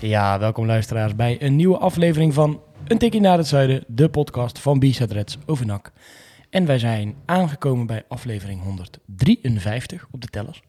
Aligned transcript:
Ja, 0.00 0.38
welkom 0.38 0.66
luisteraars 0.66 1.14
bij 1.14 1.42
een 1.42 1.56
nieuwe 1.56 1.78
aflevering 1.78 2.34
van 2.34 2.60
Een 2.86 2.98
Tikkie 2.98 3.20
naar 3.20 3.38
het 3.38 3.46
Zuiden, 3.46 3.84
de 3.86 4.08
podcast 4.08 4.58
van 4.58 4.78
B-Set 4.78 5.12
Reds 5.12 5.38
over 5.46 5.66
NAC. 5.66 5.92
En 6.50 6.66
wij 6.66 6.78
zijn 6.78 7.14
aangekomen 7.26 7.86
bij 7.86 8.04
aflevering 8.08 8.62
153 8.62 10.06
op 10.10 10.20
de 10.20 10.28
tellers. 10.28 10.62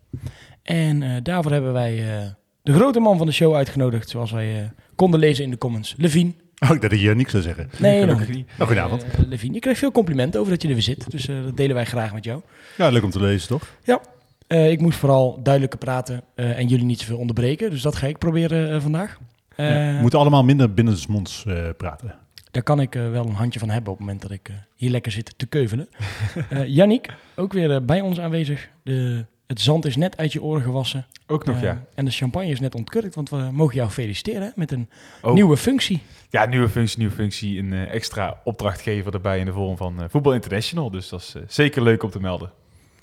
En 0.64 1.04
eh, 1.04 1.10
daarvoor 1.24 1.52
hebben 1.52 1.74
wij 1.74 2.20
eh, 2.20 2.28
de 2.64 2.74
grote 2.74 3.00
man 3.00 3.18
van 3.18 3.26
de 3.26 3.34
show 3.34 3.56
uitgenodigd, 3.56 4.10
zoals 4.10 4.32
wij 4.32 4.62
eh, 4.62 4.70
konden 4.96 5.20
lezen 5.20 5.44
in 5.44 5.50
de 5.50 5.58
comments, 5.58 5.96
Levine. 5.98 6.34
Oh, 6.60 6.76
ik 6.76 6.82
dacht 6.82 6.94
dat 6.94 7.02
je 7.02 7.16
niks 7.16 7.32
zou 7.32 7.44
zeggen. 7.44 7.70
Nee, 7.80 8.06
nog 8.06 8.28
niet. 8.28 8.48
Oh, 8.60 8.66
goedenavond. 8.66 9.06
Levine, 9.28 9.54
je 9.54 9.60
krijgt 9.60 9.80
veel 9.80 9.92
complimenten 9.92 10.40
over 10.40 10.52
dat 10.52 10.62
je 10.62 10.68
er 10.68 10.74
weer 10.74 10.84
zit, 10.84 11.12
dus 11.12 11.26
dat 11.26 11.58
delen 11.58 11.76
wij 11.76 11.86
graag 11.86 12.14
met 12.14 12.24
jou. 12.24 12.42
Ja, 12.78 12.90
leuk 12.90 13.04
om 13.04 13.12
te 13.12 13.22
lezen, 13.22 13.48
toch? 13.48 13.76
Ja, 13.84 14.02
eh, 14.48 14.72
ik 14.72 14.82
moest 14.82 15.00
vooral 15.00 15.40
duidelijker 15.44 15.80
praten 15.80 16.24
eh, 16.36 16.58
en 16.58 16.68
jullie 16.68 16.86
niet 16.86 17.00
zoveel 17.00 17.18
onderbreken, 17.18 17.70
dus 17.70 17.82
dat 17.82 17.96
ga 17.96 18.08
ik 18.08 18.18
proberen 18.18 18.72
eh, 18.72 18.82
vandaag. 18.82 19.18
We 19.56 19.98
moeten 20.02 20.20
allemaal 20.20 20.44
minder 20.44 20.74
binnensmonds 20.74 21.46
praten. 21.78 22.16
Daar 22.52 22.64
kan 22.64 22.80
ik 22.82 22.94
wel 22.94 23.26
een 23.26 23.34
handje 23.34 23.60
van 23.60 23.70
hebben 23.70 23.92
op 23.92 23.98
het 23.98 24.08
moment 24.08 24.24
dat 24.24 24.32
ik 24.32 24.52
hier 24.76 24.90
lekker 24.90 25.12
zit 25.12 25.34
te 25.38 25.46
keuvelen. 25.46 25.90
Yannick, 26.78 27.14
ook 27.36 27.54
weer 27.54 27.86
bij 27.86 28.02
ons 28.02 28.20
aanwezig. 28.20 28.70
De, 28.84 29.26
het 29.48 29.62
zand 29.62 29.86
is 29.86 29.96
net 29.96 30.18
uit 30.18 30.34
je 30.34 30.42
oren 30.42 30.62
gewassen. 30.62 31.06
Ook 31.28 31.46
nog, 31.46 31.62
ja. 31.62 31.84
En 31.96 32.06
de 32.06 32.12
champagne 32.12 32.50
is 32.50 32.60
net 32.60 32.76
ontkurkt, 32.76 33.16
want 33.16 33.30
we 33.30 33.50
mogen 33.52 33.76
jou 33.76 33.90
feliciteren 33.90 34.54
met 34.56 34.72
een 34.72 34.90
Oh. 35.22 35.34
nieuwe 35.34 35.58
functie. 35.58 36.02
Ja, 36.30 36.46
nieuwe 36.46 36.70
functie, 36.70 36.98
nieuwe 36.98 37.14
functie. 37.14 37.60
Een 37.60 37.74
extra 37.74 38.40
opdrachtgever 38.44 39.14
erbij 39.14 39.40
in 39.40 39.46
de 39.46 39.54
vorm 39.54 39.78
van 39.78 40.06
Voetbal 40.10 40.34
International. 40.34 40.92
Dus 40.92 41.10
dat 41.10 41.20
is 41.20 41.36
zeker 41.56 41.82
leuk 41.84 42.04
om 42.04 42.10
te 42.10 42.20
melden. 42.20 42.52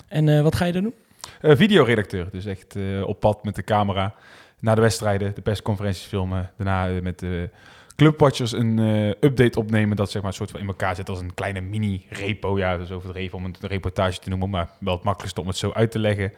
En 0.07 0.43
wat 0.43 0.55
ga 0.55 0.65
je 0.65 0.71
dan 0.71 0.83
doen? 0.83 0.93
Eh, 1.41 1.55
videoredacteur, 1.55 2.27
dus 2.31 2.45
echt 2.45 2.75
eh, 2.75 3.07
op 3.07 3.19
pad 3.19 3.43
met 3.43 3.55
de 3.55 3.63
camera. 3.63 4.13
Na 4.59 4.75
de 4.75 4.81
wedstrijden, 4.81 5.35
de 5.35 5.41
persconferenties 5.41 6.05
filmen. 6.05 6.51
Daarna 6.57 6.89
eh, 6.89 7.01
met 7.01 7.19
de 7.19 7.49
clubwatchers 7.95 8.51
een 8.51 8.79
eh, 8.79 9.07
update 9.07 9.59
opnemen. 9.59 9.95
Dat 9.95 10.11
zeg 10.11 10.21
maar 10.21 10.31
een 10.31 10.37
soort 10.37 10.51
van 10.51 10.59
in 10.59 10.67
elkaar 10.67 10.95
zit 10.95 11.09
als 11.09 11.19
een 11.19 11.33
kleine 11.33 11.61
mini-repo. 11.61 12.57
Ja, 12.57 12.77
dat 12.77 12.85
is 12.85 12.91
overdreven 12.91 13.37
om 13.37 13.43
het 13.43 13.63
een 13.63 13.69
reportage 13.69 14.19
te 14.19 14.29
noemen. 14.29 14.49
Maar 14.49 14.69
wel 14.79 14.93
het 14.93 15.03
makkelijkste 15.03 15.41
om 15.41 15.47
het 15.47 15.57
zo 15.57 15.71
uit 15.73 15.91
te 15.91 15.99
leggen. 15.99 16.33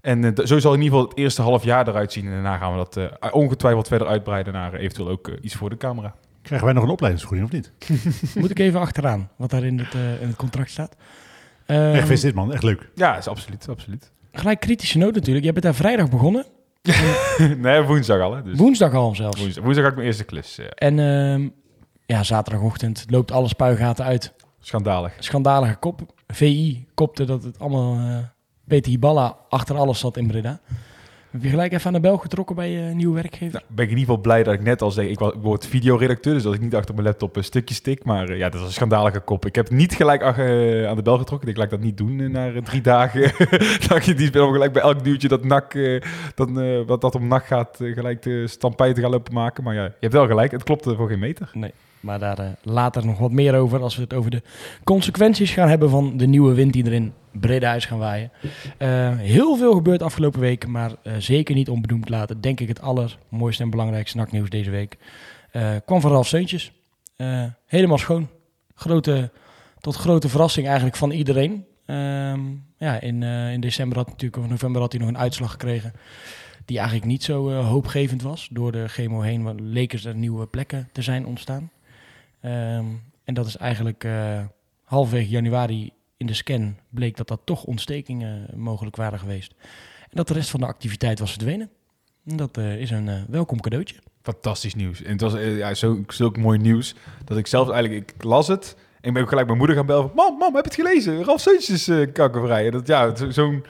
En 0.00 0.34
zo 0.44 0.58
zal 0.58 0.74
in 0.74 0.80
ieder 0.82 0.96
geval 0.98 1.08
het 1.08 1.18
eerste 1.18 1.42
half 1.42 1.64
jaar 1.64 1.88
eruit 1.88 2.12
zien. 2.12 2.24
En 2.26 2.32
daarna 2.32 2.56
gaan 2.56 2.70
we 2.72 2.76
dat 2.76 2.96
eh, 2.96 3.34
ongetwijfeld 3.34 3.88
verder 3.88 4.06
uitbreiden 4.08 4.52
naar 4.52 4.74
eventueel 4.74 5.08
ook 5.08 5.30
iets 5.40 5.54
voor 5.54 5.70
de 5.70 5.76
camera. 5.76 6.14
Krijgen 6.42 6.66
wij 6.66 6.74
nog 6.76 6.84
een 6.84 6.90
opleidingsvergoeding 6.90 7.52
of 7.52 7.56
niet? 7.56 7.72
Moet 8.42 8.50
ik 8.50 8.58
even 8.58 8.80
achteraan, 8.80 9.30
wat 9.36 9.50
daar 9.50 9.64
in 9.64 9.78
het, 9.78 9.94
eh, 9.94 10.22
in 10.22 10.26
het 10.28 10.36
contract 10.36 10.70
staat. 10.70 10.96
Ehm, 11.66 11.80
Echt 11.80 11.98
gefeliciteerd 11.98 12.34
man, 12.34 12.52
echt 12.52 12.62
leuk. 12.62 12.88
Ja, 12.94 13.16
is 13.16 13.28
absoluut, 13.28 13.68
absoluut. 13.68 14.10
Gelijk 14.32 14.60
kritische 14.60 14.98
noot 14.98 15.14
natuurlijk. 15.14 15.44
Je 15.44 15.52
bent 15.52 15.64
daar 15.64 15.74
vrijdag 15.74 16.10
begonnen. 16.10 16.46
nee, 17.58 17.82
woensdag 17.82 18.20
al, 18.20 18.34
hè? 18.36 18.42
Dus 18.42 18.58
Woensdag 18.58 18.94
al 18.94 19.14
zelfs. 19.14 19.40
woensdag, 19.40 19.64
woensdag 19.64 19.84
ga 19.84 19.90
ik 19.90 19.96
mijn 19.96 20.06
eerste 20.06 20.24
klus. 20.24 20.58
En 20.74 20.98
ehm, 20.98 21.48
ja, 22.06 22.22
zaterdagochtend 22.22 23.04
loopt 23.08 23.30
alle 23.32 23.48
spuigaten 23.48 24.04
uit. 24.04 24.32
schandalig. 24.60 25.12
schandalige 25.18 25.74
kop. 25.76 26.00
VI 26.26 26.86
kopte 26.94 27.24
dat 27.24 27.42
het 27.42 27.58
allemaal 27.58 27.96
eh, 27.96 28.16
Peter 28.66 28.90
Hiballa 28.90 29.36
achter 29.48 29.76
alles 29.76 29.98
zat 29.98 30.16
in 30.16 30.26
Breda. 30.26 30.60
Heb 31.30 31.42
je 31.42 31.48
gelijk 31.48 31.72
even 31.72 31.86
aan 31.86 31.92
de 31.92 32.00
bel 32.00 32.16
getrokken 32.16 32.56
bij 32.56 32.70
je 32.70 32.94
nieuwe 32.94 33.14
werkgever? 33.14 33.52
Nou, 33.52 33.64
ben 33.68 33.84
ik 33.84 33.90
in 33.90 33.98
ieder 33.98 34.14
geval 34.14 34.20
blij 34.20 34.42
dat 34.42 34.54
ik 34.54 34.62
net 34.62 34.82
al 34.82 34.90
zei, 34.90 35.08
ik 35.08 35.18
word 35.18 35.66
videoredacteur, 35.66 36.34
dus 36.34 36.42
dat 36.42 36.54
ik 36.54 36.60
niet 36.60 36.74
achter 36.74 36.94
mijn 36.94 37.06
laptop 37.06 37.36
een 37.36 37.44
stukje 37.44 37.74
stik. 37.74 38.04
Maar 38.04 38.28
eh, 38.28 38.38
ja, 38.38 38.48
dat 38.48 38.60
is 38.60 38.66
een 38.66 38.72
schandalige 38.72 39.20
kop. 39.20 39.46
Ik 39.46 39.54
heb 39.54 39.70
niet 39.70 39.94
gelijk 39.94 40.22
ach- 40.22 40.38
eh, 40.38 40.86
aan 40.88 40.96
de 40.96 41.02
bel 41.02 41.18
getrokken. 41.18 41.48
Ik 41.48 41.56
laat 41.56 41.70
dat 41.70 41.80
niet 41.80 41.96
doen 41.96 42.20
eh, 42.20 42.28
na 42.28 42.52
eh, 42.52 42.62
drie 42.62 42.80
dagen. 42.80 43.20
dat 43.88 44.04
je 44.04 44.14
die 44.14 44.26
spel 44.26 44.52
gelijk 44.52 44.72
bij 44.72 44.82
elk 44.82 45.04
duwtje 45.04 45.28
dat 45.28 45.44
nak, 45.44 45.74
eh, 45.74 45.96
eh, 46.36 46.86
wat 46.86 47.00
dat 47.00 47.14
om 47.14 47.28
nak 47.28 47.46
gaat, 47.46 47.80
eh, 47.80 47.94
gelijk 47.94 48.22
de 48.22 48.46
stampij 48.46 48.92
te 48.92 49.00
gaan 49.00 49.10
lopen 49.10 49.34
maken. 49.34 49.64
Maar 49.64 49.74
ja, 49.74 49.84
je 49.84 49.92
hebt 50.00 50.12
wel 50.12 50.26
gelijk, 50.26 50.50
het 50.50 50.62
klopt 50.62 50.86
eh, 50.86 50.96
voor 50.96 51.08
geen 51.08 51.18
meter. 51.18 51.50
Maar 52.00 52.18
daar 52.18 52.38
eh, 52.38 52.46
later 52.62 53.06
nog 53.06 53.18
wat 53.18 53.30
meer 53.30 53.54
over 53.54 53.82
als 53.82 53.96
we 53.96 54.02
het 54.02 54.14
over 54.14 54.30
de 54.30 54.42
consequenties 54.84 55.50
gaan 55.50 55.68
hebben 55.68 55.90
van 55.90 56.16
de 56.16 56.26
nieuwe 56.26 56.54
wind 56.54 56.72
die 56.72 56.84
er 56.84 56.92
in 56.92 57.12
Breda 57.32 57.74
is 57.74 57.84
gaan 57.84 57.98
waaien. 57.98 58.30
Eh, 58.78 59.18
heel 59.18 59.56
veel 59.56 59.74
gebeurd 59.74 60.02
afgelopen 60.02 60.40
week, 60.40 60.66
maar 60.66 60.92
eh, 61.02 61.12
zeker 61.18 61.54
niet 61.54 61.68
onbenoemd 61.68 62.08
laten. 62.08 62.40
Denk 62.40 62.60
ik 62.60 62.68
het 62.68 62.80
allermooiste 62.80 63.62
en 63.62 63.70
belangrijkste 63.70 64.16
naknieuws 64.16 64.50
deze 64.50 64.70
week. 64.70 64.98
Kwam 65.84 66.00
van 66.00 66.10
Ralf 66.10 66.26
Seuntjes. 66.26 66.72
Helemaal 67.66 67.98
schoon. 67.98 68.28
Grote, 68.74 69.30
tot 69.80 69.96
grote 69.96 70.28
verrassing 70.28 70.66
eigenlijk 70.66 70.96
van 70.96 71.10
iedereen. 71.10 71.64
Ehm, 71.86 72.40
ja, 72.76 73.00
in, 73.00 73.22
in 73.22 73.60
december 73.60 73.98
had 73.98 74.08
natuurlijk, 74.08 74.42
of 74.42 74.48
november 74.48 74.80
had 74.80 74.92
hij 74.92 75.00
nog 75.00 75.10
een 75.10 75.18
uitslag 75.18 75.50
gekregen. 75.50 75.92
Die 76.64 76.76
eigenlijk 76.78 77.06
niet 77.06 77.24
zo 77.24 77.50
hoopgevend 77.50 78.22
was. 78.22 78.48
Door 78.52 78.72
de 78.72 78.88
chemo 78.88 79.20
heen 79.20 79.70
leken 79.70 80.08
er 80.08 80.14
nieuwe 80.14 80.46
plekken 80.46 80.88
te 80.92 81.02
zijn 81.02 81.26
ontstaan. 81.26 81.70
Ehm, 82.40 82.84
en 83.24 83.34
dat 83.34 83.46
is 83.46 83.56
eigenlijk 83.56 84.04
eh 84.04 84.40
halverwege 84.84 85.28
januari 85.30 85.90
in 86.16 86.26
de 86.26 86.34
scan 86.34 86.76
bleek 86.88 87.16
dat 87.16 87.28
dat 87.28 87.40
toch 87.44 87.64
ontstekingen 87.64 88.46
mogelijk 88.54 88.96
waren 88.96 89.18
geweest. 89.18 89.54
En 90.02 90.08
dat 90.16 90.28
de 90.28 90.34
rest 90.34 90.50
van 90.50 90.60
de 90.60 90.66
activiteit 90.66 91.18
was 91.18 91.30
verdwenen. 91.30 91.70
En 92.26 92.36
dat 92.36 92.56
eh, 92.56 92.80
is 92.80 92.90
een 92.90 93.08
eh, 93.08 93.14
welkom 93.28 93.60
cadeautje. 93.60 93.96
Fantastisch 94.22 94.74
nieuws. 94.74 95.02
En 95.02 95.12
het 95.12 95.20
was 95.20 95.34
eh, 95.34 95.56
ja, 95.56 95.74
zo, 95.74 96.02
zulk 96.06 96.36
mooi 96.36 96.58
nieuws 96.58 96.94
dat 97.24 97.38
ik 97.38 97.46
zelf 97.46 97.70
eigenlijk, 97.70 98.10
ik 98.16 98.22
las 98.24 98.48
het. 98.48 98.76
En 99.00 99.08
ik 99.08 99.12
ben 99.12 99.22
ook 99.22 99.28
gelijk 99.28 99.46
mijn 99.46 99.58
moeder 99.58 99.76
gaan 99.76 99.86
bellen. 99.86 100.10
Mam, 100.14 100.38
mam, 100.38 100.54
heb 100.54 100.64
je 100.64 100.70
het 100.70 100.80
gelezen? 100.88 101.24
Ralf 101.24 101.40
Seuntjes 101.40 101.88
is 101.88 101.88
eh, 101.88 102.12
kankervrij. 102.12 102.66
En 102.66 102.72
dat, 102.72 102.86
ja, 102.86 103.14
zo- 103.16 103.30
zo'n 103.30 103.64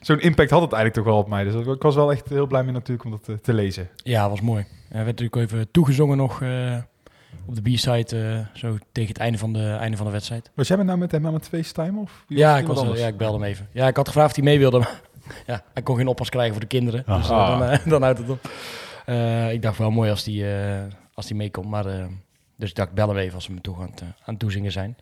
zo'n 0.00 0.20
impact 0.20 0.50
had 0.50 0.62
het 0.62 0.72
eigenlijk 0.72 0.94
toch 1.04 1.14
wel 1.14 1.22
op 1.22 1.28
mij. 1.28 1.44
Dus 1.44 1.66
ik 1.74 1.82
was 1.82 1.94
wel 1.94 2.12
echt 2.12 2.28
heel 2.28 2.46
blij 2.46 2.62
mee 2.62 2.72
natuurlijk 2.72 3.04
om 3.04 3.10
dat 3.10 3.28
eh, 3.28 3.34
te 3.34 3.54
lezen. 3.54 3.88
Ja, 3.96 4.28
was 4.30 4.40
mooi. 4.40 4.64
Er 4.88 5.04
werd 5.04 5.20
natuurlijk 5.20 5.36
even 5.36 5.70
toegezongen 5.70 6.16
nog 6.16 6.42
eh, 6.42 6.76
op 7.46 7.54
de 7.54 7.62
B-side, 7.62 8.18
eh, 8.18 8.58
zo 8.58 8.78
tegen 8.92 9.08
het 9.08 9.18
einde 9.18 9.38
van 9.38 9.52
de, 9.52 9.70
einde 9.70 9.96
van 9.96 10.06
de 10.06 10.12
wedstrijd. 10.12 10.50
Was 10.54 10.68
jij 10.68 10.76
met 10.76 10.86
nou 10.86 10.98
met 10.98 11.12
hem 11.12 11.26
aan 11.26 11.34
het 11.34 11.48
FaceTime? 11.48 12.00
Of 12.00 12.24
Ja, 12.28 12.58
ik, 12.58 12.66
was, 12.66 12.82
eh, 12.82 12.98
ja, 12.98 13.06
ik 13.06 13.16
belde 13.16 13.38
hem 13.38 13.46
even. 13.46 13.68
Ja, 13.72 13.86
ik 13.88 13.96
had 13.96 14.06
gevraagd 14.06 14.30
of 14.30 14.36
hij 14.36 14.44
mee 14.44 14.58
wilde, 14.58 14.78
maar 14.78 15.00
ja, 15.46 15.62
hij 15.72 15.82
kon 15.82 15.96
geen 15.96 16.06
oppas 16.06 16.28
krijgen 16.28 16.52
voor 16.52 16.60
de 16.60 16.66
kinderen. 16.66 17.04
Ah. 17.06 17.16
Dus 17.16 17.30
eh, 17.30 17.58
dan, 17.58 17.78
dan 17.92 18.02
houdt 18.02 18.18
het 18.18 18.30
op. 18.30 18.50
Eh, 19.06 19.52
ik 19.52 19.62
dacht 19.62 19.78
wel 19.78 19.90
mooi 19.90 20.10
als 20.10 20.24
die, 20.24 20.54
eh, 20.54 20.82
als 21.14 21.26
die 21.26 21.36
meekomt, 21.36 21.68
maar... 21.68 21.84
dus 22.56 22.68
ik 22.68 22.76
dacht, 22.76 22.92
bel 22.92 23.08
hem 23.08 23.16
even 23.16 23.34
als 23.34 23.46
we 23.46 23.52
me 23.52 23.60
toe 23.60 23.76
aan 23.76 23.90
het, 23.90 24.02
aan 24.02 24.12
het 24.24 24.38
toezingen 24.38 24.72
zijn. 24.72 24.96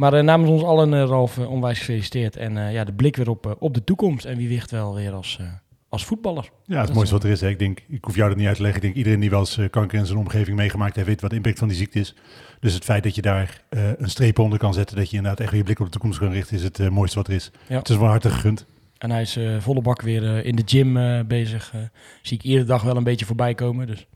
Maar 0.00 0.12
eh, 0.12 0.22
namens 0.22 0.50
ons 0.50 0.62
allen, 0.62 1.06
Ralf, 1.06 1.38
onwijs 1.38 1.78
gefeliciteerd. 1.78 2.36
En 2.36 2.56
eh, 2.56 2.72
ja, 2.72 2.84
de 2.84 2.92
blik 2.92 3.16
weer 3.16 3.30
op, 3.30 3.56
op 3.58 3.74
de 3.74 3.84
toekomst. 3.84 4.24
En 4.24 4.36
wie 4.36 4.48
weegt 4.48 4.70
wel 4.70 4.94
weer 4.94 5.12
als, 5.12 5.36
eh, 5.40 5.46
als 5.90 6.04
voetballer. 6.04 6.50
Ja, 6.64 6.80
het 6.80 6.88
is 6.88 6.94
mooiste 6.94 7.14
wat 7.14 7.24
er 7.24 7.30
is. 7.30 7.40
Hè. 7.40 7.48
Ik 7.48 7.58
denk, 7.58 7.80
ik 7.88 8.04
hoef 8.04 8.16
jou 8.16 8.28
dat 8.28 8.38
niet 8.38 8.46
uit 8.46 8.56
te 8.56 8.62
leggen. 8.62 8.80
Ik 8.80 8.86
denk, 8.86 8.96
iedereen 8.96 9.20
die 9.20 9.30
wel 9.30 9.38
eens 9.38 9.58
eh, 9.58 9.70
kanker 9.70 9.98
in 9.98 10.06
zijn 10.06 10.18
omgeving 10.18 10.56
meegemaakt 10.56 10.94
heeft, 10.94 11.08
weet 11.08 11.20
wat 11.20 11.30
de 11.30 11.36
impact 11.36 11.58
van 11.58 11.68
die 11.68 11.76
ziekte 11.76 11.98
is. 11.98 12.14
Dus 12.60 12.74
het 12.74 12.84
feit 12.84 13.02
dat 13.02 13.14
je 13.14 13.22
daar 13.22 13.62
eh, 13.68 13.98
een 13.98 14.10
streep 14.10 14.38
onder 14.38 14.58
kan 14.58 14.74
zetten, 14.74 14.96
dat 14.96 15.10
je 15.10 15.16
inderdaad 15.16 15.40
echt 15.40 15.50
weer 15.50 15.58
je 15.58 15.64
blik 15.64 15.78
op 15.78 15.84
de 15.84 15.92
toekomst 15.92 16.18
kan 16.18 16.30
richten, 16.30 16.56
is 16.56 16.62
het 16.62 16.78
eh, 16.78 16.88
mooiste 16.88 17.18
wat 17.18 17.28
er 17.28 17.34
is. 17.34 17.50
Ja. 17.68 17.78
Het 17.78 17.88
is 17.88 17.96
wel 17.96 18.08
hartig 18.08 18.32
gegund. 18.32 18.66
En 18.98 19.10
hij 19.10 19.22
is 19.22 19.38
volle 19.58 19.82
bak 19.82 20.02
weer 20.02 20.44
in 20.44 20.56
de 20.56 20.62
gym 20.64 21.26
bezig. 21.26 21.72
zie 22.22 22.36
ik 22.36 22.44
iedere 22.44 22.64
dag 22.64 22.82
wel 22.82 22.96
een 22.96 23.04
beetje 23.04 23.26
voorbij 23.26 23.54
komen. 23.54 23.86
Dus 23.86 24.06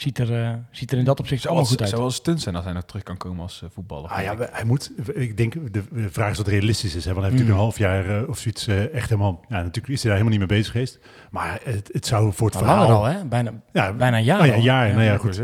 ziet 0.00 0.18
er, 0.18 0.42
eh, 0.44 0.52
ziet 0.70 0.92
er 0.92 0.98
in 0.98 1.04
dat 1.04 1.20
opzicht 1.20 1.46
allemaal 1.46 1.64
goed 1.64 1.80
uit. 1.80 1.88
zou 1.88 2.00
wel 2.00 2.10
stunt 2.10 2.40
zijn 2.40 2.54
als 2.54 2.64
hij 2.64 2.72
nog 2.72 2.84
terug 2.84 3.02
kan 3.02 3.16
komen 3.16 3.42
als 3.42 3.62
eh, 3.62 3.68
voetballer. 3.72 4.10
Ah 4.10 4.22
ja, 4.22 4.34
hij 4.50 4.64
moet, 4.64 4.92
ik 5.14 5.36
denk, 5.36 5.72
de 5.72 5.82
vraag 6.10 6.30
is 6.30 6.36
wat 6.36 6.46
realistisch 6.46 6.94
is. 6.94 7.04
Hè? 7.04 7.12
Want 7.14 7.26
hij 7.26 7.30
heeft 7.34 7.44
Mm. 7.44 7.48
natuurlijk 7.48 7.78
een 7.78 7.88
half 7.90 8.04
jaar 8.06 8.22
eh, 8.22 8.28
of 8.28 8.38
zoiets 8.38 8.66
echt 8.92 9.08
helemaal, 9.08 9.40
ja, 9.48 9.56
natuurlijk 9.56 9.88
is 9.88 10.02
hij 10.02 10.10
daar 10.12 10.20
helemaal 10.20 10.38
niet 10.38 10.48
mee 10.48 10.58
bezig 10.58 10.72
geweest. 10.72 10.98
Maar 11.30 11.60
het, 11.64 11.90
het 11.92 12.06
zou 12.06 12.32
voor 12.32 12.46
het 12.46 12.54
Maar 12.60 12.64
verhaal... 12.64 12.90
al, 12.90 13.04
hè? 13.04 13.24
Bijna, 13.24 13.52
Ja, 13.72 13.92
bijna 13.92 14.16
een 14.16 14.24
jaar 14.24 14.40
Oh 14.40 14.46
ja, 14.46 14.54
een 14.54 14.62
jaar. 14.62 14.88
Nou 14.90 15.02
ja, 15.02 15.16
goed. 15.18 15.40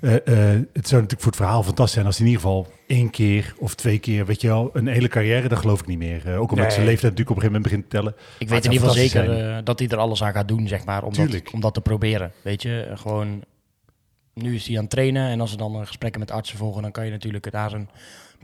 Eh, 0.00 0.14
eh, 0.14 0.60
het 0.72 0.88
zou 0.88 1.02
natuurlijk 1.02 1.20
voor 1.20 1.26
het 1.32 1.36
verhaal 1.36 1.62
fantastisch 1.62 1.94
zijn 1.94 2.06
als 2.06 2.18
hij 2.18 2.26
in 2.26 2.32
ieder 2.32 2.46
geval 2.46 2.66
één 2.86 3.10
keer 3.10 3.54
of 3.58 3.74
twee 3.74 3.98
keer, 3.98 4.26
weet 4.26 4.40
je 4.40 4.48
wel, 4.48 4.70
een 4.72 4.86
hele 4.86 5.08
carrière, 5.08 5.48
dat 5.48 5.58
geloof 5.58 5.80
ik 5.80 5.86
niet 5.86 5.98
meer. 5.98 6.26
Eh, 6.26 6.40
ook 6.40 6.50
omdat 6.50 6.66
Nee. 6.66 6.74
zijn 6.74 6.86
leeftijd 6.86 7.12
natuurlijk 7.16 7.30
op 7.30 7.36
een 7.36 7.42
gegeven 7.42 7.52
moment 7.52 7.62
begint 7.62 7.82
te 7.82 7.96
tellen. 7.96 8.14
Ik 8.38 8.48
weet 8.48 8.64
in 8.64 8.70
het 8.70 8.82
ieder 8.82 8.88
geval 8.88 9.04
zeker 9.24 9.64
dat 9.64 9.78
hij 9.78 9.88
er 9.88 9.96
alles 9.96 10.22
aan 10.22 10.32
gaat 10.32 10.48
doen, 10.48 10.68
zeg 10.68 10.84
maar, 10.84 11.02
om, 11.04 11.12
dat, 11.14 11.42
om 11.52 11.60
dat 11.60 11.74
te 11.74 11.80
proberen. 11.80 12.32
Weet 12.42 12.62
je, 12.62 12.90
gewoon... 12.94 13.42
Nu 14.40 14.54
is 14.54 14.66
hij 14.66 14.76
aan 14.76 14.82
het 14.82 14.90
trainen 14.90 15.28
en 15.30 15.40
als 15.40 15.52
er 15.52 15.58
dan 15.58 15.86
gesprekken 15.86 16.20
met 16.20 16.30
artsen 16.30 16.58
volgen, 16.58 16.82
dan 16.82 16.90
kan 16.90 17.04
je 17.04 17.10
natuurlijk 17.10 17.52
daar 17.52 17.72
een 17.72 17.88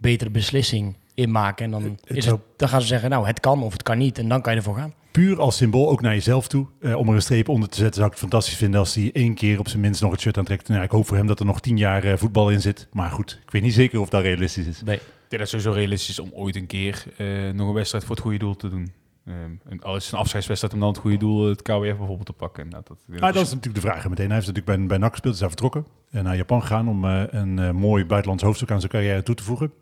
betere 0.00 0.30
beslissing 0.30 0.96
in 1.14 1.30
maken. 1.30 1.64
En 1.64 1.70
dan, 1.70 1.82
Het- 1.82 2.00
het 2.04 2.16
is 2.16 2.24
zou- 2.24 2.36
het, 2.36 2.58
dan 2.58 2.68
gaan 2.68 2.80
ze 2.80 2.86
zeggen, 2.86 3.10
nou, 3.10 3.26
het 3.26 3.40
kan 3.40 3.62
of 3.62 3.72
het 3.72 3.82
kan 3.82 3.98
niet. 3.98 4.18
En 4.18 4.28
dan 4.28 4.42
kan 4.42 4.52
je 4.52 4.58
ervoor 4.58 4.76
gaan. 4.76 4.94
puur 5.10 5.40
als 5.40 5.56
symbool, 5.56 5.90
ook 5.90 6.00
naar 6.00 6.14
jezelf 6.14 6.48
toe, 6.48 6.66
eh, 6.80 6.94
om 6.96 7.08
er 7.08 7.14
een 7.14 7.22
streep 7.22 7.48
onder 7.48 7.68
te 7.68 7.76
zetten, 7.76 7.94
zou 7.94 8.06
ik 8.06 8.12
het 8.12 8.20
fantastisch 8.20 8.56
vinden 8.56 8.80
als 8.80 8.94
hij 8.94 9.10
één 9.12 9.34
keer 9.34 9.58
op 9.58 9.68
zijn 9.68 9.80
minst 9.80 10.00
nog 10.00 10.10
het 10.10 10.20
shirt 10.20 10.38
aantrekt. 10.38 10.68
Nou, 10.68 10.82
ik 10.82 10.90
hoop 10.90 11.06
voor 11.06 11.16
hem 11.16 11.26
dat 11.26 11.40
er 11.40 11.46
nog 11.46 11.60
tien 11.60 11.76
jaar 11.76 12.04
eh, 12.04 12.16
voetbal 12.16 12.50
in 12.50 12.60
zit. 12.60 12.86
Maar 12.92 13.10
goed, 13.10 13.40
ik 13.44 13.50
weet 13.50 13.62
niet 13.62 13.74
zeker 13.74 14.00
of 14.00 14.08
dat 14.08 14.22
realistisch 14.22 14.66
is. 14.66 14.82
Nee. 14.82 14.96
Ik 14.96 15.02
denk 15.28 15.30
dat 15.30 15.40
het 15.40 15.48
sowieso 15.48 15.72
realistisch 15.72 16.08
is 16.08 16.18
om 16.18 16.30
ooit 16.34 16.56
een 16.56 16.66
keer 16.66 17.04
eh, 17.16 17.26
nog 17.50 17.68
een 17.68 17.74
wedstrijd 17.74 18.04
voor 18.04 18.14
het 18.14 18.24
goede 18.24 18.38
doel 18.38 18.56
te 18.56 18.68
doen. 18.68 18.92
Ehm, 19.26 19.36
en 19.68 19.82
als 19.82 20.12
een 20.12 20.18
afscheidswedstrijd 20.18 20.74
om 20.74 20.80
dan 20.80 20.88
het 20.88 20.98
goede 20.98 21.16
doel, 21.16 21.48
het 21.48 21.62
KWF 21.62 21.80
bijvoorbeeld 21.80 22.26
te 22.26 22.32
pakken. 22.32 22.68
Nou, 22.68 22.82
dat, 22.88 22.98
Maar 23.06 23.32
dat 23.32 23.42
is 23.42 23.48
natuurlijk 23.54 23.74
de 23.84 23.88
vraag 23.90 24.08
meteen. 24.08 24.26
Hij 24.26 24.34
heeft 24.34 24.46
natuurlijk 24.46 24.78
bij, 24.78 24.86
bij 24.86 24.98
NAC 24.98 25.10
gespeeld, 25.10 25.34
is 25.34 25.40
daar 25.40 25.48
vertrokken. 25.48 25.86
En 26.10 26.24
naar 26.24 26.36
Japan 26.36 26.60
gegaan 26.60 26.88
om 26.88 27.04
eh, 27.04 27.22
een 27.30 27.58
eh, 27.58 27.70
mooi 27.70 28.04
buitenlands 28.06 28.42
hoofdstuk 28.44 28.70
aan 28.70 28.78
zijn 28.80 28.92
carrière 28.92 29.22
toe 29.22 29.34
te 29.34 29.42
voegen. 29.42 29.72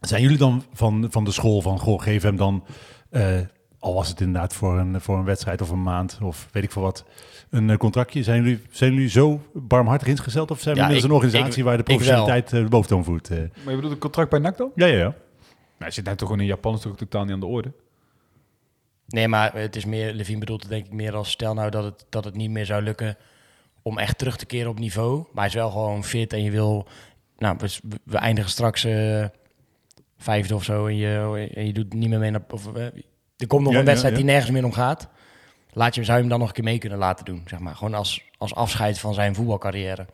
Zijn 0.00 0.22
jullie 0.22 0.38
dan 0.38 0.62
van, 0.72 1.06
van 1.10 1.24
de 1.24 1.30
school 1.32 1.60
van, 1.62 1.78
goh, 1.78 2.02
geef 2.02 2.22
hem 2.22 2.36
dan, 2.36 2.64
eh, 3.10 3.38
al 3.78 3.94
was 3.94 4.08
het 4.08 4.20
inderdaad 4.20 4.54
voor 4.54 4.78
een, 4.78 5.00
voor 5.00 5.18
een 5.18 5.24
wedstrijd 5.24 5.60
of 5.62 5.70
een 5.70 5.82
maand 5.82 6.18
of 6.22 6.48
weet 6.52 6.62
ik 6.64 6.72
veel 6.72 6.82
wat, 6.82 7.04
een 7.50 7.76
contractje. 7.76 8.22
Zijn 8.22 8.42
jullie, 8.42 8.60
zijn 8.70 8.92
jullie 8.92 9.08
zo 9.08 9.40
barmhartig 9.52 10.08
ingesteld 10.08 10.50
of 10.50 10.60
zijn 10.60 10.76
Ja, 10.76 10.82
jullie 10.86 11.02
inmiddels 11.02 11.22
ik- 11.24 11.28
een 11.32 11.38
organisatie 11.40 11.62
ik- 11.62 11.68
waar 11.68 11.76
de 11.76 11.82
professionaliteit 11.82 12.50
de 12.50 12.68
boventoon 12.68 13.04
voert? 13.04 13.28
Maar 13.28 13.38
je 13.38 13.48
bedoelt 13.64 13.92
een 13.92 13.98
contract 13.98 14.30
bij 14.30 14.38
NAC 14.38 14.56
dan? 14.56 14.70
ja, 14.74 14.86
ja, 14.86 14.96
ja. 14.96 15.02
Nou, 15.02 15.14
hij 15.78 15.90
zit 15.90 16.04
nou 16.04 16.16
toch 16.16 16.28
gewoon 16.28 16.42
in 16.42 16.48
Japan, 16.50 16.74
is 16.74 16.80
toch 16.80 16.92
ook 16.92 16.98
totaal 16.98 17.24
niet 17.24 17.32
aan 17.32 17.40
de 17.40 17.46
orde. 17.46 17.72
Nee, 19.06 19.28
maar 19.28 19.54
het 19.54 19.76
is 19.76 19.84
meer, 19.84 20.12
Levine 20.12 20.38
bedoelt 20.38 20.62
het 20.62 20.70
denk 20.70 20.86
ik 20.86 20.92
meer 20.92 21.14
als 21.14 21.30
stel 21.30 21.54
nou 21.54 21.70
dat 21.70 21.84
het, 21.84 22.04
dat 22.08 22.24
het 22.24 22.34
niet 22.34 22.50
meer 22.50 22.66
zou 22.66 22.82
lukken 22.82 23.16
om 23.82 23.98
echt 23.98 24.18
terug 24.18 24.36
te 24.36 24.46
keren 24.46 24.70
op 24.70 24.78
niveau. 24.78 25.16
Maar 25.16 25.28
hij 25.34 25.46
is 25.46 25.54
wel 25.54 25.70
gewoon 25.70 26.04
fit 26.04 26.32
en 26.32 26.42
je 26.42 26.50
wil, 26.50 26.88
nou, 27.38 27.56
we, 27.58 27.98
we 28.04 28.16
eindigen 28.16 28.50
straks 28.50 28.84
eh, 28.84 29.24
vijfde 30.18 30.54
of 30.54 30.64
zo 30.64 30.86
en 30.86 30.96
je, 30.96 31.48
en 31.54 31.66
je 31.66 31.72
doet 31.72 31.92
niet 31.92 32.08
meer 32.08 32.18
mee 32.18 32.30
naar, 32.30 32.44
of, 32.50 32.74
eh, 32.74 32.84
er 33.36 33.46
komt 33.46 33.62
nog 33.62 33.72
Ja, 33.72 33.78
een 33.78 33.84
wedstrijd 33.84 34.14
ja, 34.14 34.20
ja. 34.20 34.26
die 34.26 34.34
nergens 34.34 34.52
meer 34.52 34.64
om 34.64 34.72
gaat. 34.72 35.08
Laat 35.72 35.94
je, 35.94 36.04
zou 36.04 36.14
je 36.16 36.20
hem 36.20 36.30
dan 36.30 36.38
nog 36.38 36.48
een 36.48 36.54
keer 36.54 36.64
mee 36.64 36.78
kunnen 36.78 36.98
laten 36.98 37.24
doen, 37.24 37.42
zeg 37.46 37.58
maar. 37.58 37.76
Gewoon 37.76 37.94
als, 37.94 38.22
als 38.38 38.54
afscheid 38.54 38.98
van 38.98 39.14
zijn 39.14 39.34
voetbalcarrière. 39.34 40.06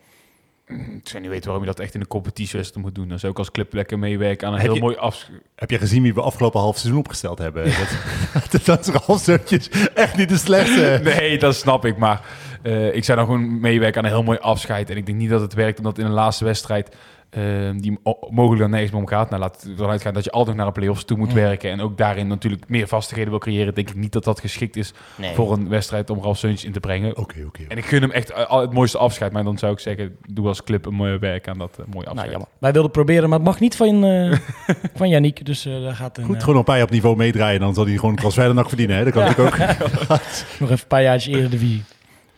Ik 0.67 1.09
zou 1.09 1.21
niet 1.21 1.31
weten 1.31 1.45
waarom 1.45 1.65
je 1.65 1.71
dat 1.71 1.79
echt 1.79 1.93
in 1.93 1.99
de 1.99 2.07
competitiewedstrijd 2.07 2.85
moet 2.85 2.95
doen. 2.95 3.07
Dan 3.07 3.19
zou 3.19 3.31
ik 3.31 3.37
als 3.37 3.51
club 3.51 3.73
lekker 3.73 3.99
meewerken 3.99 4.47
aan 4.47 4.53
een 4.53 4.59
Heb 4.59 4.67
heel 4.67 4.75
je- 4.77 4.81
mooi 4.83 4.95
af... 4.95 5.29
Heb 5.55 5.69
je 5.69 5.77
gezien 5.77 6.01
wie 6.03 6.13
we 6.13 6.21
afgelopen 6.21 6.59
half 6.59 6.77
seizoen 6.77 6.99
opgesteld 6.99 7.37
hebben? 7.37 7.63
dat, 8.51 8.65
dat 8.65 8.87
is 8.87 8.93
halfstukjes 8.93 9.69
echt 9.93 10.17
niet 10.17 10.29
de 10.29 10.37
slechtste. 10.37 10.99
Nee, 11.03 11.37
dat 11.39 11.55
snap 11.55 11.85
ik. 11.85 11.97
Maar 11.97 12.25
eh, 12.61 12.95
ik 12.95 13.03
zou 13.03 13.17
dan 13.17 13.27
gewoon 13.27 13.59
meewerken 13.59 13.99
aan 13.99 14.05
een 14.07 14.13
heel 14.13 14.23
mooi 14.23 14.37
afscheid. 14.37 14.89
En 14.89 14.97
ik 14.97 15.05
denk 15.05 15.17
niet 15.17 15.29
dat 15.29 15.41
het 15.41 15.53
werkt 15.53 15.77
omdat 15.77 15.97
in 15.97 16.05
een 16.05 16.11
laatste 16.11 16.45
wedstrijd... 16.45 16.95
eh, 17.33 17.43
die 17.77 17.99
mo- 18.03 18.27
mogelijk 18.29 18.61
dan 18.61 18.69
nergens 18.69 18.91
meer 18.91 19.01
om 19.01 19.07
gaat. 19.07 19.29
Nou, 19.29 19.41
laat 19.41 19.65
ervan 19.69 19.89
uitgaan 19.89 20.13
dat 20.13 20.23
je 20.23 20.31
altijd 20.31 20.57
naar 20.57 20.65
de 20.65 20.71
play-offs 20.71 21.03
toe 21.05 21.17
moet 21.17 21.27
Mm. 21.29 21.33
werken. 21.35 21.71
En 21.71 21.81
ook 21.81 21.97
daarin 21.97 22.27
natuurlijk 22.27 22.69
meer 22.69 22.87
vastigheden 22.87 23.29
wil 23.31 23.39
creëren. 23.39 23.73
Denk 23.73 23.89
ik 23.89 23.95
niet 23.95 24.11
dat 24.11 24.23
dat 24.23 24.39
geschikt 24.39 24.75
is 24.75 24.93
Nee. 25.15 25.33
voor 25.33 25.51
een 25.53 25.69
wedstrijd 25.69 26.09
om 26.09 26.19
Ralf 26.21 26.37
Seuntjes 26.37 26.65
in 26.65 26.71
te 26.71 26.79
brengen. 26.79 27.17
Oké, 27.17 27.43
oké. 27.47 27.63
En 27.67 27.77
ik 27.77 27.85
gun 27.85 28.01
hem 28.01 28.11
echt 28.11 28.47
al 28.47 28.61
het 28.61 28.73
mooiste 28.73 28.97
afscheid. 28.97 29.31
Maar 29.31 29.43
dan 29.43 29.57
zou 29.57 29.73
ik 29.73 29.79
zeggen, 29.79 30.15
doe 30.29 30.47
als 30.47 30.63
club 30.63 30.85
een 30.85 30.93
mooi 30.93 31.17
werk 31.17 31.47
aan 31.47 31.57
dat 31.57 31.71
eh, 31.79 31.85
mooie 31.85 31.95
afscheid. 32.07 32.15
Nou, 32.15 32.29
jammer. 32.29 32.47
Wij 32.59 32.71
wilden 32.71 32.91
proberen, 32.91 33.29
maar 33.29 33.37
het 33.39 33.47
mag 33.47 33.59
niet 33.59 33.75
van, 33.75 34.03
eh 34.03 34.37
van 34.99 35.09
Yannick. 35.09 35.45
Dus 35.45 35.65
eh 35.65 35.81
daar 35.81 35.95
gaat 35.95 36.17
een, 36.17 36.23
Goed, 36.25 36.43
gewoon 36.43 36.59
op 36.59 36.67
een 36.67 36.81
op 36.81 36.89
niveau 36.89 37.15
meedraaien. 37.15 37.59
Dan 37.59 37.73
zal 37.73 37.85
hij 37.85 37.95
gewoon 37.95 38.09
een 38.11 38.15
transfer 38.17 38.53
nog 38.53 38.67
verdienen. 38.67 38.95
Hè? 38.97 39.03
Dat 39.03 39.13
kan 39.13 39.23
natuurlijk 39.23 39.55
ook. 39.61 39.67
Nog 40.59 40.69
even 40.69 40.69
een 40.69 40.87
paar 40.87 41.01
jaartjes 41.01 41.33
eerder 41.35 41.49
de 41.49 41.57
vier. 41.57 41.81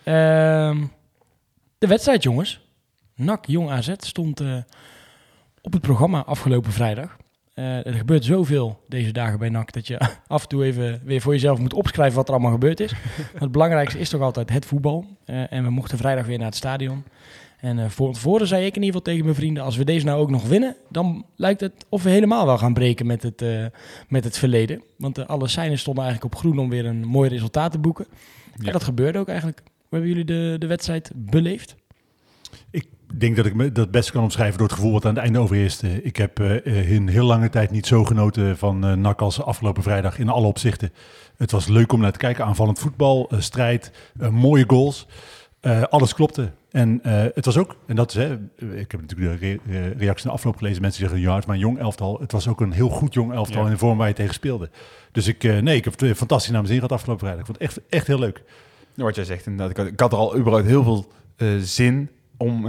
Ehm, 0.04 0.78
de 1.78 1.88
wedstrijd, 1.88 2.24
jongens. 2.24 2.65
NAC 3.16 3.46
Jong 3.46 3.70
AZ 3.70 3.94
stond 3.98 4.40
eh, 4.40 4.58
op 5.62 5.74
het 5.74 5.82
programma 5.82 6.24
afgelopen 6.24 6.72
vrijdag. 6.72 7.18
Eh, 7.54 7.86
er 7.86 7.94
gebeurt 7.94 8.26
zoveel 8.26 8.80
deze 8.88 9.12
dagen 9.12 9.40
bij 9.40 9.50
NAC 9.50 9.72
dat 9.72 9.88
je 9.88 10.00
af 10.28 10.42
en 10.42 10.48
toe 10.48 10.64
even 10.64 11.02
weer 11.04 11.22
voor 11.22 11.34
jezelf 11.34 11.60
moet 11.60 11.74
opschrijven 11.74 12.16
wat 12.16 12.28
er 12.28 12.34
allemaal 12.34 12.52
gebeurd 12.52 12.80
is. 12.80 12.92
Maar 12.92 13.42
het 13.42 13.52
belangrijkste 13.52 14.00
is 14.00 14.10
toch 14.10 14.22
altijd 14.22 14.50
het 14.50 14.66
voetbal. 14.66 15.06
Eh, 15.26 15.54
en 15.54 15.64
we 15.64 15.70
mochten 15.70 15.98
vrijdag 15.98 16.26
weer 16.26 16.38
naar 16.38 16.48
het 16.48 16.56
stadion. 16.56 17.04
En 17.60 17.92
voor 17.92 18.14
tevoren 18.14 18.48
zei 18.48 18.66
ik 18.66 18.76
in 18.76 18.84
ieder 18.84 18.88
geval 18.88 19.02
tegen 19.02 19.24
mijn 19.24 19.36
vrienden, 19.36 19.64
als 19.64 19.78
we 19.78 19.84
deze 19.84 20.06
nou 20.06 20.22
ook 20.22 20.30
nog 20.30 20.48
winnen, 20.48 20.76
dan 20.90 21.26
lijkt 21.36 21.62
het 21.62 21.86
of 21.90 22.04
we 22.04 22.10
helemaal 22.10 22.46
wel 22.46 22.58
gaan 22.58 22.74
breken 22.74 23.06
met 23.06 23.24
het, 23.24 23.44
met 24.08 24.24
het 24.24 24.38
verleden. 24.38 24.84
Want 24.98 25.28
alle 25.28 25.48
seinen 25.48 25.78
stonden 25.78 26.04
eigenlijk 26.04 26.34
op 26.34 26.40
groen 26.40 26.60
om 26.60 26.70
weer 26.70 26.86
een 26.86 27.06
mooi 27.06 27.30
resultaat 27.30 27.72
te 27.72 27.80
boeken. 27.80 28.06
Ja. 28.58 28.66
En 28.66 28.72
dat 28.72 28.84
gebeurde 28.84 29.20
ook 29.20 29.28
eigenlijk. 29.28 29.62
Hoe 29.66 30.00
hebben 30.00 30.10
jullie 30.10 30.26
de, 30.26 30.56
de 30.60 30.68
wedstrijd 30.68 31.12
beleefd? 31.16 31.76
Denk 33.14 33.36
dat 33.36 33.46
ik 33.46 33.54
me 33.56 33.72
dat 33.72 33.92
best 33.92 34.12
kan 34.12 34.24
omschrijven 34.24 34.58
door 34.58 34.68
het 34.68 34.76
gevoel 34.76 34.92
wat 34.92 35.06
aan 35.06 35.14
het 35.16 35.24
einde 35.24 35.40
overheerste. 35.40 36.04
Ik 36.04 36.16
heb 36.16 36.40
eh, 36.40 36.92
in 36.92 37.08
heel 37.08 37.26
lange 37.26 37.50
tijd 37.50 37.72
niet 37.72 37.86
zo 37.86 38.04
genoten 38.06 38.58
van 38.58 38.86
eh 38.86 38.94
NAC 38.94 39.22
als 39.22 39.42
afgelopen 39.42 39.84
vrijdag 39.84 40.20
in 40.20 40.30
alle 40.30 40.48
opzichten. 40.48 40.94
Het 41.38 41.52
was 41.52 41.68
leuk 41.68 41.92
om 41.92 42.00
naar 42.00 42.12
te 42.12 42.18
kijken. 42.18 42.46
Aanvallend 42.46 42.80
voetbal, 42.80 43.28
eh, 43.30 43.40
strijd, 43.40 43.92
eh, 44.20 44.30
mooie 44.30 44.64
goals. 44.68 45.08
Eh, 45.60 45.82
alles 45.82 46.14
klopte. 46.14 46.52
En 46.72 47.00
eh, 47.04 47.24
het 47.34 47.46
was 47.46 47.58
ook, 47.58 47.76
en 47.88 47.96
dat 47.96 48.10
is, 48.10 48.16
hè, 48.16 48.34
ik 48.76 48.92
heb 48.92 49.02
natuurlijk 49.02 49.40
de 49.40 49.48
re- 49.48 49.78
eh, 49.80 49.98
reacties 49.98 50.26
na 50.26 50.32
afloop 50.32 50.58
gelezen. 50.58 50.82
Mensen 50.82 51.02
zeggen, 51.02 51.20
ja, 51.20 51.30
het 51.32 51.40
is 51.40 51.46
maar 51.46 51.56
een 51.56 51.62
jong 51.62 51.80
elftal. 51.80 52.20
Het 52.20 52.32
was 52.32 52.48
ook 52.48 52.62
een 52.62 52.72
heel 52.72 52.90
goed 52.90 53.14
jong 53.14 53.34
elftal 53.34 53.60
Ja. 53.60 53.66
in 53.66 53.72
de 53.72 53.78
vorm 53.78 53.98
waar 53.98 54.08
je 54.08 54.14
tegen 54.14 54.34
speelde. 54.34 54.70
Dus 55.12 55.28
ik, 55.28 55.44
eh, 55.44 55.58
nee, 55.58 55.76
ik 55.78 55.84
heb 55.84 56.00
het 56.00 56.18
fantastisch 56.18 56.52
naar 56.52 56.62
mijn 56.62 56.74
zin 56.74 56.76
gehad 56.82 56.92
afgelopen 56.92 57.26
vrijdag. 57.28 57.48
Ik 57.48 57.56
vond 57.56 57.60
het 57.60 57.68
echt, 57.78 57.90
echt 57.90 58.08
heel 58.08 58.20
leuk. 58.20 58.44
Wat 58.96 59.16
jij 59.16 59.24
zegt, 59.26 59.46
inderdaad. 59.46 59.70
Ik 59.70 59.78
had, 59.78 59.88
ik 59.88 60.00
had 60.00 60.12
er 60.12 60.18
al 60.18 60.38
überhaupt 60.38 60.68
heel 60.68 60.84
veel 60.84 61.12
eh, 61.36 61.48
zin 61.60 62.10
om 62.38 62.68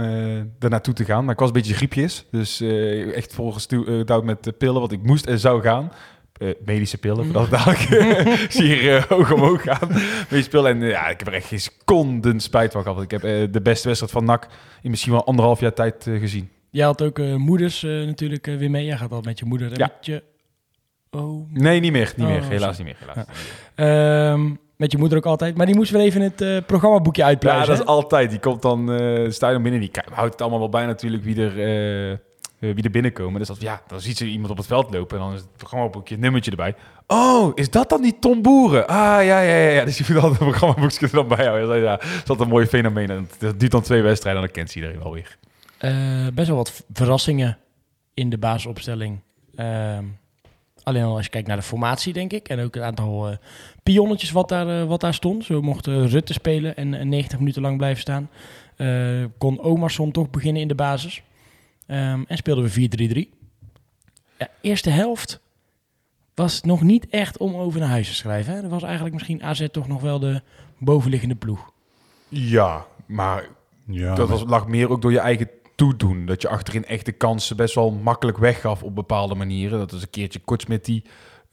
er 0.59 0.69
naartoe 0.69 0.93
te 0.93 1.05
gaan. 1.05 1.23
Maar 1.23 1.33
ik 1.33 1.39
was 1.39 1.47
een 1.47 1.53
beetje 1.53 1.73
griepjes. 1.73 2.25
Dus 2.31 2.61
eh, 2.61 3.15
echt 3.15 3.33
volgestuurd 3.33 4.23
met 4.23 4.57
pillen, 4.57 4.79
want 4.79 4.91
ik 4.91 5.03
moest 5.03 5.25
en 5.25 5.39
zou 5.39 5.61
gaan. 5.61 5.91
Eh, 6.37 6.49
medische 6.65 6.97
pillen, 6.97 7.25
ik 7.25 7.33
dadelijk 7.49 7.79
zie 8.51 8.73
hier 8.73 9.05
hoog 9.09 9.33
omhoog 9.33 9.61
gaan. 9.61 9.87
Medische 10.29 10.49
pillen. 10.49 10.81
En 10.81 10.87
ja, 10.87 11.07
ik 11.07 11.19
heb 11.19 11.27
er 11.27 11.33
echt 11.33 11.47
geen 11.47 11.59
seconden 11.59 12.39
spijt 12.39 12.71
van 12.71 12.81
gehad. 12.81 12.97
Want 12.97 13.11
ik 13.11 13.21
heb 13.21 13.53
de 13.53 13.61
beste 13.61 13.87
wedstrijd 13.87 14.13
van 14.13 14.25
NAC 14.25 14.47
in 14.81 14.89
misschien 14.89 15.11
wel 15.11 15.25
anderhalf 15.25 15.59
jaar 15.59 15.73
tijd 15.73 16.03
gezien. 16.19 16.49
Jij 16.69 16.85
had 16.85 17.01
ook 17.01 17.17
moeders 17.17 17.81
natuurlijk 17.81 18.45
weer 18.45 18.69
mee. 18.71 18.85
Jij 18.85 18.97
gaat 18.97 19.11
al 19.11 19.21
met 19.21 19.39
je 19.39 19.45
moeder. 19.45 19.71
en 19.71 19.77
Ja. 19.77 19.91
Met 19.95 20.05
je... 20.05 20.23
Oh. 21.11 21.51
Nee, 21.51 21.79
niet 21.79 21.91
meer. 21.91 22.13
Niet 22.15 22.27
Oh, 22.27 22.31
meer. 22.33 22.43
Helaas 22.43 22.77
niet 22.77 22.87
meer. 22.87 22.97
Helaas. 22.99 23.25
Ehm, 23.75 24.49
met 24.77 24.91
je 24.91 24.97
moeder 24.97 25.17
ook 25.17 25.25
altijd. 25.25 25.57
Maar 25.57 25.65
die 25.65 25.75
moest 25.75 25.91
weer 25.91 26.01
even 26.01 26.21
het 26.21 26.41
eh, 26.41 26.57
programmaboekje 26.65 27.21
Ja, 27.21 27.27
uitpluizen. 27.27 27.67
dat 27.67 27.79
is 27.79 27.85
altijd. 27.85 28.29
Die 28.29 28.39
komt 28.39 28.61
dan 28.61 29.01
uh, 29.01 29.31
stadion 29.31 29.63
binnen. 29.63 29.81
Die 29.81 29.91
houdt 30.13 30.31
het 30.31 30.41
allemaal 30.41 30.59
wel 30.59 30.69
bij 30.69 30.85
natuurlijk 30.85 31.23
wie 31.23 31.41
er, 31.41 31.51
eh, 31.51 32.17
wie 32.59 32.83
er 32.83 32.91
binnenkomen. 32.91 33.39
Dus 33.39 33.47
dat, 33.47 33.61
ja, 33.61 33.81
dan 33.87 34.01
ziet 34.01 34.17
ze 34.17 34.25
iemand 34.25 34.51
op 34.51 34.57
het 34.57 34.65
veld 34.65 34.93
lopen 34.93 35.17
en 35.17 35.23
dan 35.23 35.33
is 35.33 35.39
het 35.39 35.57
programmaboekje, 35.57 36.15
een 36.15 36.21
nummertje 36.21 36.51
erbij. 36.51 36.75
Oh, 37.07 37.51
is 37.55 37.69
dat 37.69 37.89
dan 37.89 38.01
die 38.01 38.19
Tom 38.19 38.41
Boeren? 38.41 38.87
Ah, 38.87 38.95
ja, 38.97 39.21
ja, 39.21 39.39
ja. 39.41 39.69
ja. 39.69 39.85
Dus 39.85 39.97
je 39.97 40.03
moet 40.07 40.23
altijd 40.23 40.41
een 40.41 40.47
programmaboekje 40.47 41.05
er 41.05 41.11
dan 41.11 41.27
bij 41.27 41.45
houden. 41.45 41.81
Ja, 41.81 41.95
dat 41.95 42.03
is 42.03 42.13
altijd 42.19 42.39
een 42.39 42.47
mooi 42.47 42.65
fenomeen. 42.65 43.09
En 43.09 43.29
dat 43.39 43.59
duurt 43.59 43.71
dan 43.71 43.81
twee 43.81 44.01
wedstrijden 44.01 44.41
en 44.41 44.47
dan 44.47 44.55
kent 44.57 44.71
ze 44.71 44.75
iedereen 44.77 44.99
wel 45.03 45.13
weer. 45.13 45.37
Best 46.33 46.47
wel 46.47 46.57
wat 46.57 46.83
verrassingen 46.93 47.57
in 48.13 48.29
de 48.29 48.37
basisopstelling. 48.37 49.19
Ehm, 49.55 50.03
alleen 50.83 51.03
al 51.03 51.15
als 51.15 51.23
je 51.25 51.31
kijkt 51.31 51.47
naar 51.47 51.57
de 51.57 51.63
formatie, 51.63 52.13
denk 52.13 52.33
ik. 52.33 52.49
En 52.49 52.59
ook 52.59 52.73
het 52.75 52.83
aantal 52.83 53.37
pionnetjes 53.91 54.31
wat 54.31 54.49
daar, 54.49 54.81
eh, 54.81 54.87
wat 54.87 55.01
daar 55.01 55.13
stond. 55.13 55.45
Zo 55.45 55.61
mocht 55.61 55.87
eh, 55.87 56.05
Rutte 56.05 56.33
spelen 56.33 56.75
en, 56.75 56.93
en 56.93 57.09
90 57.09 57.39
minuten 57.39 57.61
lang 57.61 57.77
blijven 57.77 58.01
staan. 58.01 58.29
Eh, 58.75 59.23
kon 59.37 59.59
Omarsson 59.59 60.11
toch 60.11 60.29
beginnen 60.29 60.61
in 60.61 60.67
de 60.67 60.75
basis. 60.75 61.21
Ehm, 61.85 62.23
en 62.27 62.37
speelden 62.37 62.63
we 62.63 62.69
4-3-3. 62.69 63.29
Ja, 64.37 64.49
eerste 64.61 64.89
helft 64.89 65.39
was 66.33 66.61
nog 66.61 66.81
niet 66.81 67.09
echt 67.09 67.37
om 67.37 67.55
over 67.55 67.79
naar 67.79 67.89
huis 67.89 68.07
te 68.07 68.15
schrijven. 68.15 68.53
Hè? 68.53 68.61
Er 68.61 68.69
was 68.69 68.83
eigenlijk 68.83 69.13
misschien 69.13 69.43
AZ 69.43 69.67
toch 69.71 69.87
nog 69.87 70.01
wel 70.01 70.19
de 70.19 70.41
bovenliggende 70.77 71.35
ploeg. 71.35 71.71
Ja, 72.27 72.85
maar 73.05 73.47
Ja, 73.85 74.15
dat 74.15 74.29
was, 74.29 74.43
lag 74.47 74.67
meer 74.67 74.89
ook 74.89 75.01
door 75.01 75.11
je 75.11 75.19
eigen 75.19 75.49
toedoen. 75.75 76.25
Dat 76.25 76.41
je 76.41 76.47
achterin 76.47 76.85
echt 76.85 77.05
de 77.05 77.11
kansen 77.11 77.55
best 77.55 77.75
wel 77.75 77.91
makkelijk 77.91 78.37
weggaf 78.37 78.83
op 78.83 78.95
bepaalde 78.95 79.35
manieren. 79.35 79.79
Dat 79.79 79.91
is 79.91 80.01
een 80.01 80.09
keertje 80.09 80.39
Kortsmit 80.39 80.85
die 80.85 81.03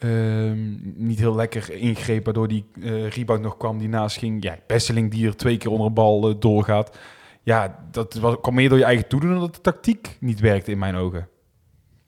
ehm, 0.05 1.05
niet 1.07 1.19
heel 1.19 1.35
lekker 1.35 1.73
ingreep, 1.73 2.25
waardoor 2.25 2.49
die 2.49 2.65
eh 2.83 3.09
rebound 3.09 3.43
nog 3.43 3.57
kwam 3.57 3.79
die 3.79 3.89
naast 3.89 4.19
ging. 4.19 4.43
Ja, 4.43 4.59
Besseling 4.67 5.11
die 5.11 5.27
er 5.27 5.37
twee 5.37 5.57
keer 5.57 5.71
onder 5.71 5.87
een 5.87 5.95
bal 5.95 6.29
eh, 6.29 6.35
doorgaat. 6.39 6.99
Ja, 7.43 7.85
dat 7.91 8.15
was, 8.15 8.37
kwam 8.41 8.55
meer 8.55 8.69
door 8.69 8.79
je 8.79 8.85
eigen 8.85 9.09
toedoen 9.09 9.39
dat 9.39 9.55
de 9.55 9.61
tactiek 9.61 10.17
niet 10.21 10.41
werkte 10.41 10.71
in 10.71 10.79
mijn 10.79 10.95
ogen. 10.95 11.29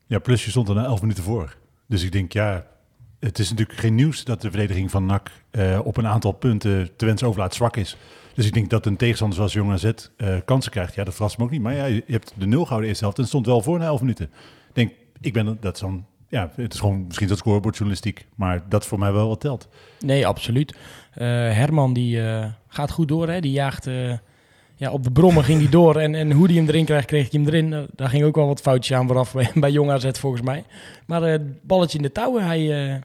Ja, 0.06 0.18
plus 0.18 0.44
je 0.44 0.50
stond 0.50 0.68
er 0.68 0.74
na 0.74 0.84
elf 0.84 1.00
minuten 1.00 1.22
voor. 1.22 1.56
Dus 1.86 2.02
ik 2.02 2.12
denk, 2.12 2.32
ja, 2.32 2.66
het 3.20 3.38
is 3.38 3.50
natuurlijk 3.50 3.78
geen 3.78 3.94
nieuws 3.94 4.24
dat 4.24 4.40
de 4.40 4.50
verdediging 4.50 4.90
van 4.90 5.06
NAC 5.06 5.30
eh, 5.50 5.80
op 5.84 5.96
een 5.96 6.06
aantal 6.06 6.32
punten 6.32 6.96
te 6.96 7.06
wensen 7.06 7.26
overlaat 7.26 7.54
zwak 7.54 7.76
is. 7.76 7.96
Dus 8.34 8.46
ik 8.46 8.52
denk 8.52 8.70
dat 8.70 8.86
een 8.86 8.96
tegenstander 8.96 9.36
zoals 9.36 9.52
Jong 9.52 9.72
AZ 9.72 9.92
kansen 10.44 10.70
krijgt. 10.70 10.94
Ja, 10.94 11.04
dat 11.04 11.14
verrast 11.14 11.38
me 11.38 11.44
ook 11.44 11.50
niet. 11.50 11.62
Maar 11.62 11.74
ja, 11.74 11.84
je 11.84 12.02
hebt 12.06 12.32
de 12.36 12.46
nul 12.46 12.62
gehouden 12.62 12.88
eerste 12.88 13.04
helft 13.04 13.18
en 13.18 13.26
stond 13.26 13.46
wel 13.46 13.62
voor 13.62 13.78
na 13.78 13.84
elf 13.84 14.00
minuten. 14.00 14.24
Ik 14.68 14.74
denk, 14.74 14.92
ik 15.20 15.32
ben 15.32 15.56
dat 15.60 15.78
zo'n, 15.78 16.06
ja, 16.28 16.50
het 16.56 16.75
is 16.75 16.80
gewoon 16.80 17.04
misschien 17.06 17.28
dat 17.28 17.38
scorebordjournalistiek. 17.38 18.26
Maar 18.35 18.62
dat 18.68 18.87
voor 18.87 18.99
mij 18.99 19.12
wel 19.12 19.28
wat 19.28 19.40
telt. 19.40 19.68
Nee, 20.00 20.26
absoluut. 20.26 20.76
Eh, 21.12 21.26
Herman 21.28 21.92
die 21.92 22.23
eh, 22.23 22.47
gaat 22.68 22.90
goed 22.90 23.09
door. 23.09 23.28
Hè? 23.28 23.40
Die 23.40 23.52
jaagt 23.52 23.87
eh, 23.87 24.12
ja, 24.76 24.90
op 24.90 25.04
de 25.04 25.11
brommen 25.11 25.45
ging 25.45 25.61
hij 25.61 25.71
door. 25.71 25.97
En, 25.97 26.14
en 26.14 26.33
hoe 26.33 26.47
hij 26.47 26.56
hem 26.56 26.68
erin 26.68 26.85
krijgt, 26.85 27.06
kreeg 27.06 27.30
hij 27.30 27.40
hem 27.40 27.49
erin. 27.49 27.88
Daar 27.95 28.09
ging 28.09 28.25
ook 28.25 28.37
wel 28.37 28.47
wat 28.47 28.61
foutjes 28.61 28.97
aan 28.97 29.06
vooraf 29.06 29.33
bij, 29.33 29.50
bij 29.54 29.71
Jong 29.71 29.90
AZ 29.90 30.11
volgens 30.12 30.42
mij. 30.42 30.64
Maar 31.06 31.23
het 31.23 31.66
balletje 31.66 31.97
in 31.97 32.02
de 32.04 32.12
touwen, 32.12 32.45
hij, 32.45 32.61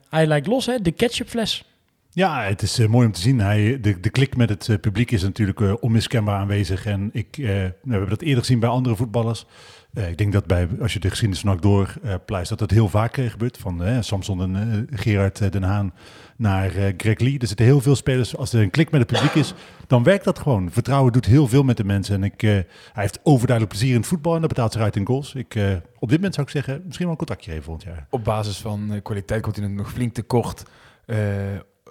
hij 0.10 0.26
lijkt 0.26 0.48
los. 0.48 0.66
Hè? 0.66 0.82
De 0.82 0.92
ketchupfles. 0.92 1.66
Ja, 2.14 2.44
het 2.44 2.62
is 2.62 2.88
mooi 2.88 3.06
om 3.06 3.12
te 3.12 3.22
zien. 3.22 3.40
Hij, 3.40 3.80
de, 3.82 4.00
de 4.00 4.10
klik 4.10 4.36
met 4.36 4.50
het 4.50 4.82
publiek 4.82 5.12
is 5.12 5.22
natuurlijk 5.22 5.84
onmiskenbaar 5.84 6.40
aanwezig. 6.40 6.86
En 6.86 7.10
ik, 7.14 7.36
we 7.36 7.74
hebben 7.90 8.10
dat 8.10 8.22
eerder 8.22 8.40
gezien 8.40 8.60
bij 8.60 8.70
andere 8.70 8.96
voetballers. 8.96 9.46
Eh, 9.94 10.10
ik 10.10 10.18
denk 10.18 10.34
dat 10.34 10.46
bij, 10.46 10.68
als 10.82 10.94
je 10.94 11.00
de 11.00 11.10
geschiedenis 11.10 11.42
van 11.44 11.50
NAC 11.54 11.62
doorpluist, 11.62 12.50
dat 12.50 12.60
dat 12.60 12.72
heel 12.72 12.88
vaak 12.90 13.18
eh, 13.18 13.30
gebeurt. 13.30 13.58
Van 13.58 13.84
eh, 13.84 13.98
Samson 14.02 14.42
en 14.42 14.56
eh, 14.90 15.00
Gerard 15.00 15.42
eh, 15.42 15.50
Den 15.52 15.64
Haan 15.64 15.94
naar 16.38 16.76
eh, 16.76 16.94
Greg 16.98 17.20
Lee. 17.20 17.40
Er 17.40 17.48
zitten 17.48 17.66
heel 17.66 17.82
veel 17.82 17.96
spelers. 17.96 18.38
Als 18.38 18.54
er 18.54 18.62
een 18.62 18.70
klik 18.70 18.92
met 18.92 19.02
het 19.02 19.12
publiek 19.12 19.34
is, 19.36 19.54
dan 19.88 20.04
werkt 20.04 20.24
dat 20.24 20.40
gewoon. 20.40 20.72
Vertrouwen 20.72 21.12
doet 21.14 21.26
heel 21.26 21.48
veel 21.48 21.64
met 21.64 21.78
de 21.78 21.84
mensen. 21.84 22.16
En 22.16 22.24
ik, 22.24 22.44
eh, 22.44 22.50
hij 22.52 22.64
heeft 22.94 23.20
overduidelijk 23.24 23.78
plezier 23.78 23.94
in 23.94 24.00
het 24.00 24.10
voetbal 24.10 24.34
en 24.36 24.40
dat 24.40 24.50
betaalt 24.50 24.72
zich 24.74 24.82
uit 24.82 24.96
in 24.96 25.06
goals. 25.06 25.36
Ik, 25.36 25.56
eh, 25.56 25.72
op 26.00 26.10
dit 26.10 26.18
moment 26.18 26.34
zou 26.34 26.48
ik 26.48 26.54
zeggen, 26.54 26.82
misschien 26.86 27.06
wel 27.06 27.12
een 27.14 27.26
contactje 27.26 27.50
geven 27.52 27.66
volgend 27.66 27.86
jaar. 27.86 28.08
Op 28.10 28.24
basis 28.24 28.58
van 28.58 28.92
eh, 28.94 29.02
kwaliteit 29.02 29.42
komt 29.42 29.56
hij 29.56 29.68
nog 29.68 29.92
flink 29.92 30.14
tekort. 30.14 30.64
eh 31.06 31.18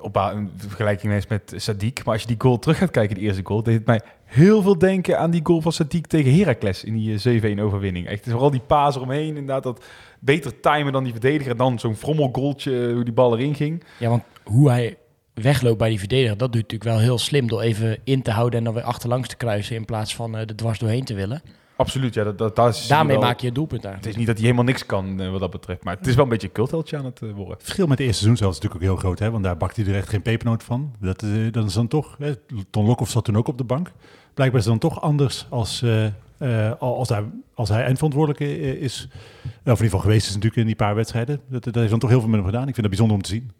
op 0.02 0.16
een 0.16 0.50
vergelijking 0.56 1.24
met 1.28 1.54
Sadiq. 1.70 2.04
Maar 2.04 2.12
als 2.14 2.20
je 2.22 2.26
die 2.28 2.36
goal 2.40 2.58
terug 2.58 2.78
gaat 2.78 2.90
kijken, 2.90 3.14
die 3.16 3.24
eerste 3.24 3.40
goal, 3.44 3.62
deed 3.62 3.74
het 3.74 3.86
mij 3.86 4.00
heel 4.30 4.62
veel 4.62 4.78
denken 4.78 5.18
aan 5.18 5.30
die 5.30 5.40
goal 5.42 5.60
van 5.60 5.72
Sadiq 5.82 6.00
tegen 6.08 6.34
Heracles 6.38 6.84
in 6.84 6.94
die 6.94 7.40
eh, 7.40 7.56
7-1 7.56 7.60
overwinning. 7.60 8.06
Echt 8.06 8.24
vooral 8.30 8.50
die 8.50 8.60
paas 8.66 8.96
eromheen, 8.96 9.26
inderdaad, 9.28 9.62
dat 9.62 9.84
beter 10.20 10.60
timen 10.60 10.92
dan 10.92 11.02
die 11.02 11.12
verdediger. 11.12 11.56
Dan 11.56 11.78
zo'n 11.78 11.94
frommelgoaltje, 11.96 12.86
eh, 12.86 12.92
hoe 12.94 13.04
die 13.04 13.12
bal 13.12 13.38
erin 13.38 13.54
ging. 13.54 13.84
Ja, 13.98 14.08
want 14.08 14.22
hoe 14.44 14.68
hij 14.70 14.96
wegloopt 15.34 15.78
bij 15.78 15.88
die 15.88 15.98
verdediger, 15.98 16.36
dat 16.36 16.52
doet 16.52 16.62
natuurlijk 16.62 16.90
wel 16.90 16.98
heel 17.00 17.18
slim 17.18 17.48
door 17.48 17.60
even 17.60 17.98
in 18.04 18.22
te 18.22 18.30
houden 18.30 18.58
en 18.58 18.64
dan 18.64 18.74
weer 18.74 18.82
achterlangs 18.82 19.28
te 19.28 19.36
kruisen 19.36 19.76
in 19.76 19.84
plaats 19.84 20.14
van 20.14 20.34
eh 20.36 20.40
er 20.40 20.56
dwars 20.56 20.78
doorheen 20.78 21.04
te 21.04 21.14
willen. 21.14 21.42
Absoluut, 21.76 22.14
ja. 22.14 22.24
Dat, 22.24 22.38
dat, 22.38 22.56
dat 22.56 22.74
is 22.74 22.86
Daarmee 22.86 23.16
wel- 23.16 23.24
maak 23.26 23.40
je 23.40 23.46
het 23.46 23.54
doelpunt 23.54 23.82
Het 23.82 23.90
eigenlijk. 23.90 24.12
is 24.14 24.18
niet 24.18 24.26
dat 24.26 24.36
hij 24.36 24.44
helemaal 24.44 24.66
niks 24.72 24.86
kan 24.86 25.20
eh, 25.20 25.30
wat 25.30 25.40
dat 25.40 25.50
betreft. 25.50 25.84
Maar 25.84 25.96
het 25.96 26.06
is 26.06 26.14
wel 26.14 26.24
een 26.24 26.30
beetje 26.30 26.46
een 26.46 26.52
cultheldje 26.52 26.96
aan 26.96 27.04
het 27.04 27.22
eh, 27.22 27.28
worden. 27.30 27.52
Het 27.52 27.62
verschil 27.62 27.86
met 27.86 27.98
de 27.98 28.04
eerste 28.04 28.18
seizoen 28.22 28.38
zelfs 28.38 28.56
is 28.58 28.62
natuurlijk 28.62 28.90
ook 28.90 29.00
heel 29.00 29.08
groot, 29.08 29.18
hè? 29.18 29.30
want 29.30 29.44
daar 29.44 29.56
bakt 29.56 29.76
hij 29.76 29.86
er 29.86 29.94
echt 29.94 30.08
geen 30.08 30.22
pepernoot 30.22 30.62
van. 30.62 30.94
Dat, 31.00 31.22
eh, 31.22 31.30
dat 31.50 31.66
is 31.66 31.72
dan 31.74 31.88
toch, 31.88 32.16
hè? 32.18 32.32
Ton 32.70 32.86
Lokhoff 32.86 33.10
zat 33.10 33.24
toen 33.24 33.36
ook 33.36 33.48
op 33.48 33.58
de 33.58 33.64
bank. 33.64 33.92
Blijkbaar 34.34 34.60
is 34.60 34.66
het 34.66 34.80
dan 34.80 34.90
toch 34.90 35.00
anders 35.00 35.46
als, 35.48 35.82
eh, 35.82 36.06
eh, 36.38 36.72
als, 36.80 37.08
hij, 37.08 37.24
als 37.54 37.68
hij 37.68 37.84
eindverantwoordelijke 37.84 38.44
eh, 38.44 38.72
is. 38.82 39.08
Of 39.10 39.10
in 39.44 39.60
ieder 39.64 39.84
geval 39.84 40.00
geweest 40.00 40.26
is 40.26 40.32
natuurlijk 40.34 40.60
in 40.60 40.66
die 40.66 40.76
paar 40.76 40.94
wedstrijden. 40.94 41.40
Dat, 41.48 41.64
dat 41.64 41.74
heeft 41.74 41.90
dan 41.90 41.98
toch 41.98 42.10
heel 42.10 42.20
veel 42.20 42.28
met 42.28 42.38
hem 42.38 42.48
gedaan. 42.48 42.68
Ik 42.68 42.74
vind 42.74 42.80
dat 42.80 42.88
bijzonder 42.88 43.16
om 43.16 43.22
te 43.22 43.30
zien. 43.30 43.50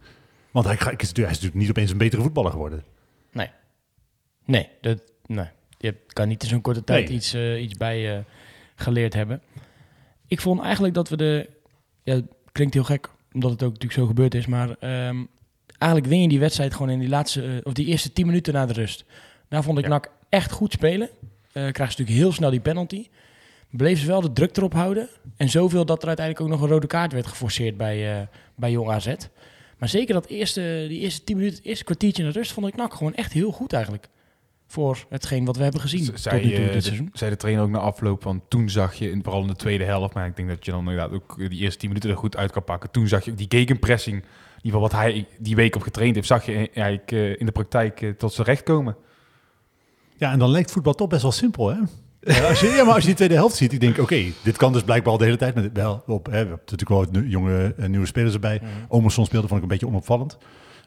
Want 0.51 0.67
hij, 0.67 0.75
hij 0.75 0.85
is 0.85 0.91
natuurlijk- 0.91 1.17
hij 1.17 1.25
is 1.31 1.35
natuurlijk 1.37 1.61
niet 1.61 1.71
opeens 1.71 1.91
een 1.91 1.99
betere 1.99 2.23
voetballer 2.23 2.51
geworden. 2.51 2.85
Nee. 3.33 3.51
Nee, 4.45 4.69
dat, 4.81 4.99
nee. 5.27 5.47
je 5.79 5.95
kan 6.07 6.29
niet 6.29 6.43
in 6.43 6.49
zo'n 6.49 6.61
korte 6.61 6.85
tijd 6.85 7.09
Nee. 7.09 7.17
iets, 7.17 7.33
eh, 7.35 7.63
iets 7.63 7.75
bij 7.75 8.25
geleerd 8.75 9.15
hebben. 9.15 9.43
Ik 10.27 10.41
vond 10.41 10.61
eigenlijk 10.61 10.95
dat 10.95 11.09
we 11.09 11.17
de... 11.17 11.49
Ja, 12.03 12.15
het 12.15 12.27
klinkt 12.53 12.75
heel 12.75 12.85
gek, 12.85 13.09
omdat 13.33 13.51
het 13.51 13.63
ook 13.63 13.73
natuurlijk 13.73 14.01
zo 14.01 14.07
gebeurd 14.07 14.35
is, 14.35 14.47
maar 14.47 14.69
ehm, 14.71 15.25
eigenlijk 15.79 16.11
win 16.11 16.23
je 16.23 16.29
die 16.29 16.39
wedstrijd 16.41 16.73
gewoon 16.75 16.91
in 16.91 16.99
die 16.99 17.09
laatste, 17.09 17.61
of 17.65 17.73
die 17.73 17.87
eerste 17.87 18.13
10 18.13 18.27
minuten 18.27 18.53
na 18.55 18.67
de 18.67 18.73
rust. 18.73 19.05
Daar 19.49 19.63
vond 19.63 19.79
ik 19.79 19.85
Ja. 19.85 19.91
NAC 19.91 20.11
echt 20.31 20.51
goed 20.53 20.73
spelen. 20.73 21.09
Eh 21.09 21.53
krijg 21.53 21.75
ze 21.93 21.99
natuurlijk 22.01 22.19
heel 22.19 22.33
snel 22.33 22.51
die 22.51 22.61
penalty. 22.61 23.07
Bleef 23.71 24.01
ze 24.01 24.07
wel 24.07 24.21
de 24.21 24.33
druk 24.33 24.57
erop 24.57 24.73
houden. 24.73 25.09
En 25.37 25.49
zoveel 25.49 25.85
dat 25.85 26.03
er 26.03 26.09
uiteindelijk 26.09 26.47
ook 26.47 26.53
nog 26.53 26.63
een 26.63 26.75
rode 26.75 26.87
kaart 26.87 27.13
werd 27.13 27.27
geforceerd 27.27 27.77
bij, 27.77 28.19
eh, 28.21 28.27
bij 28.57 28.71
Jong 28.71 28.91
AZ. 28.91 29.15
Maar 29.79 29.89
zeker 29.89 30.15
dat 30.15 30.27
eerste, 30.27 30.85
die 30.89 31.01
eerste 31.01 31.25
10 31.25 31.37
minuten, 31.37 31.59
het 31.59 31.67
eerste 31.67 31.85
kwartiertje 31.85 32.23
in 32.23 32.29
de 32.31 32.39
rust, 32.39 32.53
vond 32.53 32.67
ik 32.67 32.77
NAC 32.77 32.95
gewoon 32.95 33.15
echt 33.15 33.33
heel 33.33 33.51
goed 33.53 33.73
eigenlijk. 33.73 34.09
Voor 34.67 35.05
hetgeen 35.09 35.45
wat 35.45 35.57
we 35.57 35.63
hebben 35.63 35.81
gezien 35.81 36.05
Z- 36.05 36.07
tot 36.09 36.21
Zei, 36.21 36.45
nu 36.45 36.55
toe 36.55 36.59
eh, 36.59 36.65
dit 36.65 36.73
de, 36.73 36.81
seizoen. 36.81 37.11
zei 37.13 37.31
de 37.31 37.37
trainer 37.37 37.63
ook 37.65 37.71
na 37.71 37.79
afloop, 37.79 38.23
want 38.23 38.43
toen 38.49 38.71
zag 38.71 38.95
je, 38.95 39.11
in, 39.11 39.23
vooral 39.23 39.41
in 39.43 39.47
de 39.49 39.57
tweede 39.57 39.85
helft, 39.85 40.15
maar 40.15 40.27
ik 40.27 40.37
denk 40.37 40.49
dat 40.49 40.65
je 40.65 40.71
dan 40.71 40.81
inderdaad 40.81 41.13
ook 41.13 41.37
die 41.39 41.59
eerste 41.61 41.79
10 41.79 41.89
minuten 41.89 42.11
er 42.11 42.17
goed 42.17 42.37
uit 42.37 42.53
kan 42.53 42.65
pakken. 42.65 42.91
Toen 42.91 43.09
zag 43.09 43.25
je 43.25 43.31
ook 43.31 43.39
die 43.39 43.47
gegenpressing, 43.49 44.17
in 44.17 44.23
ieder 44.63 44.63
geval 44.63 44.81
wat 44.81 44.93
hij 44.93 45.27
die 45.39 45.57
week 45.57 45.77
op 45.77 45.83
getraind 45.83 46.15
heeft, 46.15 46.27
zag 46.27 46.47
je 46.47 46.53
eh, 46.53 46.59
eigenlijk 46.59 47.11
in 47.41 47.47
de 47.47 47.53
praktijk 47.53 48.15
tot 48.19 48.33
zijn 48.33 48.47
recht 48.47 48.63
komen. 48.63 48.97
Ja, 50.21 50.33
en 50.33 50.39
dan 50.39 50.51
lijkt 50.51 50.71
voetbal 50.71 50.95
toch 50.95 51.09
best 51.09 51.23
wel 51.23 51.33
simpel, 51.33 51.69
hè? 51.69 51.77
Ja, 52.21 52.49
als 52.49 52.61
je, 52.61 52.67
ja, 52.67 52.85
maar 52.85 52.95
als 52.95 53.01
je 53.01 53.07
die 53.07 53.17
tweede 53.17 53.35
helft 53.35 53.57
ziet, 53.57 53.73
ik 53.73 53.81
denk, 53.81 53.99
oké, 53.99 54.25
dit 54.43 54.57
kan 54.57 54.73
dus 54.73 54.83
blijkbaar 54.83 55.13
al 55.13 55.19
de 55.19 55.25
hele 55.25 55.37
tijd. 55.37 55.55
Met, 55.55 55.71
wel, 55.73 56.03
op, 56.07 56.27
hè, 56.27 56.33
we 56.33 56.37
hebben 56.37 56.61
natuurlijk 56.67 57.13
wel 57.13 57.23
jonge 57.25 57.75
eh, 57.77 57.89
nieuwe 57.89 58.07
spelers 58.07 58.35
erbij. 58.35 58.61
Mhm. 58.63 58.71
Omerson 58.89 59.25
speelde, 59.25 59.47
vond 59.49 59.57
ik 59.59 59.63
een 59.63 59.73
beetje 59.73 59.87
onopvallend. 59.87 60.39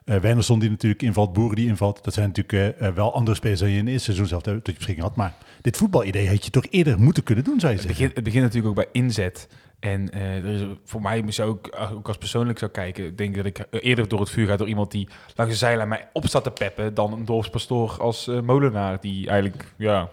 Eh 0.06 0.18
Wernersson 0.18 0.60
die 0.60 0.70
natuurlijk 0.70 1.02
invalt, 1.02 1.34
Boeren 1.34 1.56
die 1.56 1.68
invalt. 1.68 2.04
Dat 2.04 2.14
zijn 2.14 2.28
natuurlijk 2.28 2.80
eh, 2.80 2.88
eh, 2.88 2.96
wel 2.96 3.14
andere 3.14 3.36
spelers 3.36 3.60
dan 3.60 3.70
je 3.70 3.78
in 3.78 3.84
het 3.84 3.90
eerste 3.90 4.06
seizoen 4.06 4.28
zelf 4.28 4.42
tot 4.42 4.66
je 4.66 4.74
beschikking 4.74 5.08
had. 5.08 5.16
Maar 5.16 5.36
dit 5.62 5.78
voetbalidee 5.78 6.30
had 6.30 6.46
je 6.46 6.52
toch 6.52 6.66
eerder 6.70 7.00
moeten 7.00 7.24
kunnen 7.24 7.44
doen, 7.44 7.60
zou 7.60 7.72
je 7.72 7.78
Het 7.78 7.88
zeggen. 7.88 8.06
begint, 8.06 8.16
het 8.16 8.24
begint 8.24 8.44
natuurlijk 8.44 8.70
ook 8.70 8.92
bij 8.92 9.02
inzet. 9.02 9.48
En 9.84 10.10
eh, 10.10 10.44
is, 10.44 10.62
voor 10.84 11.02
mij 11.02 11.24
zou 11.28 11.58
ik, 11.62 11.76
ook 11.94 12.08
als 12.08 12.18
persoonlijk 12.18 12.60
zou 12.60 12.72
kijken, 12.72 13.16
denk 13.16 13.36
ik 13.36 13.36
dat 13.36 13.46
ik 13.46 13.84
eerder 13.84 14.08
door 14.08 14.20
het 14.20 14.30
vuur 14.30 14.48
ga 14.48 14.56
door 14.56 14.68
iemand 14.68 14.92
die 14.92 15.08
langs 15.36 15.54
de 15.54 15.60
zijlijn 15.60 15.88
mij 15.88 16.10
op 16.14 16.28
staat 16.28 16.44
te 16.44 16.52
peppen 16.52 16.94
dan 16.94 17.14
een 17.14 17.26
dorpspastoor 17.26 17.96
als 18.00 18.28
eh, 18.28 18.40
molenaar 18.40 19.00
die 19.02 19.28
eigenlijk 19.28 19.74
ja, 19.78 20.10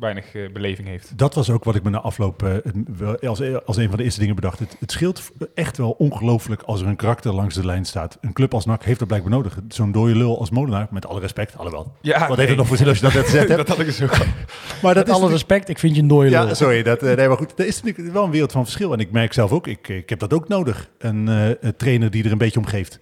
weinig 0.00 0.34
eh, 0.34 0.52
beleving 0.52 0.88
heeft. 0.88 1.18
Dat 1.18 1.34
was 1.34 1.50
ook 1.50 1.64
wat 1.64 1.74
ik 1.74 1.82
me 1.82 1.90
na 1.90 2.00
afloop 2.00 2.42
eh, 2.42 2.54
wel 2.96 3.18
als, 3.18 3.42
als 3.64 3.76
een 3.76 3.88
van 3.88 3.96
de 3.96 4.04
eerste 4.04 4.20
dingen 4.20 4.34
bedacht. 4.34 4.58
Het, 4.58 4.76
het 4.80 4.92
scheelt 4.92 5.32
echt 5.54 5.76
wel 5.76 5.90
ongelooflijk 5.90 6.62
als 6.62 6.80
er 6.80 6.86
een 6.86 6.96
karakter 6.96 7.32
langs 7.32 7.54
de 7.54 7.66
lijn 7.66 7.84
staat. 7.84 8.18
Een 8.20 8.32
club 8.32 8.54
als 8.54 8.64
NAC 8.64 8.84
heeft 8.84 8.98
dat 8.98 9.08
blijkbaar 9.08 9.32
nodig. 9.32 9.58
Zo'n 9.68 9.92
dode 9.92 10.16
lul 10.16 10.38
als 10.38 10.50
molenaar, 10.50 10.86
met 10.90 11.06
alle 11.06 11.20
respect, 11.20 11.56
alhoewel. 11.58 11.92
Ja, 12.00 12.28
Wat 12.28 12.36
heeft 12.36 12.48
het 12.48 12.58
nog 12.58 12.66
voor 12.66 12.76
zin 12.76 12.88
als 12.88 12.96
je 12.96 13.02
dat 13.02 13.14
net 13.14 13.24
gezegd 13.24 13.48
hebt? 13.52 13.58
dat 13.66 13.68
had 13.68 13.78
ik 13.78 13.86
dus 13.86 14.02
ook. 14.02 14.16
Maar 14.82 14.94
dat 14.94 15.06
Met 15.06 15.16
alle 15.16 15.30
respect, 15.30 15.68
ik 15.68 15.78
vind 15.78 15.94
je 15.94 16.02
een 16.02 16.08
dode 16.08 16.30
lul. 16.30 16.46
Ja, 16.46 16.54
sorry. 16.54 16.82
Dat, 16.82 17.02
eh, 17.02 17.16
nee, 17.16 17.28
maar 17.28 17.36
goed, 17.36 17.52
er 17.58 17.66
is 17.66 17.82
natuurlijk 17.82 18.12
wel 18.12 18.24
een 18.24 18.30
wereld 18.30 18.52
van 18.52 18.64
verschil. 18.64 18.92
En 18.92 18.98
ik 18.98 19.10
merk 19.10 19.32
zelf 19.32 19.52
ook, 19.52 19.66
ik, 19.66 19.88
ik 19.88 20.08
heb 20.08 20.18
dat 20.18 20.32
ook 20.32 20.48
nodig. 20.48 20.88
Een, 20.98 21.28
eh, 21.28 21.48
een 21.60 21.76
trainer 21.76 22.10
die 22.10 22.24
er 22.24 22.32
een 22.32 22.38
beetje 22.38 22.58
om 22.58 22.66
geeft. 22.66 22.98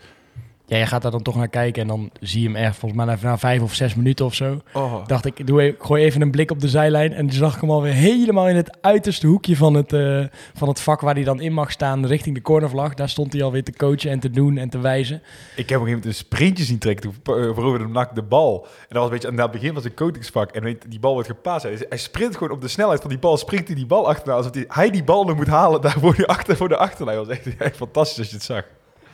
Ja, 0.67 0.77
je 0.77 0.87
gaat 0.87 1.03
daar 1.03 1.11
dan 1.11 1.23
toch 1.23 1.37
naar 1.37 1.49
kijken 1.49 1.83
en 1.83 1.89
dan 1.89 2.11
zie 2.21 2.41
je 2.41 2.47
hem 2.47 2.57
echt 2.57 2.77
volgens 2.77 3.05
mij 3.05 3.17
na, 3.23 3.39
vijf 3.39 3.63
of 3.63 3.75
zes 3.75 3.95
minuten 3.95 4.25
of 4.25 4.35
zo. 4.35 4.61
Oh. 4.73 5.07
Dacht 5.07 5.25
ik, 5.25 5.47
doe 5.47 5.63
even, 5.63 5.85
gooi 5.85 6.05
even 6.05 6.21
een 6.21 6.31
blik 6.31 6.51
op 6.51 6.61
de 6.61 6.69
zijlijn 6.69 7.13
en 7.13 7.27
toen 7.27 7.39
zag 7.39 7.55
ik 7.55 7.61
hem 7.61 7.71
alweer 7.71 7.93
helemaal 7.93 8.49
in 8.49 8.57
het 8.57 8.79
uiterste 8.81 9.27
hoekje 9.27 9.57
van 9.57 9.75
het, 9.75 9.93
eh, 9.93 10.25
van 10.55 10.69
het 10.69 10.81
vak 10.81 11.01
waar 11.01 11.15
hij 11.15 11.25
dan 11.25 11.41
in 11.41 11.53
mag 11.53 11.71
staan 11.71 12.07
richting 12.07 12.35
de 12.35 12.43
cornervlag. 12.43 12.95
Daar 12.95 13.09
stond 13.09 13.33
hij 13.33 13.43
alweer 13.43 13.65
te 13.65 13.73
coachen 13.73 14.11
en 14.11 14.21
te 14.21 14.31
doen 14.31 14.57
en 14.57 14.69
te 14.69 14.79
wijzen. 14.79 15.17
Ik 15.17 15.23
heb 15.23 15.57
op 15.57 15.59
een 15.59 15.67
gegeven 15.69 15.89
moment 15.89 16.05
een 16.05 16.15
sprintje 16.15 16.65
zien 16.65 16.79
trekken. 16.79 17.13
Toen 17.23 17.55
veroverde 17.55 17.85
hem 17.85 17.93
NAC 17.93 18.15
de 18.15 18.23
bal. 18.23 18.63
En 18.65 18.87
dat 18.89 18.97
was 18.97 19.05
een 19.05 19.11
beetje 19.11 19.29
aan 19.29 19.39
het 19.39 19.51
begin 19.51 19.73
van 19.73 19.83
zijn 19.83 19.95
coachingsvak. 19.95 20.51
En 20.51 20.63
weet, 20.63 20.85
die 20.89 21.01
bal 21.01 21.13
wordt 21.13 21.29
gepaast. 21.29 21.63
Hij, 21.63 21.87
hij 21.89 21.99
sprint 21.99 22.37
gewoon 22.37 22.53
op 22.53 22.61
de 22.61 22.69
snelheid 22.69 23.01
van 23.01 23.11
die 23.11 23.19
bal. 23.19 23.37
Springt 23.37 23.67
hij 23.67 23.77
die 23.77 23.87
bal 23.87 24.09
achterna. 24.09 24.35
Alsof 24.35 24.55
hij, 24.55 24.65
hij 24.69 24.91
die 24.91 25.05
bal 25.05 25.25
nog 25.25 25.37
moet 25.37 25.47
halen 25.47 25.81
daar 25.81 25.99
voor, 26.01 26.15
die 26.15 26.27
achter, 26.27 26.57
voor 26.57 26.69
de 26.69 26.77
achterlijn. 26.77 27.17
Dat 27.17 27.27
was 27.27 27.37
echt, 27.37 27.57
echt 27.57 27.77
fantastisch 27.77 28.19
als 28.19 28.29
je 28.29 28.35
het 28.35 28.45
zag. 28.45 28.65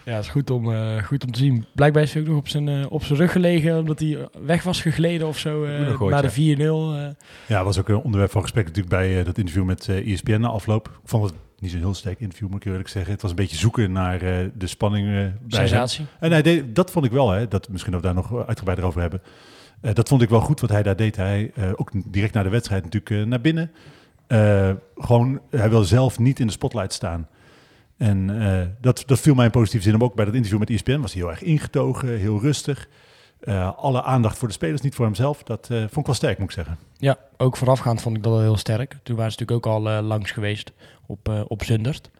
Ja, 0.05 0.15
dat 0.15 0.25
is 0.25 0.31
goed 0.31 0.51
om, 0.51 0.73
eh, 0.73 1.03
goed 1.03 1.25
om 1.25 1.33
te 1.33 1.39
zien. 1.39 1.65
Blijkbaar 1.75 2.03
is 2.03 2.13
hij 2.13 2.23
ook 2.23 2.29
nog 2.29 2.37
op 2.37 2.49
zijn, 2.49 2.69
eh, 2.69 2.87
op 2.89 3.05
zijn 3.05 3.19
rug 3.19 3.33
gelegen 3.33 3.79
omdat 3.79 3.99
hij 4.01 4.29
weg 4.43 4.63
was 4.63 4.81
gegleden 4.81 5.27
of 5.27 5.39
zo 5.39 5.65
eh, 5.65 5.77
Goed 5.77 5.87
nog 5.87 5.91
gehoord, 5.97 6.11
na 6.15 6.17
ja. 6.17 6.23
de 6.23 6.31
4-0. 6.31 6.95
eh. 6.95 7.09
Ja, 7.47 7.65
was 7.65 7.79
ook 7.79 7.89
een 7.89 7.97
onderwerp 8.03 8.31
van 8.31 8.43
gesprek 8.43 8.65
natuurlijk 8.67 8.95
bij 8.95 9.19
eh, 9.19 9.25
dat 9.25 9.39
interview 9.39 9.65
met 9.65 9.89
eh 9.89 10.13
ESPN 10.13 10.41
na 10.41 10.49
afloop. 10.49 10.89
Ik 10.89 11.09
vond 11.09 11.25
het 11.25 11.35
niet 11.59 11.71
zo'n 11.71 11.81
heel 11.81 11.95
sterk 11.95 12.21
interview, 12.21 12.49
moet 12.49 12.65
ik 12.65 12.71
eerlijk 12.71 12.89
zeggen. 12.89 13.13
Het 13.13 13.23
was 13.23 13.31
een 13.31 13.37
beetje 13.37 13.57
zoeken 13.57 13.93
naar 13.93 14.23
eh, 14.23 14.47
de 14.55 14.67
spanning 14.67 15.07
eh, 15.07 15.13
bij 15.13 15.23
hem. 15.23 15.51
sensatie. 15.51 16.05
En 16.21 16.31
hij 16.31 16.43
deed, 16.43 16.75
dat 16.75 16.91
vond 16.91 17.05
ik 17.05 17.11
wel, 17.13 17.31
hè, 17.31 17.49
dat, 17.49 17.69
misschien 17.69 17.93
dat 17.93 18.01
we 18.01 18.07
daar 18.07 18.17
nog 18.17 18.47
uitgebreider 18.47 18.87
over 18.87 19.01
hebben. 19.01 19.23
Eh, 19.81 19.95
dat 19.95 20.09
vond 20.09 20.23
ik 20.23 20.29
wel 20.29 20.41
goed 20.41 20.61
wat 20.61 20.71
hij 20.71 20.83
daar 20.83 20.97
deed. 20.97 21.17
Hij, 21.17 21.51
eh, 21.55 21.71
ook 21.77 21.91
direct 22.07 22.35
na 22.35 22.43
de 22.43 22.49
wedstrijd 22.49 22.83
natuurlijk 22.85 23.11
eh, 23.23 23.23
naar 23.29 23.41
binnen. 23.41 23.71
Eh, 24.27 24.71
gewoon, 24.97 25.41
hij 25.51 25.71
wil 25.71 25.83
zelf 25.85 26.19
niet 26.19 26.41
in 26.41 26.47
de 26.47 26.53
spotlight 26.53 26.93
staan. 26.93 27.29
En 28.01 28.43
eh, 28.43 28.67
dat, 28.81 29.03
dat 29.07 29.21
viel 29.21 29.35
mij 29.35 29.45
in 29.45 29.51
positieve 29.51 29.85
zin. 29.89 29.99
Maar 29.99 30.07
ook 30.07 30.15
bij 30.15 30.25
dat 30.25 30.35
interview 30.35 30.59
met 30.59 30.71
ESPN 30.71 31.01
was 31.01 31.13
hij 31.13 31.23
heel 31.23 31.31
erg 31.31 31.43
ingetogen, 31.43 32.19
heel 32.19 32.41
rustig. 32.41 32.89
Eh, 33.41 33.71
alle 33.77 34.03
aandacht 34.03 34.39
voor 34.39 34.49
de 34.49 34.55
spelers, 34.55 34.81
niet 34.81 34.95
voor 34.95 35.05
hemzelf. 35.05 35.43
Dat 35.43 35.69
eh, 35.71 35.79
vond 35.79 35.97
ik 35.97 36.07
wel 36.07 36.15
sterk, 36.15 36.39
moet 36.39 36.49
ik 36.49 36.55
zeggen. 36.55 36.79
Ja, 36.97 37.19
ook 37.37 37.57
voorafgaand 37.57 38.03
vond 38.03 38.17
ik 38.17 38.23
dat 38.23 38.33
wel 38.33 38.43
heel 38.43 38.57
sterk. 38.57 38.97
Toen 39.03 39.17
waren 39.17 39.33
ze 39.33 39.39
natuurlijk 39.39 39.67
ook 39.67 39.75
al 39.75 39.91
eh, 39.91 40.07
langs 40.07 40.31
geweest 40.31 40.73
op, 41.07 41.29
eh 41.29 41.41
op 41.49 41.65
Zundert. 41.65 42.11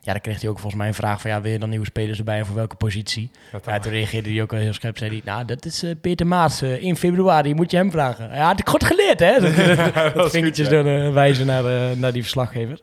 Ja, 0.00 0.12
dan 0.12 0.20
kreeg 0.20 0.40
hij 0.40 0.50
ook 0.50 0.58
volgens 0.58 0.80
mij 0.80 0.88
een 0.88 0.94
vraag 0.94 1.20
van... 1.20 1.30
ja, 1.30 1.40
wil 1.40 1.52
je 1.52 1.58
dan 1.58 1.68
nieuwe 1.68 1.84
spelers 1.84 2.18
erbij 2.18 2.38
en 2.38 2.46
voor 2.46 2.54
welke 2.54 2.76
positie? 2.76 3.30
Ja, 3.64 3.78
toen 3.78 3.92
reageerde 3.92 4.30
hij 4.30 4.42
ook 4.42 4.52
al 4.52 4.58
heel 4.58 4.72
scherp. 4.72 4.98
Zei 4.98 5.10
hij, 5.10 5.20
nou, 5.24 5.44
dat 5.44 5.64
is 5.64 5.82
eh, 5.82 5.90
Peter 6.00 6.26
Maas. 6.26 6.62
eh, 6.62 6.82
in 6.82 6.96
februari 6.96 7.54
moet 7.54 7.70
je 7.70 7.76
hem 7.76 7.90
vragen. 7.90 8.34
Ja, 8.34 8.46
had 8.46 8.60
ik 8.60 8.68
goed 8.68 8.84
geleerd, 8.84 9.20
hè? 9.20 9.40
Dat, 9.40 10.14
dat 10.14 10.30
vingertjes 10.30 10.68
goed, 10.68 10.76
dan, 10.84 11.12
wijzen 11.12 11.46
naar, 11.46 11.96
naar 11.96 12.12
die 12.12 12.22
verslaggever. 12.22 12.80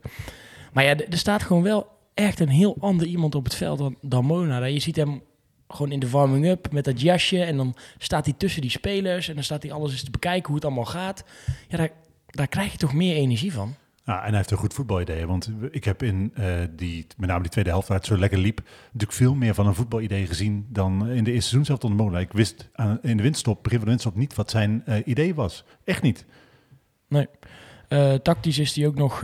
Maar 0.74 0.84
ja, 0.84 0.96
er 0.96 1.18
staat 1.18 1.44
gewoon 1.44 1.64
wel 1.64 1.88
echt 2.14 2.40
een 2.40 2.50
heel 2.50 2.78
ander 2.80 3.08
iemand 3.08 3.36
op 3.36 3.44
het 3.44 3.56
veld 3.56 3.78
dan, 3.78 3.98
dan 4.02 4.26
Mona. 4.26 4.66
Je 4.66 4.80
ziet 4.80 4.96
hem 4.96 5.22
gewoon 5.68 5.92
in 5.92 6.00
de 6.00 6.10
warming-up 6.10 6.72
met 6.72 6.86
dat 6.86 7.02
jasje. 7.02 7.44
En 7.44 7.58
dan 7.58 7.76
staat 7.98 8.26
hij 8.26 8.34
tussen 8.38 8.62
die 8.62 8.70
spelers. 8.70 9.28
En 9.28 9.34
dan 9.34 9.44
staat 9.44 9.64
hij 9.64 9.72
alles 9.72 9.92
eens 9.92 10.04
te 10.04 10.12
bekijken 10.12 10.46
hoe 10.46 10.56
het 10.56 10.66
allemaal 10.66 10.86
gaat. 10.86 11.24
Ja, 11.68 11.78
daar, 11.78 11.92
daar 12.26 12.48
krijg 12.48 12.72
je 12.72 12.78
toch 12.78 12.94
meer 12.94 13.16
energie 13.16 13.54
van. 13.54 13.76
Ja, 14.06 14.22
en 14.22 14.28
hij 14.28 14.38
heeft 14.38 14.52
een 14.52 14.58
goed 14.58 14.74
voetbalidee. 14.74 15.28
Want 15.28 15.52
ik 15.72 15.84
heb 15.84 16.04
in 16.04 16.32
eh, 16.34 16.54
die, 16.76 17.08
met 17.18 17.30
name 17.30 17.42
die 17.42 17.52
tweede 17.52 17.70
helft, 17.70 17.88
waar 17.88 17.98
het 17.98 18.06
zo 18.06 18.18
lekker 18.18 18.40
liep, 18.40 18.62
natuurlijk 18.86 19.12
veel 19.12 19.36
meer 19.36 19.54
van 19.54 19.68
een 19.68 19.76
voetbalidee 19.76 20.28
gezien 20.28 20.66
dan 20.70 21.10
in 21.10 21.24
de 21.24 21.32
eerste 21.32 21.50
seizoen 21.50 21.66
zelf 21.66 21.80
onder 21.84 22.06
Mola. 22.06 22.20
Ik 22.20 22.32
wist 22.32 22.70
aan, 22.74 23.00
in 23.02 23.18
de 23.18 23.24
winststop, 23.24 23.64
begin 23.64 23.78
van 23.78 23.88
de 23.88 23.94
winststop, 23.94 24.16
niet 24.16 24.36
wat 24.36 24.50
zijn 24.50 24.82
eh, 24.86 24.98
idee 25.06 25.36
was. 25.36 25.64
Echt 25.84 26.02
niet. 26.02 26.26
Nee. 27.08 27.28
Eh, 27.88 28.14
tactisch 28.14 28.60
is 28.60 28.76
hij 28.76 28.88
ook 28.88 28.96
nog 28.96 29.24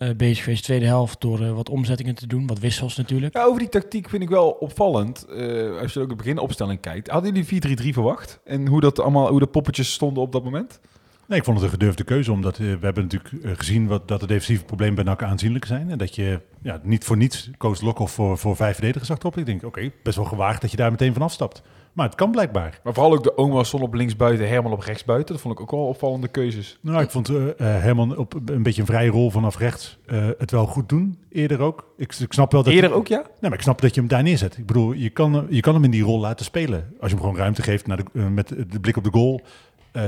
eh, 0.00 0.10
eh, 0.10 0.16
bezig 0.16 0.44
geweest, 0.44 0.64
tweede 0.64 0.86
helft, 0.86 1.20
door 1.20 1.40
eh, 1.40 1.52
wat 1.52 1.68
omzettingen 1.68 2.14
te 2.14 2.26
doen. 2.26 2.46
Wat 2.46 2.58
wissels 2.58 2.96
natuurlijk. 2.96 3.34
Ja, 3.34 3.44
over 3.44 3.58
die 3.58 3.68
tactiek 3.68 4.08
vind 4.08 4.22
ik 4.22 4.28
wel 4.28 4.50
opvallend. 4.50 5.26
Eh, 5.26 5.78
als 5.80 5.92
je 5.92 6.00
ook 6.00 6.08
de 6.08 6.14
beginopstelling 6.14 6.80
kijkt. 6.80 7.08
Hadden 7.08 7.34
jullie 7.34 7.46
4-3-3 7.46 7.92
verwacht? 7.92 8.40
En 8.44 8.66
hoe, 8.66 8.80
dat 8.80 9.00
allemaal, 9.00 9.28
hoe 9.28 9.40
de 9.40 9.46
poppetjes 9.46 9.92
stonden 9.92 10.22
op 10.22 10.32
dat 10.32 10.44
moment? 10.44 10.80
Nee, 11.26 11.38
ik 11.38 11.44
vond 11.44 11.56
het 11.56 11.66
een 11.66 11.72
gedurfde 11.72 12.04
keuze, 12.04 12.32
omdat 12.32 12.58
we 12.58 12.78
hebben 12.80 13.08
natuurlijk 13.08 13.58
gezien 13.58 13.86
wat, 13.86 14.08
dat 14.08 14.20
de 14.20 14.26
defensieve 14.26 14.64
problemen 14.64 14.94
bij 14.94 15.04
NAC 15.04 15.22
aanzienlijk 15.22 15.64
zijn. 15.64 15.90
En 15.90 15.98
dat 15.98 16.14
je 16.14 16.40
ja, 16.62 16.80
niet 16.82 17.04
voor 17.04 17.16
niets 17.16 17.50
Coach 17.58 17.80
Lokhoff 17.80 18.14
voor, 18.14 18.38
voor 18.38 18.56
vijf 18.56 18.74
verdedigers 18.74 19.10
achterop. 19.10 19.36
Ik 19.36 19.46
denk, 19.46 19.64
oké, 19.64 19.90
best 20.02 20.16
wel 20.16 20.24
gewaagd 20.24 20.60
dat 20.60 20.70
je 20.70 20.76
daar 20.76 20.90
meteen 20.90 21.12
van 21.12 21.22
afstapt. 21.22 21.62
Maar 21.92 22.06
het 22.06 22.14
kan 22.14 22.30
blijkbaar. 22.30 22.80
Maar 22.84 22.94
vooral 22.94 23.12
ook 23.12 23.22
de 23.22 23.36
Omerson 23.36 23.82
op 23.82 23.94
linksbuiten, 23.94 24.48
Herman 24.48 24.72
op 24.72 24.80
rechtsbuiten. 24.80 25.32
Dat 25.34 25.42
vond 25.42 25.54
ik 25.54 25.60
ook 25.60 25.70
wel 25.70 25.86
opvallende 25.86 26.28
keuzes. 26.28 26.78
Nou, 26.80 27.02
ik 27.02 27.10
vond 27.10 27.28
eh, 27.28 27.36
Herman 27.56 28.16
op 28.16 28.34
een 28.44 28.62
beetje 28.62 28.80
een 28.80 28.86
vrije 28.86 29.10
rol 29.10 29.30
vanaf 29.30 29.58
rechts 29.58 29.98
eh, 30.06 30.28
het 30.38 30.50
wel 30.50 30.66
goed 30.66 30.88
doen. 30.88 31.18
Eerder 31.30 31.60
ook. 31.60 31.92
Ik, 31.96 32.14
ik 32.14 32.32
snap 32.32 32.52
wel 32.52 32.62
dat 32.62 32.72
Eerder 32.72 32.92
ook, 32.92 33.06
ja? 33.08 33.16
Nee, 33.18 33.26
maar 33.50 33.52
ik 33.52 33.60
snap 33.62 33.80
dat 33.80 33.94
je 33.94 34.00
hem 34.00 34.08
daar 34.08 34.22
neerzet. 34.22 34.56
Ik 34.58 34.66
bedoel, 34.66 34.92
je 34.92 35.10
kan, 35.10 35.46
je 35.50 35.60
kan 35.60 35.74
hem 35.74 35.84
in 35.84 35.90
die 35.90 36.02
rol 36.02 36.20
laten 36.20 36.44
spelen. 36.44 36.94
Als 37.00 37.10
je 37.10 37.16
hem 37.16 37.24
gewoon 37.24 37.40
ruimte 37.40 37.62
geeft 37.62 37.86
naar 37.86 37.96
de, 37.96 38.20
met 38.20 38.48
de 38.48 38.80
blik 38.80 38.96
op 38.96 39.04
de 39.04 39.10
goal. 39.10 39.40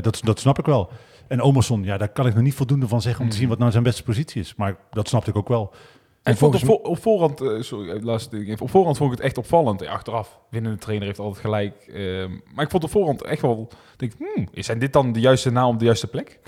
Dat, 0.00 0.20
dat 0.24 0.40
snap 0.40 0.58
ik 0.58 0.66
wel. 0.66 0.90
En 1.28 1.40
Omerson, 1.42 1.84
ja, 1.84 1.98
daar 1.98 2.08
kan 2.08 2.26
ik 2.26 2.34
nog 2.34 2.42
niet 2.42 2.54
voldoende 2.54 2.88
van 2.88 3.00
zeggen 3.02 3.20
om 3.22 3.26
te 3.26 3.32
Hmm. 3.32 3.40
zien 3.40 3.50
wat 3.50 3.58
nou 3.58 3.70
zijn 3.70 3.82
beste 3.82 4.02
positie 4.02 4.40
is. 4.40 4.54
Maar 4.54 4.76
dat 4.90 5.08
snapte 5.08 5.30
ik 5.30 5.36
ook 5.36 5.48
wel. 5.48 5.72
En 6.22 6.36
volgens 6.36 6.62
op, 6.62 6.68
voor- 6.68 6.80
op 6.80 6.98
voorhand, 7.02 7.40
eh, 7.40 7.60
sorry, 7.60 7.90
eh, 7.90 8.02
laatste 8.02 8.36
ding 8.44 8.60
op 8.60 8.70
voorhand 8.70 8.96
vond 8.96 9.10
ik 9.12 9.16
het 9.16 9.26
echt 9.26 9.38
opvallend. 9.38 9.80
Ja, 9.80 9.92
achteraf, 9.92 10.38
winnende 10.50 10.78
trainer 10.78 11.06
heeft 11.06 11.18
altijd 11.18 11.40
gelijk. 11.44 11.74
eh, 11.86 12.24
maar 12.54 12.64
ik 12.64 12.70
vond 12.70 12.84
op 12.84 12.90
voorhand 12.90 13.22
echt 13.22 13.42
wel, 13.42 13.68
denk, 13.96 14.12
hmm, 14.18 14.48
zijn 14.52 14.78
dit 14.78 14.92
dan 14.92 15.12
de 15.12 15.20
juiste 15.20 15.50
naam 15.50 15.68
op 15.72 15.78
de 15.78 15.84
juiste 15.84 16.06
plek? 16.06 16.38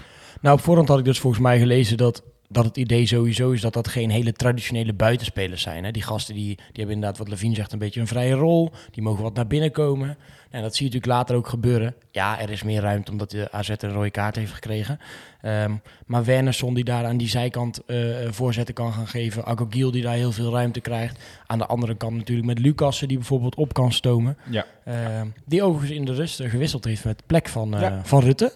Nou, 0.41 0.57
op 0.57 0.63
voorhand 0.65 0.89
had 0.89 0.99
ik 0.99 1.05
dus 1.05 1.21
volgens 1.21 1.43
mij 1.43 1.59
gelezen 1.59 1.97
dat, 1.97 2.23
dat 2.55 2.65
het 2.65 2.77
idee 2.77 3.07
sowieso 3.07 3.51
is 3.51 3.61
dat 3.61 3.73
dat 3.73 3.89
geen 3.89 4.11
hele 4.11 4.33
traditionele 4.33 4.93
buitenspelers 4.93 5.63
zijn. 5.63 5.85
Hè? 5.85 5.91
Die 5.91 6.03
gasten 6.03 6.35
die, 6.35 6.55
die 6.57 6.65
hebben 6.75 6.95
inderdaad, 6.95 7.19
wat 7.19 7.29
Levine 7.29 7.55
zegt, 7.55 7.73
een 7.73 7.79
beetje 7.79 8.01
een 8.01 8.07
vrije 8.07 8.35
rol. 8.35 8.71
Die 8.91 9.03
mogen 9.03 9.23
wat 9.23 9.35
naar 9.35 9.47
binnen 9.47 9.71
komen. 9.71 10.17
En 10.51 10.63
dat 10.63 10.75
zie 10.77 10.87
je 10.87 10.93
natuurlijk 10.93 11.19
later 11.19 11.37
ook 11.37 11.49
gebeuren. 11.49 11.95
Ja, 12.11 12.41
er 12.41 12.51
is 12.51 12.63
meer 12.63 12.81
ruimte 12.81 13.11
omdat 13.11 13.31
de 13.31 13.49
AZ 13.53 13.69
een 13.69 13.93
rode 13.93 14.11
kaart 14.11 14.37
heeft 14.37 14.53
gekregen. 14.53 14.99
Ehm, 15.41 15.73
maar 16.07 16.25
Wernersson 16.25 16.75
die 16.75 16.85
daar 16.85 17.05
aan 17.05 17.17
die 17.17 17.29
zijkant 17.29 17.85
eh, 17.87 17.99
voorzetten 18.31 18.75
kan 18.75 18.93
gaan 18.93 19.07
geven. 19.07 19.45
Agogiel 19.45 19.91
die 19.91 20.03
daar 20.03 20.15
heel 20.15 20.33
veel 20.33 20.53
ruimte 20.53 20.81
krijgt. 20.81 21.19
Aan 21.47 21.59
de 21.59 21.67
andere 21.67 21.95
kant 21.95 22.17
natuurlijk 22.17 22.47
met 22.47 22.59
Lucassen 22.59 23.09
die 23.09 23.17
bijvoorbeeld 23.17 23.55
op 23.55 23.73
kan 23.73 23.93
stomen. 23.93 24.37
Ja. 24.51 24.67
Ehm, 24.85 25.27
die 25.45 25.63
overigens 25.63 25.99
in 25.99 26.05
de 26.05 26.15
rust 26.15 26.41
eh, 26.41 26.51
gewisseld 26.51 26.85
heeft 26.85 27.05
met 27.05 27.23
plek 27.27 27.49
van, 27.49 27.75
eh, 27.75 27.81
Ja. 27.81 28.01
van 28.05 28.21
Rutte. 28.23 28.53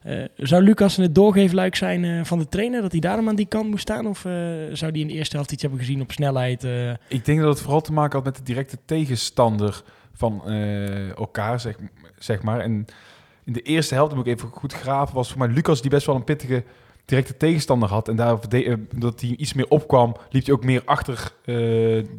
Eh, 0.00 0.24
zou 0.36 0.62
Lucas 0.62 0.96
het 0.96 1.14
doorgeefluik 1.14 1.76
zijn 1.76 2.04
eh, 2.04 2.24
van 2.24 2.38
de 2.38 2.48
trainer 2.48 2.82
dat 2.82 2.92
hij 2.92 3.00
daarom 3.00 3.28
aan 3.28 3.36
die 3.36 3.46
kant 3.46 3.70
moest 3.70 3.82
staan? 3.82 4.06
Of 4.06 4.24
eh, 4.24 4.32
zou 4.72 4.90
hij 4.90 5.00
in 5.00 5.06
de 5.06 5.12
eerste 5.12 5.36
helft 5.36 5.52
iets 5.52 5.62
hebben 5.62 5.80
gezien 5.80 6.00
op 6.00 6.12
snelheid? 6.12 6.64
Ik 7.08 7.24
denk 7.24 7.40
dat 7.40 7.48
het 7.48 7.60
vooral 7.60 7.80
te 7.80 7.92
maken 7.92 8.16
had 8.16 8.24
met 8.24 8.36
de 8.36 8.42
directe 8.42 8.78
tegenstander 8.84 9.82
van 10.12 10.42
elkaar, 11.16 11.60
zeg, 11.60 11.76
zeg 12.18 12.42
maar. 12.42 12.60
En 12.60 12.84
in 13.44 13.52
de 13.52 13.62
eerste 13.62 13.94
helft, 13.94 14.14
moet 14.14 14.26
ik 14.26 14.32
even 14.36 14.48
goed 14.48 14.72
graven, 14.72 15.14
was 15.14 15.28
voor 15.28 15.38
mij 15.38 15.48
Lucas 15.48 15.80
die 15.80 15.90
best 15.90 16.06
wel 16.06 16.14
een 16.14 16.24
pittige 16.24 16.64
directe 17.04 17.36
tegenstander 17.36 17.88
had. 17.88 18.08
En 18.08 18.16
daar, 18.16 18.38
dat 18.96 19.20
hij 19.20 19.34
iets 19.36 19.52
meer 19.52 19.68
opkwam, 19.68 20.16
liep 20.30 20.44
hij 20.44 20.54
ook 20.54 20.64
meer 20.64 20.82
achter 20.84 21.32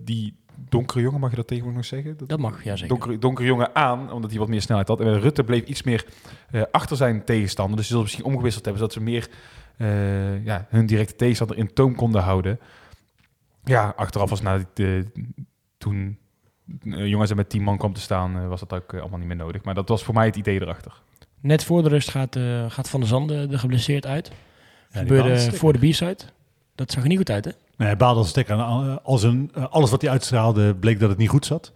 die 0.04 0.36
donkere 0.70 1.02
jongen, 1.02 1.20
mag 1.20 1.30
je 1.30 1.36
dat 1.36 1.48
tegenwoordig 1.48 1.82
nog 1.82 1.90
zeggen? 1.90 2.18
Dat- 2.18 2.30
dat 2.30 2.40
mag, 2.40 2.64
ja 2.64 2.74
zeker. 2.76 2.88
donkere, 2.88 3.18
donkere 3.20 3.48
jongen 3.48 3.76
aan, 3.76 4.12
omdat 4.12 4.30
hij 4.30 4.40
wat 4.40 4.48
meer 4.50 4.62
snelheid 4.62 4.88
had. 4.88 5.00
En 5.00 5.20
Rutte 5.20 5.44
bleef 5.44 5.64
iets 5.64 5.84
meer 5.84 6.06
eh, 6.52 6.62
achter 6.72 6.98
zijn 6.98 7.24
tegenstander. 7.24 7.76
Dus 7.76 7.86
ze 7.86 7.92
zullen 7.92 8.04
misschien 8.08 8.26
omgewisseld 8.26 8.66
hebben, 8.66 8.82
zodat 8.84 8.96
ze 8.98 9.04
meer 9.04 9.30
eh, 9.78 10.46
ja, 10.46 10.66
hun 10.70 10.86
directe 10.86 11.16
tegenstander 11.16 11.58
in 11.58 11.74
toom 11.74 11.96
konden 11.96 12.22
houden. 12.22 12.60
Ja, 13.64 13.94
achteraf 13.96 14.30
was 14.30 14.42
na 14.42 14.60
de, 14.74 15.06
toen 15.78 16.18
uh, 16.84 17.08
jongens 17.08 17.30
er 17.30 17.36
met 17.36 17.50
10 17.50 17.64
man 17.64 17.78
kwam 17.78 17.94
te 17.94 18.02
staan, 18.02 18.38
eh, 18.38 18.48
was 18.48 18.60
dat 18.60 18.74
ook 18.74 18.94
eh, 18.94 19.00
allemaal 19.00 19.20
niet 19.20 19.28
meer 19.28 19.36
nodig. 19.38 19.64
Maar 19.64 19.74
dat 19.74 19.90
was 19.90 20.04
voor 20.04 20.14
mij 20.14 20.26
het 20.26 20.36
idee 20.36 20.62
erachter. 20.62 21.02
Net 21.40 21.64
voor 21.64 21.84
de 21.84 21.90
rust 21.90 22.10
gaat, 22.10 22.36
eh, 22.36 22.66
gaat 22.70 22.90
Van 22.90 23.00
der 23.00 23.10
Zanden 23.10 23.52
er 23.52 23.60
geblesseerd 23.60 24.06
uit. 24.06 24.32
Ja, 24.92 25.00
Gebeurde 25.00 25.52
voor 25.52 25.74
de 25.80 25.90
B-side. 25.90 26.18
Dat 26.82 26.92
zag 26.92 27.04
er 27.04 27.10
niet 27.10 27.18
goed 27.18 27.30
uit, 27.30 27.46
hè? 27.46 27.52
Nee, 27.78 27.88
hij 27.88 27.98
baalde 27.98 28.18
als 28.18 28.26
een 28.26 28.32
stekker. 28.32 28.56
aan. 28.56 29.04
Als 29.04 29.24
een, 29.24 29.52
eh, 29.54 29.66
alles 29.70 29.90
wat 29.90 30.02
hij 30.02 30.12
uitstraalde 30.12 30.76
bleek 30.76 31.00
dat 31.00 31.10
het 31.10 31.18
niet 31.18 31.30
goed 31.30 31.46
zat. 31.46 31.72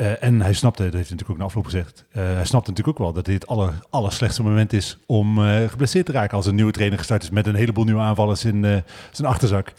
Eh, 0.00 0.22
en 0.22 0.40
hij 0.40 0.52
snapte, 0.52 0.82
dat 0.82 0.92
heeft 0.92 1.08
hij 1.08 1.16
natuurlijk 1.16 1.30
ook 1.30 1.38
na 1.38 1.44
afloop 1.44 1.64
gezegd, 1.64 2.04
eh, 2.10 2.22
hij 2.22 2.44
snapte 2.44 2.70
natuurlijk 2.70 2.98
ook 2.98 3.04
wel 3.04 3.12
dat 3.12 3.24
dit 3.24 3.34
het 3.34 3.46
aller, 3.46 3.74
aller 3.90 4.12
slechtste 4.12 4.42
moment 4.42 4.72
is 4.72 4.98
om 5.06 5.44
eh, 5.44 5.68
geblesseerd 5.68 6.06
te 6.06 6.12
raken 6.12 6.36
als 6.36 6.46
een 6.46 6.54
nieuwe 6.54 6.72
trainer 6.72 6.98
gestart 6.98 7.22
is 7.22 7.30
met 7.30 7.46
een 7.46 7.54
heleboel 7.54 7.84
nieuwe 7.84 8.00
aanvallers 8.00 8.44
in 8.44 8.64
eh, 8.64 8.76
zijn 9.10 9.28
achterzak. 9.28 9.72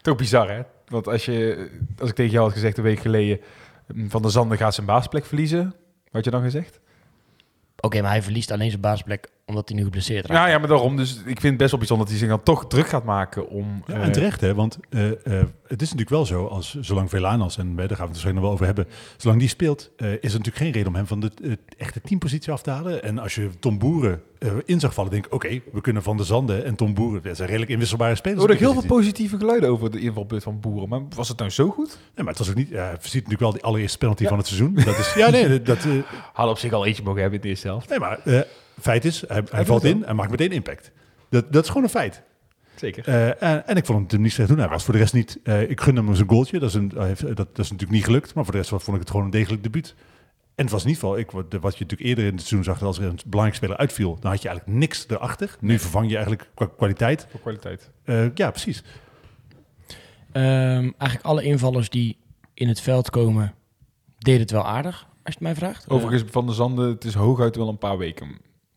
Toch 0.00 0.16
bizar, 0.16 0.50
hè? 0.50 0.60
Want 0.86 1.08
als, 1.08 1.24
je, 1.24 1.68
als 1.98 2.08
ik 2.08 2.14
tegen 2.14 2.32
jou 2.32 2.44
had 2.44 2.52
gezegd 2.52 2.78
een 2.78 2.84
week 2.84 3.00
geleden, 3.00 3.40
mm, 3.94 4.10
Van 4.10 4.22
der 4.22 4.30
Zanden 4.30 4.58
gaat 4.58 4.74
zijn 4.74 4.86
baasplek 4.86 5.26
verliezen, 5.26 5.64
wat 5.64 6.12
had 6.12 6.24
je 6.24 6.30
dan 6.30 6.42
gezegd? 6.42 6.80
Oké, 7.80 8.00
maar 8.00 8.10
hij 8.10 8.22
verliest 8.22 8.50
alleen 8.50 8.70
zijn 8.70 8.82
basisplek 8.82 9.28
omdat 9.46 9.68
hij 9.68 9.78
nu 9.78 9.84
geblesseerd 9.84 10.26
raakt. 10.26 10.40
Ja, 10.40 10.46
ja, 10.48 10.58
maar 10.58 10.68
daarom. 10.68 10.96
Dus 10.96 11.12
ik 11.16 11.24
vind 11.24 11.42
het 11.42 11.56
best 11.56 11.70
wel 11.70 11.78
bijzonder 11.78 12.06
dat 12.06 12.14
hij 12.16 12.24
zich 12.26 12.28
dan 12.36 12.42
toch 12.42 12.66
druk 12.66 12.88
gaat 12.88 13.04
maken 13.04 13.48
om... 13.48 13.82
Ja, 13.86 13.94
eh, 13.94 14.02
en 14.02 14.12
terecht, 14.12 14.40
hè? 14.40 14.54
want 14.54 14.78
eh, 14.90 15.08
eh, 15.10 15.16
het 15.66 15.82
is 15.82 15.94
natuurlijk 15.94 16.10
wel 16.10 16.26
zo, 16.26 16.46
als, 16.46 16.76
zolang 16.80 17.10
Velanas, 17.10 17.58
en 17.58 17.76
daar 17.76 17.76
gaan 17.76 17.88
we 17.88 17.92
het 17.92 17.98
waarschijnlijk 17.98 18.34
nog 18.34 18.42
wel 18.44 18.52
over 18.52 18.66
hebben, 18.66 18.86
zolang 19.16 19.40
die 19.40 19.48
speelt, 19.48 19.90
eh, 19.96 20.08
is 20.12 20.16
er 20.20 20.20
natuurlijk 20.22 20.56
geen 20.56 20.70
reden 20.70 20.88
om 20.88 20.94
hem 20.94 21.06
van 21.06 21.20
de 21.20 21.58
echte 21.78 22.00
teampositie 22.00 22.52
af 22.52 22.62
te 22.62 22.70
halen. 22.70 23.02
En 23.02 23.18
als 23.18 23.34
je 23.34 23.48
Tom 23.60 23.78
Boeren 23.78 24.22
eh, 24.38 24.48
in 24.64 24.80
zag 24.80 24.94
vallen, 24.94 25.10
denk 25.10 25.26
ik, 25.26 25.32
oké, 25.34 25.60
we 25.72 25.80
kunnen 25.80 26.02
Van 26.02 26.16
der 26.16 26.26
Zanden 26.26 26.64
en 26.64 26.74
Tom 26.76 26.94
Boeren, 26.94 27.22
dat 27.22 27.36
zijn 27.36 27.48
redelijk 27.48 27.70
inwisselbare 27.70 28.10
Er 28.10 28.16
spelers. 28.16 28.46
die 28.46 28.56
heel 28.56 28.58
veel 28.58 28.74
positie. 28.74 28.96
positieve 28.96 29.36
geluiden 29.38 29.68
over 29.70 29.90
de 29.90 30.00
invalbeurt 30.00 30.42
van 30.42 30.60
Boeren. 30.60 30.88
Maar 30.88 31.00
was 31.14 31.28
het 31.28 31.38
nou 31.38 31.50
zo 31.50 31.70
goed? 31.70 31.88
Nee, 31.88 32.24
maar 32.24 32.26
het 32.34 32.38
was 32.38 32.48
ook 32.48 32.54
niet, 32.56 32.68
ja, 32.68 32.84
hij 32.84 32.96
ziet 33.00 33.12
natuurlijk 33.12 33.40
wel 33.40 33.52
die 33.52 33.62
allereerste 33.62 33.98
penalty 33.98 34.22
Ja. 34.22 34.28
van 34.28 34.38
het 34.38 34.46
seizoen. 34.46 34.74
Dat 34.74 34.98
is, 34.98 35.14
ja, 35.14 35.30
nee, 35.30 35.62
dat, 35.62 35.84
eh, 35.84 35.90
Hadden 36.32 36.54
op 36.54 36.60
zich 36.60 36.72
al 36.72 36.86
eentje 36.86 37.02
mogen 37.02 37.20
hebben 37.20 37.38
in 37.38 37.44
de 37.44 37.50
eerste 37.50 37.66
helft. 37.66 37.88
nee 37.88 37.98
maar 37.98 38.18
eh, 38.24 38.40
feit 38.80 39.04
is, 39.04 39.24
hij, 39.28 39.64
valt 39.64 39.84
in 39.84 40.04
en 40.04 40.16
maakt 40.16 40.30
meteen 40.30 40.52
impact. 40.52 40.90
Dat, 41.28 41.52
dat 41.52 41.62
is 41.62 41.68
gewoon 41.68 41.82
een 41.84 41.88
feit. 41.90 42.22
Zeker. 42.74 43.08
Eh, 43.08 43.42
en, 43.42 43.66
en 43.66 43.76
ik 43.76 43.86
vond 43.86 44.12
hem 44.12 44.20
niet 44.20 44.32
slecht 44.32 44.48
doen. 44.48 44.58
Hij 44.58 44.68
was 44.68 44.84
voor 44.84 44.92
de 44.94 45.00
rest 45.00 45.14
niet. 45.14 45.38
eh, 45.42 45.70
ik 45.70 45.80
gun 45.80 45.96
hem 45.96 46.14
zijn 46.14 46.28
goaltje. 46.28 46.58
Dat 46.58 46.68
is, 46.68 46.74
een, 46.74 46.92
heeft- 46.96 47.26
dat, 47.26 47.36
dat 47.36 47.58
is 47.58 47.70
natuurlijk 47.70 47.90
niet 47.90 48.04
gelukt. 48.04 48.34
Maar 48.34 48.44
voor 48.44 48.52
de 48.52 48.58
rest 48.58 48.70
vond 48.70 48.88
ik 48.88 48.98
het 48.98 49.10
gewoon 49.10 49.24
een 49.24 49.30
degelijk 49.30 49.62
debuut. 49.62 49.94
En 50.54 50.64
het 50.64 50.70
was 50.72 50.84
niet 50.84 50.98
van. 50.98 51.18
Ik, 51.18 51.30
wat 51.30 51.44
wat 51.60 51.78
je 51.78 51.82
natuurlijk 51.84 52.08
eerder 52.08 52.24
in 52.24 52.30
het 52.30 52.40
seizoen 52.40 52.64
zag, 52.64 52.78
dat 52.78 52.88
als 52.88 52.98
er 52.98 53.04
een 53.04 53.18
belangrijke 53.26 53.56
speler 53.56 53.76
uitviel, 53.76 54.18
dan 54.20 54.30
had 54.30 54.42
je 54.42 54.48
eigenlijk 54.48 54.78
niks 54.78 55.04
erachter. 55.08 55.56
Nu 55.60 55.78
vervang 55.78 56.06
je 56.08 56.14
eigenlijk 56.16 56.50
qua 56.54 56.68
kwaliteit. 56.76 57.26
Voor 57.30 57.40
kwaliteit. 57.40 57.90
Eh, 58.04 58.34
ja, 58.34 58.50
precies. 58.50 58.82
Ehm, 60.32 60.90
eigenlijk 60.98 61.22
alle 61.22 61.42
invallers 61.42 61.88
die 61.90 62.18
in 62.54 62.68
het 62.68 62.80
veld 62.80 63.10
komen, 63.10 63.54
deden 64.18 64.40
het 64.40 64.50
wel 64.50 64.66
aardig, 64.66 64.94
als 65.02 65.08
je 65.22 65.30
het 65.30 65.40
mij 65.40 65.54
vraagt. 65.54 65.88
Overigens, 65.90 66.30
Van 66.30 66.46
der 66.46 66.54
Zanden, 66.54 66.88
het 66.88 67.04
is 67.04 67.14
hooguit 67.14 67.56
wel 67.56 67.68
een 67.68 67.78
paar 67.78 67.98
weken. 67.98 68.28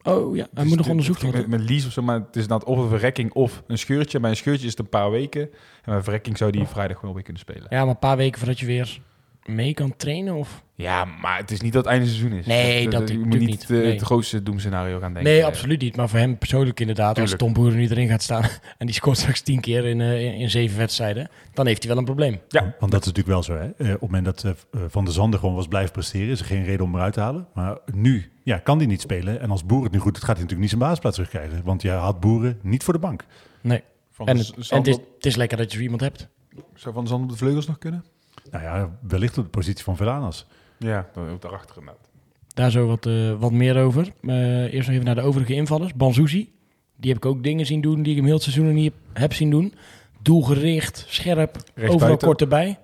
Oh 0.04 0.36
ja, 0.36 0.48
hij 0.54 0.66
moet 0.66 0.76
nog 0.76 0.86
de- 0.86 0.92
onderzocht 0.92 1.22
Met, 1.24 1.32
worden. 1.32 1.50
met 1.50 1.70
lease 1.70 1.88
of 1.88 1.94
zo, 1.94 2.02
maar 2.02 2.16
het 2.16 2.36
is 2.36 2.42
inderdaad 2.42 2.68
of 2.68 2.78
een 2.78 2.90
verrekking 2.90 3.34
of 3.34 3.64
een 3.68 3.78
scheurtje. 3.78 4.20
Bij 4.20 4.30
een 4.30 4.36
scheurtje 4.36 4.66
is 4.66 4.72
het 4.72 4.80
een 4.80 4.90
paar 4.90 5.12
weken. 5.12 5.42
En 5.42 5.50
bij 5.86 5.96
een 5.96 6.04
verrekking 6.04 6.38
zou 6.38 6.52
die 6.52 6.66
vrijdag 6.68 7.02
wel 7.02 7.14
weer 7.14 7.24
kunnen 7.24 7.42
spelen. 7.42 7.66
Ja, 7.70 7.80
maar 7.80 7.88
een 7.88 8.00
paar 8.00 8.18
weken 8.18 8.40
voordat 8.40 8.60
je 8.60 8.66
weer 8.66 9.00
mee 9.46 9.74
kan 9.74 9.96
trainen? 9.98 10.34
Of? 10.36 10.64
Ja, 10.76 11.06
maar 11.06 11.38
het 11.38 11.52
is 11.52 11.62
niet 11.62 11.74
dat 11.74 11.84
het 11.84 11.94
einde 11.94 12.08
seizoen 12.08 12.32
is. 12.32 12.46
Nee, 12.46 12.90
dat 12.90 13.10
je 13.10 13.18
moet 13.20 13.40
niet 13.40 13.48
niet. 13.50 13.64
eh, 13.64 13.70
Nee. 13.70 13.92
het 13.92 14.02
grootste 14.02 14.44
doemscenario 14.44 15.00
gaan 15.00 15.14
denken. 15.14 15.32
nee, 15.32 15.46
absoluut 15.46 15.82
niet. 15.82 15.96
Maar 15.96 16.10
voor 16.10 16.20
hem 16.20 16.38
persoonlijk 16.38 16.80
inderdaad, 16.80 17.16
Tuurlijk. 17.16 17.42
als 17.42 17.52
Tom 17.54 17.54
Boeren 17.64 17.80
niet 17.80 17.92
erin 17.92 18.08
gaat 18.08 18.22
staan 18.22 18.44
en 18.78 18.86
die 18.86 18.96
scoort 18.96 19.18
straks 19.18 19.42
tien 19.42 19.60
keer 19.62 19.86
in, 19.86 20.02
eh, 20.02 20.26
in, 20.26 20.34
in 20.34 20.50
zeven 20.50 20.78
wedstrijden, 20.78 21.30
dan 21.54 21.68
heeft 21.68 21.80
hij 21.80 21.90
wel 21.90 21.98
een 22.00 22.06
probleem. 22.06 22.40
Ja. 22.50 22.76
Want 22.80 22.92
dat 22.92 23.02
is 23.02 23.08
natuurlijk 23.14 23.28
wel 23.28 23.44
zo. 23.44 23.54
Hè? 23.54 23.66
Eh, 23.66 23.94
op 23.94 24.02
het 24.02 24.02
moment 24.02 24.26
dat 24.26 24.46
Van 24.88 25.04
der 25.06 25.14
Zanden 25.14 25.40
gewoon 25.40 25.56
was 25.56 25.68
blijven 25.68 25.92
presteren, 25.92 26.28
is 26.30 26.40
er 26.40 26.46
geen 26.46 26.64
reden 26.64 26.86
om 26.86 26.96
eruit 26.96 27.14
te 27.14 27.20
halen. 27.20 27.48
Maar 27.54 27.78
nu 27.94 28.32
ja, 28.44 28.58
kan 28.58 28.78
hij 28.78 28.88
niet 28.88 29.02
spelen. 29.02 29.42
En 29.42 29.52
als 29.52 29.66
Boer 29.66 29.84
het 29.84 29.92
nu 29.92 30.00
goed 30.00 30.14
doet, 30.14 30.24
gaat 30.24 30.38
hij 30.38 30.44
natuurlijk 30.46 30.60
niet 30.62 30.70
zijn 30.70 30.82
basisplaats 30.82 31.16
terugkrijgen. 31.16 31.62
Want 31.66 31.82
je 31.82 31.90
had 31.90 32.20
Boeren 32.20 32.60
niet 32.62 32.84
voor 32.84 32.94
de 32.94 33.00
bank. 33.00 33.26
Nee. 33.62 33.84
Van 34.12 34.28
En, 34.28 34.38
de 34.38 34.44
het, 34.56 34.70
en 34.72 34.84
is, 34.84 34.96
het 35.16 35.26
is 35.26 35.36
lekker 35.36 35.58
dat 35.58 35.72
je 35.72 35.78
er 35.78 35.84
iemand 35.84 36.02
hebt. 36.02 36.28
Zou 36.74 36.94
Van 36.94 37.04
der 37.04 37.08
Zanden 37.12 37.28
op 37.30 37.32
de 37.34 37.38
vleugels 37.40 37.68
nog 37.68 37.78
kunnen? 37.78 38.06
Nou 38.52 38.64
ja, 38.64 38.90
wellicht 39.08 39.38
op 39.38 39.44
de 39.44 39.50
positie 39.50 39.84
van 39.84 39.98
Veranas. 39.98 40.46
Ja, 40.78 41.10
dan 41.14 41.30
ook 41.30 41.42
daarachter 41.42 41.76
inderdaad. 41.78 42.08
Daar 42.54 42.72
zo 42.72 42.88
wat, 42.88 43.06
eh, 43.06 43.34
wat 43.40 43.52
meer 43.52 43.78
over. 43.78 44.08
Eh, 44.22 44.74
eerst 44.74 44.88
nog 44.88 44.90
even 44.96 45.06
naar 45.06 45.16
de 45.16 45.22
overige 45.22 45.54
invallers. 45.54 45.94
Banzuzi, 45.94 46.52
die 46.96 47.10
heb 47.14 47.18
ik 47.24 47.26
ook 47.26 47.44
dingen 47.44 47.66
zien 47.66 47.82
doen 47.82 48.02
die 48.02 48.12
ik 48.12 48.16
hem 48.18 48.26
heel 48.26 48.34
het 48.34 48.44
seizoen 48.44 48.66
nog 48.66 48.74
niet 48.74 48.94
heb, 49.14 49.34
zien 49.34 49.50
doen. 49.50 49.74
Doelgericht, 50.22 51.06
scherp, 51.08 51.58
overal 51.76 51.98
buiten. 51.98 52.28
kort 52.28 52.42
erbij. 52.42 52.78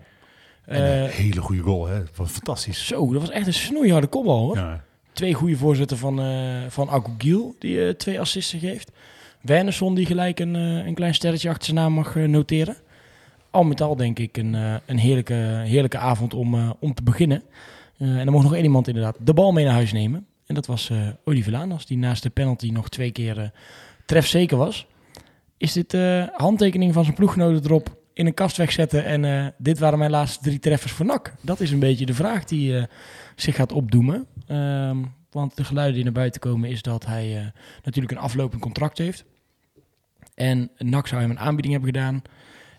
En 0.65 0.81
een 0.81 1.07
Eh, 1.09 1.15
hele 1.15 1.41
goede 1.41 1.61
goal, 1.61 1.85
hè? 1.87 2.01
Fantastisch. 2.11 2.87
zo, 2.87 3.11
dat 3.11 3.21
was 3.21 3.29
echt 3.31 3.47
een 3.47 3.53
snoeiharde 3.53 4.07
kopbal 4.07 4.37
hoor. 4.39 4.57
Ja. 4.57 4.83
Twee 5.11 5.33
goede 5.33 5.57
voorzetten 5.57 5.97
van, 5.97 6.19
eh 6.21 6.61
van 6.69 6.89
Agogiel, 6.89 7.55
die 7.59 7.85
eh, 7.87 7.93
twee 7.93 8.19
assisten 8.19 8.59
geeft. 8.59 8.91
Wernersson, 9.41 9.95
die 9.95 10.05
gelijk 10.05 10.39
een, 10.39 10.55
eh, 10.55 10.85
een 10.85 10.93
klein 10.93 11.13
sterretje 11.13 11.49
achter 11.49 11.63
zijn 11.65 11.75
naam 11.77 11.93
mag 11.93 12.15
eh, 12.15 12.23
noteren. 12.23 12.75
Al 13.55 13.63
met 13.63 13.81
al 13.81 13.95
denk 13.95 14.19
ik 14.19 14.37
een, 14.37 14.55
eh, 14.55 14.75
een 14.85 14.97
heerlijke, 14.97 15.33
heerlijke 15.65 15.97
avond 15.97 16.33
om, 16.33 16.55
eh, 16.55 16.69
om 16.79 16.93
te 16.93 17.03
beginnen. 17.03 17.43
Eh, 17.97 18.07
en 18.07 18.23
dan 18.23 18.31
mocht 18.31 18.43
nog 18.43 18.53
één 18.53 18.63
iemand 18.63 18.87
inderdaad 18.87 19.17
de 19.19 19.33
bal 19.33 19.51
mee 19.51 19.65
naar 19.65 19.73
huis 19.73 19.91
nemen. 19.91 20.25
En 20.45 20.55
dat 20.55 20.65
was 20.65 20.89
eh 20.89 21.07
Oliver 21.23 21.51
Lanas, 21.51 21.85
die 21.85 21.97
naast 21.97 22.23
de 22.23 22.29
penalty 22.29 22.69
nog 22.69 22.89
twee 22.89 23.11
keer 23.11 23.51
trefzeker 24.05 24.57
was. 24.57 24.87
is 25.57 25.73
dit 25.73 25.91
de 25.91 26.29
handtekening 26.33 26.93
van 26.93 27.03
zijn 27.03 27.15
ploeggenoten 27.15 27.63
erop 27.63 27.97
in 28.13 28.25
een 28.25 28.33
kast 28.33 28.57
wegzetten 28.57 29.05
en 29.05 29.53
dit 29.57 29.79
waren 29.79 29.99
mijn 29.99 30.11
laatste 30.11 30.43
drie 30.43 30.59
treffers 30.59 30.91
voor 30.91 31.05
NAC? 31.05 31.33
Dat 31.41 31.59
is 31.59 31.71
een 31.71 31.79
beetje 31.79 32.05
de 32.05 32.13
vraag 32.13 32.43
die 32.43 32.87
zich 33.35 33.55
gaat 33.55 33.71
opdoemen. 33.71 34.25
Ehm, 34.47 34.97
want 35.31 35.55
de 35.55 35.63
geluiden 35.63 35.95
die 35.95 36.03
naar 36.03 36.13
buiten 36.13 36.41
komen 36.41 36.69
is 36.69 36.81
dat 36.81 37.05
hij 37.05 37.51
natuurlijk 37.83 38.15
een 38.15 38.23
aflopend 38.23 38.61
contract 38.61 38.97
heeft. 38.97 39.25
En 40.33 40.69
NAC 40.77 41.07
zou 41.07 41.21
hem 41.21 41.29
een 41.29 41.39
aanbieding 41.39 41.73
hebben 41.73 41.93
gedaan. 41.93 42.21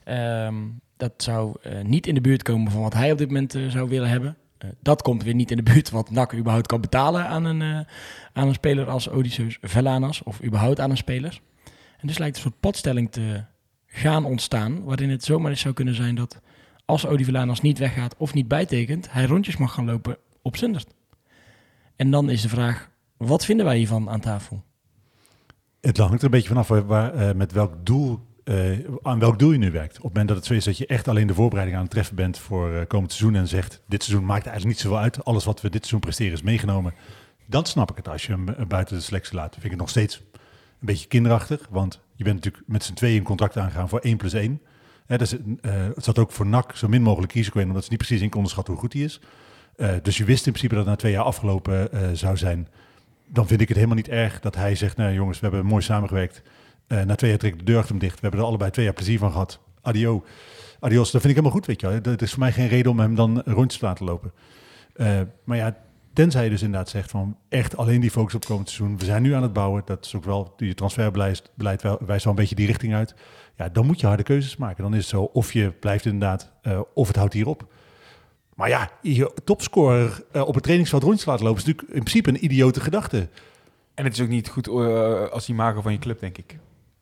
Ehm, 0.06 0.54
dat 0.96 1.12
zou 1.16 1.56
eh, 1.62 1.84
niet 1.84 2.06
in 2.06 2.14
de 2.14 2.20
buurt 2.20 2.42
komen 2.42 2.72
van 2.72 2.80
wat 2.80 2.94
hij 2.94 3.12
op 3.12 3.18
dit 3.18 3.26
moment 3.26 3.54
eh, 3.54 3.68
zou 3.68 3.88
willen 3.88 4.08
hebben. 4.08 4.36
Eh, 4.58 4.70
dat 4.80 5.02
komt 5.02 5.22
weer 5.22 5.34
niet 5.34 5.50
in 5.50 5.56
de 5.56 5.62
buurt 5.62 5.90
wat 5.90 6.10
NAC 6.10 6.34
überhaupt 6.34 6.66
kan 6.66 6.80
betalen 6.80 7.26
aan 7.26 7.44
een, 7.44 7.86
aan 8.32 8.48
een 8.48 8.54
speler 8.54 8.88
als 8.88 9.08
Odysseus 9.08 9.58
Velanas. 9.60 10.22
Of 10.22 10.42
überhaupt 10.44 10.80
aan 10.80 10.90
een 10.90 10.96
speler. 10.96 11.40
En 11.98 12.06
dus 12.06 12.18
lijkt 12.18 12.36
een 12.36 12.42
soort 12.42 12.60
padstelling 12.60 13.12
te 13.12 13.44
gaan 13.86 14.24
ontstaan. 14.24 14.84
Waarin 14.84 15.10
het 15.10 15.24
zomaar 15.24 15.50
eens 15.50 15.60
zou 15.60 15.74
kunnen 15.74 15.94
zijn 15.94 16.14
dat 16.14 16.40
als 16.84 17.06
Odi 17.06 17.24
Velanas 17.24 17.60
niet 17.60 17.78
weggaat 17.78 18.14
of 18.16 18.34
niet 18.34 18.48
bijtekent, 18.48 19.12
hij 19.12 19.24
rondjes 19.24 19.56
mag 19.56 19.74
gaan 19.74 19.84
lopen 19.84 20.16
op 20.42 20.56
Zundert. 20.56 20.94
En 21.96 22.10
dan 22.10 22.30
is 22.30 22.42
de 22.42 22.48
vraag, 22.48 22.90
wat 23.16 23.44
vinden 23.44 23.66
wij 23.66 23.76
hiervan 23.76 24.10
aan 24.10 24.20
tafel? 24.20 24.62
Het 25.80 25.96
hangt 25.98 26.18
er 26.18 26.24
een 26.24 26.30
beetje 26.30 26.48
vanaf 26.48 26.68
waar, 26.68 26.86
waar, 26.86 27.36
met 27.36 27.52
welk 27.52 27.86
doel, 27.86 28.25
eh, 28.46 28.78
aan 29.02 29.18
welk 29.18 29.38
doel 29.38 29.52
je 29.52 29.58
nu 29.58 29.70
werkt. 29.70 29.96
Op 29.96 30.02
het 30.02 30.12
moment 30.12 30.28
dat 30.28 30.36
het 30.36 30.46
zo 30.46 30.54
is 30.54 30.64
dat 30.64 30.78
je 30.78 30.86
echt 30.86 31.08
alleen 31.08 31.26
de 31.26 31.34
voorbereiding 31.34 31.76
aan 31.76 31.84
het 31.84 31.92
treffen 31.92 32.16
bent 32.16 32.38
voor 32.38 32.74
eh, 32.74 32.86
komend 32.86 33.12
seizoen 33.12 33.40
en 33.40 33.48
zegt, 33.48 33.82
dit 33.86 34.02
seizoen 34.02 34.26
maakt 34.26 34.46
eigenlijk 34.46 34.76
niet 34.76 34.84
zoveel 34.84 34.98
uit. 34.98 35.24
Alles 35.24 35.44
wat 35.44 35.60
we 35.60 35.70
dit 35.70 35.80
seizoen 35.80 36.00
presteren 36.00 36.32
is 36.32 36.42
meegenomen. 36.42 36.94
Dan 37.46 37.64
snap 37.64 37.90
ik 37.90 37.96
het 37.96 38.08
als 38.08 38.26
je 38.26 38.32
hem 38.32 38.48
eh, 38.48 38.66
buiten 38.66 38.96
de 38.96 39.02
selectie 39.02 39.34
laat. 39.34 39.52
Vind 39.52 39.64
ik 39.64 39.70
het 39.70 39.80
nog 39.80 39.88
steeds 39.88 40.16
een 40.16 40.86
beetje 40.86 41.06
kinderachtig, 41.06 41.66
want 41.70 42.00
je 42.14 42.24
bent 42.24 42.36
natuurlijk 42.36 42.64
met 42.66 42.84
z'n 42.84 42.92
tweeën 42.92 43.16
een 43.16 43.22
contract 43.22 43.56
aangegaan 43.56 43.88
voor 43.88 44.00
1 44.00 44.16
plus 44.16 44.32
1. 44.32 44.60
Hè, 45.06 45.18
dus, 45.18 45.30
het 45.94 46.04
zat 46.04 46.18
ook 46.18 46.32
voor 46.32 46.46
NAC 46.46 46.76
zo 46.76 46.88
min 46.88 47.02
mogelijk 47.02 47.32
risico 47.32 47.60
in, 47.60 47.68
omdat 47.68 47.82
ze 47.84 47.90
niet 47.90 47.98
precies 47.98 48.20
in 48.20 48.30
konden 48.30 48.50
schatten 48.50 48.72
hoe 48.72 48.82
goed 48.82 48.92
hij 48.92 49.02
is. 49.02 49.20
Dus 50.02 50.16
je 50.16 50.24
wist 50.24 50.46
in 50.46 50.52
principe 50.52 50.74
dat 50.74 50.84
het 50.84 50.92
na 50.92 50.96
twee 50.96 51.12
jaar 51.12 51.22
afgelopen 51.22 51.90
zou 52.16 52.36
zijn. 52.36 52.68
Dan 53.26 53.46
vind 53.46 53.60
ik 53.60 53.68
het 53.68 53.76
helemaal 53.76 53.96
niet 53.96 54.08
erg 54.08 54.40
dat 54.40 54.54
hij 54.54 54.74
zegt, 54.74 54.96
nou 54.96 55.12
jongens, 55.12 55.40
we 55.40 55.46
hebben 55.46 55.66
mooi 55.66 55.82
samengewerkt. 55.82 56.42
Eh, 56.86 57.02
na 57.02 57.14
twee 57.14 57.30
jaar 57.30 57.38
trek 57.38 57.58
de 57.58 57.64
deur 57.64 57.88
hem 57.88 57.98
dicht. 57.98 58.14
We 58.14 58.20
hebben 58.20 58.40
er 58.40 58.46
allebei 58.46 58.70
twee 58.70 58.84
jaar 58.84 58.94
plezier 58.94 59.18
van 59.18 59.30
gehad. 59.30 59.60
Adio. 59.82 60.24
Adios, 60.80 61.10
dat 61.10 61.20
vind 61.20 61.24
ik 61.24 61.38
helemaal 61.38 61.50
goed, 61.50 61.66
weet 61.66 61.80
je 61.80 61.86
wel. 61.88 62.02
Dat 62.02 62.22
is 62.22 62.30
voor 62.30 62.38
mij 62.38 62.52
geen 62.52 62.68
reden 62.68 62.90
om 62.90 62.98
hem 62.98 63.14
dan 63.14 63.42
rondjes 63.44 63.80
te 63.80 63.86
laten 63.86 64.04
lopen. 64.04 64.32
Eh, 64.92 65.20
maar 65.44 65.56
ja, 65.56 65.76
tenzij 66.12 66.44
je 66.44 66.50
dus 66.50 66.62
inderdaad 66.62 66.88
zegt 66.88 67.10
van 67.10 67.36
echt 67.48 67.76
alleen 67.76 68.00
die 68.00 68.10
focus 68.10 68.34
op 68.34 68.44
komend 68.44 68.70
seizoen. 68.70 68.98
We 68.98 69.04
zijn 69.04 69.22
nu 69.22 69.32
aan 69.32 69.42
het 69.42 69.52
bouwen. 69.52 69.82
Dat 69.84 70.04
is 70.04 70.14
ook 70.14 70.24
wel, 70.24 70.54
die 70.56 70.74
transferbeleid 70.74 71.50
beleid 71.54 71.82
wel, 71.82 71.98
wijst 72.06 72.24
wel 72.24 72.32
een 72.32 72.38
beetje 72.38 72.54
die 72.54 72.66
richting 72.66 72.94
uit. 72.94 73.14
Ja, 73.56 73.68
dan 73.68 73.86
moet 73.86 74.00
je 74.00 74.06
harde 74.06 74.22
keuzes 74.22 74.56
maken. 74.56 74.82
Dan 74.82 74.94
is 74.94 75.00
het 75.00 75.08
zo, 75.08 75.22
of 75.22 75.52
je 75.52 75.70
blijft 75.70 76.04
inderdaad, 76.04 76.52
eh, 76.62 76.80
of 76.94 77.06
het 77.06 77.16
houdt 77.16 77.34
hier 77.34 77.48
op. 77.48 77.72
Maar 78.54 78.68
ja, 78.68 78.90
je 79.02 79.32
topscorer 79.44 80.24
op 80.32 80.54
het 80.54 80.62
trainingsveld 80.62 81.02
rondjes 81.02 81.26
laten 81.26 81.44
lopen... 81.44 81.60
is 81.60 81.66
natuurlijk 81.66 81.94
in 81.94 82.02
principe 82.02 82.28
een 82.28 82.44
idiote 82.44 82.80
gedachte. 82.80 83.28
En 83.94 84.04
het 84.04 84.12
is 84.12 84.20
ook 84.20 84.28
niet 84.28 84.48
goed 84.48 84.68
als 85.30 85.48
imago 85.48 85.80
van 85.80 85.92
je 85.92 85.98
club, 85.98 86.20
denk 86.20 86.38
ik. 86.38 86.58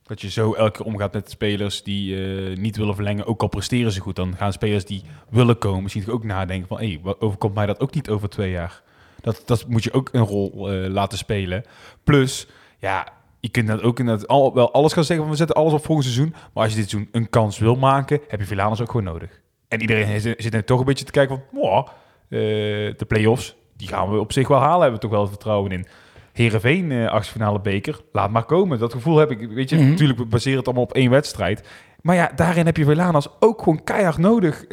Dat 0.06 0.20
je 0.20 0.30
zo 0.30 0.52
elke 0.52 0.70
keer 0.78 0.86
omgaat 0.86 1.12
met 1.12 1.30
spelers 1.30 1.82
die 1.82 2.16
eh, 2.16 2.56
niet 2.56 2.76
willen 2.76 2.94
verlengen, 2.94 3.26
ook 3.26 3.42
al 3.42 3.48
presteren 3.48 3.92
ze 3.92 4.00
goed. 4.00 4.16
Dan 4.16 4.36
gaan 4.36 4.52
spelers 4.52 4.84
die 4.84 5.02
willen 5.28 5.58
komen 5.58 5.82
misschien 5.82 6.10
ook 6.10 6.24
nadenken 6.24 6.68
van... 6.68 6.78
hé, 6.78 6.86
hey, 6.86 7.00
wat 7.02 7.20
overkomt 7.20 7.54
mij 7.54 7.66
dat 7.66 7.80
ook 7.80 7.94
niet 7.94 8.08
over 8.08 8.28
twee 8.28 8.50
jaar? 8.50 8.82
Dat, 9.20 9.42
dat 9.46 9.66
moet 9.68 9.84
je 9.84 9.92
ook 9.92 10.08
een 10.12 10.24
rol 10.24 10.70
eh, 10.70 10.88
laten 10.90 11.18
spelen. 11.18 11.64
Plus, 12.02 12.46
ja, 12.78 13.08
je 13.40 13.48
kunt 13.48 13.68
dat 13.68 13.82
ook 13.82 13.98
inderdaad 13.98 14.28
al, 14.28 14.54
wel 14.54 14.72
alles 14.72 14.92
gaan 14.92 15.04
zeggen 15.04 15.24
van... 15.24 15.34
we 15.34 15.38
zetten 15.38 15.56
alles 15.56 15.72
op 15.72 15.84
volgend 15.84 16.06
seizoen. 16.06 16.34
Maar 16.52 16.62
als 16.62 16.72
je 16.72 16.78
dit 16.78 16.90
seizoen 16.90 17.12
een 17.12 17.30
kans 17.30 17.58
wil 17.58 17.76
maken, 17.76 18.20
heb 18.28 18.40
je 18.40 18.46
Villanos 18.46 18.80
ook 18.80 18.90
gewoon 18.90 19.04
nodig. 19.04 19.40
En 19.68 19.80
iedereen 19.80 20.20
zit, 20.20 20.54
er 20.54 20.64
toch 20.64 20.78
een 20.78 20.84
beetje 20.84 21.04
te 21.04 21.12
kijken 21.12 21.36
van... 21.36 21.60
"Mwah, 21.60 21.86
eh, 22.28 22.40
de 22.96 23.04
play-offs, 23.08 23.56
die 23.76 23.88
gaan 23.88 24.10
we 24.10 24.18
op 24.18 24.32
zich 24.32 24.48
wel 24.48 24.58
halen, 24.58 24.80
hebben 24.80 25.00
we 25.00 25.06
toch 25.06 25.16
wel 25.16 25.26
vertrouwen 25.26 25.72
in. 25.72 25.86
Heerenveen, 26.34 26.92
eh 26.92 27.06
achtfinale 27.08 27.60
beker, 27.60 28.00
laat 28.12 28.30
maar 28.30 28.44
komen. 28.44 28.78
Dat 28.78 28.92
gevoel 28.92 29.16
heb 29.16 29.30
ik. 29.30 29.48
Weet 29.50 29.70
je, 29.70 29.76
Mhm. 29.76 29.88
natuurlijk, 29.88 30.18
we 30.18 30.24
baseren 30.26 30.58
het 30.58 30.66
allemaal 30.66 30.84
op 30.84 30.92
één 30.94 31.10
wedstrijd. 31.10 31.68
Maar 32.02 32.14
ja, 32.16 32.30
daarin 32.36 32.66
heb 32.66 32.76
je 32.76 32.84
Velanas 32.84 33.28
ook 33.40 33.58
gewoon 33.62 33.84
keihard 33.84 34.18
nodig. 34.18 34.64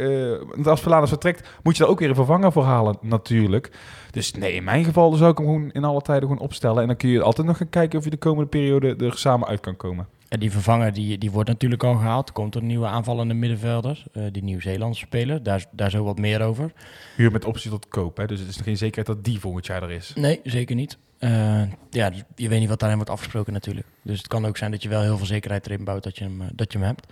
Want 0.55 0.67
als 0.67 0.81
Velanas 0.81 1.09
vertrekt, 1.09 1.49
moet 1.63 1.77
je 1.77 1.81
daar 1.83 1.91
ook 1.91 1.99
weer 1.99 2.09
een 2.09 2.15
vervanger 2.15 2.51
voor 2.51 2.63
halen, 2.63 2.97
natuurlijk. 3.01 3.71
Dus 4.11 4.33
nee, 4.33 4.53
in 4.53 4.63
mijn 4.63 4.83
geval 4.83 5.11
zou 5.13 5.31
ik 5.31 5.37
hem 5.37 5.45
gewoon 5.47 5.69
in 5.71 5.83
alle 5.83 6.01
tijden 6.01 6.27
gewoon 6.27 6.43
opstellen. 6.43 6.81
En 6.81 6.87
dan 6.87 6.95
kun 6.97 7.09
je 7.09 7.21
altijd 7.21 7.47
nog 7.47 7.57
gaan 7.57 7.69
kijken 7.69 7.97
of 7.99 8.03
je 8.03 8.09
de 8.09 8.17
komende 8.17 8.49
periode 8.49 8.95
er 8.95 9.17
samen 9.17 9.47
uit 9.47 9.59
kan 9.59 9.77
komen. 9.77 10.07
En 10.31 10.39
die 10.39 10.51
vervanger 10.51 10.93
die, 10.93 11.17
die 11.17 11.31
wordt 11.31 11.49
natuurlijk 11.49 11.83
al 11.83 11.95
gehaald. 11.95 12.27
Er 12.27 12.33
komt 12.33 12.55
een 12.55 12.65
nieuwe 12.65 12.85
aanvallende 12.85 13.33
middenvelder, 13.33 14.03
eh, 14.11 14.23
die 14.31 14.43
Nieuw-Zeelandse 14.43 15.05
speler. 15.05 15.43
Daar, 15.43 15.65
daar 15.71 15.89
zo 15.89 16.03
wat 16.03 16.17
meer 16.17 16.41
over. 16.41 16.73
Huur 17.15 17.31
met 17.31 17.45
optie 17.45 17.69
tot 17.69 17.87
koop. 17.87 18.17
Hè? 18.17 18.27
Dus 18.27 18.39
het 18.39 18.49
is 18.49 18.57
geen 18.57 18.77
zekerheid 18.77 19.07
dat 19.07 19.23
die 19.23 19.39
volgend 19.39 19.65
jaar 19.65 19.83
er 19.83 19.91
is. 19.91 20.13
Nee, 20.15 20.39
zeker 20.43 20.75
niet. 20.75 20.97
Eh, 21.17 21.61
ja, 21.89 22.11
je 22.35 22.49
weet 22.49 22.59
niet 22.59 22.69
wat 22.69 22.79
daarin 22.79 22.97
wordt 22.97 23.11
afgesproken 23.11 23.53
natuurlijk. 23.53 23.87
Dus 24.03 24.17
het 24.17 24.27
kan 24.27 24.45
ook 24.45 24.57
zijn 24.57 24.71
dat 24.71 24.83
je 24.83 24.89
wel 24.89 25.01
heel 25.01 25.17
veel 25.17 25.25
zekerheid 25.25 25.65
erin 25.65 25.83
bouwt 25.83 26.03
dat 26.03 26.17
je 26.17 26.23
hem, 26.23 26.41
eh, 26.41 26.47
dat 26.53 26.71
je 26.71 26.77
hem 26.77 26.87
hebt. 26.87 27.05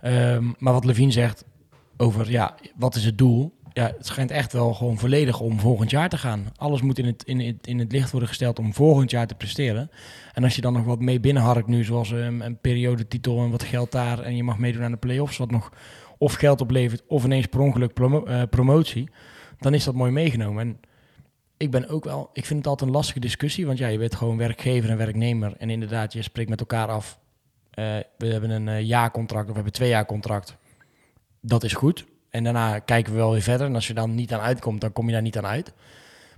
Ehm, 0.00 0.52
maar 0.58 0.72
wat 0.72 0.84
Levine 0.84 1.12
zegt 1.12 1.44
over, 1.96 2.30
ja, 2.30 2.54
wat 2.76 2.94
is 2.94 3.04
het 3.04 3.18
doel? 3.18 3.55
Ja, 3.76 3.86
het 3.96 4.06
schijnt 4.06 4.30
echt 4.30 4.52
wel 4.52 4.74
gewoon 4.74 4.98
volledig 4.98 5.40
om 5.40 5.60
volgend 5.60 5.90
jaar 5.90 6.08
te 6.08 6.18
gaan. 6.18 6.46
Alles 6.56 6.82
moet 6.82 6.98
in 6.98 7.06
het, 7.06 7.22
in 7.24 7.40
het, 7.40 7.66
in 7.66 7.78
het 7.78 7.92
licht 7.92 8.10
worden 8.10 8.28
gesteld 8.28 8.58
om 8.58 8.74
volgend 8.74 9.10
jaar 9.10 9.26
te 9.26 9.34
presteren. 9.34 9.90
En 10.32 10.44
als 10.44 10.54
je 10.54 10.60
dan 10.60 10.72
nog 10.72 10.84
wat 10.84 11.00
mee 11.00 11.20
binnenharkt 11.20 11.66
nu, 11.66 11.84
zoals 11.84 12.10
een, 12.10 12.40
een 12.40 12.58
periodetitel 12.58 13.44
en 13.44 13.50
wat 13.50 13.62
geld 13.62 13.92
daar... 13.92 14.20
en 14.20 14.36
je 14.36 14.42
mag 14.42 14.58
meedoen 14.58 14.82
aan 14.82 14.90
de 14.90 14.96
play-offs, 14.96 15.36
wat 15.36 15.50
nog 15.50 15.72
of 16.18 16.34
geld 16.34 16.60
oplevert... 16.60 17.02
of 17.06 17.24
ineens 17.24 17.46
per 17.46 17.60
ongeluk 17.60 17.98
eh, 17.98 18.42
promotie, 18.50 19.08
dan 19.58 19.74
is 19.74 19.84
dat 19.84 19.94
mooi 19.94 20.10
meegenomen. 20.10 20.66
En 20.66 20.80
ik 21.56 21.70
ben 21.70 21.88
ook 21.88 22.04
wel, 22.04 22.30
ik 22.32 22.44
vind 22.44 22.58
het 22.58 22.68
altijd 22.68 22.88
een 22.88 22.96
lastige 22.96 23.20
discussie, 23.20 23.66
want 23.66 23.78
ja, 23.78 23.86
je 23.86 23.98
bent 23.98 24.14
gewoon 24.14 24.36
werkgever 24.36 24.90
en 24.90 24.96
werknemer. 24.96 25.54
En 25.58 25.70
inderdaad, 25.70 26.12
je 26.12 26.22
spreekt 26.22 26.50
met 26.50 26.60
elkaar 26.60 26.88
af. 26.88 27.18
eh, 27.70 27.84
we 28.18 28.26
hebben 28.26 28.50
een 28.50 28.68
eh, 28.68 28.80
jaarcontract 28.80 29.44
of 29.44 29.48
we 29.48 29.54
hebben 29.54 29.72
twee 29.72 29.88
jaar 29.88 30.06
contract. 30.06 30.56
Dat 31.40 31.64
is 31.64 31.72
goed. 31.72 32.14
En 32.36 32.44
daarna 32.44 32.78
kijken 32.78 33.12
we 33.12 33.18
wel 33.18 33.32
weer 33.32 33.42
verder. 33.42 33.66
En 33.66 33.74
als 33.74 33.86
je 33.86 33.94
dan 33.94 34.14
niet 34.14 34.32
aan 34.32 34.40
uitkomt, 34.40 34.80
dan 34.80 34.92
kom 34.92 35.06
je 35.06 35.12
daar 35.12 35.22
niet 35.22 35.38
aan 35.38 35.46
uit. 35.46 35.72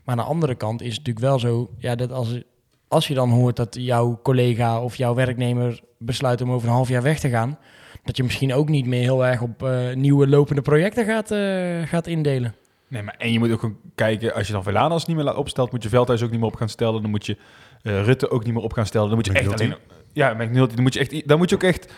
Maar 0.05 0.17
aan 0.17 0.25
de 0.25 0.31
andere 0.31 0.55
kant 0.55 0.81
is 0.81 0.97
het 0.97 0.97
natuurlijk 0.97 1.27
wel 1.27 1.39
zo, 1.39 1.71
ja, 1.79 1.95
dat 1.95 2.13
als, 2.13 2.41
als 2.89 3.09
je 3.09 3.15
dan 3.15 3.31
hoort 3.31 3.57
dat 3.57 3.77
jouw 3.79 4.21
collega 4.23 4.83
of 4.83 4.97
jouw 4.97 5.15
werknemer 5.15 5.81
besluit 5.99 6.41
om 6.41 6.53
over 6.53 6.69
een 6.69 6.75
half 6.75 6.89
jaar 6.89 7.03
weg 7.03 7.19
te 7.19 7.29
gaan, 7.29 7.59
dat 8.05 8.17
je 8.17 8.23
misschien 8.23 8.55
ook 8.55 8.69
niet 8.69 8.87
meer 8.87 9.01
heel 9.01 9.27
erg 9.27 9.41
op 9.41 9.63
eh, 9.63 9.95
nieuwe 9.95 10.29
lopende 10.29 10.63
projecten 10.63 11.05
gaat, 11.05 11.31
eh, 11.31 11.83
gaat 11.89 12.07
indelen. 12.07 12.55
Nee, 12.89 13.03
maar 13.03 13.15
en 13.19 13.33
je 13.33 13.39
moet 13.39 13.53
ook 13.53 13.71
kijken, 13.95 14.35
als 14.35 14.47
je 14.47 14.53
dan 14.53 14.63
Velanas 14.63 15.07
niet 15.07 15.17
meer 15.17 15.25
laat 15.25 15.37
opstelt, 15.37 15.73
moet 15.73 15.83
je 15.83 15.89
Veldhuis 15.89 16.23
ook 16.23 16.31
niet 16.31 16.41
meer 16.41 16.49
op 16.49 16.57
gaan 16.57 16.69
stellen. 16.69 17.03
Dan 17.03 17.11
moet 17.11 17.27
je 17.27 17.37
eh, 17.83 18.05
Rutte 18.05 18.31
ook 18.31 18.45
niet 18.45 18.55
meer 18.55 18.63
op 18.63 18.73
gaan 18.73 18.87
stellen. 18.87 19.07
Dan 19.07 19.17
moet 19.17 19.27
je 19.27 19.33
echt 19.33 19.53
alleen... 19.53 19.75
Ja, 20.13 20.35
McNulty, 20.35 20.75
dan 20.75 20.83
moet 20.83 20.95
je 20.95 21.01
echt, 21.01 21.29
dan 21.29 21.39
moet 21.39 21.51
je 21.51 21.55
ook 21.55 21.63
echt 21.63 21.93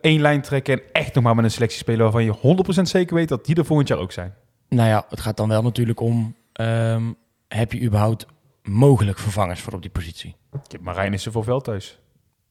één 0.00 0.20
lijn 0.20 0.40
trekken 0.40 0.74
en 0.74 0.82
echt 0.92 1.14
nog 1.14 1.24
maar 1.24 1.34
met 1.34 1.44
een 1.44 1.50
selectie 1.50 1.78
spelen 1.78 2.02
waarvan 2.02 2.24
je 2.24 2.64
100% 2.78 2.82
zeker 2.82 3.14
weet 3.14 3.28
dat 3.28 3.44
die 3.44 3.54
er 3.56 3.64
volgend 3.64 3.88
jaar 3.88 3.98
ook 3.98 4.12
zijn. 4.12 4.34
Nou 4.68 4.88
ja, 4.88 5.04
het 5.08 5.20
gaat 5.20 5.36
dan 5.36 5.48
wel 5.48 5.62
natuurlijk 5.62 6.00
om, 6.00 6.36
ehm, 6.52 7.12
heb 7.48 7.72
je 7.72 7.82
überhaupt 7.82 8.26
mogelijk 8.62 9.18
vervangers 9.18 9.60
voor 9.60 9.72
op 9.72 9.82
die 9.82 9.90
positie? 9.90 10.36
Marijn 10.80 11.12
is 11.12 11.26
er 11.26 11.32
voor 11.32 11.44
Veldhuis. 11.44 11.98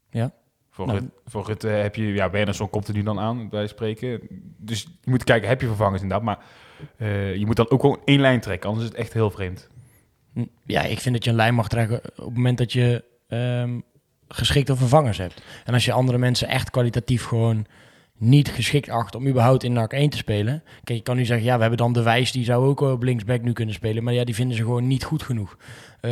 Ja. 0.10 0.34
Voor, 0.70 0.86
Nou. 0.86 1.00
Rut, 1.00 1.10
voor 1.26 1.50
heb 1.70 1.96
je, 1.96 2.14
ja, 2.14 2.30
Wernersson 2.30 2.70
komt 2.70 2.88
er 2.88 2.94
nu 2.94 3.04
dan 3.04 3.20
aan, 3.20 3.50
bij 3.50 3.68
spreken. 3.68 4.20
Dus 4.58 4.82
je 4.82 5.10
moet 5.10 5.24
kijken, 5.24 5.50
heb 5.50 5.62
je 5.62 5.68
vervangers 5.68 6.02
inderdaad, 6.02 6.26
maar 6.26 6.40
eh, 6.98 7.36
je 7.36 7.46
moet 7.46 7.56
dan 7.56 7.70
ook 7.70 7.82
gewoon 7.82 8.02
één 8.06 8.20
lijn 8.20 8.40
trekken, 8.40 8.70
anders 8.70 8.88
is 8.88 8.92
het 8.94 9.02
echt 9.02 9.14
heel 9.14 9.32
vreemd. 9.32 9.70
Hm, 10.34 10.46
Ja, 10.66 10.82
ik 10.82 11.00
vind 11.00 11.16
dat 11.16 11.24
je 11.24 11.30
een 11.30 11.36
lijn 11.36 11.56
mag 11.56 11.68
trekken 11.68 11.98
op 11.98 12.26
het 12.26 12.36
moment 12.36 12.58
dat 12.58 12.74
je 12.74 13.04
ehm, 13.28 13.80
geschikte 14.34 14.76
vervangers 14.76 15.18
hebt. 15.18 15.42
En 15.66 15.74
als 15.74 15.86
je 15.86 15.92
andere 15.92 16.18
mensen 16.18 16.48
echt 16.48 16.70
kwalitatief 16.70 17.26
gewoon 17.26 17.66
niet 18.18 18.50
geschikt 18.50 18.90
acht 18.90 19.16
om 19.16 19.28
überhaupt 19.28 19.64
in 19.64 19.74
NAC 19.74 19.94
1 19.94 20.10
te 20.10 20.18
spelen. 20.18 20.64
Kijk, 20.84 20.98
je 20.98 21.04
kan 21.04 21.16
nu 21.16 21.26
zeggen, 21.26 21.46
ja, 21.46 21.56
we 21.56 21.62
hebben 21.62 21.78
dan 21.80 21.94
de 21.94 22.04
Wijs, 22.04 22.32
die 22.32 22.44
zou 22.44 22.66
ook 22.68 22.80
wel 22.80 22.92
op 22.92 23.04
linksback 23.04 23.42
nu 23.42 23.54
kunnen 23.54 23.74
spelen. 23.76 24.04
Maar 24.04 24.14
ja, 24.14 24.24
die 24.24 24.36
vinden 24.36 24.58
ze 24.58 24.64
gewoon 24.64 24.88
niet 24.88 25.04
goed 25.04 25.24
genoeg. 25.24 25.58
Eh, 26.02 26.12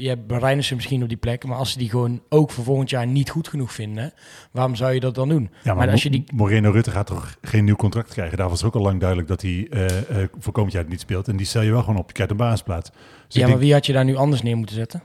je 0.00 0.08
hebt 0.08 0.32
Reinissen 0.32 0.76
misschien 0.76 1.02
op 1.02 1.08
die 1.08 1.16
plek, 1.16 1.44
maar 1.44 1.56
als 1.56 1.72
ze 1.72 1.78
die 1.78 1.90
gewoon 1.90 2.22
ook 2.28 2.50
voor 2.50 2.64
volgend 2.64 2.90
jaar 2.90 3.06
niet 3.06 3.30
goed 3.30 3.48
genoeg 3.48 3.72
vinden, 3.72 4.12
waarom 4.50 4.74
zou 4.74 4.92
je 4.92 5.00
dat 5.00 5.14
dan 5.14 5.28
doen? 5.28 5.42
Ja, 5.42 5.48
maar, 5.64 5.76
Maar 5.76 5.90
als 5.90 6.02
je 6.02 6.10
die- 6.10 6.24
Moreno 6.34 6.70
Rutte 6.70 6.90
gaat 6.90 7.06
toch 7.06 7.36
geen 7.42 7.64
nieuw 7.64 7.76
contract 7.76 8.10
krijgen? 8.12 8.36
Daar 8.38 8.48
was 8.48 8.64
ook 8.64 8.74
al 8.74 8.82
lang 8.82 8.98
duidelijk 9.00 9.28
dat 9.28 9.42
hij 9.42 9.66
eh, 9.70 10.22
eh, 10.22 10.28
voor 10.38 10.52
komend 10.52 10.72
jaar 10.72 10.84
niet 10.88 11.00
speelt. 11.00 11.28
En 11.28 11.36
die 11.36 11.46
stel 11.46 11.62
je 11.62 11.70
wel 11.70 11.80
gewoon 11.82 11.98
op. 11.98 12.06
Je 12.06 12.12
krijgt 12.12 12.32
een 12.32 12.38
basisplaats. 12.38 12.90
Dus 12.90 13.00
ja, 13.28 13.40
maar 13.40 13.48
denk- 13.48 13.60
wie 13.60 13.72
had 13.72 13.86
je 13.86 13.92
daar 13.92 14.04
nu 14.04 14.16
anders 14.16 14.42
neer 14.42 14.56
moeten 14.56 14.76
zetten? 14.76 15.02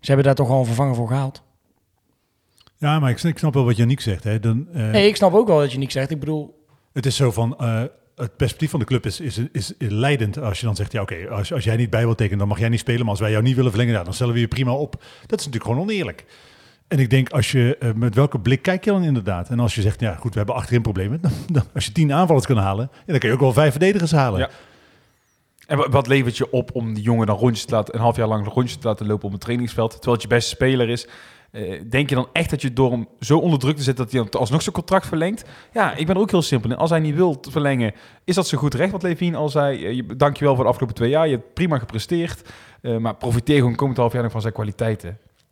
Ze 0.00 0.06
hebben 0.12 0.24
daar 0.24 0.34
toch 0.34 0.50
al 0.50 0.58
een 0.60 0.66
vervanger 0.66 0.94
voor 0.94 1.08
gehaald. 1.08 1.42
Ja, 2.78 2.98
maar 2.98 3.10
ik, 3.10 3.18
snap- 3.18 3.32
ik 3.32 3.38
snap 3.38 3.54
wel 3.54 3.64
wat 3.64 3.76
Janiek 3.76 4.00
zegt. 4.00 4.24
Hè. 4.24 4.40
Dan, 4.40 4.66
eh, 4.72 4.90
Nee, 4.90 5.08
ik 5.08 5.16
snap 5.16 5.34
ook 5.34 5.46
wel 5.46 5.58
dat 5.58 5.72
je 5.72 5.78
niks 5.78 5.92
zegt. 5.92 6.10
Ik 6.10 6.20
bedoel, 6.20 6.64
Het 6.92 7.06
is 7.06 7.16
zo 7.16 7.30
van, 7.30 7.58
eh, 7.58 7.82
het 8.16 8.36
perspectief 8.36 8.70
van 8.70 8.80
de 8.80 8.86
club 8.86 9.06
is, 9.06 9.20
is, 9.20 9.38
is, 9.52 9.72
leidend 9.78 10.38
als 10.38 10.60
je 10.60 10.66
dan 10.66 10.76
zegt, 10.76 10.92
ja 10.92 11.02
oké, 11.02 11.28
als, 11.30 11.52
als 11.52 11.64
jij 11.64 11.76
niet 11.76 11.90
bij 11.90 12.04
wilt 12.04 12.16
tekenen, 12.16 12.38
dan 12.38 12.48
mag 12.48 12.58
jij 12.58 12.68
niet 12.68 12.80
spelen. 12.80 13.00
Maar 13.00 13.10
als 13.10 13.20
wij 13.20 13.30
jou 13.30 13.42
niet 13.42 13.56
willen 13.56 13.70
verlengen, 13.70 13.94
ja, 13.94 14.02
dan 14.04 14.14
stellen 14.14 14.34
we 14.34 14.40
je 14.40 14.48
prima 14.48 14.72
op. 14.72 14.92
Dat 15.26 15.38
is 15.40 15.46
natuurlijk 15.46 15.64
gewoon 15.64 15.80
oneerlijk. 15.80 16.24
En 16.88 16.98
ik 16.98 17.10
denk, 17.10 17.30
als 17.30 17.52
je, 17.52 17.76
eh, 17.80 17.92
met 17.92 18.14
welke 18.14 18.38
blik 18.40 18.62
kijk 18.62 18.84
je 18.84 18.90
dan 18.90 19.02
inderdaad? 19.02 19.48
En 19.48 19.60
als 19.60 19.74
je 19.74 19.80
zegt, 19.82 20.00
ja 20.00 20.14
goed, 20.14 20.30
we 20.32 20.36
hebben 20.38 20.54
achterin 20.56 20.82
problemen. 20.82 21.20
Dan, 21.22 21.32
dan, 21.52 21.62
als 21.74 21.84
je 21.84 21.92
tien 21.92 22.12
aanvallers 22.12 22.46
kan 22.46 22.56
halen, 22.56 22.88
ja, 22.92 23.00
dan 23.06 23.18
kun 23.18 23.28
je 23.28 23.34
ook 23.34 23.40
wel 23.40 23.52
vijf 23.52 23.70
verdedigers 23.70 24.12
halen. 24.12 24.40
Ja. 24.40 24.50
En 25.66 25.76
wa- 25.78 25.88
wat 25.88 26.06
levert 26.06 26.36
je 26.36 26.50
op 26.50 26.70
om 26.74 26.94
die 26.94 27.02
jongen 27.02 27.26
dan 27.26 27.36
rondjes 27.36 27.64
te 27.64 27.74
laten, 27.74 27.94
een 27.94 28.00
half 28.00 28.16
jaar 28.16 28.28
lang 28.28 28.46
rondjes 28.48 28.76
te 28.78 28.86
laten 28.86 29.06
lopen 29.06 29.26
op 29.26 29.32
een 29.32 29.38
trainingsveld, 29.38 29.90
terwijl 29.90 30.12
het 30.12 30.22
je 30.22 30.28
beste 30.28 30.50
speler 30.50 30.88
is? 30.88 31.06
Eh, 31.50 31.80
denk 31.90 32.08
je 32.08 32.14
dan 32.14 32.28
echt 32.32 32.50
dat 32.50 32.62
je 32.62 32.72
door 32.72 32.90
hem 32.90 33.08
zo 33.20 33.38
onder 33.38 33.58
druk 33.58 33.76
te 33.76 33.82
zetten 33.82 34.04
dat 34.04 34.12
hij 34.12 34.22
dan 34.22 34.40
alsnog 34.40 34.62
zijn 34.62 34.74
contract 34.74 35.06
verlengt? 35.06 35.44
Ja, 35.72 35.94
ik 35.94 36.06
ben 36.06 36.14
er 36.14 36.20
ook 36.20 36.30
heel 36.30 36.42
simpel 36.42 36.70
in. 36.70 36.76
Als 36.76 36.90
hij 36.90 37.00
niet 37.00 37.14
wil 37.14 37.42
verlengen, 37.48 37.92
is 38.24 38.34
dat 38.34 38.48
zo 38.48 38.58
goed 38.58 38.74
recht 38.74 38.92
wat 38.92 39.02
Levine 39.02 39.36
al 39.36 39.48
zei. 39.48 39.84
Eh, 39.84 39.92
je, 39.92 40.16
dankjewel 40.16 40.54
voor 40.54 40.64
de 40.64 40.70
afgelopen 40.70 40.96
twee 40.96 41.10
jaar. 41.10 41.28
Je 41.28 41.36
hebt 41.36 41.54
prima 41.54 41.78
gepresteerd. 41.78 42.42
Eh, 42.80 42.96
maar 42.96 43.14
profiteer 43.14 43.56
gewoon 43.56 43.74
komend 43.74 43.98
half 43.98 44.12
jaar 44.12 44.22
nog 44.22 44.32
van 44.32 44.40
zijn 44.40 44.52
kwaliteiten. 44.52 45.08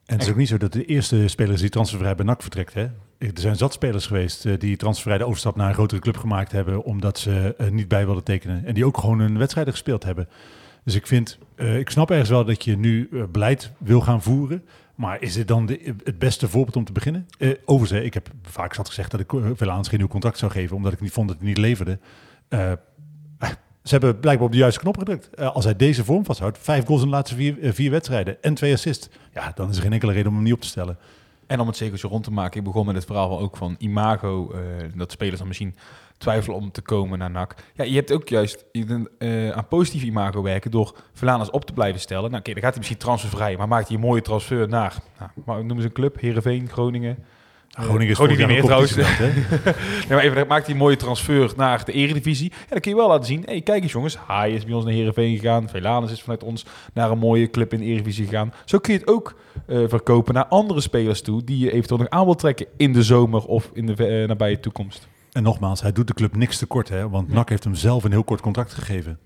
En 0.07 0.15
het 0.15 0.23
is 0.23 0.31
ook 0.31 0.37
niet 0.37 0.49
zo 0.49 0.57
dat 0.57 0.73
de 0.73 0.85
eerste 0.85 1.29
spelers 1.29 1.61
die 1.61 1.71
transfervrij 1.71 2.15
bij 2.15 2.25
NAC 2.25 2.43
vertrekt. 2.43 2.75
Hè? 2.75 2.83
Er 3.19 3.31
zijn 3.35 3.57
zat 3.57 3.73
spelers 3.73 4.07
geweest 4.07 4.61
die 4.61 4.77
transfervrij 4.77 5.19
de 5.19 5.27
overstap 5.27 5.57
naar 5.57 5.69
een 5.69 5.75
grotere 5.75 6.01
club 6.01 6.17
gemaakt 6.17 6.53
hebben. 6.53 6.85
omdat 6.85 7.19
ze 7.19 7.55
niet 7.71 7.89
bij 7.89 8.05
wilden 8.05 8.25
tekenen. 8.25 8.65
En 8.65 8.75
die 8.75 8.87
ook 8.87 8.99
gewoon 8.99 9.19
hun 9.19 9.39
wedstrijden 9.39 9.73
gespeeld 9.73 10.05
hebben. 10.05 10.29
Dus 10.85 10.95
ik 10.95 11.07
vind, 11.07 11.39
ik 11.57 11.91
snap 11.91 12.11
ergens 12.11 12.29
wel 12.29 12.45
dat 12.45 12.65
je 12.65 12.77
nu 12.77 13.09
beleid 13.33 13.71
wil 13.79 14.01
gaan 14.01 14.23
voeren. 14.23 14.65
Maar 14.95 15.23
is 15.23 15.35
dit 15.35 15.49
dan 15.49 15.79
het 16.05 16.19
beste 16.19 16.49
voorbeeld 16.49 16.77
om 16.77 16.85
te 16.85 16.93
beginnen? 16.93 17.27
Eh 17.39 17.51
overigens, 17.65 18.07
ik 18.07 18.15
heb 18.15 18.29
vaak 18.43 18.75
zat 18.75 18.89
gezegd 18.89 19.11
dat 19.11 19.21
ik 19.21 19.33
uh, 19.33 19.51
Velaans 19.55 19.89
geen 19.89 19.99
nieuw 19.99 20.09
contract 20.09 20.39
zou 20.39 20.53
geven. 20.53 20.77
omdat 20.77 20.93
ik 20.93 21.01
niet 21.01 21.13
vond 21.13 21.29
dat 21.29 21.37
hij 21.37 21.47
niet 21.47 21.59
leverde. 21.59 21.99
Eh, 22.49 22.73
ze 23.85 23.91
hebben 23.91 24.21
blijkbaar 24.21 24.47
op 24.47 24.53
de 24.53 24.59
juiste 24.59 24.81
knop 24.81 24.99
gedrukt. 24.99 25.35
Eh, 25.35 25.55
als 25.55 25.65
hij 25.65 25.77
deze 25.77 26.05
vorm 26.05 26.25
vasthoudt, 26.25 26.59
vijf 26.59 26.85
goals 26.85 27.01
in 27.01 27.07
de 27.07 27.15
laatste 27.15 27.35
vier, 27.37 27.63
eh, 27.63 27.73
vier 27.73 27.91
wedstrijden 27.91 28.43
en 28.43 28.55
twee 28.55 28.73
assists. 28.73 29.09
Ja, 29.33 29.53
dan 29.55 29.71
is 29.71 29.77
er 29.77 29.83
geen 29.83 29.93
enkele 29.93 30.13
reden 30.13 30.29
om 30.29 30.35
hem 30.35 30.45
niet 30.45 30.53
op 30.53 30.61
te 30.61 30.67
stellen. 30.67 30.99
En 31.47 31.61
om 31.61 31.67
het 31.67 31.77
cirkeltje 31.77 32.09
rond 32.09 32.25
te 32.25 32.31
maken, 32.31 32.59
ik 32.59 32.65
begon 32.65 32.87
met 32.87 32.95
het 32.95 33.05
verhaal 33.05 33.41
ook 33.41 33.57
van 33.57 33.75
imago, 33.79 34.51
eh, 34.51 34.61
dat 34.95 35.13
spelers 35.13 35.39
dan 35.39 35.47
misschien 35.47 35.77
twijfelen 36.25 36.57
om 36.57 36.71
te 36.71 36.83
komen 36.83 37.19
naar 37.19 37.31
NAC. 37.31 37.55
Ja, 37.75 37.85
je 37.85 37.95
hebt 37.95 38.13
ook 38.13 38.29
juist 38.29 38.65
je 38.73 39.11
eh, 39.19 39.51
aan 39.51 39.69
positief 39.69 40.03
imago 40.03 40.43
werken 40.43 40.71
door 40.71 40.95
Verlaners 41.13 41.51
op 41.51 41.65
te 41.65 41.73
blijven 41.73 42.01
stellen. 42.01 42.31
Nou, 42.31 42.41
oké, 42.41 42.53
dan 42.53 42.63
gaat 42.63 42.71
hij 42.71 42.79
misschien 42.79 42.99
transfervrij, 42.99 43.57
maar 43.57 43.69
maakt 43.69 43.87
hij 43.89 43.97
een 43.97 44.03
mooie 44.03 44.23
transfer 44.23 44.69
naar, 44.69 44.95
nou, 45.19 45.31
maar 45.45 45.57
noemen 45.57 45.81
ze 45.81 45.89
een 45.89 45.93
club, 45.93 46.21
Heerenveen, 46.21 46.69
Groningen. 46.69 47.19
Groningen 47.69 48.09
is 48.09 48.17
Groningen 48.17 48.49
niet 48.49 48.63
meer 48.63 49.17
hè? 49.17 49.27
Nee, 50.09 50.09
maar 50.09 50.19
even, 50.19 50.47
maakt 50.47 50.65
hij 50.65 50.75
een 50.75 50.81
mooie 50.81 50.97
transfer 50.97 51.53
naar 51.57 51.85
de 51.85 51.93
Eredivisie. 51.93 52.51
Ja, 52.51 52.67
dan 52.69 52.81
kun 52.81 52.91
je 52.91 52.97
wel 52.97 53.09
laten 53.09 53.27
zien, 53.27 53.43
hey, 53.45 53.61
kijk 53.61 53.83
eens 53.83 53.93
jongens, 53.93 54.17
Haai 54.17 54.55
is 54.55 54.65
bij 54.65 54.75
ons 54.75 54.85
naar 54.85 54.93
Heerenveen 54.93 55.37
gegaan, 55.37 55.69
Velanus 55.69 56.13
is 56.13 56.23
vanuit 56.23 56.43
ons 56.43 56.65
naar 56.93 57.11
een 57.11 57.19
mooie 57.19 57.51
club 57.51 57.73
in 57.73 57.79
de 57.79 57.85
Eredivisie 57.85 58.25
gegaan. 58.25 58.53
Zo 58.65 58.79
kun 58.79 58.93
je 58.93 58.99
het 58.99 59.09
ook 59.09 59.35
eh, 59.67 59.79
verkopen 59.87 60.35
naar 60.35 60.47
andere 60.47 60.81
spelers 60.81 61.23
toe, 61.23 61.45
die 61.45 61.59
je 61.59 61.73
eventueel 61.73 62.01
nog 62.01 62.09
aan 62.09 62.25
wil 62.25 62.35
trekken 62.35 62.67
in 62.77 62.93
de 62.93 63.03
zomer 63.03 63.47
of 63.47 63.71
in 63.73 63.87
de 63.87 64.07
eh, 64.07 64.29
nabije 64.29 64.61
toekomst. 64.61 65.09
En 65.35 65.43
nogmaals, 65.43 65.83
hij 65.83 65.93
doet 65.93 66.07
de 66.07 66.15
club 66.15 66.37
niks 66.37 66.59
tekort, 66.59 66.89
hè? 66.89 67.09
Want 67.09 67.29
NAC 67.29 67.49
heeft 67.49 67.65
hem 67.65 67.75
zelf 67.75 68.05
een 68.05 68.11
heel 68.11 68.25
kort 68.25 68.41
contract 68.41 68.73
gegeven. 68.75 69.19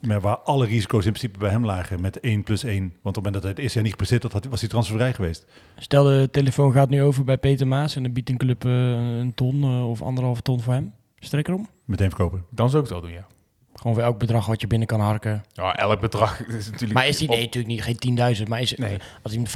Maar 0.00 0.20
waar 0.20 0.36
alle 0.38 0.66
risico's 0.66 1.04
in 1.04 1.12
principe 1.12 1.38
bij 1.38 1.50
hem 1.50 1.64
lagen 1.64 2.00
met 2.00 2.20
1 2.20 2.42
plus 2.42 2.64
1. 2.64 2.80
Want 2.80 2.88
op 2.92 3.02
het 3.02 3.14
moment 3.14 3.32
dat 3.32 3.42
hij 3.42 3.50
het 3.50 3.60
eerste 3.60 3.74
jaar 3.74 3.82
niet 3.82 3.92
gepresteerd 3.92 4.32
had, 4.32 4.44
was 4.44 4.60
hij 4.60 4.68
transfervrij 4.68 5.12
geweest. 5.14 5.46
Stel 5.76 6.04
de 6.04 6.28
telefoon 6.30 6.72
gaat 6.72 6.88
nu 6.88 7.02
over 7.02 7.24
bij 7.24 7.38
Peter 7.38 7.66
Maas 7.66 7.96
en 7.96 8.02
dan 8.02 8.12
biedt 8.12 8.28
een 8.28 8.36
club 8.36 8.64
eh, 8.64 8.72
een 9.18 9.32
ton 9.34 9.62
eh, 9.62 9.88
of 9.90 10.02
anderhalve 10.02 10.42
ton 10.42 10.60
voor 10.60 10.72
hem. 10.72 10.92
Strek 11.18 11.48
erom. 11.48 11.68
Meteen 11.84 12.08
verkopen. 12.08 12.44
Dan 12.50 12.70
zou 12.70 12.82
ik 12.82 12.88
het 12.88 12.98
wel 13.00 13.08
doen, 13.08 13.18
ja. 13.18 13.26
Gewoon 13.74 13.94
voor 13.94 14.02
elk 14.04 14.18
bedrag 14.18 14.46
wat 14.46 14.60
je 14.60 14.66
binnen 14.66 14.88
kan 14.88 15.00
harken. 15.00 15.44
Ja, 15.52 15.76
elk 15.76 16.00
bedrag 16.00 16.46
is 16.46 16.64
natuurlijk... 16.66 16.92
Maar 16.92 17.06
is 17.06 17.16
die 17.18 17.28
nee, 17.28 17.40
natuurlijk 17.44 17.86
niet 17.86 17.98
geen 18.16 18.36
10.000, 18.36 18.42
maar 18.48 18.60
is 18.60 18.70
het, 18.70 18.78
Nee. 18.78 18.98
als 19.22 19.32
hij 19.32 19.42
met 19.42 19.50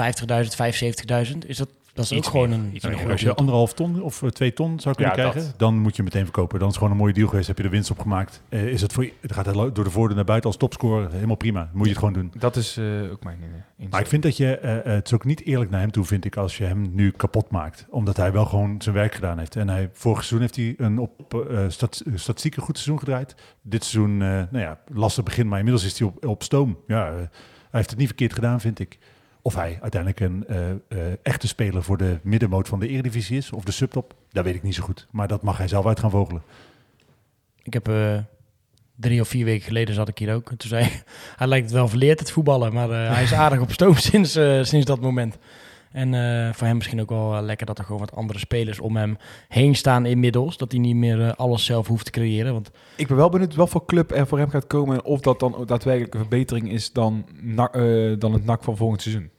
50.000, 1.24 1.30
75.000, 1.32 1.38
is 1.46 1.56
dat, 1.56 1.68
dat 2.00 2.10
is 2.10 2.16
Iets 2.16 2.26
ook 2.26 2.32
gewoon 2.32 2.48
meer, 2.48 2.58
een, 2.58 2.74
iets 2.74 2.84
een 2.84 2.88
meer. 2.90 2.98
goede 2.98 3.12
Als 3.12 3.20
je 3.22 3.34
anderhalf 3.34 3.72
ton 3.74 4.02
of 4.02 4.22
eh, 4.22 4.28
twee 4.28 4.52
ton 4.52 4.80
zou 4.80 4.94
kunnen 4.94 5.14
Ja, 5.16 5.20
krijgen, 5.22 5.50
dat. 5.50 5.58
dan 5.58 5.78
moet 5.78 5.96
je 5.96 6.02
meteen 6.02 6.22
verkopen. 6.24 6.58
Dan 6.58 6.68
is 6.68 6.74
het 6.74 6.82
gewoon 6.82 6.92
een 6.98 7.02
mooie 7.02 7.12
deal 7.14 7.28
geweest. 7.28 7.46
Heb 7.48 7.56
je 7.56 7.62
de 7.62 7.68
winst 7.68 7.90
opgemaakt. 7.90 8.42
Eh, 8.48 8.66
is 8.66 8.82
het 8.82 8.92
voor, 8.92 9.04
je- 9.04 9.12
gaat 9.26 9.54
lo- 9.54 9.72
door 9.72 9.84
de 9.84 9.90
voordeur 9.90 10.16
naar 10.16 10.24
buiten 10.24 10.50
als 10.50 10.58
topscorer. 10.58 11.10
Helemaal 11.12 11.36
prima. 11.36 11.70
Moet 11.72 11.82
je 11.84 11.88
het 11.90 11.98
gewoon 11.98 12.14
doen. 12.14 12.32
Dat 12.38 12.56
is 12.56 12.76
eh, 12.76 12.84
ook 13.12 13.24
mijn 13.24 13.38
uh, 13.38 13.44
inzicht. 13.76 13.90
Maar 13.90 14.00
ik 14.00 14.06
vind 14.06 14.22
dat 14.22 14.36
je, 14.36 14.80
het 14.84 15.06
is 15.06 15.12
ook 15.14 15.24
niet 15.24 15.44
eerlijk 15.44 15.70
naar 15.70 15.80
hem 15.80 15.90
toe, 15.90 16.04
vind 16.04 16.24
ik, 16.24 16.36
als 16.36 16.56
je 16.56 16.64
hem 16.64 16.90
nu 16.92 17.10
kapot 17.10 17.50
maakt. 17.50 17.86
Omdat 17.90 18.16
hij 18.16 18.32
wel 18.32 18.44
gewoon 18.44 18.82
zijn 18.82 18.94
werk 18.94 19.14
gedaan 19.14 19.38
heeft. 19.38 19.56
En 19.56 19.68
hij, 19.68 19.90
vorig 19.92 20.24
seizoen 20.24 20.40
heeft 20.40 20.56
hij 20.56 20.74
een 20.86 20.98
op 20.98 21.34
eh 21.50 21.64
stat, 21.68 22.02
statistieken 22.14 22.62
goed 22.62 22.76
seizoen 22.78 22.98
gedraaid. 22.98 23.34
Dit 23.62 23.84
seizoen, 23.84 24.12
eh, 24.22 24.28
nou 24.28 24.58
ja, 24.58 24.78
lastig 24.92 25.24
begin, 25.24 25.48
maar 25.48 25.58
inmiddels 25.58 25.84
is 25.86 25.98
hij 25.98 26.08
op, 26.08 26.26
op 26.26 26.42
stoom. 26.42 26.78
Ja, 26.86 27.04
hij 27.12 27.28
heeft 27.70 27.90
het 27.90 27.98
niet 27.98 28.08
verkeerd 28.08 28.32
gedaan, 28.34 28.60
vind 28.60 28.78
ik. 28.78 28.98
Of 29.42 29.54
hij 29.54 29.78
uiteindelijk 29.80 30.20
een 30.20 30.46
eh, 30.46 30.70
eh, 30.70 30.78
echte 31.22 31.48
speler 31.48 31.82
voor 31.82 31.96
de 31.96 32.18
middenmoot 32.22 32.68
van 32.68 32.80
de 32.80 32.88
Eredivisie 32.88 33.36
is, 33.36 33.52
of 33.52 33.64
de 33.64 33.72
subtop, 33.72 34.14
dat 34.32 34.44
weet 34.44 34.54
ik 34.54 34.62
niet 34.62 34.74
zo 34.74 34.82
goed. 34.82 35.06
Maar 35.10 35.28
dat 35.28 35.42
mag 35.42 35.58
hij 35.58 35.68
zelf 35.68 35.86
uit 35.86 36.00
gaan 36.00 36.10
vogelen. 36.10 36.42
Ik 37.62 37.72
heb 37.72 37.88
eh, 37.88 38.18
drie 38.96 39.20
of 39.20 39.28
vier 39.28 39.44
weken 39.44 39.66
geleden 39.66 39.94
zat 39.94 40.08
ik 40.08 40.18
hier 40.18 40.34
ook. 40.34 40.50
En 40.50 40.56
toen 40.56 40.68
zei 40.68 40.84
hij, 40.84 41.02
hij 41.36 41.46
lijkt 41.46 41.64
het 41.64 41.74
wel 41.74 41.88
verleerd 41.88 42.18
het 42.18 42.30
voetballen, 42.30 42.72
maar 42.72 42.88
hij 42.88 43.22
is 43.22 43.34
aardig 43.44 43.60
op 43.60 43.72
stoom 43.72 43.96
sinds, 43.96 44.32
sinds 44.62 44.86
dat 44.86 45.00
moment. 45.00 45.38
En 45.92 46.14
eh, 46.14 46.52
voor 46.52 46.66
hem 46.66 46.76
misschien 46.76 47.00
ook 47.00 47.08
wel 47.08 47.36
eh, 47.36 47.42
lekker 47.42 47.66
dat 47.66 47.78
er 47.78 47.84
gewoon 47.84 48.00
wat 48.00 48.14
andere 48.14 48.38
spelers 48.38 48.80
om 48.80 48.96
hem 48.96 49.16
heen 49.48 49.74
staan 49.74 50.06
inmiddels. 50.06 50.56
Dat 50.56 50.72
hij 50.72 50.80
niet 50.80 50.96
meer 50.96 51.20
eh, 51.20 51.32
alles 51.32 51.64
zelf 51.64 51.86
hoeft 51.86 52.04
te 52.04 52.10
creëren. 52.10 52.52
Want 52.52 52.70
Ik 52.96 53.06
ben 53.06 53.16
wel 53.16 53.28
benieuwd 53.28 53.54
wat 53.54 53.68
voor 53.68 53.84
club 53.84 54.10
er 54.10 54.26
voor 54.26 54.38
hem 54.38 54.50
gaat 54.50 54.66
komen 54.66 54.94
en 54.94 55.04
of 55.04 55.20
dat 55.20 55.40
dan 55.40 55.62
daadwerkelijk 55.66 56.14
een 56.14 56.20
verbetering 56.20 56.70
is 56.70 56.92
dan, 56.92 57.24
dan 58.18 58.32
het 58.32 58.44
NAC 58.44 58.64
van 58.64 58.76
volgend 58.76 59.02
seizoen. 59.02 59.30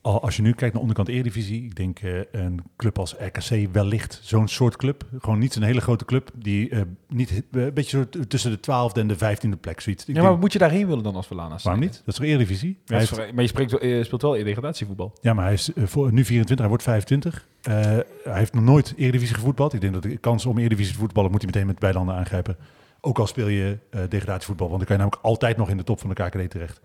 Al- 0.00 0.22
Als 0.22 0.36
je 0.36 0.42
nu 0.42 0.52
kijkt 0.52 0.72
naar 0.72 0.80
onderkant 0.82 1.08
Eredivisie, 1.08 1.64
ik 1.64 1.74
denk 1.76 1.98
eh, 1.98 2.20
een 2.32 2.60
club 2.76 2.98
als 2.98 3.14
RKC 3.18 3.68
wellicht 3.72 4.20
zo'n 4.22 4.48
soort 4.48 4.76
club. 4.76 5.04
Gewoon 5.18 5.38
niet 5.38 5.52
zo'n 5.52 5.62
hele 5.62 5.80
grote 5.80 6.04
club, 6.04 6.30
die 6.34 6.70
eh, 6.70 6.80
niet, 7.08 7.30
eh, 7.30 7.62
een 7.64 7.74
beetje 7.74 8.04
zo 8.12 8.24
tussen 8.28 8.50
de 8.50 8.60
twaalfde 8.60 9.00
en 9.00 9.08
de 9.08 9.16
vijftiende 9.16 9.56
plek 9.56 9.80
zoiets. 9.80 10.04
Ik 10.04 10.14
Ja, 10.14 10.20
maar 10.20 10.30
denk, 10.30 10.42
moet 10.42 10.52
je 10.52 10.58
daarheen 10.58 10.86
willen 10.86 11.02
dan 11.02 11.14
als 11.14 11.26
Verlanas? 11.26 11.62
waarom 11.62 11.82
niet? 11.82 11.92
Dat 11.92 12.02
is 12.06 12.14
toch 12.14 12.24
Eredivisie? 12.24 12.78
Ja, 12.84 12.98
heeft- 12.98 13.16
maar 13.32 13.42
je 13.42 13.46
spreekt, 13.48 14.04
speelt 14.06 14.22
wel 14.22 14.32
degradatievoetbal. 14.32 15.12
ja, 15.20 15.34
maar 15.34 15.44
hij 15.44 15.52
is 15.54 15.70
voor, 15.76 16.12
nu 16.12 16.24
24, 16.24 16.58
hij 16.58 16.68
wordt 16.68 16.82
25. 16.82 17.46
Eh, 17.62 17.74
hij 17.82 18.02
heeft 18.24 18.52
nog 18.54 18.64
nooit 18.64 18.94
Eredivisie 18.96 19.34
gevoetbald. 19.34 19.72
Ik 19.74 19.80
denk 19.80 19.92
dat 19.92 20.02
de 20.02 20.16
kans 20.16 20.46
om 20.46 20.58
Eredivisie 20.58 20.92
te 20.92 20.98
voetballen 20.98 21.30
moet 21.30 21.42
hij 21.42 21.50
meteen 21.50 21.66
met 21.66 21.78
beide 21.78 21.98
handen 21.98 22.16
aangrijpen. 22.16 22.56
Ook 23.00 23.18
al 23.18 23.26
speel 23.26 23.48
je 23.48 23.78
degradatievoetbal, 24.08 24.66
want 24.68 24.78
dan 24.78 24.86
kan 24.88 24.96
je 24.96 25.02
namelijk 25.02 25.24
altijd 25.26 25.56
nog 25.56 25.70
in 25.70 25.76
de 25.76 25.84
top 25.84 26.00
van 26.00 26.08
de 26.08 26.14
KKD 26.14 26.50
terecht. 26.50 26.80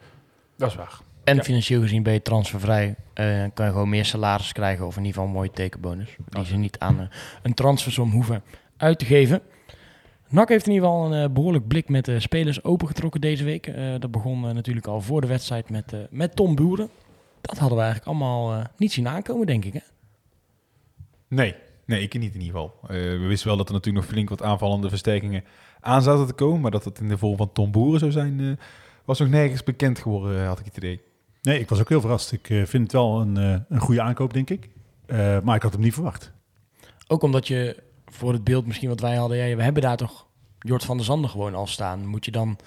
Dat 0.57 0.69
is 0.69 0.75
waar. 0.75 0.99
En 1.23 1.35
Ja. 1.35 1.43
financieel 1.43 1.81
gezien 1.81 2.03
ben 2.03 2.13
je 2.13 2.21
transfervrij. 2.21 2.95
eh, 3.13 3.43
kan 3.53 3.65
je 3.65 3.71
gewoon 3.71 3.89
meer 3.89 4.05
salaris 4.05 4.51
krijgen 4.51 4.85
of 4.85 4.97
in 4.97 5.05
ieder 5.05 5.13
geval 5.13 5.27
een 5.27 5.35
mooie 5.35 5.51
tekenbonus. 5.51 6.15
Die 6.29 6.45
ze 6.45 6.55
niet 6.55 6.79
aan 6.79 6.99
eh, 6.99 7.05
een 7.43 7.53
transfersom 7.53 8.11
hoeven 8.11 8.43
uit 8.77 8.99
te 8.99 9.05
geven. 9.05 9.41
NAC 10.29 10.49
heeft 10.49 10.67
in 10.67 10.73
ieder 10.73 10.87
geval 10.89 11.13
een 11.13 11.23
eh, 11.23 11.33
behoorlijk 11.33 11.67
blik 11.67 11.89
met 11.89 12.05
de 12.05 12.19
spelers 12.19 12.63
opengetrokken 12.63 13.21
deze 13.21 13.43
week. 13.43 13.73
Dat 13.99 14.11
begon 14.11 14.41
natuurlijk 14.41 14.87
al 14.87 15.01
voor 15.01 15.21
de 15.21 15.27
wedstrijd 15.27 15.69
met, 15.69 15.93
met 16.09 16.35
Tom 16.35 16.55
Boeren. 16.55 16.89
Dat 17.41 17.57
hadden 17.57 17.77
we 17.77 17.83
eigenlijk 17.83 18.11
allemaal 18.11 18.63
niet 18.77 18.91
zien 18.91 19.07
aankomen, 19.07 19.45
denk 19.47 19.65
ik. 19.65 19.73
Hè? 19.73 19.79
Nee, 21.27 21.55
nee, 21.85 22.01
ik 22.01 22.13
niet 22.13 22.33
in 22.35 22.41
ieder 22.41 22.59
geval. 22.59 22.73
We 22.87 23.25
wisten 23.27 23.47
wel 23.47 23.57
dat 23.57 23.67
er 23.67 23.73
natuurlijk 23.73 24.05
nog 24.05 24.13
flink 24.13 24.29
wat 24.29 24.41
aanvallende 24.43 24.89
versterkingen 24.89 25.43
aan 25.79 26.01
zaten 26.01 26.27
te 26.27 26.33
komen. 26.33 26.61
Maar 26.61 26.71
dat 26.71 26.83
het 26.85 26.99
in 26.99 27.09
de 27.09 27.17
vorm 27.17 27.37
van 27.37 27.51
Tom 27.51 27.71
Boeren 27.71 27.99
zou 27.99 28.11
zijn, 28.11 28.59
was 29.05 29.19
nog 29.19 29.29
nergens 29.29 29.63
bekend 29.63 29.99
geworden, 29.99 30.45
had 30.45 30.59
ik 30.59 30.65
het 30.65 30.77
idee. 30.77 31.01
Nee, 31.43 31.59
ik 31.59 31.69
was 31.69 31.79
ook 31.79 31.89
heel 31.89 32.01
verrast. 32.01 32.31
Ik 32.31 32.49
eh, 32.49 32.65
vind 32.65 32.83
het 32.83 32.91
wel 32.91 33.21
een, 33.21 33.37
eh, 33.37 33.55
een 33.69 33.79
goede 33.79 34.01
aankoop, 34.01 34.33
denk 34.33 34.49
ik. 34.49 34.69
Eh, 35.05 35.39
maar 35.39 35.55
ik 35.55 35.61
had 35.61 35.73
hem 35.73 35.81
niet 35.81 35.93
verwacht. 35.93 36.31
Ook 37.07 37.23
omdat 37.23 37.47
je 37.47 37.83
voor 38.05 38.33
het 38.33 38.43
beeld 38.43 38.65
misschien 38.65 38.89
wat 38.89 38.99
wij 38.99 39.15
hadden. 39.15 39.37
Ja, 39.37 39.55
we 39.55 39.63
hebben 39.63 39.81
daar 39.81 39.97
toch 39.97 40.27
Jort 40.59 40.85
van 40.85 40.97
der 40.97 41.05
Zanden 41.05 41.29
gewoon 41.29 41.55
al 41.55 41.67
staan. 41.67 42.05
Moet 42.05 42.25
je 42.25 42.31
dan, 42.31 42.57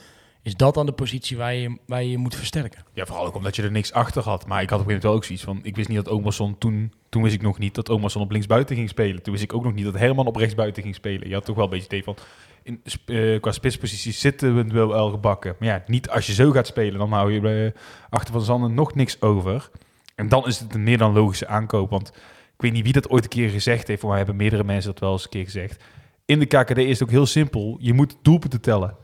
is 0.42 0.56
dat 0.56 0.74
dan 0.74 0.86
de 0.86 0.92
positie 0.92 1.36
waar 1.36 1.54
je 1.54 1.78
waar 1.86 2.02
je, 2.02 2.10
je 2.10 2.18
moet 2.18 2.34
versterken? 2.34 2.84
Ja, 2.92 3.06
vooral 3.06 3.26
ook 3.26 3.34
omdat 3.34 3.56
je 3.56 3.62
er 3.62 3.70
niks 3.70 3.92
achter 3.92 4.22
had. 4.22 4.46
Maar 4.46 4.62
ik 4.62 4.70
had 4.70 4.80
op 4.80 4.86
een 4.86 4.92
gegeven 4.92 5.02
moment 5.02 5.02
wel 5.02 5.14
ook 5.14 5.24
zoiets 5.24 5.44
van... 5.44 5.60
Ik 5.62 5.76
wist 5.76 5.88
niet 5.88 6.04
dat 6.04 6.08
Omerson 6.08 6.58
toen... 6.58 6.92
Toen 7.08 7.22
wist 7.22 7.34
ik 7.34 7.42
nog 7.42 7.58
niet 7.58 7.74
dat 7.74 7.90
Omerson 7.90 8.22
op 8.22 8.30
linksbuiten 8.30 8.76
ging 8.76 8.88
spelen. 8.88 9.22
Toen 9.22 9.32
wist 9.32 9.44
ik 9.44 9.54
ook 9.54 9.64
nog 9.64 9.74
niet 9.74 9.84
dat 9.84 9.94
Herman 9.94 10.26
op 10.26 10.36
rechtsbuiten 10.36 10.82
ging 10.82 10.94
spelen. 10.94 11.28
Je 11.28 11.34
had 11.34 11.44
toch 11.44 11.56
wel 11.56 11.64
een 11.64 11.70
beetje 11.70 11.86
idee 11.86 12.04
van... 12.04 12.16
In, 12.66 12.82
eh, 13.06 13.40
qua 13.40 13.52
spitspositie 13.52 14.12
zitten 14.12 14.56
we 14.56 14.64
wel 14.72 14.88
wel 14.88 15.10
gebakken. 15.10 15.56
Maar 15.58 15.68
ja, 15.68 15.82
niet 15.86 16.10
als 16.10 16.26
je 16.26 16.32
zo 16.32 16.50
gaat 16.50 16.66
spelen. 16.66 16.98
Dan 16.98 17.12
hou 17.12 17.32
je 17.32 17.40
bij, 17.40 17.74
achter 18.10 18.32
Van 18.32 18.42
Zanden 18.42 18.74
nog 18.74 18.94
niks 18.94 19.20
over. 19.20 19.70
En 20.14 20.28
dan 20.28 20.46
is 20.46 20.58
het 20.58 20.74
een 20.74 20.82
meer 20.82 20.98
dan 20.98 21.12
logische 21.12 21.46
aankoop. 21.46 21.90
Want 21.90 22.08
ik 22.54 22.62
weet 22.62 22.72
niet 22.72 22.84
wie 22.84 22.92
dat 22.92 23.10
ooit 23.10 23.22
een 23.22 23.30
keer 23.30 23.48
gezegd 23.48 23.88
heeft. 23.88 24.02
Maar 24.02 24.16
hebben 24.16 24.36
meerdere 24.36 24.64
mensen 24.64 24.90
dat 24.90 25.00
wel 25.00 25.12
eens 25.12 25.24
een 25.24 25.30
keer 25.30 25.44
gezegd. 25.44 25.84
In 26.24 26.38
de 26.38 26.46
KKD 26.46 26.78
is 26.78 26.98
het 26.98 27.02
ook 27.02 27.14
heel 27.14 27.26
simpel. 27.26 27.76
Je 27.80 27.92
moet 27.92 28.16
doelpunten 28.22 28.60
tellen. 28.60 28.96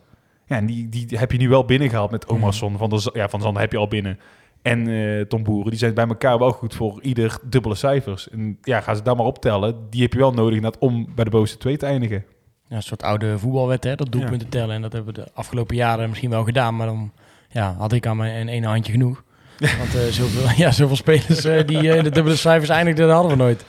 Ja, 0.46 0.56
en 0.56 0.66
die, 0.66 0.88
die 0.88 1.18
heb 1.18 1.32
je 1.32 1.38
nu 1.38 1.48
wel 1.48 1.64
binnengehaald 1.64 2.10
met 2.10 2.28
Omerson. 2.28 2.78
Van, 2.78 2.90
de, 2.90 3.10
ja, 3.12 3.28
van 3.28 3.40
Zanden 3.40 3.62
heb 3.62 3.72
je 3.72 3.78
al 3.78 3.88
binnen. 3.88 4.18
En 4.62 4.88
eh, 4.88 5.20
Tom 5.20 5.42
Boeren, 5.42 5.70
die 5.70 5.78
zijn 5.78 5.94
bij 5.94 6.06
elkaar 6.06 6.38
wel 6.38 6.52
goed 6.52 6.74
voor 6.74 7.02
ieder 7.02 7.38
dubbele 7.42 7.74
cijfers. 7.74 8.28
En 8.28 8.58
ja, 8.62 8.80
gaan 8.80 8.96
ze 8.96 9.02
daar 9.02 9.16
maar 9.16 9.26
optellen. 9.26 9.86
Die 9.90 10.02
heb 10.02 10.12
je 10.12 10.18
wel 10.18 10.32
nodig 10.32 10.70
om 10.78 11.06
bij 11.14 11.24
de 11.24 11.30
bovenste 11.30 11.58
twee 11.58 11.76
te 11.76 11.86
eindigen. 11.86 12.24
Ja, 12.72 12.78
een 12.78 12.84
soort 12.84 13.02
oude 13.02 13.38
voetbalwet, 13.38 13.84
hè? 13.84 13.94
dat 13.94 14.12
doelpunten 14.12 14.48
tellen. 14.48 14.74
En 14.74 14.82
dat 14.82 14.92
hebben 14.92 15.14
we 15.14 15.20
de 15.20 15.30
afgelopen 15.34 15.76
jaren 15.76 16.08
misschien 16.08 16.30
wel 16.30 16.44
gedaan. 16.44 16.76
Maar 16.76 16.86
dan 16.86 17.12
ja, 17.48 17.74
had 17.78 17.92
ik 17.92 18.06
aan 18.06 18.16
mijn 18.16 18.48
ene 18.48 18.66
handje 18.66 18.92
genoeg. 18.92 19.24
Want 19.78 19.94
eh, 19.94 20.04
zoveel, 20.06 20.48
ja, 20.64 20.70
zoveel 20.70 20.96
spelers 20.96 21.44
eh, 21.44 21.66
die 21.66 21.96
in 21.96 22.04
de 22.04 22.10
dubbele 22.10 22.36
cijfers 22.36 22.70
eindigden, 22.70 23.06
dat 23.06 23.14
hadden 23.14 23.32
we 23.32 23.42
nooit. 23.42 23.64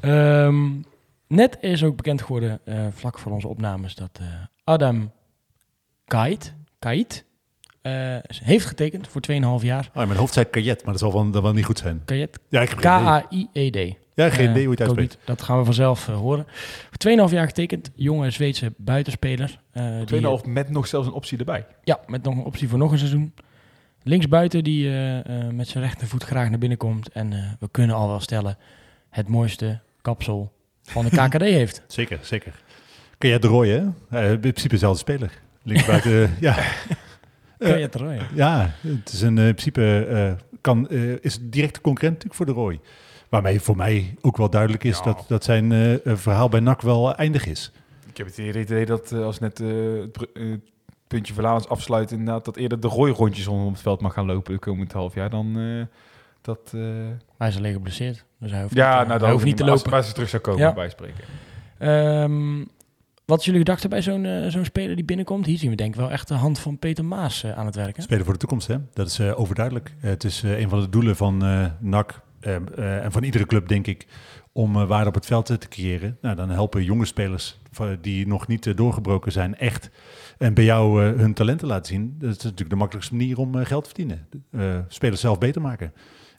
Ehm, 0.00 0.66
net 1.26 1.58
is 1.60 1.84
ook 1.84 1.96
bekend 1.96 2.22
geworden, 2.22 2.60
vlak 2.94 3.18
voor 3.18 3.32
onze 3.32 3.48
opnames, 3.48 3.94
dat 3.94 4.20
Adam 4.64 5.12
Kait, 6.04 6.54
Kait 6.78 7.24
heeft 8.28 8.66
getekend 8.66 9.08
voor 9.08 9.20
2,5 9.60 9.64
jaar. 9.64 9.90
Oh, 9.94 10.06
mijn 10.06 10.18
hoofd 10.18 10.32
zei 10.32 10.46
kajet, 10.46 10.84
maar 10.84 10.92
dat 10.92 11.02
zal 11.02 11.12
wel, 11.12 11.30
dat 11.30 11.42
wel 11.42 11.52
niet 11.52 11.64
goed 11.64 11.78
zijn. 11.78 12.02
Idee. 12.06 12.28
K-A-I-E-D. 12.66 13.96
Ja, 14.24 14.30
geen 14.30 14.44
Eh, 14.44 14.50
idee 14.50 14.52
hoe 14.54 14.62
je 14.62 14.68
het 14.70 14.80
uitspreekt. 14.80 15.10
niet. 15.16 15.26
Dat 15.26 15.42
gaan 15.42 15.58
we 15.58 15.64
vanzelf 15.64 16.08
eh, 16.08 16.16
horen. 16.16 16.46
Voor 16.90 17.28
2,5 17.28 17.32
jaar 17.34 17.46
getekend. 17.46 17.90
Jonge 17.94 18.30
Zweedse 18.30 18.72
buitenspeler. 18.76 19.60
eh, 19.72 19.84
die, 20.04 20.20
2,5 20.38 20.44
met 20.46 20.70
nog 20.70 20.86
zelfs 20.86 21.06
een 21.06 21.12
optie 21.12 21.38
erbij. 21.38 21.66
Ja, 21.84 22.00
met 22.06 22.22
nog 22.22 22.34
een 22.36 22.44
optie 22.44 22.68
voor 22.68 22.78
nog 22.78 22.92
een 22.92 22.98
seizoen. 22.98 23.34
Linksbuiten 24.02 24.64
die 24.64 24.86
eh, 24.88 25.18
eh, 25.18 25.52
met 25.52 25.68
zijn 25.68 25.84
rechtervoet 25.84 26.24
graag 26.24 26.48
naar 26.50 26.58
binnen 26.58 26.78
komt. 26.78 27.08
En 27.08 27.32
eh, 27.32 27.38
we 27.60 27.68
kunnen 27.70 27.96
al 27.96 28.08
wel 28.08 28.20
stellen, 28.20 28.56
het 29.10 29.28
mooiste 29.28 29.80
kapsel 30.02 30.52
van 30.82 31.04
de 31.04 31.10
KKD 31.28 31.40
heeft. 31.42 31.82
Zeker, 31.86 32.18
zeker. 32.22 32.52
Kajet 33.18 33.42
de 33.42 33.48
Roy, 33.48 33.68
hè? 33.68 33.86
Eh, 34.10 34.30
in 34.30 34.40
principe 34.40 34.68
dezelfde 34.68 34.98
speler. 34.98 35.30
Linksbuiten, 35.62 36.34
ja. 36.40 36.56
Kan 37.58 37.68
je 37.68 37.82
het 37.84 37.94
er 37.94 38.00
rooien? 38.00 38.26
Ja, 38.34 38.70
het 38.80 39.12
is 39.12 39.20
een 39.20 39.38
eh, 39.38 39.46
in 39.46 39.54
principe 39.54 40.06
eh, 40.10 40.32
kan, 40.60 40.88
eh, 40.88 41.12
is 41.20 41.36
een 41.36 41.50
directe 41.50 41.80
concurrent 41.80 42.14
natuurlijk 42.24 42.34
voor 42.34 42.46
de 42.46 42.60
Roy. 42.60 42.80
Waarmee 43.28 43.60
voor 43.60 43.76
mij 43.76 44.14
ook 44.20 44.36
wel 44.36 44.50
duidelijk 44.50 44.84
is 44.84 44.98
Ja. 44.98 45.04
dat, 45.04 45.24
dat 45.28 45.44
zijn 45.44 45.72
eh, 45.72 46.06
eh, 46.06 46.16
verhaal 46.16 46.48
bij 46.48 46.60
NAC 46.60 46.80
wel 46.82 47.14
eindig 47.14 47.46
is. 47.46 47.72
Ik 48.08 48.16
heb 48.16 48.26
het 48.26 48.38
idee 48.38 48.86
dat 48.86 49.12
eh, 49.12 49.24
als 49.24 49.38
net 49.38 49.60
eh, 49.60 49.68
het 50.32 50.60
puntje 51.06 51.34
Verlaans 51.34 51.68
afsluit, 51.68 52.10
inderdaad, 52.10 52.44
dat 52.44 52.56
eerder 52.56 52.80
de 52.80 52.88
Roy 52.88 53.10
rondjes 53.10 53.46
om 53.46 53.66
het 53.68 53.80
veld 53.80 54.00
mag 54.00 54.12
gaan 54.12 54.26
lopen 54.26 54.52
de 54.52 54.58
komend 54.58 54.92
half 54.92 55.14
jaar 55.14 55.30
dan 55.30 55.58
eh, 55.58 55.82
dat... 56.40 56.58
eh, 56.74 56.80
Hij 57.38 57.48
is 57.48 57.56
alleen 57.56 57.72
geblesseerd, 57.72 58.24
dus 58.38 58.50
hij 58.50 58.62
hoeft 58.62 58.74
ja, 58.74 58.88
niet, 58.88 58.98
nou 58.98 59.08
hij 59.08 59.18
dan 59.18 59.30
hoeft 59.30 59.44
niet 59.44 59.56
te 59.56 59.64
lopen. 59.64 59.92
Als 59.92 60.06
ze 60.06 60.12
terug 60.12 60.28
zou 60.28 60.42
komen 60.42 60.60
Ja. 60.60 60.72
bij 60.74 60.88
spreken. 60.88 61.24
Ehm, 61.78 62.64
wat 63.24 63.38
is 63.38 63.44
jullie 63.44 63.60
gedachten 63.60 63.90
bij 63.90 64.02
zo'n 64.02 64.44
zo'n 64.48 64.64
speler 64.64 64.96
die 64.96 65.04
binnenkomt? 65.04 65.46
Hier 65.46 65.58
zien 65.58 65.70
we 65.70 65.76
denk 65.76 65.94
ik 65.94 66.00
wel 66.00 66.10
echt 66.10 66.28
de 66.28 66.34
hand 66.34 66.58
van 66.58 66.78
Peter 66.78 67.04
Maas 67.04 67.46
aan 67.46 67.66
het 67.66 67.74
werken. 67.74 68.02
Spelen 68.02 68.24
voor 68.24 68.32
de 68.32 68.38
toekomst, 68.38 68.66
hè? 68.66 68.76
Dat 68.92 69.06
is 69.06 69.18
eh, 69.18 69.40
overduidelijk. 69.40 69.94
Het 69.98 70.24
is 70.24 70.42
eh, 70.42 70.58
een 70.60 70.68
van 70.68 70.80
de 70.80 70.88
doelen 70.88 71.16
van 71.16 71.44
eh 71.44 71.66
NAC 71.78 72.20
en 72.40 73.12
van 73.12 73.22
iedere 73.22 73.46
club, 73.46 73.68
denk 73.68 73.86
ik, 73.86 74.06
om 74.52 74.76
eh, 74.76 74.86
waarde 74.86 75.08
op 75.08 75.14
het 75.14 75.26
veld 75.26 75.50
eh, 75.50 75.56
te 75.56 75.68
creëren. 75.68 76.18
Nou, 76.20 76.36
dan 76.36 76.50
helpen 76.50 76.84
jonge 76.84 77.04
spelers 77.04 77.58
die 78.00 78.26
nog 78.26 78.46
niet 78.46 78.66
eh, 78.66 78.76
doorgebroken 78.76 79.32
zijn 79.32 79.56
echt 79.56 79.90
en 80.38 80.54
bij 80.54 80.64
jou 80.64 81.04
eh, 81.04 81.18
hun 81.18 81.34
talenten 81.34 81.66
laten 81.66 81.86
zien. 81.86 82.14
Dat 82.18 82.30
is 82.30 82.42
natuurlijk 82.42 82.70
de 82.70 82.76
makkelijkste 82.76 83.14
manier 83.14 83.38
om 83.38 83.58
eh, 83.58 83.66
geld 83.66 83.82
te 83.84 83.88
verdienen. 83.90 84.26
Eh, 84.50 84.78
spelers 84.88 85.20
zelf 85.20 85.38
beter 85.38 85.60
maken. 85.62 85.92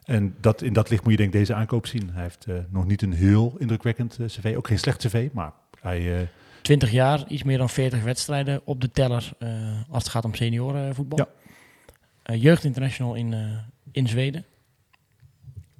En 0.04 0.34
dat, 0.40 0.62
in 0.62 0.72
dat 0.72 0.90
licht 0.90 1.02
moet 1.02 1.10
je 1.12 1.16
denk 1.18 1.32
ik 1.32 1.38
deze 1.38 1.54
aankoop 1.54 1.86
zien. 1.86 2.10
Hij 2.12 2.22
heeft 2.22 2.44
eh, 2.46 2.54
nog 2.70 2.86
niet 2.86 3.02
een 3.02 3.12
heel 3.12 3.54
indrukwekkend 3.58 4.16
eh, 4.20 4.26
cv, 4.26 4.54
ook 4.56 4.66
geen 4.66 4.78
slecht 4.78 5.06
cv, 5.06 5.28
maar 5.32 5.52
hij... 5.80 6.20
eh, 6.20 6.26
20 6.62 6.90
jaar, 6.90 7.24
iets 7.28 7.42
meer 7.42 7.58
dan 7.58 7.68
40 7.70 8.02
wedstrijden 8.02 8.60
op 8.64 8.80
de 8.80 8.90
teller 8.90 9.30
eh, 9.38 9.48
als 9.88 10.02
het 10.02 10.12
gaat 10.12 10.24
om 10.24 10.34
seniorenvoetbal. 10.34 11.18
Ja. 11.18 11.28
Eh, 12.22 12.42
Jeugd 12.42 12.64
International 12.64 13.14
in, 13.14 13.32
eh, 13.32 13.40
in 13.92 14.08
Zweden. 14.08 14.44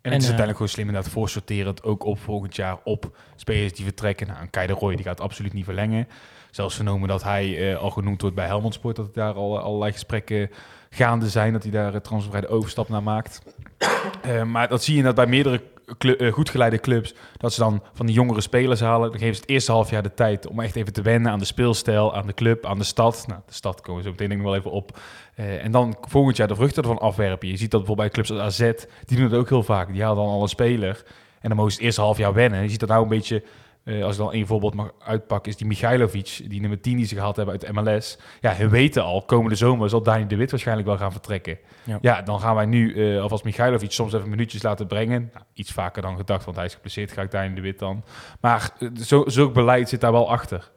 En, 0.02 0.12
het 0.12 0.22
is 0.22 0.28
eh, 0.28 0.34
uiteindelijk 0.36 0.56
gewoon 0.56 0.68
slim 0.68 0.86
inderdaad 0.86 1.12
voorsorterend 1.12 1.82
ook 1.82 2.04
op 2.04 2.18
volgend 2.18 2.56
jaar 2.56 2.78
op 2.84 3.16
spelers 3.36 3.72
die 3.72 3.84
vertrekken. 3.84 4.26
Nou, 4.26 4.38
een 4.52 4.66
de 4.66 4.72
Roy 4.72 4.94
die 4.94 5.04
gaat 5.04 5.20
absoluut 5.20 5.52
niet 5.52 5.64
verlengen. 5.64 6.08
Zelfs 6.50 6.74
vernomen 6.74 7.08
dat 7.08 7.22
hij 7.22 7.72
eh, 7.72 7.78
al 7.78 7.90
genoemd 7.90 8.20
wordt 8.20 8.36
bij 8.36 8.46
Helmond 8.46 8.74
Sport, 8.74 8.96
dat 8.96 9.14
daar 9.14 9.34
al 9.34 9.58
allerlei 9.58 9.92
gesprekken 9.92 10.50
gaande 10.90 11.28
zijn, 11.28 11.52
dat 11.52 11.62
hij 11.62 11.72
daar 11.72 11.94
een 11.94 12.02
transfervrij 12.02 12.48
overstap 12.48 12.88
naar 12.88 13.02
maakt. 13.02 13.42
Eh, 14.22 14.42
maar 14.42 14.68
dat 14.68 14.82
zie 14.82 14.92
je 14.92 14.98
inderdaad 14.98 15.24
bij 15.24 15.34
meerdere 15.34 15.62
eh, 15.98 16.32
goed 16.32 16.50
geleide 16.50 16.80
clubs, 16.80 17.14
dat 17.36 17.52
ze 17.52 17.60
dan 17.60 17.82
van 17.92 18.06
die 18.06 18.14
jongere 18.14 18.40
spelers 18.40 18.80
halen. 18.80 19.10
Dan 19.10 19.18
geven 19.18 19.34
ze 19.34 19.40
het 19.40 19.50
eerste 19.50 19.72
half 19.72 19.90
jaar 19.90 20.02
de 20.02 20.14
tijd 20.14 20.46
om 20.46 20.60
echt 20.60 20.76
even 20.76 20.92
te 20.92 21.02
wennen 21.02 21.32
aan 21.32 21.38
de 21.38 21.44
speelstijl, 21.44 22.14
aan 22.14 22.26
de 22.26 22.34
club, 22.34 22.66
aan 22.66 22.78
de 22.78 22.84
stad. 22.84 23.24
Nou, 23.26 23.40
de 23.46 23.54
stad 23.54 23.80
komen 23.80 24.02
zo 24.02 24.10
meteen 24.10 24.28
denk 24.28 24.40
ik 24.40 24.46
wel 24.46 24.56
even 24.56 24.70
op. 24.70 24.98
Eh, 25.34 25.64
en 25.64 25.70
dan 25.70 25.96
volgend 26.00 26.36
jaar 26.36 26.48
de 26.48 26.54
vruchten 26.54 26.82
ervan 26.82 26.98
afwerpen. 26.98 27.48
Je 27.48 27.56
ziet 27.56 27.70
dat 27.70 27.80
bijvoorbeeld 27.80 28.12
bij 28.12 28.22
clubs 28.22 28.42
als 28.42 28.60
AZ, 28.60 28.84
die 29.04 29.16
doen 29.16 29.26
het 29.26 29.34
ook 29.34 29.48
heel 29.48 29.62
vaak. 29.62 29.92
Die 29.92 30.02
halen 30.02 30.24
dan 30.24 30.32
al 30.32 30.42
een 30.42 30.48
speler 30.48 31.04
en 31.40 31.48
dan 31.48 31.56
mogen 31.56 31.70
ze 31.72 31.76
het 31.76 31.86
eerste 31.86 32.00
half 32.00 32.18
jaar 32.18 32.34
wennen. 32.34 32.62
Je 32.62 32.68
ziet 32.68 32.80
dat 32.80 32.88
nou 32.88 33.02
een 33.02 33.08
beetje, 33.08 33.42
eh, 33.90 34.04
als 34.04 34.12
ik 34.12 34.18
dan 34.18 34.32
één 34.32 34.46
voorbeeld 34.46 34.74
mag 34.74 34.92
uitpakken, 35.04 35.52
is 35.52 35.58
die 35.58 35.66
Michailovic, 35.66 36.40
die 36.48 36.60
nummer 36.60 36.80
10 36.80 36.96
die 36.96 37.06
ze 37.06 37.14
gehaald 37.14 37.36
hebben 37.36 37.54
uit 37.54 37.66
de 37.66 37.82
MLS. 37.82 38.18
Ja, 38.40 38.56
we 38.56 38.68
weten 38.68 39.02
al, 39.02 39.22
komende 39.22 39.56
zomer 39.56 39.88
zal 39.88 40.02
Dani 40.02 40.26
de 40.26 40.36
Wit 40.36 40.50
waarschijnlijk 40.50 40.88
wel 40.88 40.96
gaan 40.96 41.12
vertrekken. 41.12 41.58
Ja. 41.84 41.98
Ja, 42.00 42.22
dan 42.22 42.40
gaan 42.40 42.54
wij 42.54 42.66
nu 42.66 42.94
eh, 42.94 43.22
alvast 43.22 43.44
Michailovic 43.44 43.92
soms 43.92 44.12
even 44.12 44.28
minuutjes 44.28 44.62
laten 44.62 44.86
brengen. 44.86 45.30
Nou, 45.32 45.44
iets 45.54 45.72
vaker 45.72 46.02
dan 46.02 46.16
gedacht, 46.16 46.44
want 46.44 46.56
hij 46.56 46.66
is 46.66 46.74
geblesseerd, 46.74 47.12
ga 47.12 47.22
ik 47.22 47.30
Dani 47.30 47.54
de 47.54 47.60
Wit 47.60 47.78
dan. 47.78 48.04
Maar 48.40 48.70
eh, 48.78 48.88
zo, 49.02 49.24
zulk 49.26 49.54
beleid 49.54 49.88
zit 49.88 50.00
daar 50.00 50.12
wel 50.12 50.30
achter. 50.30 50.70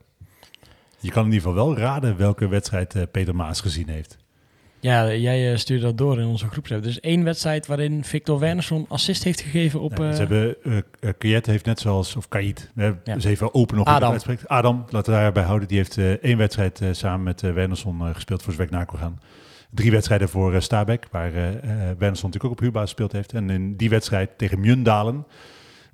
je 0.99 1.11
kan 1.11 1.25
in 1.25 1.31
ieder 1.31 1.49
geval 1.49 1.65
wel 1.65 1.77
raden 1.77 2.17
welke 2.17 2.47
wedstrijd 2.47 3.11
Peter 3.11 3.35
Maas 3.35 3.61
gezien 3.61 3.89
heeft. 3.89 4.22
Ja, 4.83 5.13
jij 5.13 5.51
eh, 5.51 5.57
stuurde 5.57 5.83
dat 5.85 5.97
door 5.97 6.19
in 6.19 6.25
onze 6.27 6.47
groepsapp. 6.47 6.83
Dus 6.83 6.99
één 6.99 7.23
wedstrijd 7.23 7.67
waarin 7.67 8.03
Victor 8.03 8.39
Wernersson 8.39 8.85
assist 8.89 9.23
heeft 9.23 9.41
gegeven 9.41 9.79
op... 9.81 9.97
Ja, 9.97 10.03
eh, 10.09 10.11
ze 10.13 10.19
hebben, 10.19 10.55
eh 10.63 10.77
eh, 10.77 11.13
Kayet 11.17 11.45
heeft 11.45 11.65
net 11.65 11.79
zoals, 11.79 12.15
of 12.15 12.27
Kayit, 12.27 12.71
Ja. 12.75 12.95
dus 13.03 13.23
even 13.23 13.53
open 13.53 13.77
nog 13.77 13.87
Adam. 13.87 14.11
uitspreekt. 14.11 14.47
Adam, 14.47 14.85
laten 14.89 15.13
we 15.13 15.19
daarbij 15.19 15.43
houden, 15.43 15.67
die 15.67 15.77
heeft 15.77 15.97
eh, 15.97 16.11
één 16.11 16.37
wedstrijd 16.37 16.81
eh, 16.81 16.87
samen 16.91 17.23
met 17.23 17.41
uh, 17.41 17.53
Wernersson 17.53 18.01
eh, 18.01 18.13
gespeeld 18.13 18.43
voor 18.43 18.53
Zwek 18.53 18.69
gaan. 18.95 19.19
Drie 19.69 19.91
wedstrijden 19.91 20.29
voor 20.29 20.61
Stabek, 20.61 21.07
waar 21.11 21.33
eh 21.33 21.47
eh, 21.49 21.57
Wernersson 21.97 22.29
natuurlijk 22.29 22.43
ook 22.43 22.51
op 22.51 22.59
huurbasis 22.59 22.89
gespeeld 22.89 23.11
heeft. 23.11 23.33
En 23.33 23.49
in 23.49 23.75
die 23.75 23.89
wedstrijd 23.89 24.37
tegen 24.37 24.59
Mjundalen, 24.59 25.25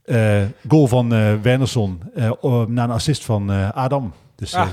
eh, 0.05 0.41
goal 0.67 0.87
van 0.87 1.13
eh 1.13 1.33
Wernersson 1.41 2.01
eh, 2.15 2.31
na 2.67 2.83
een 2.83 2.91
assist 2.91 3.25
van 3.25 3.51
eh, 3.51 3.69
Adam. 3.69 4.13
Dus 4.35 4.53
eh, 4.53 4.61
Ah. 4.61 4.67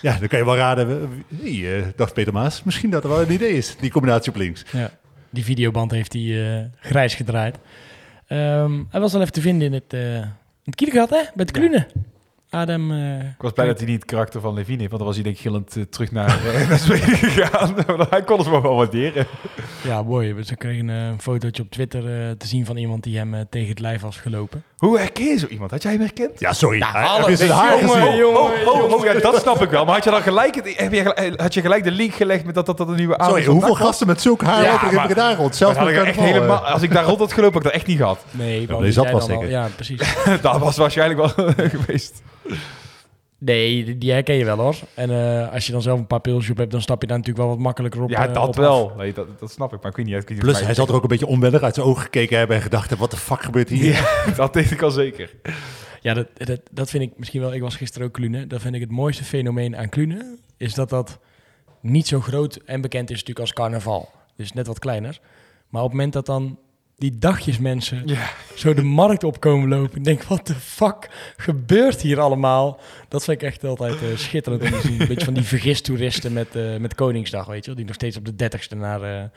Ja, 0.00 0.18
dan 0.18 0.28
kan 0.28 0.38
je 0.38 0.44
wel 0.44 0.56
raden, 0.56 1.08
wie 1.28 1.74
eh, 1.74 1.86
dacht 1.96 2.14
Peter 2.14 2.32
Maas, 2.32 2.62
misschien 2.62 2.90
dat 2.90 3.02
er 3.02 3.08
wel 3.08 3.22
een 3.22 3.32
idee 3.32 3.52
is, 3.52 3.76
die 3.80 3.90
combinatie 3.90 4.32
op 4.32 4.38
links. 4.38 4.64
Ja, 4.72 4.90
die 5.30 5.44
videoband 5.44 5.90
heeft 5.90 6.12
hij 6.12 6.56
eh, 6.58 6.64
grijs 6.80 7.14
gedraaid. 7.14 7.58
Ehm, 8.26 8.82
hij 8.90 9.00
was 9.00 9.14
al 9.14 9.20
even 9.20 9.32
te 9.32 9.40
vinden 9.40 9.66
in 9.66 9.72
het, 9.72 9.92
uh, 9.94 10.26
het 10.64 10.74
Kielegat, 10.74 11.10
hè? 11.10 11.16
Bij 11.16 11.30
het 11.34 11.50
Klunen. 11.50 11.86
Adam... 12.50 12.90
Uh, 12.90 13.18
ik 13.20 13.34
was 13.38 13.52
blij 13.52 13.66
dat 13.66 13.78
hij 13.78 13.86
niet 13.86 14.00
het 14.00 14.10
karakter 14.10 14.40
van 14.40 14.54
Levine 14.54 14.78
heeft, 14.78 14.90
want 14.90 14.98
dan 15.02 15.06
was 15.06 15.14
hij 15.14 15.24
denk 15.24 15.36
ik 15.36 15.42
gillend 15.42 15.76
uh, 15.76 15.84
terug 15.90 16.12
naar, 16.12 16.38
uh, 16.46 16.68
naar 16.68 16.78
Zweden 16.78 17.16
gegaan. 17.16 17.74
hij 18.10 18.22
kon 18.22 18.38
het 18.38 18.48
wel 18.48 18.62
wel 18.62 18.74
waarderen. 18.76 19.26
Ja, 19.82 20.02
mooi. 20.02 20.34
We 20.34 20.56
kregen 20.56 20.88
een 20.88 21.20
fotootje 21.20 21.62
op 21.62 21.70
Twitter 21.70 22.02
uh, 22.04 22.30
te 22.30 22.46
zien 22.46 22.66
van 22.66 22.76
iemand 22.76 23.02
die 23.02 23.16
hem 23.18 23.34
uh, 23.34 23.40
tegen 23.50 23.68
het 23.68 23.78
lijf 23.78 24.00
was 24.00 24.16
gelopen. 24.16 24.62
Hoe 24.76 24.98
herken 24.98 25.24
je 25.24 25.38
zo 25.38 25.46
iemand? 25.46 25.70
Had 25.70 25.82
jij 25.82 25.92
hem 25.92 26.00
herkend? 26.00 26.40
Ja, 26.40 26.52
sorry. 26.52 26.78
Ja, 26.78 26.92
Hij- 26.92 27.02
alle- 27.04 27.20
heb 27.20 27.28
je 27.28 27.36
zijn 27.36 27.50
haar 27.50 27.80
jongen, 27.80 28.00
gezien? 28.02 28.16
jongen, 28.16 28.40
oh, 28.40 28.44
oh, 28.66 28.82
oh, 28.82 28.90
jongen. 28.90 29.14
ja, 29.14 29.20
dat 29.20 29.40
snap 29.40 29.62
ik 29.62 29.70
wel. 29.70 29.84
Maar 29.84 29.94
had 29.94 30.04
je 30.04 30.10
dan 30.10 30.22
gelijk, 30.22 30.54
het, 30.54 30.78
heb 30.78 30.92
je, 30.92 31.32
had 31.36 31.54
je 31.54 31.60
gelijk 31.60 31.84
de 31.84 31.90
link 31.90 32.14
gelegd 32.14 32.44
met 32.44 32.54
dat 32.54 32.66
dat, 32.66 32.76
dat 32.76 32.88
een 32.88 32.94
nieuwe 32.96 33.14
Sorry, 33.18 33.34
aanval 33.36 33.52
hoeveel 33.52 33.68
was? 33.76 33.78
gasten 33.86 34.06
met 34.06 34.20
zulk 34.20 34.42
haar 34.42 34.62
Ja, 34.62 34.70
lopen 34.70 34.86
er 34.86 34.90
in 34.92 34.96
maar- 34.98 35.06
Breda 35.06 35.34
rond? 35.34 35.56
Zelfs 35.56 35.78
Dat 35.78 35.88
ik 35.88 35.96
echt 35.96 36.16
helemaal, 36.16 36.64
eh. 36.66 36.72
als 36.72 36.82
ik 36.82 36.92
daar 36.92 37.04
rond 37.04 37.18
had 37.18 37.32
gelopen, 37.32 37.52
had 37.54 37.62
ik 37.64 37.68
dat 37.72 37.80
echt 37.80 37.86
niet 37.86 37.98
gehad. 37.98 38.24
Nee, 38.30 38.58
maar 38.58 38.68
want 38.68 38.82
die 38.82 38.92
zat 38.92 39.12
al- 39.12 39.20
zeker. 39.20 39.48
Ja, 39.50 39.68
precies. 39.74 40.14
dat 40.42 40.58
was 40.58 40.76
waarschijnlijk 40.76 41.20
wel 41.36 41.46
geweest. 41.68 42.22
Nee, 43.38 43.98
die- 43.98 44.12
herken 44.12 44.34
je 44.34 44.44
wel 44.44 44.56
hoor. 44.58 44.76
En 44.94 45.10
eh, 45.10 45.52
als 45.52 45.66
je 45.66 45.72
dan 45.72 45.82
zelf 45.82 45.98
een 45.98 46.06
paar 46.06 46.20
pilsjes 46.20 46.50
op 46.50 46.56
hebt, 46.56 46.70
dan 46.70 46.80
stap 46.80 47.00
je 47.00 47.06
daar 47.06 47.16
natuurlijk 47.18 47.46
wel 47.46 47.54
wat 47.54 47.64
makkelijker 47.64 48.02
op. 48.02 48.10
Ja, 48.10 48.28
eh, 48.28 48.34
dat 48.34 48.48
op 48.48 48.56
wel. 48.56 48.92
Nee, 48.96 49.12
dat, 49.12 49.40
dat 49.40 49.50
snap 49.50 49.72
ik, 49.72 49.82
maar 49.82 49.90
ik 49.90 49.96
weet 49.96 50.06
niet. 50.06 50.14
Ik 50.14 50.20
weet 50.20 50.30
niet 50.30 50.38
Plus, 50.40 50.60
hij 50.64 50.74
zal 50.74 50.86
er 50.86 50.94
ook 50.94 51.02
een 51.02 51.08
beetje 51.08 51.26
onwennig 51.26 51.62
uit 51.62 51.74
zijn 51.74 51.86
ogen 51.86 52.02
gekeken 52.02 52.38
hebben 52.38 52.56
en 52.56 52.62
gedacht 52.62 52.88
hebben, 52.88 53.08
wat 53.08 53.18
de 53.18 53.24
fuck 53.24 53.42
gebeurt 53.42 53.68
hier? 53.68 53.92
Ja, 53.92 54.32
dat 54.36 54.52
deed 54.52 54.70
ik 54.70 54.82
al 54.82 54.90
zeker. 54.90 55.34
Ja, 56.00 56.14
dat, 56.14 56.26
dat, 56.34 56.60
dat 56.70 56.90
vind 56.90 57.02
ik 57.02 57.12
misschien 57.16 57.40
wel. 57.40 57.54
Ik 57.54 57.60
was 57.60 57.76
gisteren 57.76 58.06
ook 58.06 58.12
Klunen. 58.12 58.48
Dat 58.48 58.60
vind 58.60 58.74
ik 58.74 58.80
het 58.80 58.90
mooiste 58.90 59.24
fenomeen 59.24 59.76
aan 59.76 59.88
Klunen. 59.88 60.38
Is 60.56 60.74
dat 60.74 60.88
dat 60.88 61.18
niet 61.80 62.06
zo 62.06 62.20
groot 62.20 62.56
en 62.56 62.80
bekend 62.80 63.10
is 63.10 63.16
natuurlijk 63.18 63.40
als 63.40 63.52
carnaval. 63.52 64.10
Dus 64.36 64.52
net 64.52 64.66
wat 64.66 64.78
kleiner. 64.78 65.20
Maar 65.68 65.82
op 65.82 65.88
het 65.88 65.96
moment 65.96 66.12
dat 66.12 66.26
dan 66.26 66.58
die 67.00 67.18
dagjesmensen 67.18 68.02
Ja. 68.06 68.30
zo 68.54 68.74
de 68.74 68.82
markt 68.82 69.24
opkomen 69.24 69.68
lopen. 69.68 69.98
Ik 69.98 70.04
denk, 70.04 70.22
wat 70.22 70.46
de 70.46 70.54
fuck 70.54 71.08
gebeurt 71.36 72.00
hier 72.02 72.20
allemaal? 72.20 72.80
Dat 73.08 73.24
vind 73.24 73.42
ik 73.42 73.48
echt 73.48 73.64
altijd 73.64 74.02
eh, 74.02 74.16
schitterend 74.16 74.62
om 74.62 74.70
te 74.70 74.80
zien. 74.80 75.00
Een 75.00 75.08
beetje 75.08 75.24
van 75.24 75.34
die 75.34 75.42
vergistoeristen 75.42 76.32
met, 76.32 76.56
eh, 76.56 76.76
met 76.76 76.94
Koningsdag, 76.94 77.46
weet 77.46 77.60
je 77.60 77.66
wel. 77.66 77.74
Die 77.74 77.84
nog 77.84 77.94
steeds 77.94 78.16
op 78.16 78.24
de 78.24 78.36
dertigste 78.36 78.74
naar, 78.76 79.02
eh, 79.02 79.28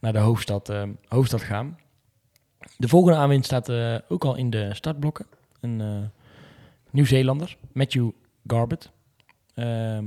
naar 0.00 0.12
de 0.12 0.18
hoofdstad, 0.18 0.72
hoofdstad 1.08 1.42
gaan. 1.42 1.78
De 2.76 2.88
volgende 2.88 3.18
aanwinst 3.18 3.44
staat 3.44 3.70
ook 4.08 4.24
al 4.24 4.34
in 4.36 4.50
de 4.50 4.74
startblokken. 4.74 5.26
Een 5.60 6.10
Nieuw-Zeelander, 6.90 7.56
Matthew 7.72 8.10
Garbett. 8.46 8.90
Ehm, 9.54 10.04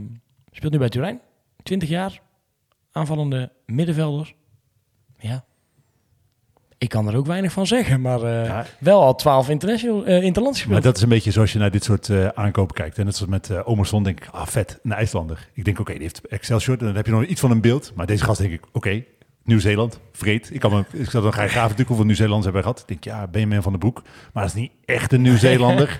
speelt 0.51 0.71
nu 0.71 0.78
bij 0.78 0.89
Turijn. 0.89 1.21
20 1.63 1.89
jaar. 1.89 2.21
Aanvallende 2.91 3.51
middenvelder. 3.65 4.34
Ja. 5.17 5.45
Ik 6.80 6.89
kan 6.89 7.07
er 7.07 7.15
ook 7.15 7.25
weinig 7.25 7.51
van 7.51 7.67
zeggen, 7.67 8.01
maar 8.01 8.21
eh, 8.23 8.45
Ja. 8.45 8.65
wel 8.80 9.01
al 9.01 9.15
12 9.15 9.49
international, 9.49 10.05
eh 10.05 10.23
interlands 10.23 10.57
Maar 10.57 10.65
gespeeld. 10.65 10.84
dat 10.84 10.95
is 10.95 11.01
een 11.01 11.09
beetje 11.09 11.32
zoals 11.32 11.53
je 11.53 11.59
naar 11.59 11.71
dit 11.71 11.84
soort 11.84 12.09
eh, 12.09 12.28
aankopen 12.28 12.75
kijkt. 12.75 12.97
En 12.97 13.05
net 13.05 13.15
zoals 13.15 13.32
met 13.32 13.49
uh, 13.49 13.59
Omerson 13.63 14.03
denk 14.03 14.19
ik, 14.19 14.28
ah 14.32 14.45
vet, 14.47 14.80
een 14.84 14.91
IJslander. 14.91 15.47
Ik 15.53 15.65
denk, 15.65 15.80
oké, 15.80 15.91
die 15.93 16.01
heeft 16.01 16.28
Excelsior. 16.28 16.78
Dan 16.78 16.95
heb 16.95 17.05
je 17.05 17.11
nog 17.11 17.23
iets 17.23 17.39
van 17.41 17.51
een 17.51 17.61
beeld. 17.61 17.91
Maar 17.95 18.05
deze 18.05 18.23
gast 18.23 18.39
denk 18.39 18.53
ik, 18.53 18.61
oké, 18.71 19.03
Nieuw-Zeeland, 19.43 19.99
vreed. 20.11 20.49
Ik, 20.53 20.59
kan 20.59 20.71
me, 20.71 20.99
ik 20.99 21.09
zat 21.09 21.23
een 21.23 21.34
graag 21.34 21.53
natuurlijk 21.53 21.88
hoeveel 21.88 22.05
Nieuw-Zeelanders 22.05 22.43
hebben 22.45 22.61
we 22.63 22.67
gehad. 22.67 22.82
Ik 22.89 23.01
denk, 23.03 23.03
ja, 23.17 23.28
Benjamin 23.28 23.61
van 23.61 23.71
den 23.71 23.80
Broek. 23.82 24.01
Maar 24.34 24.43
dat 24.43 24.55
is 24.55 24.59
niet 24.61 24.71
echt 24.86 25.13
een 25.13 25.21
Nieuw-Zeelander. 25.21 25.88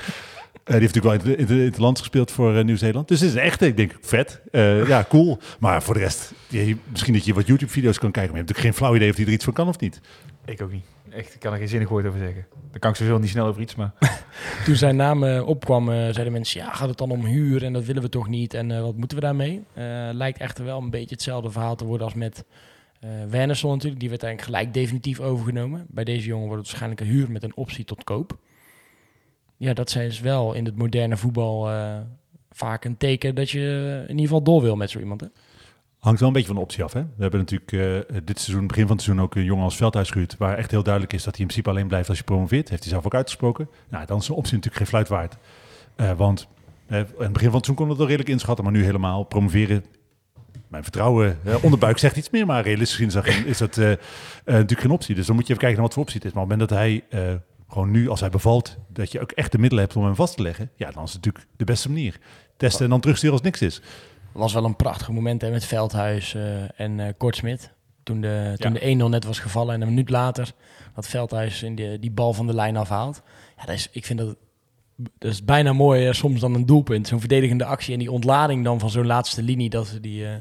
Die 0.67 0.75
heeft 0.80 0.95
natuurlijk 0.95 1.23
wel 1.23 1.34
in 1.36 1.41
het, 1.41 1.49
in 1.49 1.59
het 1.59 1.78
land 1.78 1.99
gespeeld 1.99 2.32
voor 2.32 2.63
Nieuw-Zeeland. 2.65 3.07
Dus 3.07 3.19
het 3.19 3.30
is 3.30 3.36
een 3.36 3.41
echte, 3.41 3.65
ik 3.67 3.78
denk, 3.78 3.97
vet. 4.01 4.41
Ja, 4.88 5.05
cool. 5.09 5.39
Maar 5.59 5.84
voor 5.84 5.93
de 5.93 5.99
rest, 5.99 6.32
ja, 6.47 6.75
misschien 6.91 7.13
dat 7.13 7.25
je 7.25 7.34
wat 7.34 7.47
YouTube-video's 7.47 7.99
kan 7.99 8.11
kijken. 8.11 8.32
Maar 8.32 8.39
je 8.41 8.45
hebt 8.45 8.57
natuurlijk 8.57 8.67
geen 8.67 8.73
flauw 8.73 8.95
idee 8.95 9.09
of 9.09 9.15
hij 9.15 9.25
er 9.25 9.32
iets 9.32 9.43
van 9.43 9.53
kan 9.53 9.67
of 9.67 9.80
niet. 9.80 10.01
Ik 10.47 10.61
ook 10.61 10.71
niet. 10.71 10.85
Echt, 11.09 11.33
ik 11.33 11.39
kan 11.39 11.51
er 11.51 11.57
geen 11.57 11.67
zinnig 11.67 11.89
woord 11.89 12.05
over 12.05 12.19
zeggen. 12.19 12.45
Dan 12.71 12.79
kan 12.79 12.89
ik 12.89 12.95
sowieso 12.95 13.19
niet 13.19 13.29
snel 13.29 13.45
over 13.45 13.61
iets, 13.61 13.75
maar... 13.75 13.91
Toen 14.65 14.75
zijn 14.75 14.95
naam 14.95 15.23
eh, 15.23 15.47
opkwam, 15.47 15.89
eh, 15.89 15.95
zeiden 15.95 16.31
mensen, 16.31 16.61
ja, 16.61 16.73
gaat 16.73 16.89
het 16.89 16.97
dan 16.97 17.11
om 17.11 17.25
huur 17.25 17.63
en 17.63 17.73
dat 17.73 17.85
willen 17.85 18.01
we 18.01 18.09
toch 18.09 18.27
niet 18.27 18.53
en 18.53 18.71
eh, 18.71 18.81
wat 18.81 18.95
moeten 18.95 19.17
we 19.17 19.23
daarmee? 19.23 19.63
Lijkt 20.13 20.39
echter 20.39 20.65
wel 20.65 20.81
een 20.81 20.89
beetje 20.89 21.15
hetzelfde 21.15 21.51
verhaal 21.51 21.75
te 21.75 21.85
worden 21.85 22.05
als 22.05 22.15
met 22.15 22.45
eh 22.99 23.09
Wernersson 23.29 23.71
natuurlijk. 23.71 23.99
Die 23.99 24.09
werd 24.09 24.23
eigenlijk 24.23 24.55
gelijk 24.55 24.73
definitief 24.73 25.19
overgenomen. 25.19 25.85
Bij 25.89 26.03
deze 26.03 26.27
jongen 26.27 26.47
wordt 26.47 26.61
het 26.61 26.71
waarschijnlijk 26.71 27.01
een 27.01 27.15
huur 27.15 27.31
met 27.31 27.43
een 27.43 27.55
optie 27.55 27.85
tot 27.85 28.03
koop. 28.03 28.37
Ja, 29.57 29.73
dat 29.73 29.89
zijn 29.89 30.07
dus 30.07 30.19
wel 30.19 30.53
in 30.53 30.65
het 30.65 30.77
moderne 30.77 31.17
voetbal 31.17 31.69
vaak 32.51 32.85
een 32.85 32.97
teken 32.97 33.35
dat 33.35 33.49
je 33.49 33.97
in 34.01 34.09
ieder 34.09 34.25
geval 34.25 34.43
door 34.43 34.61
wil 34.61 34.75
met 34.75 34.89
zo 34.89 34.99
iemand. 34.99 35.21
Hè? 35.21 35.27
Hangt 35.99 36.19
wel 36.19 36.27
een 36.27 36.33
beetje 36.33 36.47
van 36.47 36.57
de 36.57 36.61
optie 36.61 36.83
af. 36.83 36.93
Hè? 36.93 37.01
We 37.01 37.21
hebben 37.21 37.39
natuurlijk 37.39 37.71
eh, 37.71 38.17
dit 38.23 38.39
seizoen, 38.39 38.67
begin 38.67 38.87
van 38.87 38.95
het 38.95 39.05
seizoen, 39.05 39.25
ook 39.25 39.35
een 39.35 39.43
jongen 39.43 39.63
als 39.63 39.75
Veldhuis 39.75 40.09
gehuurd. 40.09 40.37
Waar 40.37 40.57
echt 40.57 40.71
heel 40.71 40.83
duidelijk 40.83 41.13
is 41.13 41.23
dat 41.23 41.35
hij 41.35 41.41
in 41.41 41.47
principe 41.47 41.69
alleen 41.69 41.87
blijft 41.87 42.09
als 42.09 42.17
je 42.17 42.23
promoveert. 42.23 42.69
Heeft 42.69 42.83
hij 42.83 42.91
zelf 42.91 43.05
ook 43.05 43.15
uitgesproken. 43.15 43.69
Nou, 43.89 44.05
dan 44.05 44.17
is 44.17 44.27
een 44.27 44.35
optie 44.35 44.55
natuurlijk 44.55 44.77
geen 44.77 44.87
fluit 44.87 45.07
waard. 45.07 45.37
Eh, 45.95 46.11
want 46.11 46.47
eh, 46.87 46.97
aan 46.97 47.05
het 47.05 47.15
begin 47.17 47.31
van 47.31 47.37
het 47.37 47.45
seizoen 47.51 47.75
kon 47.75 47.89
het 47.89 47.97
wel 47.97 48.07
redelijk 48.07 48.29
inschatten, 48.29 48.63
maar 48.63 48.73
nu 48.73 48.83
helemaal 48.83 49.23
promoveren. 49.23 49.85
Mijn 50.67 50.83
vertrouwen, 50.83 51.39
eh, 51.43 51.63
onderbuik 51.63 51.97
zegt 51.97 52.17
iets 52.17 52.29
meer, 52.29 52.45
maar 52.45 52.63
realistisch 52.63 53.09
gezien 53.09 53.45
is 53.45 53.57
dat, 53.57 53.73
dat 53.73 53.83
eh, 53.83 53.91
eh, 53.91 53.99
natuurlijk 54.45 54.81
geen 54.81 54.91
optie. 54.91 55.15
Dus 55.15 55.25
dan 55.25 55.35
moet 55.35 55.47
je 55.47 55.53
even 55.53 55.65
kijken 55.65 55.79
naar 55.79 55.87
wat 55.87 55.93
voor 55.93 56.03
optie 56.03 56.17
het 56.17 56.27
is. 56.27 56.33
Maar 56.33 56.43
op 56.43 56.49
het 56.49 56.59
moment 56.59 56.77
dat 56.77 56.79
hij 56.79 57.03
eh, 57.09 57.35
gewoon 57.67 57.91
nu, 57.91 58.09
als 58.09 58.19
hij 58.19 58.29
bevalt, 58.29 58.77
dat 58.87 59.11
je 59.11 59.21
ook 59.21 59.31
echt 59.31 59.51
de 59.51 59.57
middelen 59.57 59.83
hebt 59.83 59.95
om 59.95 60.03
hem 60.03 60.15
vast 60.15 60.35
te 60.35 60.41
leggen. 60.41 60.69
Ja, 60.75 60.91
dan 60.91 61.03
is 61.03 61.13
het 61.13 61.25
natuurlijk 61.25 61.53
de 61.57 61.65
beste 61.65 61.89
manier. 61.89 62.19
Testen 62.57 62.83
en 62.83 62.89
dan 62.89 62.99
terugsturen 62.99 63.35
als 63.35 63.43
niks 63.45 63.61
is. 63.61 63.81
Was 64.38 64.53
wel 64.53 64.65
een 64.65 64.75
prachtig 64.75 65.09
moment 65.09 65.41
hè, 65.41 65.49
met 65.49 65.65
Veldhuis 65.65 66.35
eh, 66.35 66.79
en 66.79 66.99
eh 66.99 67.13
Kortsmit. 67.17 67.71
Toen 68.03 68.21
de, 68.21 68.53
toen 68.57 68.73
Ja. 68.73 68.79
de 68.79 69.05
1-0 69.05 69.09
net 69.09 69.25
was 69.25 69.39
gevallen 69.39 69.73
en 69.75 69.81
een 69.81 69.88
minuut 69.88 70.09
later 70.09 70.51
dat 70.95 71.07
Veldhuis 71.07 71.63
in 71.63 71.75
die, 71.75 71.99
die 71.99 72.11
bal 72.11 72.33
van 72.33 72.47
de 72.47 72.53
lijn 72.53 72.77
afhaalt. 72.77 73.21
Ja, 73.57 73.65
dat 73.65 73.75
is, 73.75 73.89
ik 73.91 74.05
vind 74.05 74.19
dat, 74.19 74.35
dat 74.95 75.31
is 75.31 75.43
bijna 75.43 75.73
mooier 75.73 76.15
soms 76.15 76.39
dan 76.39 76.53
een 76.53 76.65
doelpunt. 76.65 77.07
Zo'n 77.07 77.19
verdedigende 77.19 77.65
actie 77.65 77.93
en 77.93 77.99
die 77.99 78.11
ontlading 78.11 78.63
dan 78.63 78.79
van 78.79 78.89
zo'n 78.89 79.05
laatste 79.05 79.41
linie 79.43 79.69
dat 79.69 79.88
ze 79.88 79.99
die, 79.99 80.25
eh, 80.25 80.35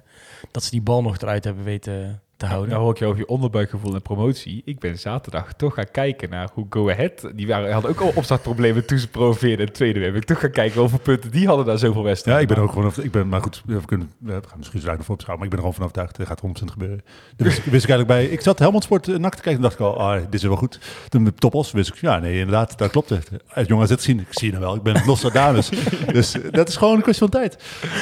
dat 0.51 0.64
ze 0.64 0.70
die 0.70 0.82
bal 0.82 1.03
nog 1.03 1.18
eruit 1.18 1.44
hebben 1.44 1.64
weten 1.64 2.22
te 2.37 2.47
houden. 2.47 2.70
Nou 2.70 2.82
hoor 2.82 2.91
ik 2.93 2.99
je 2.99 3.05
over 3.07 3.18
je 3.18 3.26
onderbuikgevoel 3.28 3.95
en 3.95 4.03
promotie. 4.03 4.62
Ik 4.64 4.78
ben 4.78 4.99
zaterdag 4.99 5.53
toch 5.53 5.74
gaan 5.74 5.91
kijken 5.91 6.30
naar 6.30 6.49
hoe 6.53 6.66
Go 6.70 6.91
Ahead... 6.91 7.30
Die 7.34 7.47
waren, 7.47 7.72
hadden 7.72 7.91
ook 7.91 8.01
al 8.01 8.12
opstartproblemen 8.14 8.87
toen 8.87 8.99
ze 8.99 9.09
promoveerden 9.09 9.59
in 9.59 9.64
het 9.64 9.74
tweede 9.74 10.01
week. 10.01 10.14
Ik 10.14 10.24
toch 10.24 10.41
gaan 10.41 10.51
kijken 10.51 10.80
hoeveel 10.80 10.99
punten 10.99 11.30
die 11.30 11.47
hadden 11.47 11.66
daar 11.66 11.78
zoveel 11.78 12.01
Ja, 12.01 12.07
wedstrijden. 12.07 12.43
ik 12.43 12.49
ben 12.49 12.59
ook 12.64 12.72
gewoon, 12.72 12.93
ik 13.03 13.11
ben, 13.11 13.28
maar 13.28 13.41
goed, 13.41 13.62
we 13.66 13.84
kunnen, 13.84 14.11
we 14.18 14.32
gaan 14.32 14.59
misschien 14.59 14.80
zo 14.80 14.93
nog 14.95 15.05
voor 15.05 15.14
opschouwen, 15.14 15.47
maar 15.49 15.55
ik 15.55 15.62
ben 15.62 15.64
er 15.64 15.74
gewoon 15.74 15.74
van 15.74 15.84
overtuigd, 15.84 16.18
er 16.18 16.26
gaat 16.26 16.62
100% 16.62 16.72
gebeuren. 16.72 17.03
Dat 17.37 17.47
wist, 17.47 17.64
wist 17.70 17.84
ik 17.84 17.91
eigenlijk 17.91 18.09
bij, 18.09 18.24
ik 18.26 18.41
zat 18.41 18.59
Helmond 18.59 18.84
Sport 18.84 19.09
eh, 19.09 19.16
NAC 19.16 19.34
te 19.34 19.43
kijken 19.43 19.55
en 19.55 19.61
dacht 19.62 19.74
ik 19.74 19.80
al, 19.80 19.99
ah, 20.01 20.22
dit 20.22 20.34
is 20.34 20.43
wel 20.43 20.57
goed. 20.57 20.78
Toen 21.09 21.22
met 21.22 21.41
Topos 21.41 21.72
wist 21.72 21.89
ik, 21.89 22.01
ja, 22.01 22.18
nee, 22.18 22.39
inderdaad, 22.39 22.78
dat 22.78 22.91
klopt. 22.91 23.12
Uit 23.49 23.68
jongen 23.68 23.87
zit 23.87 24.03
zien, 24.03 24.20
ik 24.20 24.26
zie 24.30 24.47
je 24.47 24.53
nou 24.53 24.64
wel, 24.64 24.74
ik 24.74 24.82
ben 24.82 25.03
Nostradamus. 25.07 25.68
dus 26.12 26.41
eh, 26.41 26.53
dat 26.53 26.68
is 26.68 26.76
gewoon 26.76 26.97
een 26.97 27.03
kwestie 27.03 27.28
van 27.28 27.41
tijd. 27.41 27.59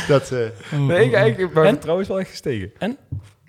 Dat, 0.09 0.31
eh, 0.31 0.79
Nee, 0.79 1.11
ik, 1.11 1.39
ik, 1.39 1.53
mijn 1.55 1.67
En? 1.67 1.73
vertrouwen 1.73 2.03
is 2.05 2.09
wel 2.11 2.21
echt 2.21 2.31
gestegen. 2.31 2.73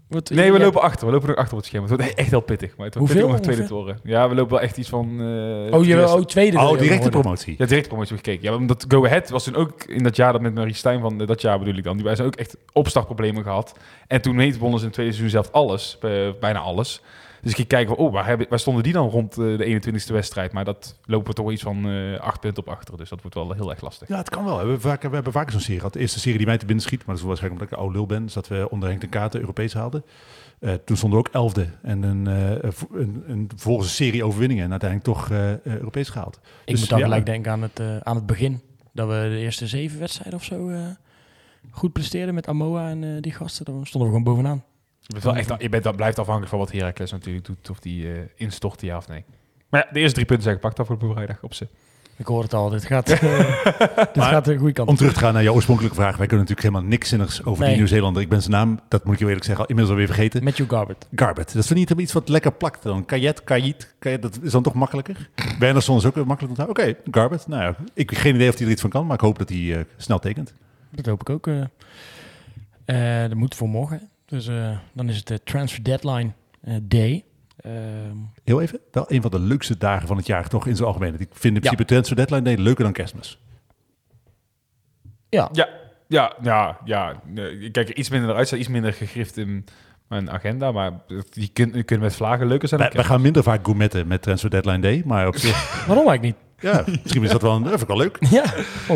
Wat- 0.08 0.30
Nee, 0.30 0.52
we 0.52 0.58
ja, 0.58 0.64
lopen 0.64 0.82
achter. 0.82 1.06
We 1.08 1.14
lopen 1.14 1.28
nog 1.28 1.38
achter 1.38 1.52
op 1.54 1.58
het 1.60 1.68
scherm. 1.68 1.84
Het 1.86 1.94
wordt 1.98 2.14
echt 2.14 2.30
heel 2.30 2.40
pittig. 2.42 2.78
Maar 2.78 2.86
het 2.86 2.96
wordt 2.96 3.12
Hoeveel 3.14 3.28
pittig 3.32 3.48
om 3.48 3.54
tweede 3.54 3.74
toren. 3.74 4.00
Ja, 4.04 4.30
we 4.30 4.36
lopen 4.36 4.52
wel 4.52 4.62
echt 4.62 4.78
iets 4.78 4.90
van... 4.90 5.06
eh, 5.06 5.74
Oh, 5.78 5.86
je 5.86 6.08
oh, 6.08 6.22
tweede. 6.22 6.58
oh, 6.60 6.78
directe 6.78 7.10
promotie. 7.10 7.56
Ja, 7.58 7.66
direct 7.66 7.88
promotie 7.88 8.16
gekeken. 8.16 8.44
Ja, 8.44 8.56
omdat 8.56 8.86
Go 8.88 9.06
Ahead 9.06 9.30
was 9.30 9.44
toen 9.44 9.56
ook 9.56 9.84
in 9.84 10.04
dat 10.04 10.16
jaar 10.16 10.32
dat 10.32 10.42
met 10.42 10.54
Marie 10.54 10.74
Stijn 10.74 11.00
van 11.02 11.22
eh, 11.22 11.28
dat 11.28 11.42
jaar 11.42 11.60
bedoel 11.60 11.76
ik 11.76 11.84
dan. 11.84 11.96
Die 11.96 12.06
wij 12.06 12.16
zijn 12.16 12.28
ook 12.28 12.36
echt 12.36 12.58
opstartproblemen 12.74 13.44
gehad. 13.44 13.74
En 14.08 14.22
toen 14.22 14.40
heet 14.40 14.58
wonnen 14.58 14.80
ze 14.80 14.86
in 14.86 14.92
het 14.92 14.94
tweede 14.94 15.14
seizoen 15.14 15.42
zelf 15.42 15.52
alles, 15.52 15.98
eh, 16.02 16.12
bijna 16.40 16.60
alles. 16.60 17.02
Dus 17.46 17.54
ik 17.54 17.60
ging 17.60 17.68
kijken 17.68 17.96
van, 17.96 18.06
oh, 18.06 18.14
waar, 18.14 18.26
hebben, 18.26 18.48
waar 18.50 18.60
stonden 18.60 18.84
die 18.84 18.94
dan 18.94 19.10
rond 19.10 19.38
eh, 19.38 19.58
de 19.58 19.82
21ste 19.82 20.12
wedstrijd? 20.14 20.52
Maar 20.52 20.66
dat 20.66 21.00
lopen 21.06 21.28
we 21.28 21.34
toch 21.34 21.52
iets 21.52 21.62
van 21.62 21.90
eh 21.90 22.20
acht 22.20 22.40
punten 22.40 22.64
op 22.64 22.70
achter. 22.70 22.98
Dus 22.98 23.10
dat 23.10 23.22
wordt 23.22 23.36
wel 23.36 23.52
heel 23.54 23.70
erg 23.70 23.82
lastig. 23.82 24.08
Ja, 24.08 24.18
het 24.18 24.30
kan 24.30 24.44
wel. 24.44 24.54
We 24.54 24.60
hebben, 24.60 24.82
vaak, 24.82 25.02
we 25.02 25.10
hebben 25.14 25.52
zo'n 25.52 25.60
serie 25.60 25.78
gehad. 25.78 25.94
De 25.94 26.00
eerste 26.00 26.20
serie 26.20 26.38
die 26.38 26.48
mij 26.48 26.58
te 26.58 26.66
binnen 26.66 26.84
schiet, 26.84 26.98
maar 27.06 27.16
dat 27.16 27.18
is 27.18 27.24
waarschijnlijk 27.24 27.62
omdat 27.62 27.78
ik 27.78 27.84
een 27.84 27.84
oude 27.94 27.98
lul 28.08 28.18
ben, 28.20 28.26
is 28.26 28.34
dat 28.34 28.48
we 28.48 28.70
onder 28.70 28.90
Henk 28.90 29.02
ten 29.02 29.10
Katen 29.10 29.40
Europees 29.40 29.74
haalden. 29.74 30.06
Eh, 30.60 30.74
toen 30.74 30.98
stonden 30.98 31.20
we 31.20 31.28
ook 31.28 31.34
elfde 31.34 31.68
en 31.82 32.04
een, 32.04 32.28
eh, 32.28 32.72
vo- 32.72 32.88
een, 32.94 33.24
een, 33.28 33.46
vervolgens 33.50 33.88
een 33.88 33.94
serie 34.06 34.24
overwinningen 34.26 34.64
en 34.64 34.72
uiteindelijk 34.72 35.10
toch 35.10 35.30
Europees 35.64 36.10
gehaald. 36.10 36.40
Ik 36.66 36.72
Dus 36.72 36.80
moet 36.80 36.90
dan 36.90 37.00
ja. 37.00 37.06
gelijk 37.06 37.26
denken 37.26 37.52
aan 37.52 37.62
het, 37.62 37.82
aan 38.04 38.16
het 38.16 38.26
begin. 38.26 38.62
Dat 38.94 39.08
we 39.08 39.14
de 39.30 39.38
eerste 39.38 39.68
zeven 39.68 40.00
wedstrijden 40.00 40.40
of 40.40 40.44
zo 40.46 40.70
eh, 40.70 40.80
goed 41.72 41.94
presteerden 41.94 42.34
met 42.34 42.48
Amoa 42.48 42.90
en 42.90 43.04
eh, 43.04 43.10
die 43.22 43.32
gasten. 43.32 43.66
Dan 43.66 43.86
stonden 43.86 44.12
we 44.12 44.16
gewoon 44.18 44.34
bovenaan. 44.36 44.64
Je, 45.08 45.14
bent 45.14 45.24
wel 45.24 45.36
echt, 45.36 45.62
je 45.62 45.70
bent, 45.70 45.84
dat 45.84 45.96
blijft 45.96 46.20
afhankelijk 46.20 46.52
van 46.52 46.60
wat 46.60 46.72
Heracles 46.72 47.12
natuurlijk 47.12 47.46
doet. 47.46 47.70
Of 47.70 47.80
die 47.80 48.12
eh 48.14 48.20
instort, 48.36 48.82
ja 48.82 48.98
of 48.98 49.08
nee. 49.08 49.24
Maar 49.70 49.84
ja, 49.86 49.94
de 49.94 50.00
eerste 50.00 50.14
drie 50.14 50.26
punten 50.26 50.44
zijn 50.46 50.56
gepakt 50.56 50.80
afgelopen 50.80 51.12
vrijdag 51.14 51.38
op 51.42 51.54
ze. 51.54 51.68
Ik 52.18 52.26
hoor 52.26 52.44
het 52.44 52.54
al, 52.54 52.70
dit 52.70 52.86
gaat, 52.86 53.06
dit 53.08 53.22
Maar 53.22 54.30
gaat 54.30 54.46
de 54.46 54.58
goede 54.58 54.74
kant 54.74 54.90
Om 54.90 54.96
terug 54.96 55.14
te 55.14 55.20
gaan 55.20 55.34
naar 55.34 55.44
jouw 55.44 55.54
oorspronkelijke 55.54 55.98
vraag. 55.98 56.18
Wij 56.18 56.28
kunnen 56.28 56.46
natuurlijk 56.48 56.68
helemaal 56.74 56.90
niks 56.92 57.10
zinnigs 57.10 57.44
over 57.44 57.60
Nee. 57.60 57.68
die 57.70 57.78
Nieuw-Zeelander. 57.78 58.22
Ik 58.22 58.30
ben 58.30 58.42
zijn 58.42 58.54
naam, 58.54 58.80
dat 58.88 59.04
moet 59.04 59.14
ik 59.14 59.20
je 59.20 59.26
eerlijk 59.26 59.46
zeggen, 59.46 59.64
al 59.64 59.70
inmiddels 59.70 59.96
alweer 59.98 60.14
vergeten. 60.14 60.44
Matthew 60.44 60.70
Garbett. 60.70 61.08
Garbet. 61.16 61.54
Dat 61.54 61.64
is 61.64 61.70
niet 61.72 61.90
iets 61.92 62.14
wat 62.14 62.30
lekker 62.30 62.52
plakt 62.54 62.84
dan? 62.84 63.06
Kajet, 63.06 63.44
Kajit, 63.44 63.94
Kajet, 64.00 64.22
dat 64.22 64.40
is 64.42 64.52
dan 64.52 64.64
toch 64.64 64.74
makkelijker? 64.74 65.30
Wernersson 65.60 65.98
is 65.98 66.06
ook 66.06 66.16
weer 66.16 66.26
makkelijk 66.28 66.60
onthouden. 66.60 66.94
Oké, 66.94 67.12
Garbet. 67.20 67.48
Nou 67.48 67.62
ja, 67.62 67.76
ik 67.94 68.10
heb 68.10 68.20
geen 68.20 68.36
idee 68.36 68.50
of 68.50 68.56
hij 68.58 68.66
er 68.66 68.72
iets 68.72 68.82
van 68.82 68.90
kan, 68.90 69.06
maar 69.06 69.16
ik 69.16 69.22
hoop 69.22 69.38
dat 69.38 69.50
hij 69.50 69.78
eh, 69.78 69.84
snel 69.98 70.20
tekent. 70.20 70.54
Dat 70.92 71.06
hoop 71.06 71.22
ik 71.22 71.30
ook. 71.30 71.48
eh 71.48 71.62
eh, 72.86 73.30
dat 73.30 73.38
moet 73.38 73.56
voor 73.56 73.70
morgen. 73.70 74.10
Dus 74.36 74.48
eh, 74.48 74.78
dan 74.94 75.10
is 75.10 75.18
het 75.18 75.28
de 75.28 75.44
transfer 75.44 75.84
deadline 75.84 76.32
eh, 76.62 76.76
day. 76.82 77.24
Ehm, 77.58 78.16
Heel 78.44 78.62
even, 78.62 78.80
wel 78.92 79.06
een 79.08 79.22
van 79.22 79.32
de 79.32 79.40
leukste 79.40 79.78
dagen 79.78 80.08
van 80.08 80.18
het 80.18 80.26
jaar 80.26 80.48
toch 80.48 80.68
in 80.68 80.76
zijn 80.76 80.88
algemeen. 80.88 81.14
Ik 81.14 81.28
vind 81.32 81.44
in 81.44 81.54
Ja. 81.54 81.60
principe 81.60 81.86
transfer 81.86 82.16
deadline 82.16 82.42
day 82.42 82.56
leuker 82.56 82.84
dan 82.84 82.94
kerstmis. 82.94 83.40
ja, 85.30 85.50
Ja, 85.52 85.70
ja, 86.08 86.36
ja, 86.44 86.80
ja. 86.86 87.22
Kijk 87.72 87.90
er 87.90 87.96
iets 87.96 88.10
minder 88.10 88.30
eruit, 88.30 88.48
staat 88.48 88.60
iets 88.60 88.68
minder 88.68 88.94
gegrift 88.94 89.38
in 89.38 89.66
mijn 90.08 90.32
agenda. 90.32 90.72
Maar 90.72 90.92
die 91.30 91.50
kun- 91.54 91.72
die 91.72 91.84
kunnen 91.84 92.06
met 92.06 92.16
vlagen 92.16 92.48
leuker 92.48 92.68
zijn. 92.68 92.82
Dan 92.82 92.90
wij 92.94 93.04
gaan 93.04 93.22
minder 93.22 93.44
vaak 93.44 93.64
gourmetten 93.66 94.08
met 94.08 94.22
transfer 94.22 94.50
deadline 94.50 94.80
day, 94.80 95.02
maar 95.06 95.28
op 95.28 95.36
zich, 95.46 95.86
waarom 95.86 96.08
eigenlijk 96.08 96.22
niet? 96.22 96.36
Ja, 96.72 96.84
misschien 97.04 97.24
is 97.24 97.30
dat 97.30 97.42
wel, 97.42 97.56
een, 97.56 97.62
dat 97.62 97.70
vind 97.70 97.82
ik 97.82 97.88
wel 97.88 97.98
leuk. 97.98 98.18
Ja, 98.30 98.46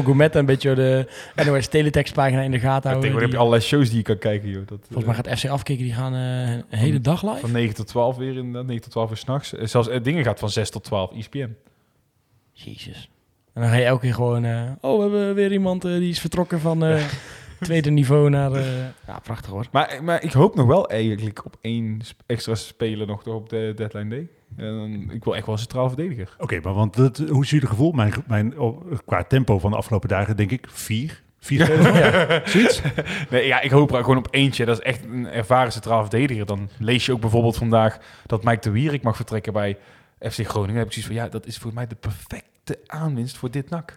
goed 0.03 0.15
met 0.15 0.35
een 0.35 0.45
beetje 0.45 0.75
de 0.75 1.07
NOS 1.45 1.67
Teletext 1.67 2.13
pagina 2.13 2.41
in 2.41 2.51
de 2.51 2.59
gaten 2.59 2.77
Ik 2.77 2.95
houden. 2.95 3.09
denk, 3.09 3.21
heb 3.21 3.31
je 3.31 3.37
allerlei 3.37 3.61
shows 3.61 3.87
die 3.87 3.97
je 3.97 4.03
kan 4.03 4.17
kijken, 4.17 4.49
joh. 4.49 4.67
Dat, 4.67 4.79
Volgens 4.91 5.05
mij 5.05 5.15
gaat 5.15 5.39
FC 5.39 5.45
afkicken, 5.49 5.85
die 5.85 5.93
gaan 5.93 6.13
eh, 6.13 6.51
een 6.51 6.77
hele 6.79 7.01
dag 7.01 7.23
live. 7.23 7.39
Van 7.39 7.51
9 7.51 7.75
tot 7.75 7.87
12 7.87 8.17
weer 8.17 8.37
in 8.37 8.51
9 8.51 8.81
tot 8.81 8.91
12 8.91 9.09
uur 9.09 9.17
s'nachts. 9.17 9.49
Zelfs 9.51 9.87
eh, 9.87 10.03
dingen 10.03 10.23
gaat 10.23 10.39
van 10.39 10.49
6 10.49 10.69
tot 10.69 10.83
12 10.83 11.11
ESPN. 11.15 11.55
Jezus. 12.51 13.09
En 13.53 13.61
dan 13.61 13.69
ga 13.71 13.77
je 13.77 13.83
elke 13.85 14.01
keer 14.01 14.13
gewoon... 14.13 14.45
eh, 14.45 14.61
oh, 14.81 14.95
we 14.97 15.01
hebben 15.01 15.33
weer 15.35 15.51
iemand 15.51 15.85
eh, 15.85 15.91
die 15.91 16.09
is 16.09 16.19
vertrokken 16.19 16.59
van 16.59 16.85
eh, 16.85 17.03
tweede 17.59 17.89
niveau 17.89 18.29
naar... 18.29 18.51
eh, 18.51 18.63
ja, 19.07 19.19
prachtig 19.23 19.51
hoor. 19.51 19.65
Maar, 19.71 19.99
maar 20.03 20.23
ik 20.23 20.31
hoop 20.31 20.55
nog 20.55 20.67
wel 20.67 20.89
eigenlijk 20.89 21.45
op 21.45 21.55
één 21.61 21.99
extra 22.25 22.55
speler 22.55 23.07
nog 23.07 23.23
toch 23.23 23.35
op 23.35 23.49
de 23.49 23.73
deadline 23.75 24.09
day. 24.09 24.27
En 24.55 25.09
ik 25.11 25.23
wil 25.23 25.35
echt 25.35 25.45
wel 25.45 25.55
een 25.55 25.61
centraal 25.61 25.87
verdediger. 25.87 26.35
Oké, 26.37 26.59
maar 26.63 26.73
want 26.73 26.95
dat, 26.95 27.17
hoe 27.17 27.43
is 27.43 27.49
jullie 27.49 27.67
gevoel? 27.67 27.91
Mijn, 27.91 28.13
mijn, 28.27 28.59
oh, 28.59 28.91
qua 29.05 29.23
tempo 29.23 29.59
van 29.59 29.71
de 29.71 29.77
afgelopen 29.77 30.09
dagen 30.09 30.37
denk 30.37 30.51
ik 30.51 30.67
vier. 30.69 31.23
Vier 31.39 31.81
ja. 31.81 32.41
Zoiets? 32.45 32.81
Nee, 33.29 33.45
ja, 33.45 33.61
ik 33.61 33.71
hoop 33.71 33.91
er 33.91 34.01
gewoon 34.01 34.17
op 34.17 34.27
eentje. 34.31 34.65
Dat 34.65 34.77
is 34.77 34.83
echt 34.83 35.03
een 35.03 35.27
ervaren 35.27 35.71
centraal 35.71 36.01
verdediger. 36.01 36.45
Dan 36.45 36.69
lees 36.77 37.05
je 37.05 37.11
ook 37.11 37.21
bijvoorbeeld 37.21 37.57
vandaag 37.57 37.97
dat 38.25 38.43
Mike 38.43 38.61
de 38.61 38.71
Wierik 38.71 39.01
mag 39.01 39.15
vertrekken 39.15 39.53
bij 39.53 39.77
FC 40.19 40.39
Groningen. 40.47 40.67
Dan 40.67 40.75
heb 40.75 40.85
ik 40.85 40.93
zoiets 40.93 41.11
van, 41.11 41.15
ja, 41.15 41.29
dat 41.29 41.45
is 41.45 41.57
voor 41.57 41.73
mij 41.73 41.87
de 41.87 41.95
perfecte 41.95 42.79
aanwinst 42.85 43.37
voor 43.37 43.51
dit 43.51 43.69
NAC. 43.69 43.95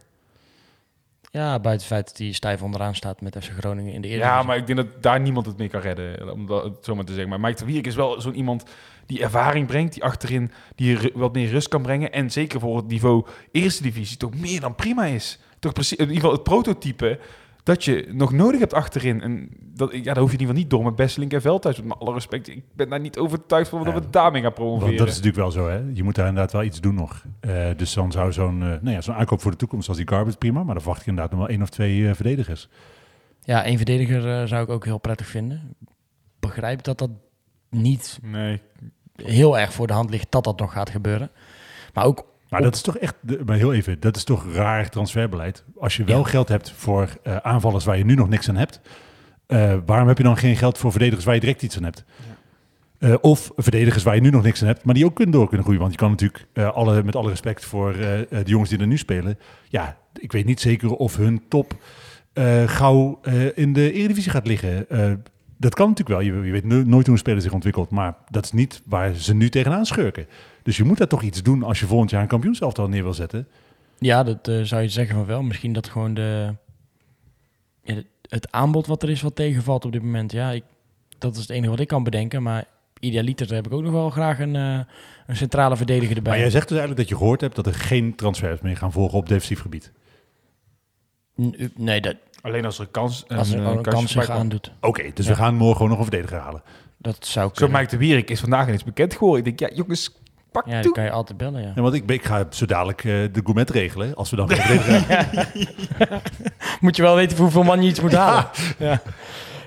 Ja, 1.33 1.61
buiten 1.61 1.71
het 1.73 1.85
feit 1.85 2.07
dat 2.07 2.19
hij 2.19 2.33
stijf 2.33 2.63
onderaan 2.63 2.95
staat 2.95 3.21
met 3.21 3.37
FC 3.41 3.51
Groningen 3.59 3.93
in 3.93 4.01
de 4.01 4.09
eerste. 4.09 4.27
Ja, 4.27 4.43
maar 4.43 4.57
ik 4.57 4.67
denk 4.67 4.79
dat 4.79 5.03
daar 5.03 5.21
niemand 5.21 5.47
het 5.47 5.57
mee 5.57 5.69
kan 5.69 5.81
redden, 5.81 6.33
om 6.33 6.47
dat 6.47 6.79
zo 6.85 6.95
maar 6.95 7.05
te 7.05 7.13
zeggen. 7.13 7.31
Maar 7.31 7.41
Mike 7.41 7.59
de 7.59 7.65
Wierik 7.65 7.87
is 7.87 7.95
wel 7.95 8.21
zo'n 8.21 8.35
iemand 8.35 8.65
die 9.07 9.23
ervaring 9.23 9.67
brengt, 9.67 9.93
die 9.93 10.05
achterin 10.05 10.53
die 10.75 10.99
wat 11.15 11.33
meer 11.33 11.49
rust 11.49 11.69
kan 11.69 11.83
brengen. 11.83 12.13
En 12.13 12.31
zeker 12.31 12.61
voor 12.61 12.77
het 12.77 12.87
niveau 12.87 13.27
eerste 13.53 13.83
divisie 13.83 14.17
toch 14.17 14.35
meer 14.35 14.61
dan 14.61 14.75
prima 14.75 15.05
is. 15.05 15.39
Toch 15.59 15.73
precies, 15.73 15.99
in 15.99 16.05
ieder 16.05 16.21
geval 16.21 16.33
het 16.33 16.43
prototype 16.43 17.19
dat 17.63 17.85
je 17.85 18.09
nog 18.13 18.33
nodig 18.33 18.61
hebt 18.61 18.75
achterin. 18.75 19.21
En 19.21 19.49
dat, 19.75 19.93
ja, 19.93 20.03
daar 20.03 20.19
hoef 20.19 20.31
je 20.31 20.37
in 20.37 20.41
ieder 20.41 20.47
geval 20.47 20.55
niet 20.55 20.71
door 20.71 20.85
met 20.85 20.95
Besselink 20.97 21.33
en 21.33 21.41
Veldhuis. 21.41 21.83
Met 21.83 21.99
alle 21.99 22.13
respect, 22.13 22.49
ik 22.49 22.63
ben 22.75 22.89
daar 22.89 23.01
niet 23.01 23.19
overtuigd 23.19 23.69
van 23.69 23.85
dat 23.85 23.95
Ja, 23.95 24.01
we 24.01 24.11
daarmee 24.11 24.43
gaan 24.43 24.53
promoveren. 24.53 24.97
Dat 24.97 25.07
is 25.09 25.13
natuurlijk 25.17 25.43
wel 25.43 25.51
zo, 25.51 25.69
hè? 25.69 25.83
Je 25.93 26.03
moet 26.03 26.15
daar 26.15 26.27
inderdaad 26.29 26.53
wel 26.53 26.63
iets 26.63 26.81
doen 26.81 26.95
nog. 26.95 27.25
Eh, 27.41 27.67
dus 27.77 27.95
dan 27.95 28.13
zou 28.13 28.33
zo'n 28.33 28.63
eh, 28.63 28.69
nou 28.69 28.91
ja, 28.91 29.01
zo'n 29.01 29.15
aankoop 29.15 29.41
voor 29.41 29.51
de 29.51 29.57
toekomst, 29.57 29.89
als 29.89 29.97
die 29.97 30.09
Garbage 30.09 30.37
prima, 30.37 30.63
maar 30.63 30.75
dan 30.75 30.83
verwacht 30.83 31.01
ik 31.01 31.07
inderdaad 31.07 31.33
nog 31.33 31.41
wel 31.41 31.51
één 31.51 31.63
of 31.63 31.69
twee 31.71 32.09
eh, 32.09 32.15
verdedigers. 32.15 32.69
Ja, 33.41 33.65
één 33.65 33.77
verdediger 33.77 34.49
zou 34.49 34.63
ik 34.63 34.69
ook 34.69 34.85
heel 34.85 34.99
prettig 34.99 35.27
vinden. 35.27 35.75
Begrijp 36.41 36.83
dat 36.83 36.99
dat 36.99 37.11
niet 37.71 38.19
Nee. 38.23 38.61
heel 39.17 39.59
erg 39.59 39.73
voor 39.73 39.87
de 39.87 39.93
hand 39.93 40.11
ligt 40.11 40.31
dat 40.31 40.45
dat 40.45 40.59
nog 40.59 40.73
gaat 40.73 40.91
gebeuren. 40.91 41.31
Maar 41.95 42.05
ook 42.05 42.25
Maar 42.53 42.63
dat 42.63 42.75
is 42.75 42.83
toch 42.83 42.99
echt, 42.99 43.15
maar 43.47 43.57
heel 43.57 43.73
even, 43.73 44.01
dat 44.01 44.17
is 44.17 44.25
toch 44.25 44.55
raar 44.55 44.89
transferbeleid. 44.89 45.65
Als 45.79 45.97
je 45.97 46.05
wel 46.05 46.25
geld 46.25 46.49
hebt 46.49 46.71
voor 46.71 47.09
eh, 47.23 47.37
aanvallers 47.37 47.85
waar 47.85 47.99
je 47.99 48.05
nu 48.05 48.15
nog 48.15 48.29
niks 48.29 48.49
aan 48.49 48.57
hebt, 48.57 48.81
eh, 49.47 49.75
waarom 49.87 50.09
heb 50.09 50.17
je 50.17 50.23
dan 50.23 50.37
geen 50.37 50.57
geld 50.57 50.79
voor 50.79 50.91
verdedigers 50.91 51.25
waar 51.25 51.35
je 51.35 51.41
direct 51.41 51.63
iets 51.63 51.77
aan 51.77 51.85
hebt? 51.85 52.05
Eh, 52.99 53.15
of 53.21 53.51
verdedigers 53.57 54.03
waar 54.03 54.15
je 54.15 54.21
nu 54.21 54.31
nog 54.31 54.43
niks 54.43 54.61
aan 54.61 54.67
hebt, 54.67 54.85
maar 54.85 54.95
die 54.95 55.05
ook 55.05 55.15
kunnen 55.15 55.35
door 55.35 55.47
kunnen 55.47 55.63
groeien. 55.63 55.81
Want 55.81 55.93
je 55.93 55.99
kan 55.99 56.11
natuurlijk, 56.11 56.47
alle, 56.55 57.03
met 57.03 57.17
alle 57.17 57.29
respect 57.29 57.65
voor 57.65 57.93
de 57.93 58.43
jongens 58.45 58.71
die 58.71 58.79
er 58.79 58.87
nu 58.87 58.99
spelen, 58.99 59.39
ja, 59.69 59.97
ik 60.15 60.33
weet 60.33 60.45
niet 60.45 60.61
zeker 60.61 60.91
of 60.91 61.17
hun 61.17 61.43
top 61.49 61.75
gauw 62.67 63.21
in 63.55 63.73
de 63.73 63.93
Eredivisie 63.93 64.31
gaat 64.31 64.47
liggen. 64.47 64.87
Dat 65.59 65.75
kan 65.75 65.89
natuurlijk 65.89 66.19
wel. 66.19 66.35
Je, 66.35 66.47
je 66.47 66.53
weet 66.53 66.65
no- 66.65 66.83
nooit 66.83 67.07
hoe 67.07 67.15
een 67.15 67.21
speler 67.21 67.43
zich 67.43 67.53
ontwikkelt, 67.53 67.91
maar 67.91 68.15
dat 68.31 68.45
is 68.45 68.53
niet 68.53 68.83
waar 68.85 69.15
ze 69.15 69.35
nu 69.35 69.49
tegenaan 69.49 69.87
schurken. 69.87 70.27
Dus 70.63 70.77
je 70.77 70.85
moet 70.85 70.99
daar 70.99 71.07
toch 71.09 71.23
iets 71.23 71.43
doen 71.43 71.63
als 71.63 71.81
je 71.81 71.87
volgend 71.87 72.11
jaar 72.11 72.23
een 72.23 72.29
kampioenselftal 72.29 72.89
neer 72.89 73.03
wil 73.03 73.15
zetten. 73.15 73.49
Ja, 73.99 74.23
dat 74.23 74.49
eh, 74.49 74.61
zou 74.63 74.83
je 74.83 74.89
zeggen 74.89 75.15
van 75.17 75.27
wel. 75.27 75.43
Misschien 75.43 75.73
dat 75.73 75.89
gewoon 75.89 76.15
de, 76.15 76.55
ja, 77.83 77.95
het 78.29 78.51
aanbod 78.53 78.87
wat 78.87 79.03
er 79.03 79.11
is 79.11 79.23
wat 79.23 79.37
tegenvalt 79.37 79.85
op 79.85 79.93
dit 79.93 80.03
moment. 80.03 80.33
Ja, 80.33 80.51
ik, 80.51 80.65
dat 81.19 81.35
is 81.35 81.41
het 81.41 81.51
enige 81.51 81.71
wat 81.71 81.81
ik 81.81 81.89
kan 81.89 82.03
bedenken. 82.05 82.43
Maar 82.43 82.65
idealiter 83.01 83.55
heb 83.55 83.67
ik 83.67 83.73
ook 83.73 83.83
nog 83.83 83.93
wel 83.93 84.11
graag 84.11 84.39
een, 84.39 84.57
eh, 84.57 84.79
een 85.27 85.37
centrale 85.37 85.77
verdediger 85.77 86.17
erbij. 86.17 86.33
Maar 86.33 86.41
jij 86.41 86.51
zegt 86.51 86.69
dus 86.69 86.79
eigenlijk 86.79 87.09
dat 87.09 87.19
je 87.19 87.23
gehoord 87.25 87.41
hebt 87.41 87.57
dat 87.57 87.67
er 87.67 87.75
geen 87.75 88.15
transfers 88.15 88.61
meer 88.61 88.77
gaan 88.77 88.93
volgen 88.93 89.19
op 89.19 89.29
defensief 89.29 89.61
gebied. 89.61 89.93
N- 91.43 91.73
Nee, 91.77 92.01
dat, 92.01 92.17
Alleen 92.43 92.65
als 92.65 92.79
er 92.79 92.87
kans, 92.87 93.25
als 93.29 93.51
er 93.53 93.59
een, 93.59 93.67
een 93.67 93.77
eh, 93.77 93.83
kans 93.83 94.13
zich 94.13 94.29
aandoet. 94.31 94.73
Oké, 94.81 95.11
dus 95.15 95.25
Ja. 95.27 95.31
we 95.33 95.37
gaan 95.39 95.55
morgen 95.55 95.77
gewoon 95.77 95.91
nog 95.91 95.99
een 95.99 96.05
verdediger 96.11 96.39
halen. 96.39 96.63
Dat 96.97 97.27
zou 97.27 97.49
Zo 97.49 97.55
kunnen. 97.55 97.79
Mike 97.81 97.91
de 97.91 97.97
Wierik 97.97 98.31
is 98.31 98.41
vandaag 98.41 98.67
ineens 98.67 98.85
bekend 98.85 99.15
geworden. 99.15 99.47
Ik 99.47 99.59
denk, 99.59 99.71
ja 99.71 99.77
jongens, 99.77 100.11
pak 100.53 100.67
Ja, 100.67 100.83
dan 100.83 100.93
kan 100.93 101.05
je 101.05 101.11
altijd 101.11 101.39
bellen, 101.39 101.63
ja. 101.63 101.73
Ja, 101.75 101.83
want 101.83 101.95
ik, 101.95 102.11
ik 102.11 102.25
ga 102.25 102.47
zo 102.51 102.67
dadelijk 102.67 103.05
eh, 103.05 103.13
de 103.33 103.41
gourmet 103.45 103.71
regelen. 103.71 104.15
Als 104.15 104.31
we 104.31 104.37
dan 104.37 104.51
gaan. 104.51 105.05
Moet 106.81 106.97
je 106.97 107.03
wel 107.03 107.15
weten 107.15 107.37
voor 107.37 107.45
hoeveel 107.45 107.63
man 107.63 107.83
je 107.83 107.89
iets 107.89 108.01
moet 108.01 108.13
halen. 108.13 108.51
Ja. 108.79 109.03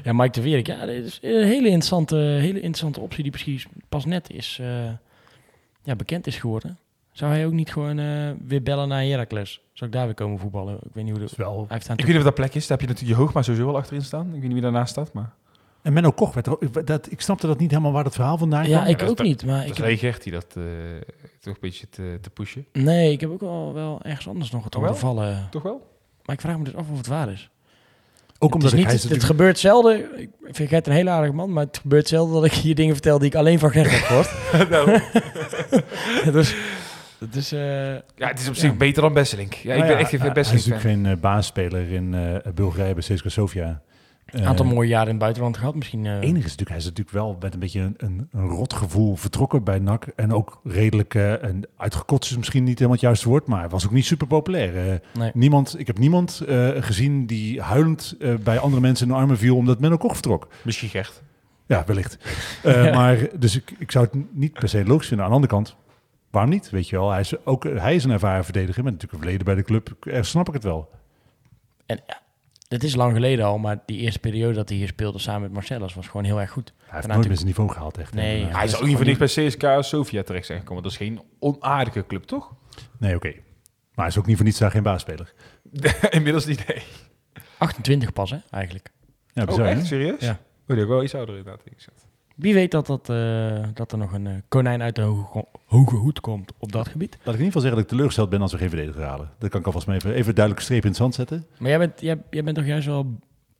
ja, 0.04 0.14
Mike 0.14 0.32
de 0.32 0.42
Wierik. 0.42 0.68
Ja, 0.68 0.86
dit 0.86 1.06
is 1.06 1.20
een 1.22 1.48
hele 1.48 1.68
interessante, 1.68 2.16
hele 2.16 2.60
interessante 2.60 3.00
optie 3.00 3.24
die 3.24 3.32
precies 3.32 3.68
pas 3.90 4.06
net 4.06 4.30
is, 4.30 4.58
eh, 4.62 4.68
ja, 5.84 5.96
bekend 5.96 6.28
is 6.28 6.38
geworden. 6.38 6.78
Zou 7.12 7.32
hij 7.32 7.46
ook 7.46 7.54
niet 7.54 7.72
gewoon 7.72 8.00
eh, 8.00 8.32
weer 8.48 8.64
bellen 8.64 8.88
naar 8.88 9.04
Heracles? 9.04 9.62
Zou 9.74 9.90
ik 9.90 9.96
daar 9.96 10.06
weer 10.06 10.16
komen 10.16 10.40
voetballen? 10.40 10.76
Ik 10.76 10.94
weet 10.94 11.04
niet 11.04 11.14
hoe 11.14 11.14
de... 11.14 11.20
Dat 11.20 11.32
is 11.32 11.38
wel. 11.38 11.56
Hij 11.56 11.66
heeft 11.70 11.90
aan 11.90 11.98
Ik 11.98 12.04
weet 12.04 12.08
niet 12.08 12.18
of 12.18 12.24
dat 12.24 12.36
plek 12.36 12.54
is. 12.54 12.68
Daar 12.68 12.78
heb 12.78 12.88
je 12.88 12.94
natuurlijk 12.94 13.18
je 13.18 13.24
Hoogma 13.24 13.42
sowieso 13.42 13.66
wel 13.66 13.78
achterin 13.78 14.02
staan. 14.02 14.26
Ik 14.26 14.32
weet 14.32 14.42
niet 14.42 14.54
wie 14.54 14.62
daarnaast 14.62 14.92
staat, 14.92 15.14
maar... 15.14 15.34
En 15.86 15.94
Menno 15.94 16.12
Koch, 16.12 16.34
werd 16.34 16.48
er, 16.48 16.54
ook- 16.54 16.88
dat, 16.88 17.12
ik 17.12 17.22
snapte 17.22 17.48
dat 17.48 17.60
niet 17.60 17.70
helemaal 17.72 17.92
waar 17.92 18.04
dat 18.04 18.14
verhaal 18.16 18.38
vandaan 18.38 18.68
Ja, 18.68 18.78
kwam. 18.78 18.90
ik 18.92 19.00
dat 19.00 19.08
is 19.08 19.12
ook 19.12 19.22
niet. 19.24 19.46
Maar 19.46 19.66
Ik 19.68 19.78
ik 19.78 20.02
heb, 20.02 20.24
die 20.24 20.32
dat 20.32 20.46
eh, 20.58 20.64
toch 21.40 21.54
een 21.54 21.60
beetje 21.62 21.90
te, 21.90 22.18
te 22.22 22.30
pushen. 22.30 22.66
nee, 22.74 23.12
ik 23.12 23.22
heb 23.22 23.30
ook 23.30 23.42
wel, 23.42 23.74
wel 23.74 24.00
ergens 24.04 24.28
anders 24.28 24.52
nog 24.52 24.68
wel? 24.70 24.82
ondervallen. 24.82 25.48
Toch 25.52 25.64
wel? 25.64 25.88
Maar 26.26 26.36
ik 26.36 26.42
vraag 26.42 26.58
me 26.58 26.64
dus 26.64 26.76
af 26.76 26.86
of 26.92 26.98
het 26.98 27.08
waar 27.08 27.32
is. 27.32 27.50
Ook 28.40 28.54
omdat 28.54 28.72
het, 28.72 28.80
is 28.80 28.86
ik, 28.86 28.92
niet, 28.94 29.02
hij 29.04 29.12
het, 29.16 29.24
gebeurt 29.24 29.60
zelden. 29.60 30.20
Ik 30.22 30.30
vind 30.52 30.70
Gert 30.70 30.88
een 30.88 30.94
hele 30.94 31.10
aardige 31.10 31.34
man, 31.34 31.54
maar 31.54 31.66
het 31.66 31.78
gebeurt 31.78 32.08
zelden 32.08 32.34
dat 32.34 32.46
ik 32.46 32.52
hier 32.54 32.76
dingen 32.76 32.94
vertel 32.94 33.18
die 33.20 33.28
ik 33.28 33.36
alleen 33.36 33.60
van 33.60 33.72
Gert 33.72 33.92
heb 33.92 34.00
gehoord. 34.02 34.30
dus, 36.34 36.56
dat 37.20 37.36
is, 37.36 37.52
eh, 37.52 37.94
Ja, 37.94 38.28
het 38.28 38.40
is 38.40 38.48
op 38.48 38.56
zich 38.56 38.70
Ja. 38.72 38.76
beter 38.78 39.02
dan 39.02 39.14
Besselink. 39.14 39.54
Ja, 39.54 39.72
ik 39.74 39.78
Nou 39.80 39.88
ben 39.92 39.98
echt 39.98 40.10
geen 40.10 40.20
hij- 40.20 40.32
Besselink 40.32 40.64
Hij 40.66 40.76
is 40.76 40.84
natuurlijk 40.84 41.06
geen 41.10 41.20
baasspeler 41.20 41.92
in 41.92 42.14
eh, 42.14 42.52
Bulgarije 42.54 42.94
bij 42.94 43.04
CSKA 43.04 43.30
Sofia. 43.30 43.82
Een 44.36 44.42
Eh, 44.42 44.48
aantal 44.48 44.66
mooie 44.66 44.88
jaren 44.88 45.06
in 45.06 45.14
het 45.14 45.20
buitenland 45.20 45.58
gehad. 45.58 45.76
Misschien, 45.76 46.06
eh, 46.06 46.14
Het 46.14 46.24
enige 46.24 46.38
is 46.38 46.44
natuurlijk, 46.44 46.70
hij 46.70 46.78
is 46.78 46.84
natuurlijk 46.86 47.16
wel 47.16 47.38
met 47.40 47.54
een 47.54 47.60
beetje 47.60 47.80
een, 47.82 47.94
een, 47.98 48.28
een 48.32 48.48
rot 48.48 48.74
gevoel 48.74 49.16
vertrokken 49.16 49.64
bij 49.64 49.80
NAC. 49.80 50.06
En 50.16 50.34
ook 50.34 50.60
redelijk, 50.64 51.14
eh 51.16 51.44
en 51.44 51.68
uitgekotst 51.78 52.32
is 52.32 52.38
misschien 52.38 52.64
niet 52.64 52.74
helemaal 52.74 52.92
het 52.98 53.02
juiste 53.06 53.30
woord, 53.30 53.48
maar 53.48 53.60
hij 53.60 53.70
was 53.70 53.86
ook 53.86 53.92
niet 53.92 54.06
super 54.06 54.28
populair. 54.28 55.02
Nee. 55.14 55.32
niemand, 55.34 55.80
ik 55.80 55.88
heb 55.88 55.98
niemand 55.98 56.40
eh, 56.48 56.70
gezien 56.80 57.26
die 57.26 57.62
huilend 57.62 58.16
eh, 58.20 58.34
bij 58.36 58.60
andere 58.60 58.82
mensen 58.82 59.08
in 59.08 59.14
de 59.14 59.20
armen 59.20 59.38
viel 59.38 59.56
omdat 59.56 59.80
Menno 59.80 59.98
Koch 59.98 60.14
vertrok. 60.14 60.48
Misschien 60.64 60.90
Gert. 60.90 61.22
Ja, 61.66 61.84
wellicht. 61.86 62.18
Eh, 62.64 62.84
Ja. 62.86 62.94
Maar 62.94 63.28
dus 63.40 63.56
ik, 63.56 63.76
ik 63.80 63.92
zou 63.92 64.06
het 64.12 64.24
niet 64.32 64.54
per 64.54 64.70
se 64.70 64.86
logisch 64.86 65.08
vinden. 65.08 65.26
Aan 65.26 65.32
de 65.32 65.38
andere 65.38 65.54
kant, 65.56 65.76
waarom 66.32 66.52
niet? 66.52 66.70
Weet 66.70 66.90
je 66.90 66.96
wel, 66.98 67.12
hij 67.12 67.20
is 67.20 67.46
ook 67.46 67.64
hij 67.64 67.96
is 67.96 68.04
een 68.04 68.12
ervaren 68.12 68.44
verdediger 68.44 68.84
met 68.84 68.94
natuurlijk 68.94 69.14
een 69.24 69.30
verleden 69.30 69.46
bij 69.46 69.56
de 69.56 69.64
club. 69.70 69.96
Ergens 70.08 70.30
snap 70.30 70.48
ik 70.48 70.54
het 70.54 70.64
wel. 70.64 70.90
En 71.86 72.00
ja, 72.08 72.22
het 72.68 72.84
is 72.84 72.96
lang 72.96 73.14
geleden 73.14 73.46
al, 73.46 73.58
maar 73.58 73.80
die 73.86 73.98
eerste 74.00 74.20
periode 74.20 74.54
dat 74.54 74.70
hij 74.70 74.78
hier 74.78 74.88
speelde 74.88 75.20
samen 75.20 75.42
met 75.42 75.52
Marcellus 75.52 75.94
was 75.94 76.08
gewoon 76.08 76.26
heel 76.26 76.40
erg 76.42 76.52
goed. 76.52 76.74
Hij 76.78 76.96
heeft 76.96 77.08
nooit 77.08 77.28
meer 77.28 77.36
zijn 77.36 77.48
niveau 77.48 77.70
gehaald, 77.72 77.98
echt. 77.98 78.14
Nee, 78.14 78.40
Ja, 78.40 78.46
Hij 78.46 78.54
dat 78.66 78.74
is 78.74 78.76
ook 78.80 78.88
niet 78.88 78.96
voor 78.96 79.06
niks 79.06 79.18
bij 79.36 79.46
CSK 79.48 79.64
Sofia 79.80 80.24
terecht 80.24 80.46
zijn 80.46 80.60
gekomen. 80.60 80.84
Dat 80.84 80.92
is 80.92 80.98
geen 80.98 81.22
onaardige 81.40 82.06
club, 82.06 82.24
toch? 82.24 82.54
nee, 83.00 83.16
oké. 83.16 83.28
Maar 83.94 84.06
hij 84.06 84.08
is 84.08 84.18
ook 84.18 84.26
niet 84.26 84.36
voor 84.36 84.46
niets 84.46 84.58
daar 84.60 84.72
geen 84.72 84.84
baasspeler. 84.84 85.34
Inmiddels 86.10 86.46
niet, 86.46 86.68
nee. 86.68 86.84
28 87.58 88.14
pas, 88.14 88.30
hè, 88.32 88.38
eigenlijk. 88.50 88.90
Ja, 89.34 89.42
Oh, 89.42 89.48
bizar, 89.48 89.66
hè? 89.66 89.72
echt? 89.72 89.86
Serieus? 89.86 90.22
Ja. 90.22 90.40
Oh, 90.68 90.76
die 90.76 90.82
ook 90.84 90.90
wel 90.90 91.04
iets 91.04 91.16
ouder 91.16 91.38
inderdaad. 91.38 91.62
Ik 91.66 91.82
zat. 91.82 92.08
Wie 92.36 92.54
weet 92.54 92.72
dat, 92.72 92.86
dat, 92.86 93.10
eh, 93.10 93.64
dat 93.74 93.92
er 93.92 93.98
nog 93.98 94.14
een 94.14 94.28
eh, 94.28 94.34
konijn 94.48 94.82
uit 94.82 94.96
de 94.96 95.02
hoge, 95.02 95.46
hoge 95.66 95.96
hoed 95.96 96.20
komt 96.20 96.52
op 96.58 96.72
dat 96.72 96.88
gebied. 96.88 97.12
Laat 97.12 97.20
ik 97.20 97.26
in 97.26 97.32
ieder 97.32 97.46
geval 97.46 97.62
zeggen 97.62 97.78
dat 97.78 97.84
ik 97.86 97.90
teleurgesteld 97.92 98.30
ben 98.30 98.42
als 98.42 98.52
we 98.52 98.58
geen 98.58 98.70
verdediger 98.70 99.04
halen. 99.04 99.30
Dat 99.40 99.50
kan 99.50 99.60
ik 99.60 99.66
alvast 99.66 99.88
maar 99.88 99.96
even, 99.96 100.10
even 100.14 100.28
een 100.30 100.36
duidelijke 100.36 100.64
streep 100.66 100.82
in 100.84 100.88
het 100.90 100.98
zand 100.98 101.16
zetten. 101.16 101.46
Maar 101.58 101.70
jij 101.70 101.80
bent, 101.80 102.02
jij, 102.02 102.18
jij 102.30 102.44
bent 102.44 102.56
toch 102.56 102.66
juist 102.66 102.86
wel... 102.88 103.20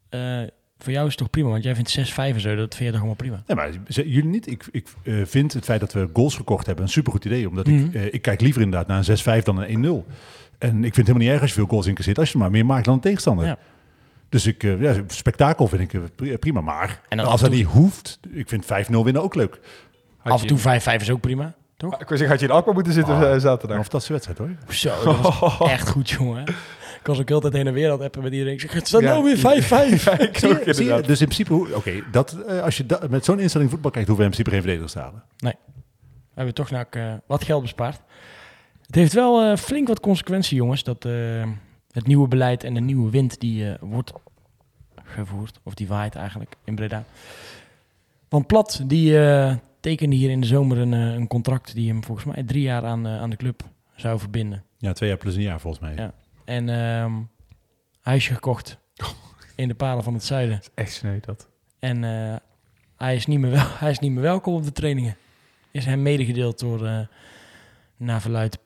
eh, 0.10 0.42
voor 0.78 0.94
jou 0.94 1.06
is 1.06 1.12
het 1.12 1.18
toch 1.22 1.30
prima, 1.30 1.50
want 1.50 1.64
jij 1.64 1.76
vindt 1.76 2.12
6-5 2.14 2.16
en 2.16 2.40
zo, 2.40 2.56
dat 2.56 2.76
vind 2.76 2.80
je 2.80 2.86
toch 2.86 2.96
allemaal 2.96 3.16
prima? 3.16 3.44
Nee, 3.48 3.58
maar 3.58 3.70
jullie 3.88 4.24
niet. 4.24 4.48
Ik, 4.48 4.66
ik 4.72 4.88
vind 5.24 5.54
het 5.54 5.64
feit 5.64 5.80
dat 5.80 5.94
we 5.94 6.10
goals 6.14 6.36
gekocht 6.36 6.66
hebben 6.66 6.84
een 6.86 6.92
supergoed 6.92 7.26
idee. 7.26 7.50
Omdat 7.50 7.68
Mhm. 7.68 7.86
ik, 7.86 7.94
eh, 7.94 8.14
ik 8.14 8.22
kijk 8.22 8.42
liever 8.42 8.62
inderdaad 8.62 8.88
naar 8.88 8.98
een 8.98 9.04
6-5 9.42 9.44
dan 9.44 9.58
een 9.62 9.70
1-0. 9.70 10.06
En 10.58 10.76
ik 10.76 10.82
vind 10.94 10.96
het 10.96 10.96
helemaal 10.96 11.18
niet 11.22 11.30
erg 11.32 11.42
als 11.42 11.50
je 11.50 11.56
veel 11.56 11.68
goals 11.68 11.88
incasseert. 11.88 12.20
Als 12.20 12.32
je 12.32 12.38
maar 12.38 12.52
meer 12.52 12.66
maakt 12.66 12.86
dan 12.86 12.94
een 12.94 13.00
tegenstander. 13.00 13.46
Ja. 13.46 13.58
Dus 14.36 14.46
ik, 14.48 14.64
eh, 14.64 14.82
ja, 14.82 14.94
spektakel 15.08 15.68
vind 15.68 15.82
ik 15.82 15.94
eh, 15.94 16.02
pri- 16.16 16.38
prima. 16.38 16.62
Maar 16.62 17.02
En 17.10 17.20
als 17.20 17.42
dat 17.42 17.50
niet 17.52 17.66
hoeft, 17.66 18.20
ik 18.32 18.50
vind 18.50 18.66
5-0 18.66 19.04
winnen 19.04 19.22
ook 19.24 19.36
leuk. 19.36 19.60
Had 20.18 20.34
Af 20.34 20.42
en 20.42 20.48
je- 20.48 20.54
toe 20.54 20.58
5-5 21.00 21.02
is 21.02 21.10
ook 21.12 21.22
prima, 21.22 21.54
toch? 21.78 21.94
Ik 22.00 22.08
zeggen, 22.08 22.28
had 22.28 22.40
je 22.40 22.46
in 22.46 22.52
Alkmaar 22.52 22.74
moeten 22.74 22.94
zitten 22.94 23.16
Ah, 23.16 23.22
eh, 23.24 23.32
Een 23.32 23.40
zaterdag? 23.40 23.78
fantastische 23.78 24.12
wedstrijd 24.14 24.38
hoor. 24.38 24.50
Zo, 24.76 25.04
dat 25.04 25.40
was 25.40 25.60
echt 25.70 25.90
goed, 25.90 26.10
jongen. 26.10 26.44
Ik 27.00 27.12
was 27.12 27.20
ook 27.20 27.28
heel 27.28 27.40
de 27.40 27.50
tijd 27.50 27.54
heen 27.64 27.68
en 27.68 27.74
weer 27.74 27.86
aan 27.86 27.92
het 27.98 28.02
appen 28.02 28.24
met 28.24 28.32
iedereen. 28.32 28.54
Ik 28.54 28.60
zeg, 28.62 28.74
het 28.74 28.88
staat 28.88 29.02
Ja. 29.02 29.08
nou 29.12 29.24
weer 29.24 29.38
5-5. 29.38 30.08
Ik 30.30 30.38
Zie 30.38 30.50
ook 30.50 30.64
je, 30.64 30.74
zie 30.74 30.74
je? 30.74 30.82
inderdaad. 30.82 31.06
Dus 31.06 31.22
in 31.22 31.28
principe, 31.28 31.76
oké, 31.76 31.92
dat 32.12 32.38
eh, 32.48 32.62
als 32.62 32.78
je 32.78 32.86
da- 32.86 33.02
met 33.10 33.26
zo'n 33.26 33.40
instelling 33.40 33.70
voetbal 33.70 33.92
kijkt, 33.92 34.08
hoeven 34.08 34.26
we 34.26 34.32
in 34.32 34.44
principe 34.44 34.50
geen 34.50 34.62
verdedigers 34.62 34.92
te 34.94 35.00
halen. 35.00 35.24
We 35.38 36.42
hebben 36.42 36.54
toch 36.54 36.70
nou, 36.70 36.86
eh, 36.90 37.14
wat 37.28 37.44
geld 37.44 37.62
bespaard. 37.62 38.00
Het 38.86 38.96
heeft 38.96 39.14
wel 39.14 39.42
eh, 39.52 39.58
flink 39.58 39.88
wat 39.88 40.00
consequentie, 40.00 40.58
jongens. 40.58 40.84
Dat 40.84 41.06
eh, 41.06 41.12
het 41.96 42.08
nieuwe 42.08 42.28
beleid 42.28 42.64
en 42.64 42.74
de 42.74 42.80
nieuwe 42.80 43.10
wind 43.10 43.40
die 43.40 43.72
eh, 43.72 43.76
wordt 43.80 44.14
gevoerd. 45.04 45.60
Of 45.64 45.74
die 45.74 45.88
waait 45.88 46.16
eigenlijk 46.16 46.56
in 46.64 46.76
Breda. 46.76 47.04
Want 48.30 48.48
Plat, 48.48 48.84
die 48.86 49.20
eh, 49.20 49.56
tekende 49.80 50.16
hier 50.16 50.30
in 50.30 50.42
de 50.42 50.48
zomer 50.48 50.78
een, 50.78 50.94
eh, 50.94 51.14
een 51.14 51.28
contract... 51.28 51.76
die 51.76 51.90
hem 51.90 52.04
volgens 52.04 52.26
mij 52.26 52.44
drie 52.44 52.62
jaar 52.62 52.86
aan, 52.86 53.08
aan 53.08 53.30
de 53.30 53.36
club 53.36 53.64
zou 53.96 54.20
verbinden. 54.20 54.64
Ja, 54.78 54.94
twee 54.94 55.10
jaar 55.10 55.18
plus 55.18 55.36
een 55.36 55.42
jaar 55.42 55.60
volgens 55.60 55.84
mij. 55.84 55.96
Ja. 55.96 56.14
En 56.46 56.70
ehm 56.70 57.14
huisje 58.06 58.34
gekocht 58.34 58.78
in 59.56 59.68
de 59.68 59.76
palen 59.76 60.04
van 60.04 60.14
het 60.14 60.24
zuiden. 60.24 60.62
Echt 60.74 60.92
sneu 60.92 61.20
dat. 61.20 61.50
En 61.80 62.04
eh, 62.04 62.36
hij, 62.98 63.16
is 63.16 63.26
niet 63.26 63.40
meer 63.40 63.52
wel, 63.52 63.68
hij 63.84 63.92
is 63.92 64.00
niet 64.00 64.12
meer 64.12 64.22
welkom 64.22 64.54
op 64.54 64.64
de 64.64 64.72
trainingen. 64.72 65.18
Is 65.72 65.86
hem 65.86 66.02
medegedeeld 66.02 66.60
door, 66.60 66.86
eh 66.86 67.00
naar 67.98 68.22
verluid, 68.22 68.60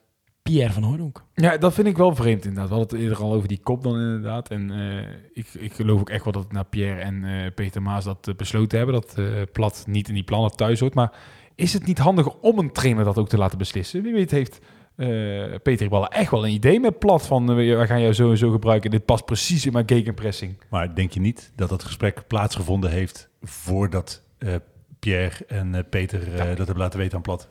Pierre 0.50 0.72
van 0.72 0.82
Hooydonk. 0.82 1.24
Ja, 1.34 1.56
dat 1.56 1.74
vind 1.74 1.86
ik 1.86 1.96
wel 1.96 2.14
vreemd 2.14 2.44
inderdaad. 2.44 2.68
We 2.68 2.74
hadden 2.74 2.96
het 2.96 3.02
eerder 3.06 3.24
al 3.24 3.32
over 3.32 3.48
die 3.48 3.60
kop 3.62 3.82
dan 3.82 3.92
inderdaad. 3.92 4.48
En 4.48 4.70
eh, 4.70 5.08
ik, 5.32 5.46
ik 5.58 5.72
geloof 5.72 6.00
ook 6.00 6.10
echt 6.10 6.24
wel 6.24 6.32
dat 6.32 6.52
naar 6.52 6.64
Pierre 6.64 7.00
en 7.00 7.24
eh, 7.24 7.54
Peter 7.54 7.82
Maas 7.82 8.04
dat 8.04 8.28
eh, 8.28 8.34
besloten 8.34 8.78
hebben. 8.78 9.00
Dat 9.00 9.14
eh, 9.18 9.26
Plat 9.52 9.84
niet 9.86 10.08
in 10.08 10.14
die 10.14 10.22
plannen 10.22 10.50
thuis 10.50 10.80
hoort. 10.80 10.94
Maar 10.94 11.12
is 11.54 11.72
het 11.72 11.86
niet 11.86 11.98
handig 11.98 12.34
om 12.34 12.58
een 12.58 12.72
trainer 12.72 13.04
dat 13.04 13.18
ook 13.18 13.28
te 13.28 13.38
laten 13.38 13.58
beslissen? 13.58 14.02
Wie 14.02 14.12
weet 14.12 14.30
heeft 14.30 14.60
eh, 14.96 15.08
Peter 15.62 15.88
Ballen 15.88 16.08
echt 16.08 16.30
wel 16.30 16.46
een 16.46 16.52
idee 16.52 16.80
met 16.80 16.98
Plat 16.98 17.26
van... 17.26 17.54
we 17.54 17.86
gaan 17.86 18.00
jou 18.00 18.12
zo 18.12 18.30
en 18.30 18.38
zo 18.38 18.50
gebruiken. 18.50 18.90
Dit 18.90 19.04
past 19.04 19.24
precies 19.24 19.66
in 19.66 19.72
mijn 19.72 19.88
gegenpressing. 19.88 20.56
Maar 20.70 20.94
denk 20.94 21.12
je 21.12 21.20
niet 21.20 21.52
dat 21.56 21.68
dat 21.68 21.84
gesprek 21.84 22.26
plaatsgevonden 22.26 22.90
heeft 22.90 23.28
voordat 23.42 24.22
eh, 24.38 24.54
Pierre 24.98 25.44
en 25.46 25.86
Peter 25.90 26.36
dat 26.36 26.56
hebben 26.56 26.76
laten 26.76 26.98
weten 26.98 27.16
aan 27.16 27.22
Plat? 27.22 27.48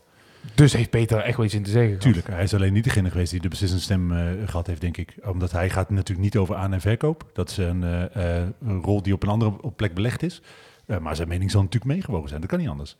Dus 0.55 0.73
heeft 0.73 0.89
Peter 0.89 1.17
er 1.17 1.23
echt 1.23 1.37
wel 1.37 1.45
iets 1.45 1.55
in 1.55 1.63
te 1.63 1.69
zeggen. 1.69 1.87
gehad. 1.89 2.03
Tuurlijk, 2.03 2.27
hij 2.27 2.43
is 2.43 2.53
alleen 2.53 2.73
niet 2.73 2.83
degene 2.83 3.09
geweest 3.09 3.31
die 3.31 3.39
de 3.41 3.47
beslissende 3.47 3.83
stem 3.83 4.11
eh, 4.11 4.25
gehad 4.45 4.67
heeft, 4.67 4.81
denk 4.81 4.97
ik. 4.97 5.15
Omdat 5.25 5.51
hij 5.51 5.69
gaat 5.69 5.89
natuurlijk 5.89 6.19
niet 6.19 6.37
over 6.37 6.55
aan- 6.55 6.73
en 6.73 6.81
verkoop. 6.81 7.29
Dat 7.33 7.49
is 7.49 7.57
een, 7.57 7.83
eh, 7.83 8.37
eh, 8.39 8.47
een 8.65 8.81
rol 8.81 9.01
die 9.01 9.13
op 9.13 9.23
een 9.23 9.29
andere 9.29 9.51
op 9.61 9.77
plek 9.77 9.93
belegd 9.93 10.23
is. 10.23 10.41
Eh, 10.85 10.97
maar 10.97 11.15
zijn 11.15 11.27
mening 11.27 11.51
zal 11.51 11.61
natuurlijk 11.61 11.91
meegewogen 11.91 12.29
zijn. 12.29 12.41
Dat 12.41 12.49
kan 12.49 12.59
niet 12.59 12.67
anders. 12.69 12.95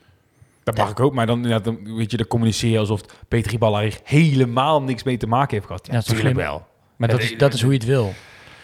Dat 0.64 0.78
mag 0.78 0.90
ik 0.90 1.00
ook, 1.00 1.14
maar 1.14 1.26
dan, 1.26 1.44
ja, 1.44 1.60
dan 1.60 1.96
weet 1.96 2.12
je, 2.12 2.18
dan 2.18 2.28
communiceer 2.28 2.72
je 2.72 2.78
alsof 2.80 3.02
Peter 3.28 3.58
Balla 3.58 3.84
er 3.84 4.00
helemaal 4.04 4.82
niks 4.82 5.04
mee 5.04 5.18
te 5.18 5.28
maken 5.28 5.54
heeft 5.54 5.66
gehad. 5.66 5.88
Ja, 5.88 5.94
natuurlijk 5.94 6.36
wel. 6.36 6.68
Maar 6.96 7.08
dat, 7.10 7.20
is, 7.22 7.38
dat 7.38 7.54
is 7.54 7.62
hoe 7.62 7.72
je 7.72 7.78
het 7.78 7.88
wil. 7.88 8.14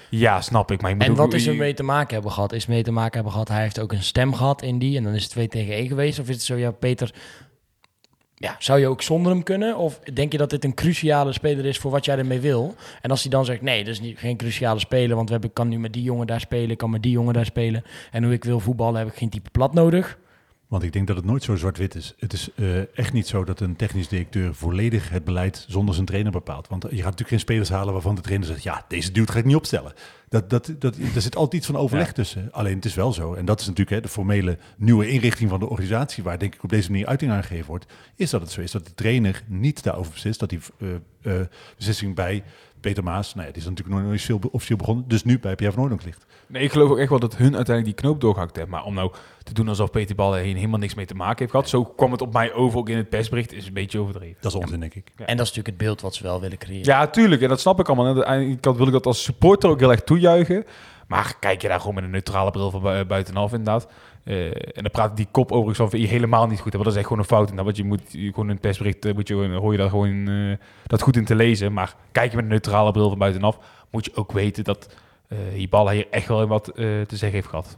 Ja, 0.10 0.42
snap 0.42 0.72
ik. 0.72 0.82
Maar 0.82 0.92
moet 0.96 1.04
En 1.04 1.12
ook- 1.12 1.18
wat 1.18 1.34
is 1.34 1.48
er 1.48 1.56
mee 1.56 1.74
te 1.74 1.84
maken 1.84 2.14
hebben 2.14 2.32
gehad? 2.32 2.52
Is 2.54 2.66
mee 2.66 2.84
te 2.84 2.92
maken 2.92 3.14
hebben 3.14 3.32
gehad, 3.32 3.48
hij 3.48 3.62
heeft 3.62 3.80
ook 3.80 3.92
een 3.92 4.04
stem 4.04 4.34
gehad 4.34 4.62
in 4.62 4.80
die 4.80 4.98
en 4.98 5.04
dan 5.04 5.14
is 5.14 5.24
het 5.24 5.32
2 5.32 5.48
tegen 5.48 5.74
1 5.76 5.88
geweest? 5.88 6.20
Of 6.20 6.28
is 6.28 6.36
het 6.36 6.44
zo, 6.44 6.56
ja, 6.56 6.72
Peter, 6.72 7.14
zou 8.60 8.80
je 8.80 8.88
ook 8.88 9.02
zonder 9.02 9.32
hem 9.32 9.44
kunnen? 9.44 9.78
Of 9.78 10.00
denk 10.00 10.32
je 10.32 10.38
dat 10.38 10.50
dit 10.50 10.64
een 10.64 10.74
cruciale 10.74 11.34
speler 11.34 11.66
is 11.66 11.78
voor 11.78 11.92
wat 11.92 12.06
jij 12.06 12.18
ermee 12.18 12.40
wil? 12.40 12.76
En 13.02 13.10
als 13.10 13.22
hij 13.22 13.32
dan 13.32 13.46
zegt, 13.46 13.62
nee, 13.62 13.84
dat 13.84 13.94
is 13.94 14.00
niet, 14.00 14.20
geen 14.20 14.38
cruciale 14.38 14.80
speler, 14.80 15.16
want 15.16 15.26
we 15.26 15.32
hebben, 15.32 15.50
ik 15.50 15.56
kan 15.56 15.68
nu 15.68 15.80
met 15.80 15.94
die 15.94 16.04
jongen 16.04 16.28
daar 16.28 16.40
spelen, 16.40 16.78
kan 16.78 16.90
met 16.90 17.04
die 17.04 17.12
jongen 17.12 17.34
daar 17.34 17.46
spelen. 17.46 17.84
En 18.12 18.24
hoe 18.24 18.34
ik 18.34 18.44
wil 18.44 18.60
voetballen 18.60 19.00
heb 19.00 19.08
ik 19.08 19.16
geen 19.16 19.30
type 19.30 19.50
plat 19.50 19.74
nodig. 19.74 20.18
Want 20.68 20.84
ik 20.84 20.94
denk 20.94 21.08
dat 21.08 21.16
het 21.16 21.26
nooit 21.26 21.44
zo 21.44 21.56
zwart-wit 21.56 21.96
is. 21.96 22.14
Het 22.18 22.34
is 22.34 22.50
eh, 22.56 22.98
echt 22.98 23.14
niet 23.14 23.28
zo 23.28 23.44
dat 23.44 23.60
een 23.60 23.76
technisch 23.76 24.08
directeur 24.08 24.56
volledig 24.56 25.10
het 25.10 25.24
beleid 25.24 25.66
zonder 25.68 25.94
zijn 25.94 26.06
trainer 26.06 26.32
bepaalt. 26.32 26.68
Want 26.68 26.82
je 26.84 26.90
gaat 26.90 27.04
natuurlijk 27.04 27.30
geen 27.30 27.40
spelers 27.40 27.70
halen 27.70 27.94
waarvan 27.94 28.16
de 28.16 28.22
trainer 28.22 28.48
zegt, 28.48 28.64
ja, 28.64 28.86
deze 28.88 29.12
dude 29.12 29.32
ga 29.32 29.40
ik 29.40 29.46
niet 29.46 29.56
opstellen. 29.56 29.94
Dat, 30.30 30.50
dat, 30.50 30.76
dat, 30.80 30.96
er 31.16 31.22
zit 31.22 31.36
altijd 31.36 31.54
iets 31.54 31.66
van 31.72 31.82
overleg 31.82 32.08
Ja. 32.08 32.12
tussen. 32.14 32.52
Alleen 32.52 32.76
het 32.76 32.86
is 32.86 32.94
wel 32.94 33.14
zo, 33.14 33.34
en 33.34 33.46
dat 33.46 33.60
is 33.60 33.66
natuurlijk 33.66 33.96
hè, 33.96 34.02
de 34.02 34.08
formele 34.08 34.58
nieuwe 34.78 35.10
inrichting 35.10 35.50
van 35.50 35.60
de 35.60 35.70
organisatie, 35.70 36.24
waar 36.24 36.40
denk 36.40 36.56
ik 36.56 36.64
op 36.64 36.70
deze 36.70 36.92
manier 36.92 37.06
uiting 37.08 37.32
aan 37.32 37.44
gegeven 37.44 37.68
wordt, 37.68 37.86
is 38.16 38.30
dat 38.30 38.42
het 38.42 38.52
zo 38.52 38.62
is 38.62 38.72
dat 38.72 38.86
de 38.86 38.94
trainer 38.94 39.44
niet 39.48 39.84
daarover 39.84 40.12
beslist, 40.12 40.40
dat 40.40 40.50
die 40.50 40.60
eh, 40.80 41.40
eh, 41.40 41.48
beslissing 41.78 42.16
bij 42.16 42.44
Peter 42.86 43.04
Maas, 43.04 43.34
nou 43.34 43.48
ja, 43.48 43.54
die 43.54 43.62
is 43.62 43.68
natuurlijk 43.70 43.98
nog 43.98 44.06
nooit 44.08 44.22
veel 44.22 44.40
officieel 44.52 44.78
begonnen, 44.78 45.08
dus 45.08 45.24
nu 45.24 45.40
bij 45.40 45.56
Pierre 45.56 45.76
van 45.76 45.84
Hooydonk 45.84 46.06
ligt. 46.06 46.26
Nee, 46.48 46.64
ik 46.64 46.72
geloof 46.72 46.90
ook 46.90 46.98
echt 46.98 47.10
wel 47.10 47.20
dat 47.20 47.36
hun 47.38 47.56
uiteindelijk 47.56 47.86
die 47.98 48.06
knoop 48.06 48.22
doorgehakt 48.22 48.56
hebben. 48.56 48.76
Maar 48.76 48.84
om 48.86 48.94
nou 48.94 49.12
te 49.44 49.54
doen 49.54 49.68
alsof 49.68 49.92
Peter 49.92 50.16
Bal 50.16 50.38
er 50.38 50.44
helemaal 50.44 50.80
niks 50.80 50.94
mee 50.94 51.06
te 51.06 51.16
maken 51.16 51.38
heeft 51.40 51.52
gehad. 51.52 51.70
Zo 51.70 51.84
kwam 51.86 52.12
het 52.12 52.22
op 52.22 52.34
mij 52.34 52.54
over, 52.54 52.80
ook 52.80 52.90
in 52.90 52.98
het 52.98 53.10
persbericht, 53.10 53.54
is 53.54 53.68
een 53.68 53.74
beetje 53.74 54.00
overdreven. 54.00 54.38
Dat 54.42 54.52
is 54.54 54.58
onzin, 54.60 54.80
denk 54.80 54.94
ik. 54.96 55.12
Ja. 55.16 55.26
En 55.26 55.38
dat 55.38 55.46
is 55.46 55.52
natuurlijk 55.56 55.68
het 55.68 55.78
beeld 55.78 56.02
wat 56.02 56.16
ze 56.16 56.24
wel 56.24 56.42
willen 56.42 56.58
creëren. 56.58 56.86
Ja, 56.86 57.08
tuurlijk. 57.08 57.42
En 57.42 57.50
dat 57.50 57.60
snap 57.60 57.80
ik 57.80 57.88
allemaal. 57.88 58.06
En 58.16 58.26
aan 58.28 58.40
de 58.40 58.46
ene 58.46 58.58
kant 58.58 58.78
wil 58.78 58.86
ik 58.88 58.92
dat 58.94 59.06
als 59.06 59.24
supporter 59.24 59.70
ook 59.70 59.80
heel 59.80 59.92
erg 59.92 60.02
toejuichen. 60.04 60.64
Maar 61.08 61.36
kijk 61.40 61.62
je 61.62 61.68
daar 61.68 61.80
gewoon 61.80 61.96
met 61.96 62.04
een 62.04 62.10
neutrale 62.10 62.52
bril 62.52 62.72
van 62.72 62.82
bui- 62.82 63.06
buitenaf 63.06 63.52
inderdaad. 63.52 63.88
Eh, 64.26 64.46
en 64.46 64.84
dan 64.84 64.92
praat 64.92 65.18
die 65.18 65.28
kop 65.32 65.52
overigens 65.52 65.90
VI 65.90 66.08
helemaal 66.08 66.48
niet 66.48 66.60
goed. 66.60 66.72
Want 66.72 66.84
dat 66.84 66.94
is 66.94 67.00
echt 67.00 67.08
gewoon 67.08 67.22
een 67.24 67.30
fout. 67.30 67.50
En 67.50 67.56
dat 67.56 67.66
wat 67.66 67.78
je 67.78 67.84
moet, 67.84 68.02
je 68.12 68.30
gewoon 68.30 68.50
het 68.50 68.60
persbericht 68.60 69.06
eh, 69.06 69.14
moet 69.14 69.28
je, 69.28 69.36
hoor 69.36 69.72
je 69.72 69.78
daar 69.78 69.90
gewoon 69.90 70.28
eh, 70.28 70.58
dat 70.86 71.02
goed 71.02 71.16
in 71.16 71.26
te 71.26 71.36
lezen. 71.36 71.74
Maar 71.74 71.96
kijk 72.12 72.30
je 72.30 72.36
met 72.36 72.46
een 72.46 72.52
neutrale 72.52 72.92
bril 72.92 73.10
van 73.10 73.18
buitenaf, 73.18 73.60
moet 73.92 74.06
je 74.06 74.16
ook 74.16 74.32
weten 74.32 74.64
dat 74.64 74.96
eh 75.28 75.38
Hiballa 75.54 75.92
hier 75.92 76.08
echt 76.10 76.28
wel 76.28 76.48
wat 76.48 76.72
te 76.74 77.06
zeggen 77.08 77.32
heeft 77.32 77.48
gehad. 77.48 77.78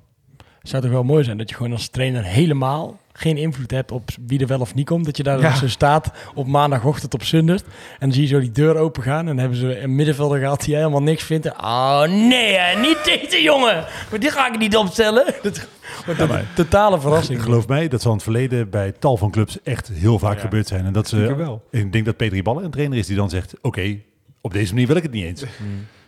Het 0.67 0.75
zou 0.75 0.81
toch 0.85 0.91
wel 1.01 1.03
mooi 1.13 1.23
zijn 1.23 1.37
dat 1.37 1.49
je 1.49 1.55
gewoon 1.55 1.71
als 1.71 1.87
trainer 1.87 2.23
helemaal 2.23 2.99
geen 3.13 3.37
invloed 3.37 3.71
hebt 3.71 3.91
op 3.91 4.09
wie 4.27 4.39
er 4.39 4.47
wel 4.47 4.59
of 4.59 4.73
niet 4.75 4.85
komt. 4.85 5.05
Dat 5.05 5.17
je 5.17 5.23
daar 5.23 5.39
Ja. 5.39 5.55
zo 5.55 5.67
staat 5.67 6.11
op 6.33 6.47
maandagochtend 6.47 7.13
op 7.13 7.23
Zundert. 7.23 7.63
En 7.63 7.69
dan 7.99 8.11
zie 8.11 8.21
je 8.21 8.27
zo 8.27 8.39
die 8.39 8.51
deur 8.51 8.75
open 8.77 9.03
gaan. 9.03 9.19
En 9.19 9.25
dan 9.25 9.37
hebben 9.37 9.57
ze 9.57 9.79
een 9.81 9.95
middenvelder 9.95 10.39
gehad 10.39 10.61
die 10.61 10.75
helemaal 10.75 11.01
niks 11.01 11.23
vindt. 11.23 11.45
En, 11.45 11.53
Oh 11.57 12.01
nee, 12.01 12.75
niet 12.77 12.97
deze 13.03 13.41
jongen. 13.41 13.85
Maar 14.09 14.19
die 14.19 14.31
ga 14.31 14.47
ik 14.53 14.57
niet 14.59 14.75
opstellen. 14.77 15.25
Dat 15.43 15.67
wordt 16.05 16.19
een 16.19 16.45
totale 16.55 16.99
verrassing. 16.99 17.41
Geloof 17.43 17.67
mij, 17.67 17.87
dat 17.87 18.01
zal 18.01 18.09
in 18.11 18.17
het 18.17 18.25
verleden 18.25 18.69
bij 18.69 18.91
tal 18.91 19.17
van 19.17 19.31
clubs 19.31 19.61
echt 19.63 19.87
heel 19.93 20.19
vaak 20.19 20.35
Ja. 20.35 20.39
gebeurd 20.41 20.67
zijn. 20.67 20.85
En 20.85 20.93
dat 20.93 21.07
ze, 21.07 21.35
wel. 21.35 21.63
ik 21.71 21.91
denk 21.91 22.05
dat 22.05 22.17
Peter 22.17 22.43
Ballen 22.43 22.63
een 22.63 22.71
trainer 22.71 22.97
is 22.97 23.07
die 23.07 23.15
dan 23.15 23.29
zegt, 23.29 23.53
oké, 23.61 23.97
op 24.41 24.53
deze 24.53 24.71
manier 24.73 24.87
wil 24.87 24.95
ik 24.95 25.03
het 25.03 25.11
niet 25.11 25.25
eens. 25.25 25.43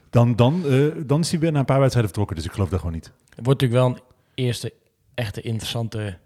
Dan, 0.09 0.35
dan, 0.35 0.63
eh, 0.69 0.79
dan 1.05 1.19
is 1.19 1.31
hij 1.31 1.39
weer 1.39 1.51
na 1.51 1.59
een 1.59 1.65
paar 1.65 1.79
wedstrijden 1.79 2.11
vertrokken, 2.11 2.35
dus 2.35 2.45
ik 2.45 2.51
geloof 2.51 2.69
dat 2.69 2.79
gewoon 2.79 2.93
niet. 2.93 3.11
Het 3.35 3.45
wordt 3.45 3.61
natuurlijk 3.61 3.81
wel 3.81 3.89
een 3.95 4.01
eerste 4.39 4.73
echte 5.13 5.41
interessante 5.41 6.17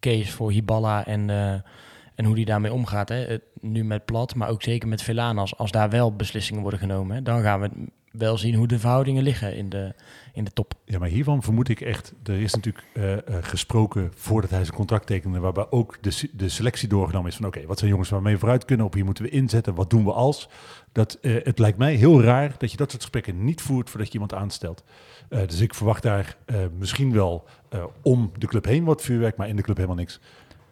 case 0.00 0.32
voor 0.32 0.50
Hiballa 0.50 1.06
en, 1.06 1.30
eh, 1.30 1.52
en 2.14 2.24
hoe 2.24 2.34
die 2.34 2.44
daarmee 2.44 2.72
omgaat. 2.72 3.08
Hè. 3.08 3.16
Het- 3.16 3.42
nu 3.60 3.84
met 3.84 4.04
Plat, 4.04 4.34
maar 4.34 4.48
ook 4.48 4.62
zeker 4.62 4.88
met 4.88 5.02
Velanas. 5.02 5.56
Als 5.58 5.70
daar 5.70 5.90
wel 5.90 6.16
beslissingen 6.16 6.62
worden 6.62 6.80
genomen, 6.80 7.16
hè, 7.16 7.22
dan 7.22 7.42
gaan 7.42 7.60
we 7.60 7.70
wel 8.18 8.38
zien 8.38 8.54
hoe 8.54 8.66
de 8.66 8.78
verhoudingen 8.78 9.22
liggen 9.22 9.56
in 9.56 9.68
de, 9.68 9.94
in 10.32 10.44
de 10.44 10.50
top. 10.52 10.74
Ja, 10.84 10.98
maar 10.98 11.08
hiervan 11.08 11.42
vermoed 11.42 11.68
ik 11.68 11.80
echt, 11.80 12.14
er 12.24 12.40
is 12.40 12.54
natuurlijk 12.54 12.84
eh, 12.92 13.12
eh, 13.12 13.18
gesproken 13.40 14.12
voordat 14.14 14.50
hij 14.50 14.64
zijn 14.64 14.76
contract 14.76 15.06
tekende, 15.06 15.38
waarbij 15.38 15.66
ook 15.70 15.98
de, 16.00 16.30
de 16.32 16.48
selectie 16.48 16.88
doorgenomen 16.88 17.30
is 17.30 17.36
van 17.36 17.46
oké, 17.46 17.66
wat 17.66 17.78
zijn 17.78 17.90
jongens 17.90 18.08
waarmee 18.08 18.32
we 18.32 18.38
vooruit 18.38 18.64
kunnen, 18.64 18.86
op 18.86 18.94
hier 18.94 19.04
moeten 19.04 19.24
we 19.24 19.30
inzetten, 19.30 19.74
wat 19.74 19.90
doen 19.90 20.04
we 20.04 20.12
als? 20.12 20.48
Dat, 20.92 21.18
eh, 21.22 21.34
het 21.42 21.58
lijkt 21.58 21.78
mij 21.78 21.94
heel 21.94 22.22
raar 22.22 22.54
dat 22.58 22.70
je 22.70 22.76
dat 22.76 22.90
soort 22.90 23.02
gesprekken 23.02 23.44
niet 23.44 23.62
voert 23.62 23.90
voordat 23.90 24.06
je 24.06 24.12
iemand 24.12 24.34
aanstelt. 24.34 24.84
Eh, 25.28 25.46
dus 25.46 25.60
ik 25.60 25.74
verwacht 25.74 26.02
daar 26.02 26.36
eh, 26.44 26.56
misschien 26.78 27.12
wel 27.12 27.44
eh, 27.68 27.84
om 28.02 28.32
de 28.38 28.46
club 28.46 28.64
heen 28.64 28.84
wat 28.84 29.02
vuurwerk, 29.02 29.36
maar 29.36 29.48
in 29.48 29.56
de 29.56 29.62
club 29.62 29.76
helemaal 29.76 29.96
niks. 29.96 30.20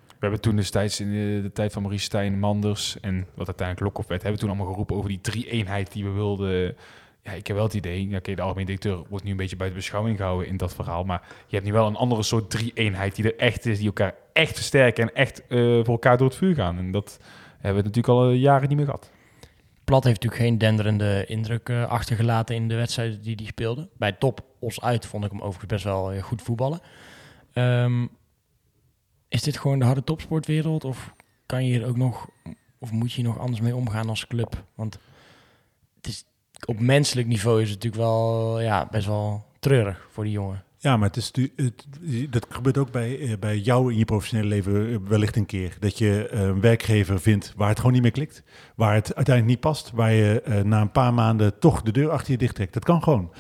We 0.07 0.29
hebben 0.29 0.41
toen 0.41 0.57
destijds 0.57 1.01
in 1.01 1.11
de, 1.11 1.41
de 1.43 1.53
tijd 1.53 1.73
van 1.73 1.83
Maurice 1.83 2.05
Stijn, 2.05 2.39
Manders 2.39 3.01
en 3.01 3.27
wat 3.35 3.47
uiteindelijk 3.47 3.87
Lokhoff 3.87 4.09
werd, 4.09 4.23
hebben 4.23 4.41
we 4.41 4.47
toen 4.47 4.57
allemaal 4.57 4.73
geroepen 4.73 4.97
over 4.97 5.09
die 5.09 5.21
drie-eenheid 5.21 5.93
die 5.93 6.05
we 6.05 6.11
wilden. 6.11 6.77
Ja, 7.25 7.33
ik 7.33 7.47
heb 7.47 7.57
wel 7.57 7.65
het 7.65 7.75
idee, 7.75 8.17
oké, 8.17 8.35
de 8.35 8.43
algemeen 8.43 8.67
directeur 8.67 9.03
wordt 9.09 9.25
nu 9.25 9.31
een 9.31 9.37
beetje 9.37 9.57
buiten 9.57 9.79
beschouwing 9.79 10.17
gehouden 10.17 10.49
in 10.49 10.57
dat 10.57 10.75
verhaal, 10.75 11.05
maar 11.05 11.23
je 11.47 11.55
hebt 11.55 11.67
nu 11.67 11.73
wel 11.73 11.87
een 11.87 11.97
andere 11.97 12.23
soort 12.23 12.51
drie-eenheid 12.51 13.17
die 13.17 13.25
er 13.25 13.37
echt 13.37 13.67
is, 13.67 13.77
die 13.77 13.87
elkaar 13.87 14.15
echt 14.33 14.55
versterken 14.55 15.03
en 15.03 15.15
echt 15.15 15.47
eh, 15.47 15.59
voor 15.59 15.85
elkaar 15.85 16.17
door 16.17 16.29
het 16.29 16.37
vuur 16.37 16.55
gaan. 16.55 16.79
En 16.79 16.91
dat 16.91 17.19
hebben 17.59 17.83
we 17.83 17.89
natuurlijk 17.89 18.09
al 18.09 18.31
eh, 18.31 18.41
jaren 18.41 18.69
niet 18.69 18.77
meer 18.77 18.87
gehad. 18.87 19.11
Plat 19.85 20.05
heeft 20.05 20.23
natuurlijk 20.23 20.43
geen 20.43 20.59
denderende 20.59 21.25
indruk 21.27 21.69
eh, 21.69 21.85
achtergelaten 21.85 22.55
in 22.55 22.69
de 22.69 22.75
wedstrijden 22.75 23.23
die 23.23 23.35
hij 23.35 23.47
speelde. 23.47 23.89
Bij 23.97 24.13
top, 24.13 24.45
ons 24.59 24.81
uit, 24.81 25.07
vond 25.07 25.25
ik 25.25 25.31
hem 25.31 25.41
overigens 25.41 25.73
best 25.73 25.85
wel 25.85 26.21
goed 26.21 26.43
voetballen. 26.43 26.81
Ehm, 27.53 28.07
is 29.29 29.43
dit 29.43 29.59
gewoon 29.59 29.79
de 29.79 29.85
harde 29.85 30.05
topsportwereld? 30.05 30.85
Of 30.85 31.15
kan 31.47 31.67
je 31.67 31.79
hier 31.79 31.87
ook 31.87 31.97
nog, 31.97 32.29
of 32.79 32.93
moet 32.93 33.13
je 33.13 33.21
hier 33.21 33.31
nog 33.31 33.39
anders 33.39 33.61
mee 33.61 33.77
omgaan 33.77 34.09
als 34.09 34.27
club? 34.27 34.65
Want 34.75 34.99
het 35.97 36.07
is, 36.07 36.25
op 36.67 36.81
menselijk 36.81 37.29
niveau 37.29 37.63
is 37.63 37.71
het 37.71 37.83
natuurlijk 37.83 38.03
wel 38.03 38.61
ja, 38.61 38.89
best 38.91 39.07
wel 39.07 39.45
treurig 39.59 40.07
voor 40.11 40.25
die 40.25 40.33
jongen. 40.33 40.63
Ja, 40.79 40.97
maar 40.97 41.09
het 41.09 41.17
is, 41.17 41.33
het, 41.57 41.87
dat 42.31 42.47
gebeurt 42.49 42.79
ook 42.79 42.91
bij, 42.91 43.19
eh, 43.21 43.33
bij 43.41 43.59
jou 43.59 43.93
in 43.93 43.99
je 43.99 44.05
professionele 44.05 44.49
leven 44.49 44.89
eh, 44.91 44.97
wellicht 45.09 45.37
een 45.37 45.47
keer. 45.47 45.77
Dat 45.81 45.99
je 45.99 46.29
eh, 46.29 46.41
een 46.41 46.61
werkgever 46.61 47.21
vindt 47.21 47.53
waar 47.57 47.69
het 47.69 47.77
gewoon 47.79 47.93
niet 47.93 48.03
meer 48.03 48.11
klikt. 48.11 48.43
Waar 48.77 48.95
het 48.95 49.15
uiteindelijk 49.15 49.47
niet 49.47 49.61
past. 49.73 49.91
Waar 49.95 50.13
je 50.13 50.63
na 50.65 50.81
een 50.81 50.91
paar 50.93 51.15
maanden 51.15 51.59
toch 51.59 51.83
de 51.83 51.93
deur 51.93 52.11
achter 52.11 52.33
je 52.33 52.39
dicht 52.39 52.55
trekt. 52.55 52.73
Dat 52.73 52.85
kan 52.85 53.03
gewoon. 53.03 53.33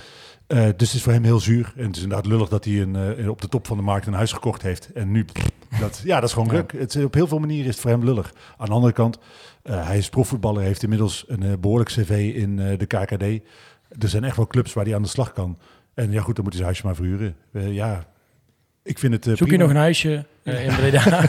Dus 0.46 0.58
het 0.66 0.80
is 0.82 1.02
voor 1.02 1.12
hem 1.12 1.24
heel 1.24 1.40
zuur. 1.40 1.72
En 1.76 1.86
het 1.86 1.96
is 1.96 2.02
inderdaad 2.02 2.26
lullig 2.26 2.48
dat 2.48 2.64
hij 2.64 2.80
een, 2.80 3.28
op 3.30 3.40
de 3.40 3.48
top 3.48 3.66
van 3.66 3.76
de 3.76 3.82
markt 3.82 4.06
een 4.06 4.12
huis 4.12 4.32
gekocht 4.32 4.62
heeft. 4.62 4.92
En 4.92 5.10
nu, 5.10 5.24
pff, 5.24 5.50
dat, 5.80 6.00
ja, 6.04 6.14
dat 6.20 6.28
is 6.28 6.34
gewoon 6.34 6.48
Ja. 6.48 6.54
ruk. 6.54 6.72
Het, 6.72 6.94
is- 6.94 7.04
op 7.04 7.14
heel 7.14 7.26
veel 7.26 7.38
manieren 7.38 7.64
is 7.66 7.72
het 7.72 7.80
voor 7.80 7.90
hem 7.90 8.04
lullig. 8.04 8.32
Aan 8.56 8.66
de 8.66 8.72
andere 8.72 8.92
kant, 8.92 9.18
hij 9.62 9.98
is 9.98 10.08
profvoetballer. 10.08 10.62
Heeft 10.62 10.82
inmiddels 10.82 11.24
een 11.28 11.42
eh, 11.42 11.52
behoorlijk 11.60 11.90
cv 11.90 12.32
in 12.34 12.58
eh, 12.58 12.78
de 12.78 12.86
KKD. 12.86 13.22
Er 14.02 14.08
zijn 14.08 14.24
echt 14.24 14.36
wel 14.36 14.46
clubs 14.46 14.72
waar 14.72 14.84
hij 14.84 14.94
aan 14.94 15.02
de 15.02 15.08
slag 15.08 15.32
kan. 15.32 15.58
En 15.94 16.10
ja 16.10 16.20
goed, 16.20 16.34
dan 16.36 16.44
moet 16.44 16.54
hij 16.54 16.62
zijn 16.62 16.64
huisje 16.64 16.86
maar 16.86 16.94
verhuren. 16.94 17.36
Eh, 17.52 17.74
ja, 17.74 18.06
ik 18.82 18.98
vind 18.98 19.12
het 19.12 19.26
eh, 19.26 19.36
Zoek 19.36 19.50
je 19.50 19.56
nog 19.56 19.70
een 19.70 19.76
huisje 19.76 20.26
eh, 20.42 20.66
in 20.66 20.74
Breda? 20.74 21.02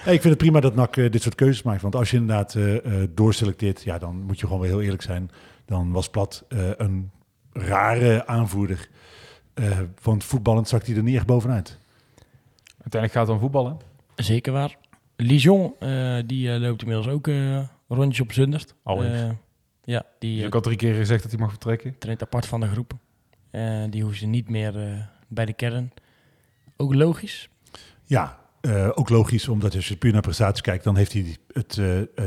Hey, 0.00 0.14
ik 0.14 0.20
vind 0.20 0.34
het 0.34 0.42
prima 0.42 0.60
dat 0.60 0.74
NAC 0.74 0.96
eh, 0.96 1.10
dit 1.10 1.22
soort 1.22 1.34
keuzes 1.34 1.62
maakt. 1.62 1.82
Want 1.82 1.94
als 1.96 2.10
je 2.10 2.16
inderdaad 2.16 2.54
eh, 2.54 3.02
eh, 3.02 3.08
doorselecteert, 3.14 3.82
ja, 3.82 3.98
dan 3.98 4.22
moet 4.22 4.40
je 4.40 4.46
gewoon 4.46 4.60
weer 4.60 4.70
heel 4.70 4.82
eerlijk 4.82 5.02
zijn. 5.02 5.30
Dan 5.64 5.92
was 5.92 6.08
Plat 6.10 6.44
eh, 6.48 6.58
een 6.76 7.10
rare 7.52 8.26
aanvoerder. 8.26 8.88
Eh 9.54 9.78
want 10.02 10.24
voetballend 10.24 10.68
zakt 10.68 10.86
hij 10.86 10.96
er 10.96 11.02
niet 11.02 11.16
echt 11.16 11.26
bovenuit. 11.26 11.78
Uiteindelijk 12.68 13.12
gaat 13.12 13.26
het 13.26 13.34
om 13.34 13.40
voetballen. 13.40 13.78
Zeker 14.14 14.52
waar. 14.52 14.76
Lijon, 15.20 15.74
eh, 15.78 16.16
die 16.26 16.52
eh, 16.52 16.60
loopt 16.60 16.82
inmiddels 16.82 17.08
ook 17.08 17.28
eh, 17.28 17.58
rondjes 17.88 18.20
op 18.20 18.32
Zundert. 18.32 18.74
Alweer. 18.82 19.14
Eh, 19.14 19.30
ja, 19.84 20.04
die 20.18 20.36
Dus 20.36 20.46
ik 20.46 20.52
had 20.52 20.62
drie 20.62 20.76
keer 20.76 20.94
gezegd 20.94 21.22
dat 21.22 21.30
hij 21.30 21.40
mag 21.40 21.50
vertrekken. 21.50 21.98
traint 21.98 22.22
apart 22.22 22.46
van 22.46 22.60
de 22.60 22.66
groep. 22.68 22.92
Eh, 23.50 23.82
die 23.90 24.00
hoeven 24.02 24.18
ze 24.20 24.26
niet 24.26 24.48
meer 24.48 24.78
eh, 24.82 24.92
bij 25.28 25.44
de 25.44 25.52
kern. 25.52 25.92
Ook 26.76 26.94
logisch. 26.94 27.48
Ja, 28.04 28.38
eh, 28.60 28.88
ook 28.94 29.08
logisch, 29.08 29.48
omdat 29.48 29.74
als 29.74 29.88
je 29.88 29.96
puur 29.96 30.12
naar 30.12 30.20
prestaties 30.20 30.60
kijkt, 30.62 30.84
dan 30.84 30.96
heeft 30.96 31.12
hij 31.12 31.36
het 31.52 31.80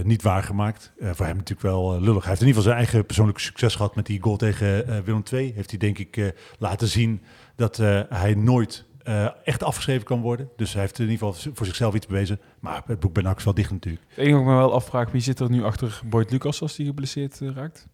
niet 0.05 0.21
waargemaakt. 0.21 0.93
Eh 0.99 1.11
voor 1.13 1.25
hem 1.25 1.35
natuurlijk 1.37 1.67
wel 1.67 2.01
lullig. 2.01 2.21
Hij 2.21 2.29
heeft 2.29 2.41
in 2.41 2.47
ieder 2.47 2.61
geval 2.61 2.61
zijn 2.63 2.75
eigen 2.75 3.05
persoonlijke 3.05 3.41
succes 3.41 3.75
gehad 3.75 3.95
met 3.95 4.05
die 4.05 4.21
goal 4.21 4.37
tegen 4.37 5.03
Willem 5.03 5.23
II. 5.31 5.51
Heeft 5.55 5.69
hij 5.69 5.79
denk 5.79 5.97
ik 5.97 6.17
eh, 6.17 6.27
laten 6.59 6.87
zien 6.87 7.21
dat 7.55 7.79
eh, 7.79 8.01
hij 8.09 8.33
nooit 8.35 8.85
eh, 9.03 9.27
echt 9.43 9.63
afgeschreven 9.63 10.05
kan 10.05 10.21
worden. 10.21 10.49
Dus 10.55 10.73
hij 10.73 10.81
heeft 10.81 10.99
in 10.99 11.09
ieder 11.09 11.27
geval 11.27 11.53
voor 11.53 11.65
zichzelf 11.65 11.93
iets 11.93 12.07
bewezen. 12.07 12.39
Maar 12.59 12.81
het 12.85 12.99
boek 12.99 13.13
bij 13.13 13.23
NAC 13.23 13.37
is 13.37 13.43
wel 13.43 13.53
dicht 13.53 13.71
natuurlijk. 13.71 14.03
Het 14.07 14.17
enige 14.17 14.33
wat 14.33 14.41
ik 14.41 14.49
me 14.49 14.55
wel 14.55 14.73
afvraag, 14.73 15.11
wie 15.11 15.21
zit 15.21 15.39
er 15.39 15.49
nu 15.49 15.63
achter 15.63 16.01
Boyd 16.05 16.31
Lucas 16.31 16.61
als 16.61 16.75
die 16.75 16.85
geblesseerd 16.85 17.41
eh, 17.41 17.49
raakt? 17.49 17.87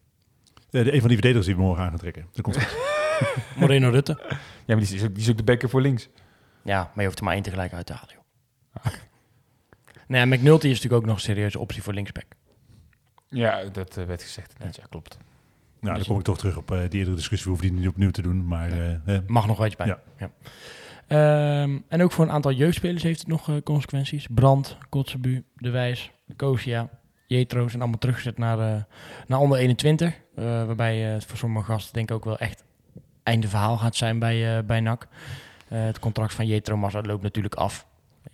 Eh, 0.72 0.84
de, 0.84 0.94
een 0.94 1.00
van 1.00 1.10
die 1.10 1.18
verdedigers 1.18 1.46
die 1.46 1.56
we 1.56 1.62
morgen 1.62 1.84
aan 1.84 1.90
gaan 1.90 1.98
trekken. 1.98 2.28
Dat 2.32 2.42
komt. 2.42 2.58
Moreno 3.60 3.90
Rutte. 3.90 4.18
Ja, 4.66 4.76
maar 4.76 4.86
die 4.86 4.96
is 4.96 5.04
ook, 5.04 5.14
die 5.14 5.24
is 5.24 5.30
ook 5.30 5.38
de 5.38 5.44
bekker 5.44 5.70
voor 5.70 5.82
links. 5.82 6.10
Ja, 6.64 6.78
maar 6.78 6.92
je 6.96 7.06
hoeft 7.06 7.18
er 7.18 7.24
maar 7.24 7.34
één 7.34 7.44
tegelijk 7.44 7.74
uit 7.74 7.86
te 7.86 7.94
halen. 7.94 8.16
Joh. 8.16 8.94
Nee, 10.08 10.26
McNulty 10.26 10.68
is 10.68 10.74
natuurlijk 10.74 11.02
ook 11.02 11.08
nog 11.08 11.16
een 11.16 11.22
serieuze 11.22 11.60
optie 11.60 11.84
voor 11.84 11.94
linksback. 11.94 12.26
Ja, 13.28 13.64
dat 13.64 13.96
werd 13.96 14.24
gezegd. 14.24 14.54
Ja, 14.60 14.66
ja 14.72 14.84
klopt. 14.90 15.18
nou, 15.80 15.96
dan 15.96 16.06
kom 16.06 16.18
ik 16.18 16.24
toch 16.24 16.38
terug 16.38 16.58
op 16.58 16.72
eh, 16.72 16.78
die 16.78 17.00
eerdere 17.00 17.16
discussie. 17.16 17.52
We 17.52 17.58
hoeven 17.58 17.70
die 17.70 17.80
niet 17.80 17.90
opnieuw 17.90 18.12
te 18.12 18.22
doen. 18.22 18.48
Maar 18.48 19.02
Mag 19.28 19.48
nog 19.48 19.58
wel 19.58 19.66
iets 19.66 19.76
bij. 19.76 19.88
Ja. 19.88 20.02
Ja. 20.18 20.32
Ehm, 21.10 21.78
en 21.88 22.02
ook 22.04 22.12
voor 22.12 22.26
een 22.26 22.32
aantal 22.32 22.52
jeugdspelers 22.52 23.04
heeft 23.04 23.20
het 23.20 23.28
nog 23.28 23.50
eh, 23.50 23.56
consequenties. 23.64 24.28
Brand, 24.32 24.78
Kotzebu, 24.90 25.44
De 25.56 25.70
Wijs, 25.70 26.12
Kosia. 26.36 26.90
Jetro 27.28 27.68
zijn 27.68 27.82
allemaal 27.82 28.00
teruggezet 28.00 28.38
naar, 28.38 28.60
eh, 28.60 28.82
naar 29.28 29.40
onder 29.40 29.58
21. 29.58 30.14
eh, 30.36 30.44
waarbij 30.44 30.98
het 30.98 31.26
voor 31.26 31.38
sommige 31.38 31.66
gasten 31.72 31.94
denk 31.94 32.10
ik 32.10 32.16
ook 32.16 32.26
wel 32.26 32.38
echt 32.38 32.64
einde 33.24 33.48
verhaal 33.48 33.78
gaat 33.78 33.96
zijn 33.96 34.20
bij, 34.20 34.66
bij 34.66 34.80
NAC. 34.80 35.08
Het 35.68 36.00
contract 36.00 36.34
van 36.34 36.48
Jetro 36.48 36.78
Massa 36.78 37.02
loopt 37.02 37.24
natuurlijk 37.24 37.56
af. 37.56 37.86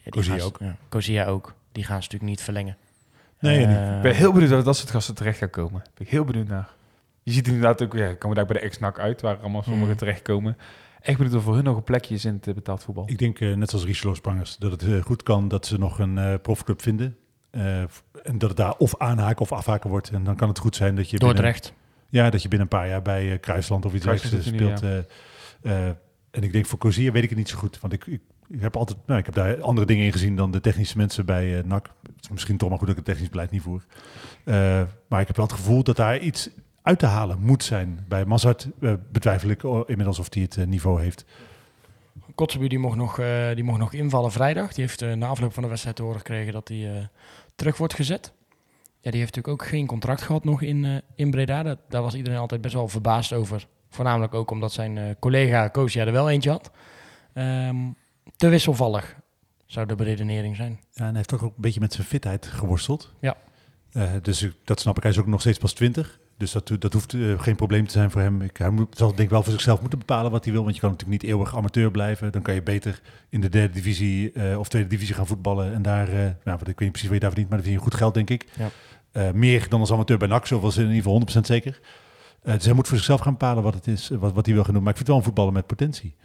Ja, 0.04 0.10
Kozia 0.10 0.44
ook. 0.44 0.60
Ja, 1.00 1.26
ook. 1.26 1.54
Die 1.72 1.84
gaan 1.84 2.04
ze 2.04 2.10
natuurlijk 2.10 2.30
niet 2.32 2.42
verlengen. 2.42 2.78
Nee, 3.40 3.60
Ik 3.62 4.02
ben 4.02 4.16
heel 4.16 4.32
benieuwd 4.32 4.50
dat 4.50 4.66
dat 4.66 4.78
soort 4.78 4.92
gasten 4.92 5.16
terecht 5.16 5.38
gaan 5.38 5.50
komen. 5.50 5.82
Ben 5.94 6.06
ik 6.06 6.10
heel 6.10 6.24
benieuwd 6.24 6.48
naar. 6.48 6.70
Je 7.24 7.32
ziet 7.32 7.48
inderdaad 7.48 7.82
ook, 7.82 7.94
ja, 7.94 8.14
komen 8.14 8.36
daar 8.36 8.46
bij 8.46 8.56
de 8.60 8.62
ex-NAC 8.62 9.00
uit, 9.00 9.22
waar 9.22 9.38
allemaal 9.38 9.64
sommigen 9.64 9.90
Mm. 9.90 9.96
terechtkomen. 9.98 10.58
Echt 11.06 11.18
benieuwd 11.18 11.36
of 11.38 11.44
voor 11.44 11.56
hun 11.56 11.64
nog 11.64 11.76
een 11.78 11.84
plekje 11.84 12.16
is 12.16 12.26
in 12.26 12.34
het 12.34 12.48
eh, 12.48 12.54
betaald 12.54 12.84
voetbal. 12.84 13.04
Ik 13.10 13.18
denk, 13.18 13.40
eh, 13.40 13.54
net 13.56 13.70
zoals 13.70 13.86
Richelo 13.86 14.14
Sprangers, 14.14 14.58
dat 14.58 14.72
het 14.72 14.84
eh, 14.84 15.02
goed 15.02 15.24
kan 15.24 15.48
dat 15.48 15.66
ze 15.66 15.78
nog 15.80 16.00
een 16.00 16.18
eh, 16.18 16.34
profclub 16.42 16.82
vinden. 16.82 17.18
Eh, 17.50 17.80
en 18.24 18.38
dat 18.38 18.50
het 18.50 18.58
daar 18.58 18.76
of 18.78 18.98
aanhaken 18.98 19.42
of 19.42 19.52
afhaken 19.52 19.90
wordt. 19.90 20.10
En 20.10 20.24
dan 20.24 20.36
kan 20.36 20.48
het 20.50 20.60
goed 20.60 20.76
zijn 20.76 20.96
dat 20.96 21.10
je 21.10 21.18
binnen, 21.18 21.36
Dordrecht. 21.36 21.74
ja, 22.10 22.30
dat 22.30 22.42
je 22.42 22.48
binnen 22.48 22.68
een 22.72 22.78
paar 22.80 22.88
jaar 22.88 23.02
bij 23.02 23.40
Kruisland 23.40 23.86
of 23.86 23.94
iets 23.94 24.06
dergelijks 24.06 24.46
er 24.46 24.52
nu, 24.52 24.58
speelt. 24.58 24.82
eh, 24.82 24.98
eh, 25.88 25.96
en 26.32 26.44
ik 26.44 26.52
denk 26.52 26.66
voor 26.66 26.80
Cozier 26.80 27.12
weet 27.12 27.24
ik 27.24 27.30
het 27.30 27.38
niet 27.38 27.50
zo 27.50 27.58
goed. 27.58 27.80
Want 27.80 27.94
ik, 27.94 28.06
ik, 28.06 28.22
ik 28.50 28.62
heb 28.62 28.76
altijd, 28.76 28.98
nou, 29.06 29.20
ik 29.20 29.26
heb 29.26 29.36
daar 29.36 29.62
andere 29.62 29.88
dingen 29.88 30.06
in 30.06 30.12
gezien 30.12 30.36
dan 30.36 30.52
de 30.52 30.62
technische 30.62 30.98
mensen 30.98 31.26
bij 31.26 31.58
eh, 31.58 31.64
NAC. 31.64 31.86
Het 32.16 32.24
is 32.24 32.30
misschien 32.30 32.58
toch 32.58 32.70
maar 32.70 32.78
goed 32.78 32.88
dat 32.88 32.98
ik 32.98 33.04
het 33.06 33.12
technisch 33.14 33.32
beleid 33.32 33.52
niet 33.52 33.62
voer. 33.62 33.86
Eh, 34.44 34.56
maar 35.08 35.22
ik 35.22 35.28
heb 35.28 35.36
wel 35.36 35.46
het 35.46 35.56
gevoel 35.56 35.84
dat 35.84 35.96
daar 35.96 36.20
iets 36.20 36.50
uit 36.86 37.00
te 37.00 37.06
halen 37.06 37.40
moet 37.40 37.64
zijn. 37.64 38.06
Bij 38.08 38.26
Mazart 38.26 38.68
eh, 38.82 38.94
betwijfel 39.12 39.50
ik 39.50 39.64
oh, 39.64 39.90
inmiddels 39.90 40.20
of 40.20 40.34
hij 40.34 40.42
het 40.42 40.58
eh, 40.58 40.66
niveau 40.66 41.02
heeft. 41.02 41.26
Kotzebue 42.36 42.70
die 42.70 42.80
mocht, 42.80 42.98
nog, 42.98 43.20
eh, 43.20 43.56
die 43.56 43.64
mocht 43.64 43.80
nog 43.80 43.94
invallen 43.94 44.32
vrijdag. 44.32 44.74
Die 44.74 44.84
heeft 44.86 45.16
na 45.16 45.28
afloop 45.28 45.54
van 45.54 45.64
de 45.64 45.70
wedstrijd 45.70 45.96
te 45.96 46.02
horen 46.02 46.18
gekregen 46.18 46.54
dat 46.54 46.68
hij 46.68 47.10
terug 47.56 47.78
wordt 47.78 47.94
gezet. 47.94 48.34
Ja, 49.02 49.12
die 49.12 49.20
heeft 49.20 49.36
natuurlijk 49.36 49.62
ook 49.62 49.68
geen 49.68 49.88
contract 49.88 50.22
gehad 50.22 50.44
nog 50.44 50.62
in, 50.62 51.02
in 51.16 51.32
Breda. 51.32 51.64
Dat, 51.64 51.80
daar 51.90 52.02
was 52.02 52.16
iedereen 52.16 52.40
altijd 52.40 52.62
best 52.62 52.74
wel 52.74 52.88
verbaasd 52.88 53.34
over. 53.34 53.68
Voornamelijk 53.90 54.34
ook 54.34 54.52
omdat 54.52 54.72
zijn 54.72 55.16
collega 55.20 55.68
Koosja 55.68 56.06
er 56.06 56.12
wel 56.12 56.30
eentje 56.30 56.50
had. 56.50 56.72
Ehm, 57.34 57.78
te 58.36 58.48
wisselvallig 58.48 59.16
zou 59.66 59.86
de 59.86 59.96
beredenering 59.96 60.56
zijn. 60.56 60.72
Ja, 60.72 61.02
en 61.02 61.06
hij 61.06 61.16
heeft 61.16 61.30
toch 61.30 61.44
ook 61.44 61.56
een 61.56 61.62
beetje 61.62 61.80
met 61.80 61.94
zijn 61.94 62.08
fitheid 62.08 62.46
geworsteld. 62.46 63.14
Ja. 63.20 63.38
Dus 64.22 64.48
dat 64.64 64.80
snap 64.80 64.98
ik. 64.98 65.04
Hij 65.04 65.12
is 65.12 65.20
ook 65.20 65.28
nog 65.28 65.42
steeds 65.42 65.58
pas 65.58 65.74
20. 65.74 66.20
Dus 66.38 66.52
dat, 66.52 66.72
dat 66.80 66.94
hoeft 66.94 67.14
eh, 67.14 67.40
geen 67.40 67.56
probleem 67.56 67.86
te 67.86 67.92
zijn 67.92 68.12
voor 68.12 68.22
hem. 68.22 68.42
Ik, 68.42 68.58
hij 68.58 68.70
moet, 68.70 68.98
zal 68.98 69.08
denk 69.08 69.20
ik 69.20 69.30
wel 69.30 69.44
voor 69.44 69.52
zichzelf 69.52 69.82
moeten 69.82 70.00
bepalen 70.00 70.32
wat 70.32 70.44
hij 70.44 70.54
wil. 70.54 70.64
Want 70.64 70.76
je 70.76 70.82
kan 70.82 70.92
natuurlijk 70.92 71.22
niet 71.22 71.32
eeuwig 71.32 71.56
amateur 71.56 71.92
blijven. 71.92 72.32
Dan 72.32 72.42
kan 72.42 72.54
je 72.54 72.62
beter 72.62 73.02
in 73.30 73.42
de 73.42 73.50
derde 73.50 73.74
divisie 73.74 74.32
eh, 74.32 74.60
of 74.60 74.68
tweede 74.68 74.90
divisie 74.90 75.16
gaan 75.16 75.28
voetballen. 75.28 75.74
En 75.74 75.82
daar, 75.82 76.08
eh, 76.10 76.30
nou, 76.44 76.60
ik 76.60 76.66
weet 76.66 76.80
niet 76.80 76.92
precies 76.92 77.10
wat 77.10 77.14
je 77.14 77.20
daar 77.20 77.30
verdient, 77.30 77.50
maar 77.50 77.58
dan 77.58 77.68
verdien 77.68 77.74
je 77.74 77.90
goed 77.90 77.96
geld, 77.96 78.14
denk 78.14 78.30
ik. 78.30 78.46
Ja. 78.54 78.70
Meer 79.34 79.70
dan 79.70 79.80
als 79.80 79.92
amateur 79.92 80.18
bij 80.18 80.28
NAC, 80.28 80.46
zo 80.48 80.60
was 80.60 80.78
in 80.78 80.82
ieder 80.82 80.96
geval 80.96 81.14
100% 81.14 81.46
zeker. 81.46 81.80
Dus 82.44 82.66
hij 82.66 82.74
moet 82.74 82.88
voor 82.88 82.98
zichzelf 82.98 83.22
gaan 83.22 83.32
bepalen 83.32 83.64
wat 83.64 83.74
het 83.74 83.88
is, 83.88 84.10
wat, 84.10 84.34
wat 84.34 84.46
hij 84.46 84.56
wil 84.56 84.64
gaan 84.64 84.74
doen. 84.74 84.84
Maar 84.84 84.92
ik 84.92 84.98
vind 84.98 85.08
het 85.08 85.08
wel 85.08 85.18
een 85.18 85.24
voetballer 85.24 85.54
met 85.54 85.66
potentie. 85.66 86.16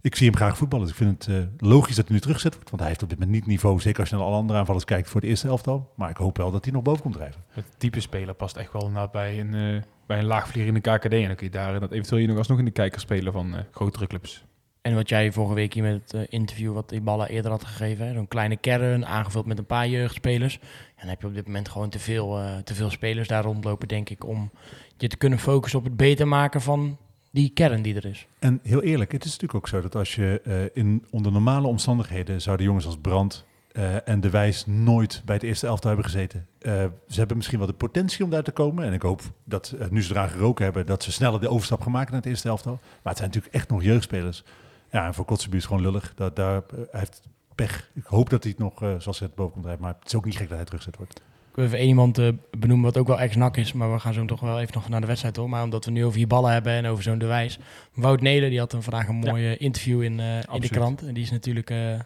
Ik 0.00 0.14
zie 0.14 0.26
hem 0.26 0.36
graag 0.36 0.56
voetballen. 0.56 0.86
Dus 0.86 0.96
ik 0.96 1.02
vind 1.02 1.24
het 1.24 1.34
eh, 1.36 1.68
logisch 1.68 1.96
dat 1.96 2.04
hij 2.04 2.14
nu 2.14 2.20
teruggezet 2.20 2.54
wordt. 2.54 2.68
Want 2.68 2.80
hij 2.80 2.90
heeft 2.90 3.02
op 3.02 3.08
dit 3.08 3.18
moment 3.18 3.36
niet 3.36 3.46
niveau. 3.46 3.80
Zeker 3.80 4.00
als 4.00 4.08
je 4.08 4.16
naar 4.16 4.24
alle 4.24 4.36
andere 4.36 4.58
aanvallers 4.58 4.84
kijkt 4.84 5.08
voor 5.08 5.20
de 5.20 5.26
eerste 5.26 5.48
elftal. 5.48 5.92
Maar 5.96 6.10
ik 6.10 6.16
hoop 6.16 6.36
wel 6.36 6.50
dat 6.50 6.64
hij 6.64 6.72
nog 6.74 6.82
boven 6.82 7.02
komt 7.02 7.14
drijven. 7.14 7.44
Het 7.48 7.64
type 7.78 8.00
speler 8.00 8.34
past 8.34 8.56
echt 8.56 8.72
wel 8.72 8.86
inderdaad 8.86 9.12
bij 9.12 9.40
een, 9.40 9.54
eh 9.54 9.82
bij 10.06 10.18
een 10.18 10.24
laagvlieger 10.24 10.74
in 10.74 10.82
de 10.82 10.90
KKD. 10.90 11.12
En 11.12 11.26
dan 11.26 11.36
kun 11.36 11.46
je 11.46 11.52
daar 11.52 11.80
dat 11.80 11.92
eventueel 11.92 12.20
je 12.20 12.26
nog 12.26 12.38
alsnog 12.38 12.58
in 12.58 12.64
de 12.64 12.70
kijker 12.70 13.00
spelen 13.00 13.32
van 13.32 13.54
eh, 13.54 13.60
grotere 13.70 14.06
clubs. 14.06 14.44
En 14.82 14.94
wat 14.94 15.08
jij 15.08 15.32
vorige 15.32 15.54
week 15.54 15.74
hier 15.74 15.82
met 15.82 16.02
het 16.02 16.14
eh, 16.14 16.22
interview 16.28 16.72
wat 16.72 16.88
die 16.88 17.00
ballen 17.00 17.28
eerder 17.28 17.50
had 17.50 17.64
gegeven. 17.64 18.14
Zo'n 18.14 18.28
kleine 18.28 18.56
kern, 18.56 19.06
aangevuld 19.06 19.46
met 19.46 19.58
een 19.58 19.66
paar 19.66 19.88
jeugdspelers. 19.88 20.58
En 20.58 21.00
dan 21.00 21.08
heb 21.08 21.20
je 21.20 21.26
op 21.26 21.34
dit 21.34 21.46
moment 21.46 21.68
gewoon 21.68 21.88
te 21.88 21.98
veel, 21.98 22.38
eh, 22.38 22.56
te 22.56 22.74
veel 22.74 22.90
spelers 22.90 23.28
daar 23.28 23.44
rondlopen, 23.44 23.88
denk 23.88 24.10
ik. 24.10 24.26
Om 24.26 24.50
je 24.96 25.08
te 25.08 25.16
kunnen 25.16 25.38
focussen 25.38 25.78
op 25.78 25.84
het 25.84 25.96
beter 25.96 26.28
maken 26.28 26.60
van 26.60 26.98
die 27.36 27.50
kern 27.54 27.82
die 27.82 27.94
er 27.94 28.04
is. 28.04 28.26
En 28.38 28.60
heel 28.62 28.82
eerlijk, 28.82 29.12
het 29.12 29.24
is 29.24 29.30
natuurlijk 29.30 29.54
ook 29.54 29.68
zo 29.68 29.80
dat 29.80 29.94
als 29.94 30.14
je 30.14 30.40
eh, 30.44 30.82
in 30.82 31.04
onder 31.10 31.32
normale 31.32 31.66
omstandigheden 31.66 32.40
zouden 32.40 32.66
jongens 32.66 32.86
als 32.86 32.98
Brand 32.98 33.44
eh, 33.72 34.08
en 34.08 34.20
De 34.20 34.30
Wijs 34.30 34.66
nooit 34.66 35.22
bij 35.24 35.34
het 35.34 35.44
eerste 35.44 35.66
elftal 35.66 35.90
hebben 35.90 36.10
gezeten. 36.10 36.46
Eh, 36.58 36.72
ze 37.08 37.18
hebben 37.18 37.36
misschien 37.36 37.58
wel 37.58 37.66
de 37.66 37.72
potentie 37.72 38.24
om 38.24 38.30
daar 38.30 38.42
te 38.42 38.50
komen. 38.50 38.84
En 38.84 38.92
ik 38.92 39.02
hoop 39.02 39.22
dat 39.44 39.74
nu 39.90 40.02
ze 40.02 40.12
eraan 40.12 40.28
geroken 40.28 40.64
hebben, 40.64 40.86
dat 40.86 41.02
ze 41.02 41.12
sneller 41.12 41.40
de 41.40 41.48
overstap 41.48 41.80
gaan 41.80 41.92
maken 41.92 42.12
naar 42.12 42.20
het 42.20 42.30
eerste 42.30 42.48
elftal. 42.48 42.78
Maar 42.82 43.12
het 43.12 43.16
zijn 43.16 43.28
natuurlijk 43.28 43.54
echt 43.54 43.68
nog 43.68 43.82
jeugdspelers. 43.82 44.44
Ja, 44.90 45.06
en 45.06 45.14
voor 45.14 45.24
Kotzebue 45.24 45.58
is 45.58 45.66
gewoon 45.66 45.82
lullig. 45.82 46.12
Dat, 46.14 46.36
daar, 46.36 46.62
heeft 46.90 47.22
pech. 47.54 47.90
Ik 47.94 48.04
hoop 48.04 48.30
dat 48.30 48.42
hij 48.42 48.52
het 48.56 48.60
nog, 48.60 49.02
zoals 49.02 49.18
het 49.18 49.34
boven 49.34 49.62
komt. 49.62 49.78
Maar 49.80 49.94
het 49.98 50.06
is 50.06 50.14
ook 50.14 50.24
niet 50.24 50.36
gek 50.36 50.48
dat 50.48 50.56
hij 50.56 50.66
teruggezet 50.66 50.96
wordt. 50.96 51.20
Even 51.56 51.78
één 51.78 51.88
iemand 51.88 52.18
eh, 52.18 52.28
benoemen 52.58 52.84
wat 52.84 52.96
ook 52.96 53.06
wel 53.06 53.20
ex-nak 53.20 53.56
is. 53.56 53.72
Maar 53.72 53.92
we 53.92 53.98
gaan 53.98 54.12
zo 54.12 54.24
toch 54.24 54.40
wel 54.40 54.60
even 54.60 54.74
nog 54.74 54.88
naar 54.88 55.00
de 55.00 55.06
wedstrijd 55.06 55.36
hoor. 55.36 55.48
Maar 55.48 55.62
omdat 55.62 55.84
we 55.84 55.90
nu 55.90 56.04
over 56.04 56.18
die 56.18 56.26
ballen 56.26 56.52
hebben 56.52 56.72
en 56.72 56.86
over 56.86 57.02
zo'n 57.02 57.18
de 57.18 57.26
wijs. 57.26 57.58
Wout 57.94 58.20
Nelen 58.20 58.50
die 58.50 58.58
had 58.58 58.72
een 58.72 58.82
vandaag 58.82 59.08
een 59.08 59.14
mooi 59.14 59.52
eh, 59.52 59.60
interview 59.60 60.02
in, 60.02 60.20
eh, 60.20 60.38
in 60.52 60.60
de 60.60 60.68
krant. 60.68 61.02
En 61.02 61.14
die 61.14 61.22
is 61.22 61.30
natuurlijk 61.30 61.70
eh, 61.70 62.00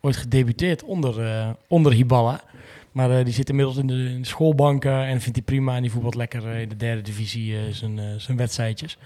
ooit 0.00 0.16
gedebuteerd 0.16 0.82
onder, 0.82 1.26
eh, 1.26 1.50
onder 1.68 1.92
Hiballa. 1.92 2.40
Maar 2.92 3.24
die 3.24 3.34
zit 3.34 3.48
inmiddels 3.48 3.76
in 3.76 3.86
de, 3.86 3.94
in 3.94 4.20
de 4.20 4.26
schoolbanken 4.26 5.04
en 5.04 5.20
vindt 5.20 5.36
hij 5.36 5.46
prima. 5.46 5.76
En 5.76 5.82
die 5.82 5.90
voetbalt 5.90 6.14
lekker 6.14 6.46
in 6.46 6.68
de 6.68 6.76
derde 6.76 7.02
divisie 7.02 7.72
zijn, 7.72 8.20
zijn 8.20 8.36
wedstrijdjes. 8.36 8.98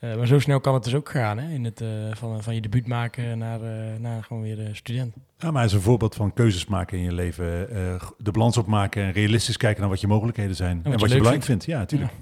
Eh, 0.00 0.16
maar 0.16 0.26
zo 0.26 0.38
snel 0.38 0.60
kan 0.60 0.74
het 0.74 0.84
dus 0.84 0.94
ook 0.94 1.08
gaan. 1.10 1.38
Hè? 1.38 1.50
In 1.52 1.64
het, 1.64 1.80
eh, 1.80 1.88
van, 2.12 2.42
van 2.42 2.54
je 2.54 2.60
debuut 2.60 2.86
maken 2.86 3.38
naar, 3.38 3.60
eh, 3.62 3.98
naar 3.98 4.22
gewoon 4.24 4.42
weer 4.42 4.68
student. 4.72 5.14
Ja, 5.38 5.46
maar 5.50 5.54
hij 5.56 5.64
is 5.64 5.72
een 5.72 5.80
voorbeeld 5.80 6.14
van 6.14 6.32
keuzes 6.32 6.66
maken 6.66 6.98
in 6.98 7.04
je 7.04 7.12
leven. 7.12 7.70
eh, 7.70 8.02
de 8.18 8.30
balans 8.30 8.56
opmaken 8.56 9.02
en 9.02 9.12
realistisch 9.12 9.56
kijken 9.56 9.80
naar 9.80 9.90
wat 9.90 10.00
je 10.00 10.06
mogelijkheden 10.06 10.56
zijn. 10.56 10.80
En 10.84 10.90
wat 10.90 11.00
wat, 11.00 11.10
je 11.10 11.16
belangrijk 11.16 11.44
vindt. 11.44 11.64
Ja, 11.64 11.78
natuurlijk. 11.78 12.12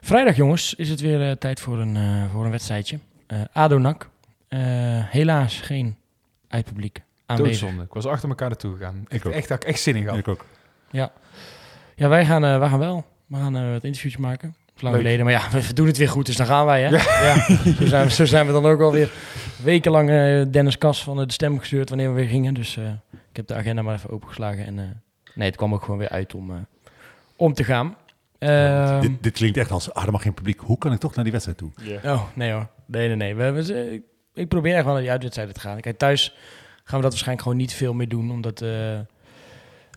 Vrijdag 0.00 0.36
jongens 0.36 0.74
is 0.74 0.88
het 0.88 1.00
weer 1.00 1.28
eh, 1.28 1.36
tijd 1.36 1.60
voor 1.60 1.78
een, 1.78 1.96
eh, 1.96 2.30
voor 2.32 2.44
een 2.44 2.50
wedstrijdje. 2.50 2.98
Eh 3.26 3.40
ADO-NAC. 3.52 4.08
Eh, 4.48 4.60
helaas 5.08 5.60
geen 5.60 5.96
uitpubliek 6.48 7.02
aanwezig. 7.26 7.60
Doodzonde. 7.60 7.84
Ik 7.84 7.92
was 7.92 8.06
achter 8.06 8.28
elkaar 8.28 8.48
naartoe 8.48 8.76
gegaan. 8.76 9.04
Ik 9.08 9.26
ook. 9.26 9.32
Echt, 9.32 9.48
had 9.48 9.62
ik 9.62 9.68
echt 9.68 9.80
zin 9.80 9.96
in 9.96 10.02
gehad. 10.02 10.18
Ik 10.18 10.28
ook. 10.28 10.44
Ja, 10.90 12.08
wij 12.08 12.24
gaan, 12.26 12.44
eh, 12.44 12.58
wij 12.58 12.68
gaan 12.68 12.78
wel. 12.78 13.04
We 13.26 13.36
gaan 13.36 13.56
eh 13.56 13.70
wat 13.70 13.84
interviews 13.84 14.16
maken. 14.16 14.54
Lang 14.82 14.94
Leuk. 14.94 15.04
geleden, 15.04 15.24
maar 15.24 15.34
ja, 15.34 15.50
we 15.68 15.72
doen 15.74 15.86
het 15.86 15.96
weer 15.96 16.08
goed, 16.08 16.26
dus 16.26 16.36
dan 16.36 16.46
gaan 16.46 16.66
wij, 16.66 16.82
hè? 16.82 16.88
Ja. 16.88 17.34
Zo, 17.78 17.86
zijn 17.86 18.04
we, 18.06 18.10
zo 18.12 18.24
zijn 18.24 18.46
we 18.46 18.52
dan 18.52 18.66
ook 18.66 18.80
alweer 18.80 19.10
wekenlang 19.62 20.10
eh, 20.10 20.42
Dennis 20.50 20.78
Kas 20.78 21.02
van 21.02 21.16
de 21.16 21.32
stem 21.32 21.58
gestuurd 21.58 21.88
wanneer 21.88 22.08
we 22.08 22.14
weer 22.14 22.28
gingen. 22.28 22.54
Dus 22.54 22.76
eh, 22.76 22.84
ik 23.10 23.36
heb 23.36 23.46
de 23.46 23.54
agenda 23.54 23.82
maar 23.82 23.94
even 23.94 24.10
opengeslagen. 24.10 24.66
En 24.66 24.78
eh, 24.78 24.84
nee, 25.34 25.46
het 25.48 25.56
kwam 25.56 25.74
ook 25.74 25.82
gewoon 25.84 25.98
weer 25.98 26.08
uit 26.08 26.34
om, 26.34 26.50
eh, 26.50 26.56
om 27.36 27.54
te 27.54 27.64
gaan. 27.64 27.96
Ehm, 28.38 29.00
dit, 29.00 29.10
dit 29.22 29.32
klinkt 29.32 29.56
echt 29.56 29.70
als, 29.70 29.92
ah, 29.94 30.04
er 30.04 30.12
mag 30.12 30.22
geen 30.22 30.34
publiek. 30.34 30.60
Hoe 30.60 30.78
kan 30.78 30.92
ik 30.92 30.98
toch 30.98 31.14
naar 31.14 31.22
die 31.24 31.32
wedstrijd 31.32 31.58
toe? 31.58 31.70
Oh, 32.04 32.22
nee 32.34 32.52
hoor. 32.52 32.68
Nee, 32.86 33.06
nee, 33.08 33.16
nee. 33.16 33.34
We, 33.34 33.50
we- 33.62 33.92
ik- 33.92 34.02
ik 34.34 34.48
probeer 34.48 34.74
echt 34.74 34.84
wel 34.84 34.92
naar 34.92 35.02
die 35.02 35.10
uitwedstrijden 35.10 35.54
te 35.54 35.60
gaan. 35.60 35.80
Kijk, 35.80 35.98
thuis 35.98 36.34
gaan 36.84 36.96
we 36.96 37.02
dat 37.02 37.10
waarschijnlijk 37.10 37.42
gewoon 37.42 37.56
niet 37.58 37.72
veel 37.74 37.92
meer 37.94 38.08
doen. 38.08 38.30
Omdat, 38.30 38.60
eh, 38.62 38.98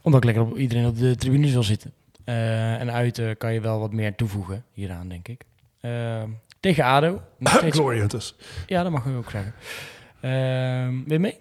omdat 0.01 0.19
ik 0.19 0.25
lekker 0.25 0.43
op 0.43 0.57
iedereen 0.57 0.85
op 0.87 0.97
de 0.97 1.15
tribunes 1.15 1.51
wil 1.51 1.63
zitten. 1.63 1.91
Eh, 2.25 2.79
en 2.79 2.91
uit 2.91 3.17
eh, 3.19 3.29
kan 3.37 3.53
je 3.53 3.61
wel 3.61 3.79
wat 3.79 3.91
meer 3.93 4.15
toevoegen 4.15 4.63
hieraan, 4.71 5.07
denk 5.07 5.27
ik. 5.27 5.41
Ehm, 5.81 6.29
tegen 6.59 6.83
ADO. 6.83 7.21
Steeds- 7.43 7.77
Glory 7.77 7.97
Hunters. 7.99 8.35
ja, 8.65 8.83
dat 8.83 8.91
mag 8.91 9.05
ik 9.05 9.15
ook 9.17 9.29
zeggen. 9.31 9.53
Ehm 10.21 10.93
wil 11.05 11.13
je 11.13 11.19
mee? 11.19 11.37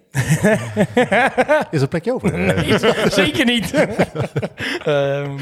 Is 1.70 1.80
er 1.80 1.88
plekje 1.88 2.14
over? 2.14 2.38
nee, 2.38 2.78
zeker 3.10 3.44
niet. 3.44 3.72
Ehm, 4.84 5.38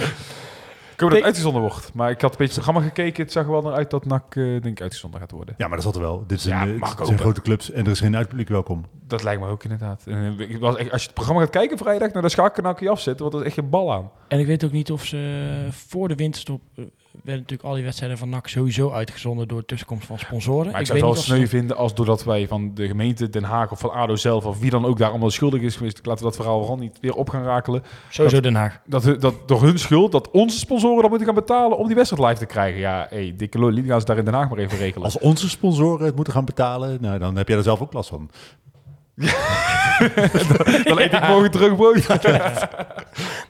hoop 1.03 1.11
dat 1.11 1.19
het 1.19 1.27
uitgezonden 1.29 1.63
wordt. 1.63 1.95
Maar 1.95 2.11
ik 2.11 2.21
had 2.21 2.31
een 2.31 2.37
beetje 2.39 2.55
het 2.55 2.65
programma 2.65 2.89
gekeken. 2.89 3.23
Het 3.23 3.33
zag 3.33 3.45
er 3.45 3.51
wel 3.51 3.63
naar 3.63 3.73
uit 3.73 3.91
dat 3.91 4.05
NAC 4.05 4.23
eh, 4.37 4.43
denk 4.45 4.65
ik 4.65 4.81
uitgezonden 4.81 5.21
gaat 5.21 5.31
worden. 5.31 5.55
Ja, 5.59 5.67
maar 5.67 5.77
dat 5.77 5.85
zat 5.87 5.95
er 5.95 6.01
wel. 6.01 6.25
Dit 6.27 6.39
is 6.39 6.45
Ja, 6.45 6.63
een, 6.63 6.69
eh, 6.69 6.81
het 6.81 6.89
zijn 6.89 6.99
hopen. 6.99 7.19
grote 7.19 7.43
clubs 7.43 7.71
en 7.71 7.85
er 7.85 7.91
is 7.91 8.01
geen 8.01 8.17
uitpubliek 8.17 8.49
welkom. 8.49 8.85
Dat 9.07 9.23
lijkt 9.23 9.41
me 9.41 9.47
ook 9.49 9.63
inderdaad. 9.63 10.03
En, 10.07 10.35
eh, 10.39 10.51
ik 10.51 10.59
was 10.61 10.77
echt- 10.77 10.91
als 10.91 11.01
je 11.01 11.07
het 11.07 11.15
programma 11.17 11.43
gaat 11.43 11.51
kijken 11.51 11.79
vrijdag, 11.79 12.09
nou, 12.09 12.21
dan 12.21 12.31
schakel 12.31 12.71
ik 12.71 12.81
je 12.81 12.89
afzetten. 12.91 13.23
Want 13.23 13.35
er 13.35 13.41
is 13.41 13.47
echt 13.47 13.55
geen 13.55 13.71
bal 13.71 13.93
aan. 13.93 14.11
En 14.29 14.39
ik 14.39 14.47
weet 14.47 14.65
ook 14.65 14.73
niet 14.73 14.91
of 14.93 15.05
ze 15.05 15.67
voor 15.71 16.09
de 16.09 16.15
winterstop... 16.15 16.61
werden 17.13 17.43
natuurlijk 17.43 17.69
al 17.69 17.75
die 17.75 17.85
wedstrijden 17.85 18.19
van 18.19 18.29
NAC 18.29 18.49
sowieso 18.49 18.91
uitgezonden 18.91 19.49
door 19.49 19.65
tussenkomst 19.65 20.07
van 20.07 20.19
sponsoren. 20.19 20.65
Maar 20.73 20.75
ik, 20.75 20.81
ik 20.81 20.87
zou 20.87 20.99
het 20.99 21.09
wel 21.09 21.23
sneu 21.23 21.47
vinden 21.47 21.77
als 21.77 21.95
doordat 21.95 22.25
wij 22.25 22.49
van 22.49 22.75
de 22.75 22.87
gemeente 22.87 23.29
Den 23.29 23.43
Haag 23.45 23.71
of 23.71 23.81
van 23.81 23.91
ADO 23.91 24.17
zelf 24.17 24.45
of 24.47 24.59
wie 24.59 24.71
dan 24.71 24.85
ook 24.85 24.99
daar 24.99 25.11
allemaal 25.11 25.31
schuldig 25.31 25.61
is 25.61 25.77
geweest. 25.77 26.07
Laten 26.07 26.23
we 26.23 26.29
dat 26.29 26.37
verhaal 26.37 26.59
vooral 26.59 26.77
niet 26.77 26.99
weer 27.01 27.15
op 27.15 27.29
gaan 27.31 27.43
rakelen. 27.45 27.83
Sowieso 28.09 28.41
Den 28.41 28.55
Haag. 28.55 28.81
Dat, 28.87 29.05
hu- 29.05 29.19
dat 29.19 29.35
door 29.49 29.63
hun 29.63 29.79
schuld, 29.79 30.13
dat 30.13 30.31
onze 30.31 30.59
sponsoren 30.59 31.01
dan 31.01 31.09
moeten 31.09 31.27
gaan 31.27 31.37
betalen 31.37 31.79
om 31.79 31.87
die 31.87 31.97
wedstrijd 31.97 32.29
live 32.29 32.39
te 32.41 32.47
krijgen. 32.53 32.81
Ja, 32.81 33.07
hey, 33.11 33.35
dikke 33.37 33.59
lol, 33.59 33.75
die 33.75 33.85
gaan 33.85 34.01
ze 34.01 34.07
daar 34.07 34.19
in 34.19 34.25
Den 34.25 34.35
Haag 34.35 34.49
maar 34.49 34.59
even 34.59 34.79
regelen. 34.79 35.05
Als 35.05 35.19
onze 35.19 35.49
sponsoren 35.49 36.07
het 36.07 36.15
moeten 36.17 36.33
gaan 36.33 36.45
betalen, 36.45 36.99
nou, 37.01 37.19
dan 37.19 37.37
heb 37.37 37.49
jij 37.49 37.57
er 37.57 37.63
zelf 37.63 37.81
ook 37.81 37.93
last 37.93 38.09
van. 38.09 38.31
dan 40.89 40.99
eet 41.01 41.13
ik 41.13 41.29
morgen 41.29 41.51
terug 41.51 41.77
brood. 41.77 42.09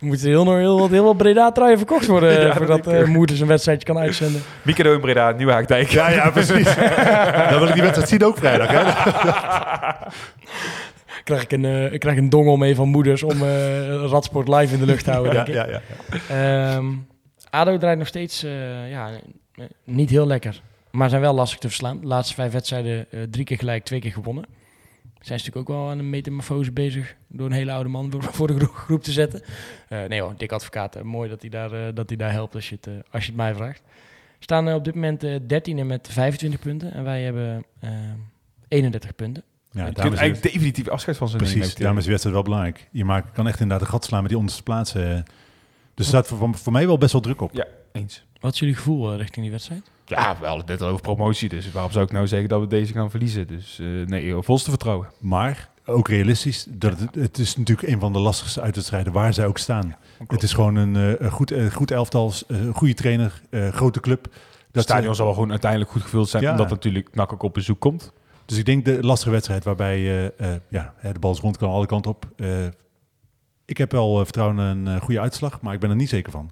Er 0.00 0.08
moeten 0.08 0.28
heel, 0.28 0.44
nog 0.44 0.56
heel, 0.56 0.78
wat- 0.78 0.90
heel 0.90 1.04
wat 1.04 1.16
Breda-truien 1.16 1.76
verkocht 1.78 2.06
worden... 2.06 2.40
Ja, 2.46 2.54
voordat 2.56 2.84
dat 2.84 2.92
ik- 2.94 3.00
eh 3.00 3.06
Moeders 3.08 3.40
een 3.40 3.46
wedstrijdje 3.46 3.86
kan 3.92 3.98
uitzenden. 4.02 4.42
Mikado 4.62 4.94
in 4.94 5.00
Breda, 5.00 5.30
Nieuwe 5.30 5.52
Haagdijk. 5.52 5.88
Ja, 5.88 6.10
ja, 6.10 6.30
precies. 6.30 6.74
dan 7.50 7.58
wil 7.58 7.66
ik 7.68 7.72
die 7.72 7.82
wedstrijd 7.82 8.08
zien 8.08 8.24
ook 8.24 8.36
vrijdag. 8.38 8.68
Hè? 8.70 8.82
krijg 11.24 11.42
ik, 11.42 11.52
een, 11.52 11.64
eh, 11.64 11.92
ik 11.92 12.00
krijg 12.00 12.16
een 12.16 12.28
dongel 12.28 12.56
mee 12.56 12.74
van 12.74 12.88
moeders 12.88 13.22
om 13.22 13.42
eh 13.42 14.04
Radsport 14.10 14.48
live 14.48 14.74
in 14.74 14.80
de 14.80 14.86
lucht 14.86 15.04
te 15.04 15.10
houden, 15.10 15.32
Ja, 15.34 15.44
denk 15.44 15.58
ik. 15.58 15.66
ja, 15.70 15.80
ja. 16.28 16.72
Ehm, 16.76 16.86
ADO 17.50 17.78
draait 17.78 17.98
nog 17.98 18.06
steeds 18.06 18.42
eh, 18.44 18.90
ja, 18.90 19.08
eh, 19.54 19.64
niet 19.84 20.10
heel 20.10 20.26
lekker. 20.26 20.60
Maar 20.90 21.08
zijn 21.08 21.20
wel 21.20 21.34
lastig 21.34 21.58
te 21.58 21.68
verslaan. 21.68 22.00
De 22.00 22.06
laatste 22.06 22.34
vijf 22.34 22.52
wedstrijden 22.52 23.06
eh, 23.10 23.20
drie 23.30 23.44
keer 23.44 23.58
gelijk, 23.58 23.84
twee 23.84 24.00
keer 24.00 24.12
gewonnen. 24.12 24.44
Zijn 25.22 25.38
ze 25.40 25.44
natuurlijk 25.46 25.70
ook 25.70 25.76
wel 25.76 25.90
aan 25.90 25.98
een 25.98 26.10
metamorfose 26.10 26.72
bezig. 26.72 27.14
Door 27.28 27.46
een 27.46 27.52
hele 27.52 27.72
oude 27.72 27.88
man 27.88 28.12
voor, 28.18 28.46
de 28.46 28.54
gro- 28.58 28.72
groep 28.72 29.02
te 29.02 29.12
zetten. 29.12 29.42
Eh, 29.88 30.04
nee 30.04 30.20
hoor, 30.20 30.34
dik 30.36 30.52
advocaat. 30.52 30.96
eh, 30.96 31.02
mooi 31.02 31.28
dat 31.28 31.40
hij 31.40 31.50
daar, 31.50 31.72
eh, 31.72 31.94
dat 31.94 32.08
hij 32.08 32.18
daar 32.18 32.32
helpt 32.32 32.54
als 32.54 32.68
je 32.68 32.76
het, 32.80 32.88
als 33.10 33.22
je 33.22 33.28
het 33.28 33.36
mij 33.36 33.54
vraagt. 33.54 33.82
We 34.38 34.48
staan 34.48 34.72
op 34.74 34.84
dit 34.84 34.94
moment 34.94 35.24
eh 35.24 35.36
13e 35.46 35.84
met 35.84 36.08
25 36.10 36.60
punten. 36.60 36.92
En 36.92 37.04
wij 37.04 37.22
hebben 37.22 37.64
eh 37.80 37.90
31 38.68 39.14
punten. 39.14 39.42
Ja, 39.70 39.86
je 39.86 39.92
kunt 39.92 40.12
is 40.12 40.18
eigenlijk 40.18 40.54
definitief 40.54 40.88
afscheid 40.88 41.16
van 41.16 41.28
ze 41.28 41.36
nemen. 41.36 41.52
Precies, 41.52 41.72
ik 41.72 41.78
daarom 41.78 41.98
is 41.98 42.04
het 42.06 42.12
de 42.14 42.20
wedstrijd 42.20 42.34
wel 42.34 42.44
belangrijk. 42.44 42.88
Je 42.92 43.04
maakt, 43.04 43.32
kan 43.32 43.46
echt 43.46 43.60
inderdaad 43.60 43.86
een 43.86 43.92
gat 43.92 44.04
slaan 44.04 44.20
met 44.20 44.28
die 44.28 44.38
onderste 44.38 44.62
plaatsen. 44.62 45.02
Dus 45.04 45.24
er 45.94 46.04
staat 46.04 46.26
voor, 46.26 46.54
voor 46.54 46.72
mij 46.72 46.86
wel 46.86 46.98
best 46.98 47.12
wel 47.12 47.20
druk 47.20 47.40
op. 47.40 47.50
Ja, 47.54 47.66
eens. 47.92 48.24
Wat 48.40 48.52
is 48.52 48.58
jullie 48.58 48.74
gevoel 48.74 49.16
richting 49.16 49.42
die 49.42 49.50
wedstrijd? 49.50 49.90
Ja, 50.06 50.36
we 50.40 50.46
hadden 50.46 50.56
het 50.56 50.66
net 50.66 50.80
al 50.82 50.88
over 50.88 51.00
promotie, 51.02 51.48
dus 51.48 51.72
waarom 51.72 51.92
zou 51.92 52.04
ik 52.04 52.12
nou 52.12 52.26
zeggen 52.26 52.48
dat 52.48 52.60
we 52.60 52.66
deze 52.66 52.92
gaan 52.92 53.10
verliezen? 53.10 53.46
Dus 53.46 53.78
eh, 53.78 53.86
nee, 53.86 54.34
volste 54.42 54.70
vertrouwen. 54.70 55.08
Maar 55.18 55.68
ook 55.86 56.08
realistisch, 56.08 56.66
dat 56.68 57.00
het, 57.00 57.14
het 57.14 57.38
is 57.38 57.56
natuurlijk 57.56 57.88
een 57.88 58.00
van 58.00 58.12
de 58.12 58.18
lastigste 58.18 58.60
uitwedstrijden 58.60 59.12
waar 59.12 59.34
zij 59.34 59.46
ook 59.46 59.58
staan. 59.58 59.96
Het 60.26 60.42
is 60.42 60.52
gewoon 60.52 60.76
een, 60.76 61.18
eh, 61.18 61.32
goed, 61.32 61.50
een 61.50 61.72
goed 61.72 61.90
elftal, 61.90 62.32
een 62.46 62.74
goede 62.74 62.94
trainer, 62.94 63.42
grote 63.50 64.00
club. 64.00 64.26
Het 64.72 64.82
stadion 64.82 65.14
zal 65.14 65.24
wel 65.24 65.34
gewoon 65.34 65.50
uiteindelijk 65.50 65.90
goed 65.90 66.02
gevuld 66.02 66.28
zijn, 66.28 66.42
Ja. 66.42 66.50
omdat 66.50 66.68
natuurlijk 66.68 67.14
NAC 67.14 67.32
ook 67.32 67.42
op 67.42 67.54
bezoek 67.54 67.80
komt. 67.80 68.12
Dus 68.46 68.58
ik 68.58 68.64
denk 68.64 68.84
de 68.84 68.98
lastige 69.00 69.30
wedstrijd 69.30 69.64
waarbij 69.64 70.00
ja, 70.68 70.94
de 71.12 71.18
bal 71.20 71.32
is 71.32 71.38
rond 71.38 71.56
kan 71.56 71.70
alle 71.70 71.86
kanten 71.86 72.10
op. 72.10 72.26
Ik 73.64 73.78
heb 73.78 73.92
wel 73.92 74.16
vertrouwen 74.24 74.58
in 74.58 74.86
een 74.86 75.00
goede 75.00 75.20
uitslag, 75.20 75.60
maar 75.60 75.74
ik 75.74 75.80
ben 75.80 75.90
er 75.90 75.96
niet 75.96 76.08
zeker 76.08 76.32
van. 76.32 76.50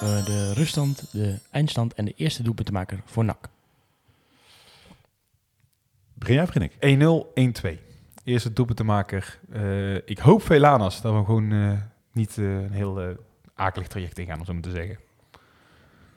Eh, 0.00 0.24
de 0.24 0.52
ruststand, 0.52 1.12
de 1.12 1.38
eindstand 1.50 1.94
en 1.94 2.04
de 2.04 2.14
eerste 2.16 2.42
doelpuntenmaker 2.42 3.00
voor 3.04 3.24
NAC. 3.24 3.48
Begin 6.14 6.34
jij 6.34 6.42
of 6.42 6.52
begin 6.52 6.70
ik? 6.70 6.98
1-0, 6.98 7.32
1-2. 7.34 7.78
Eerste 8.24 8.52
doelpuntenmaker. 8.52 9.38
Eh 9.52 9.94
ik 9.94 10.18
hoop 10.18 10.42
Velanas 10.42 11.00
dat 11.00 11.14
we 11.14 11.24
gewoon 11.24 11.52
eh, 11.52 11.72
niet 12.12 12.38
eh, 12.38 12.44
een 12.44 12.72
heel 12.72 13.16
akelig 13.54 13.88
traject 13.88 14.18
ingaan, 14.18 14.38
om 14.38 14.44
zo 14.44 14.52
maar 14.52 14.62
te 14.62 14.70
zeggen. 14.70 14.98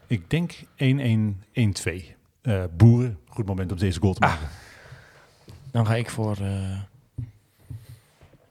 Ik 0.08 0.30
denk 0.30 0.54
1-1-1-2. 0.76 2.16
Eh, 2.42 2.64
boeren, 2.78 3.20
goed 3.28 3.46
moment 3.46 3.72
om 3.72 3.78
deze 3.78 4.00
goal 4.00 4.14
te 4.14 4.20
maken. 4.20 4.48
Dan 5.72 5.86
ga 5.86 5.96
ik 5.96 6.10
voor 6.10 6.38
eh 6.38 6.82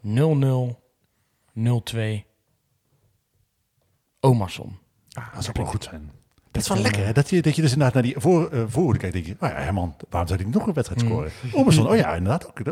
0-0, 0.00 0.78
0-2, 1.52 2.24
Omarsson. 4.20 4.78
Ah, 5.12 5.34
dat 5.34 5.44
zou 5.44 5.56
wel 5.58 5.66
goed 5.66 5.84
zijn. 5.84 6.10
Dat 6.52 6.62
is 6.62 6.68
wel 6.68 6.78
lekker, 6.78 7.00
eh, 7.00 7.06
hè? 7.06 7.12
Dat 7.12 7.30
je, 7.30 7.42
dat 7.42 7.56
je 7.56 7.62
dus 7.62 7.70
inderdaad 7.72 7.94
naar 7.94 8.02
die 8.02 8.14
voor, 8.18 8.48
eh 8.50 8.62
voorhoede 8.66 8.98
kijkt. 8.98 9.14
denk 9.14 9.26
je, 9.26 9.36
oh 9.40 9.48
ja, 9.48 9.54
Herman, 9.54 9.94
waarom 10.08 10.28
zou 10.28 10.42
hij 10.42 10.50
nog 10.50 10.66
een 10.66 10.72
wedstrijd 10.72 11.00
scoren? 11.02 11.30
Omerson, 11.52 11.88
oh 11.88 11.96
ja, 11.96 12.14
inderdaad 12.16 12.46
ook. 12.48 12.64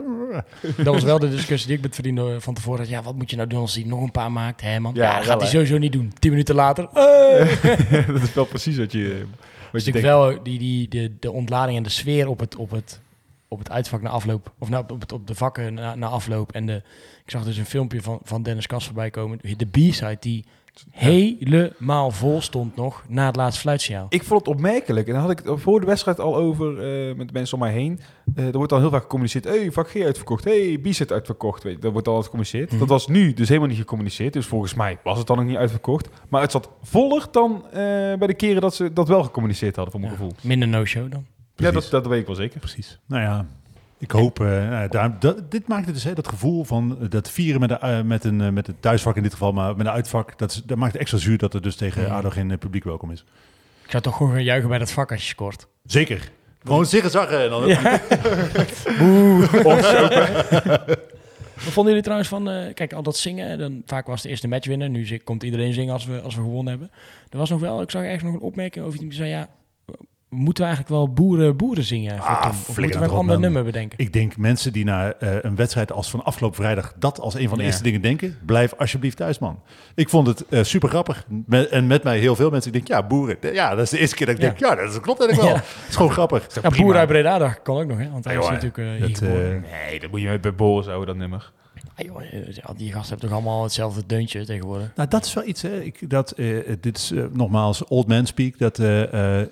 Dat 0.77 0.95
was 0.95 1.03
wel 1.03 1.19
de 1.19 1.31
discussie 1.31 1.69
die 1.69 1.77
ik 1.77 1.83
met 1.83 1.95
vrienden 1.95 2.43
van 2.43 2.55
tevoren 2.55 2.81
had. 2.81 2.89
Ja, 2.89 3.03
wat 3.03 3.15
moet 3.15 3.31
je 3.31 3.37
nou 3.37 3.49
doen 3.49 3.61
als 3.61 3.75
hij 3.75 3.85
nog 3.85 4.03
een 4.03 4.11
paar 4.11 4.33
maakt, 4.33 4.61
hè 4.61 4.81
man? 4.81 4.95
Ja, 4.95 5.03
Ja, 5.11 5.17
dat 5.17 5.27
gaat 5.27 5.41
hij 5.41 5.51
sowieso 5.51 5.79
niet 5.79 5.93
doen. 5.93 6.13
Tien 6.19 6.31
minuten 6.31 6.55
later. 6.55 6.89
Hey! 6.99 8.05
dat 8.07 8.23
is 8.23 8.35
wel 8.35 8.45
precies 8.45 8.77
wat 8.79 8.93
je, 8.93 9.25
wat 9.31 9.73
Dus 9.73 9.83
je 9.85 9.89
ik 9.89 9.93
denkt. 9.93 10.09
wel 10.09 10.43
die, 10.43 10.59
die, 10.59 10.89
de, 10.89 11.13
de 11.21 11.33
ontlading 11.33 11.77
en 11.77 11.83
de 11.83 11.89
sfeer 11.89 12.29
op 12.29 12.39
het, 12.41 12.57
op 12.57 12.71
het, 12.71 13.01
op 13.49 13.59
het 13.59 13.71
uitvak 13.71 14.03
na 14.03 14.09
afloop. 14.11 14.53
Of 14.59 14.69
nou, 14.69 14.85
op, 14.89 15.01
het, 15.01 15.13
op 15.13 15.27
de 15.27 15.35
vakken 15.35 15.75
na, 15.75 15.95
na 15.95 16.07
afloop. 16.07 16.53
En 16.53 16.67
de, 16.67 16.83
ik 17.25 17.31
zag 17.31 17.45
dus 17.45 17.57
een 17.57 17.67
filmpje 17.67 18.03
van, 18.03 18.19
van 18.23 18.43
Dennis 18.43 18.67
Kas 18.67 18.85
voorbij 18.85 19.11
komen. 19.11 19.39
De 19.57 19.67
B-side 19.67 20.17
die 20.21 20.45
helemaal 20.91 22.11
vol 22.11 22.41
stond 22.41 22.77
nog 22.77 23.05
na 23.09 23.27
het 23.27 23.37
laatste 23.37 23.61
fluitsignaal. 23.61 24.07
Ik 24.09 24.23
vond 24.23 24.41
het 24.47 24.55
opmerkelijk. 24.55 25.07
En 25.07 25.13
daar 25.13 25.23
had 25.23 25.31
ik 25.31 25.41
het 25.45 25.61
voor 25.61 25.81
de 25.81 25.87
wedstrijd 25.87 26.21
al 26.21 26.37
over 26.37 26.79
eh, 27.09 27.15
met 27.15 27.33
mensen 27.33 27.55
om 27.55 27.63
mij 27.63 27.73
heen. 27.73 28.01
Eh, 28.35 28.47
er 28.47 28.57
wordt 28.57 28.73
al 28.73 28.79
heel 28.79 28.91
vaak 28.91 29.03
gecommuniceerd. 29.03 29.45
hey, 29.45 29.73
vak 29.73 29.91
G 29.91 29.97
uitverkocht. 30.03 30.45
hey, 30.45 30.79
B-set 30.83 31.13
uitverkocht. 31.13 31.63
Weet 31.63 31.75
je, 31.75 31.81
dat 31.81 31.93
wordt 31.93 32.09
al 32.09 32.23
gecommuniceerd. 32.23 32.71
Mhm. 32.71 32.79
Dat 32.79 32.89
was 32.89 33.07
nu 33.07 33.33
dus 33.35 33.49
helemaal 33.49 33.69
niet 33.69 33.79
gecommuniceerd. 33.79 34.33
Dus 34.33 34.47
volgens 34.47 34.75
mij 34.75 34.99
was 35.03 35.19
het 35.19 35.27
dan 35.27 35.37
nog 35.37 35.47
niet 35.47 35.57
uitverkocht. 35.57 36.09
Maar 36.29 36.41
het 36.43 36.51
zat 36.51 36.71
voller 36.83 37.27
dan 37.31 37.65
eh, 37.67 37.73
bij 38.19 38.27
de 38.27 38.35
keren 38.35 38.61
dat 38.61 38.75
ze 38.75 38.93
dat 38.93 39.09
wel 39.09 39.23
gecommuniceerd 39.23 39.77
hadden, 39.77 39.93
voor 39.93 40.01
mijn 40.01 40.13
Ja, 40.13 40.19
gevoel. 40.19 40.35
Minder 40.43 40.69
no-show 40.69 41.11
dan. 41.11 41.27
Ja, 41.57 41.71
dat, 41.71 41.89
dat 41.91 42.07
weet 42.07 42.21
ik 42.21 42.27
wel 42.27 42.37
zeker. 42.37 42.59
Precies. 42.61 42.99
Nou 43.07 43.23
ja, 43.23 43.47
ik 43.99 44.11
hoop... 44.11 44.41
eh, 44.41 44.47
nou, 44.47 44.89
daar, 44.89 45.19
dat, 45.19 45.51
dit 45.51 45.69
maakt 45.69 45.85
het 45.85 45.95
dus, 45.95 46.05
hè, 46.05 46.13
dat 46.13 46.29
gevoel 46.29 46.65
van 46.65 46.99
eh, 47.01 47.11
dat 47.11 47.31
vieren 47.31 47.61
met, 47.61 47.69
de, 47.69 47.79
eh, 47.79 48.03
met, 48.03 48.25
een, 48.25 48.55
met 48.55 48.67
het 48.67 48.83
thuisvak 48.83 49.17
in 49.17 49.23
dit 49.23 49.33
geval, 49.33 49.53
maar 49.53 49.77
met 49.77 49.87
een 49.87 49.93
uitvak. 49.93 50.39
Dat, 50.39 50.51
is, 50.51 50.63
dat 50.65 50.79
maakt 50.79 50.93
het 50.93 51.01
extra 51.01 51.19
zuur 51.19 51.39
dat 51.39 51.55
er 51.55 51.63
dus 51.63 51.77
tegen 51.77 52.03
Mhm. 52.03 52.13
ADO 52.13 52.31
geen 52.31 52.59
publiek 52.59 52.85
welkom 52.85 53.11
is. 53.11 53.25
Ik 53.85 53.91
zou 53.91 54.03
toch 54.03 54.17
gewoon 54.17 54.33
gaan 54.33 54.45
juichen 54.45 54.69
bij 54.69 54.79
dat 54.79 54.91
vak 54.91 55.13
als 55.13 55.23
je 55.23 55.29
scoort. 55.29 55.67
Zeker. 55.87 56.31
Gewoon 56.65 56.87
zeggen 56.87 57.11
zaggen 57.11 57.43
en 57.43 57.51
dan... 57.51 57.63
Wat 61.65 61.73
vonden 61.73 61.87
jullie 61.87 62.03
trouwens 62.03 62.29
van, 62.29 62.51
eh, 62.51 62.75
kijk, 62.75 62.93
al 62.93 63.03
dat 63.03 63.17
zingen, 63.17 63.59
dan, 63.59 63.83
vaak 63.87 64.07
was 64.07 64.23
de 64.23 64.29
eerste 64.29 64.49
match 64.49 64.67
winnen. 64.67 64.93
Nu 64.93 65.19
komt 65.25 65.43
iedereen 65.43 65.73
zingen 65.73 65.93
als 65.93 66.07
we, 66.07 66.21
als 66.21 66.35
we 66.35 66.41
gewonnen 66.41 66.71
hebben. 66.71 66.91
Er 67.31 67.39
was 67.39 67.51
nog 67.51 67.61
wel, 67.61 67.83
ik 67.83 67.91
zag 67.91 68.03
ergens 68.03 68.23
nog 68.23 68.35
een 68.35 68.41
opmerking 68.41 68.85
over 68.85 68.99
iemand 68.99 69.17
die 69.17 69.27
zei, 69.27 69.37
ja, 69.39 69.49
moeten 70.29 70.65
we 70.65 70.69
eigenlijk 70.71 70.89
wel 71.01 71.13
boeren, 71.13 71.57
boeren 71.57 71.85
zingen? 71.85 72.17
voor 72.17 72.27
Ah, 72.27 72.41
Tom? 72.43 72.51
Of 72.51 72.57
flikker 72.57 72.83
moeten 72.85 73.01
we 73.01 73.05
een 73.15 73.19
ander 73.21 73.39
nummer 73.41 73.65
bedenken? 73.65 73.99
Ik 73.99 74.13
denk 74.13 74.37
mensen 74.37 74.73
die 74.73 74.85
naar 74.85 75.13
eh, 75.19 75.37
een 75.43 75.57
wedstrijd 75.57 75.93
als 75.93 76.11
van 76.11 76.25
afgelopen 76.25 76.57
vrijdag 76.57 76.93
dat 76.99 77.21
als 77.21 77.35
een 77.35 77.49
van 77.49 77.57
de 77.57 77.63
Ja. 77.63 77.69
eerste 77.69 77.83
dingen 77.85 78.01
denken, 78.03 78.39
blijf 78.47 78.75
alsjeblieft 78.75 79.17
thuis, 79.17 79.39
man. 79.39 79.61
Ik 79.95 80.09
vond 80.09 80.27
het 80.27 80.49
eh, 80.49 80.63
super 80.63 80.89
grappig. 80.89 81.25
Met, 81.47 81.69
en 81.69 81.87
met 81.87 82.03
mij 82.03 82.19
heel 82.19 82.37
veel 82.37 82.51
mensen. 82.51 82.73
Ik 82.73 82.77
denk, 82.87 82.89
ja, 83.01 83.07
boeren. 83.07 83.37
Ja, 83.53 83.71
dat 83.75 83.85
is 83.85 83.91
de 83.91 83.99
eerste 83.99 84.17
keer 84.17 84.27
dat 84.27 84.35
ik 84.35 84.41
Ja. 84.43 84.49
denk, 84.49 84.59
ja, 84.61 84.75
dat 84.75 85.01
klopt 85.01 85.21
eigenlijk 85.21 85.49
wel. 85.51 85.57
Ja. 85.67 85.71
Het 85.81 85.89
is 85.89 85.97
gewoon 85.97 86.13
grappig. 86.13 86.47
Ja, 86.63 86.71
boeren 86.71 86.99
uit 87.01 87.09
Breda, 87.09 87.39
dat 87.39 87.63
kan 87.63 87.77
ook 87.77 87.87
nog, 87.87 87.99
hè? 87.99 88.11
Want 88.11 88.25
hij 88.25 88.37
is 88.39 88.49
natuurlijk 88.49 88.79
eh, 88.79 89.01
dat, 89.01 89.19
geboren. 89.19 89.65
eh, 89.65 89.71
Nee, 89.89 90.01
dat 90.01 90.11
moet 90.11 90.21
je 90.21 90.27
met 90.29 90.41
bij 90.41 90.55
Boris 90.55 90.87
houden, 90.87 91.07
dat 91.07 91.17
nummer. 91.17 91.53
Ah, 91.95 92.05
joh, 92.07 92.19
die 92.77 92.93
gasten 92.93 93.09
hebben 93.09 93.19
toch 93.19 93.31
allemaal 93.33 93.63
hetzelfde 93.63 94.03
deuntje 94.07 94.45
tegenwoordig? 94.45 94.91
Nou, 94.97 95.09
dat 95.09 95.25
is 95.25 95.35
wel 95.35 95.45
iets. 95.47 95.63
Hè. 95.63 95.81
Ik, 95.83 96.11
dat, 96.11 96.35
dit 96.81 96.97
is 96.97 97.13
nogmaals 97.33 97.85
old 97.85 98.07
man 98.09 98.27
speak. 98.27 98.59
Dat 98.59 98.79
eh, 98.79 99.41
eh, 99.41 99.47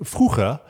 vroeger 0.00 0.60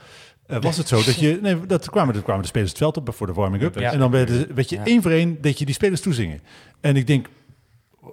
eh, 0.47 0.61
was 0.61 0.77
het 0.77 0.89
zo 0.89 0.97
dat 0.97 1.15
je. 1.21 1.39
Nee, 1.43 1.67
dat 1.67 1.91
kwamen, 1.91 2.15
dat 2.15 2.23
kwamen 2.23 2.43
de 2.43 2.49
spelers 2.49 2.71
het 2.71 2.79
veld 2.79 2.97
op 2.97 3.15
voor 3.15 3.27
de 3.27 3.33
warming-up. 3.33 3.79
Ja. 3.79 3.93
En 3.93 3.99
dan 3.99 4.11
werd, 4.11 4.29
het- 4.29 4.55
werd 4.55 4.69
je 4.71 4.77
Ja. 4.77 4.85
één 4.85 5.03
voor 5.03 5.11
één 5.11 5.41
dat 5.41 5.59
je 5.59 5.65
die 5.65 5.75
spelers 5.75 6.01
toezingen. 6.01 6.41
En 6.81 6.97
ik 6.97 7.07
denk. 7.07 7.27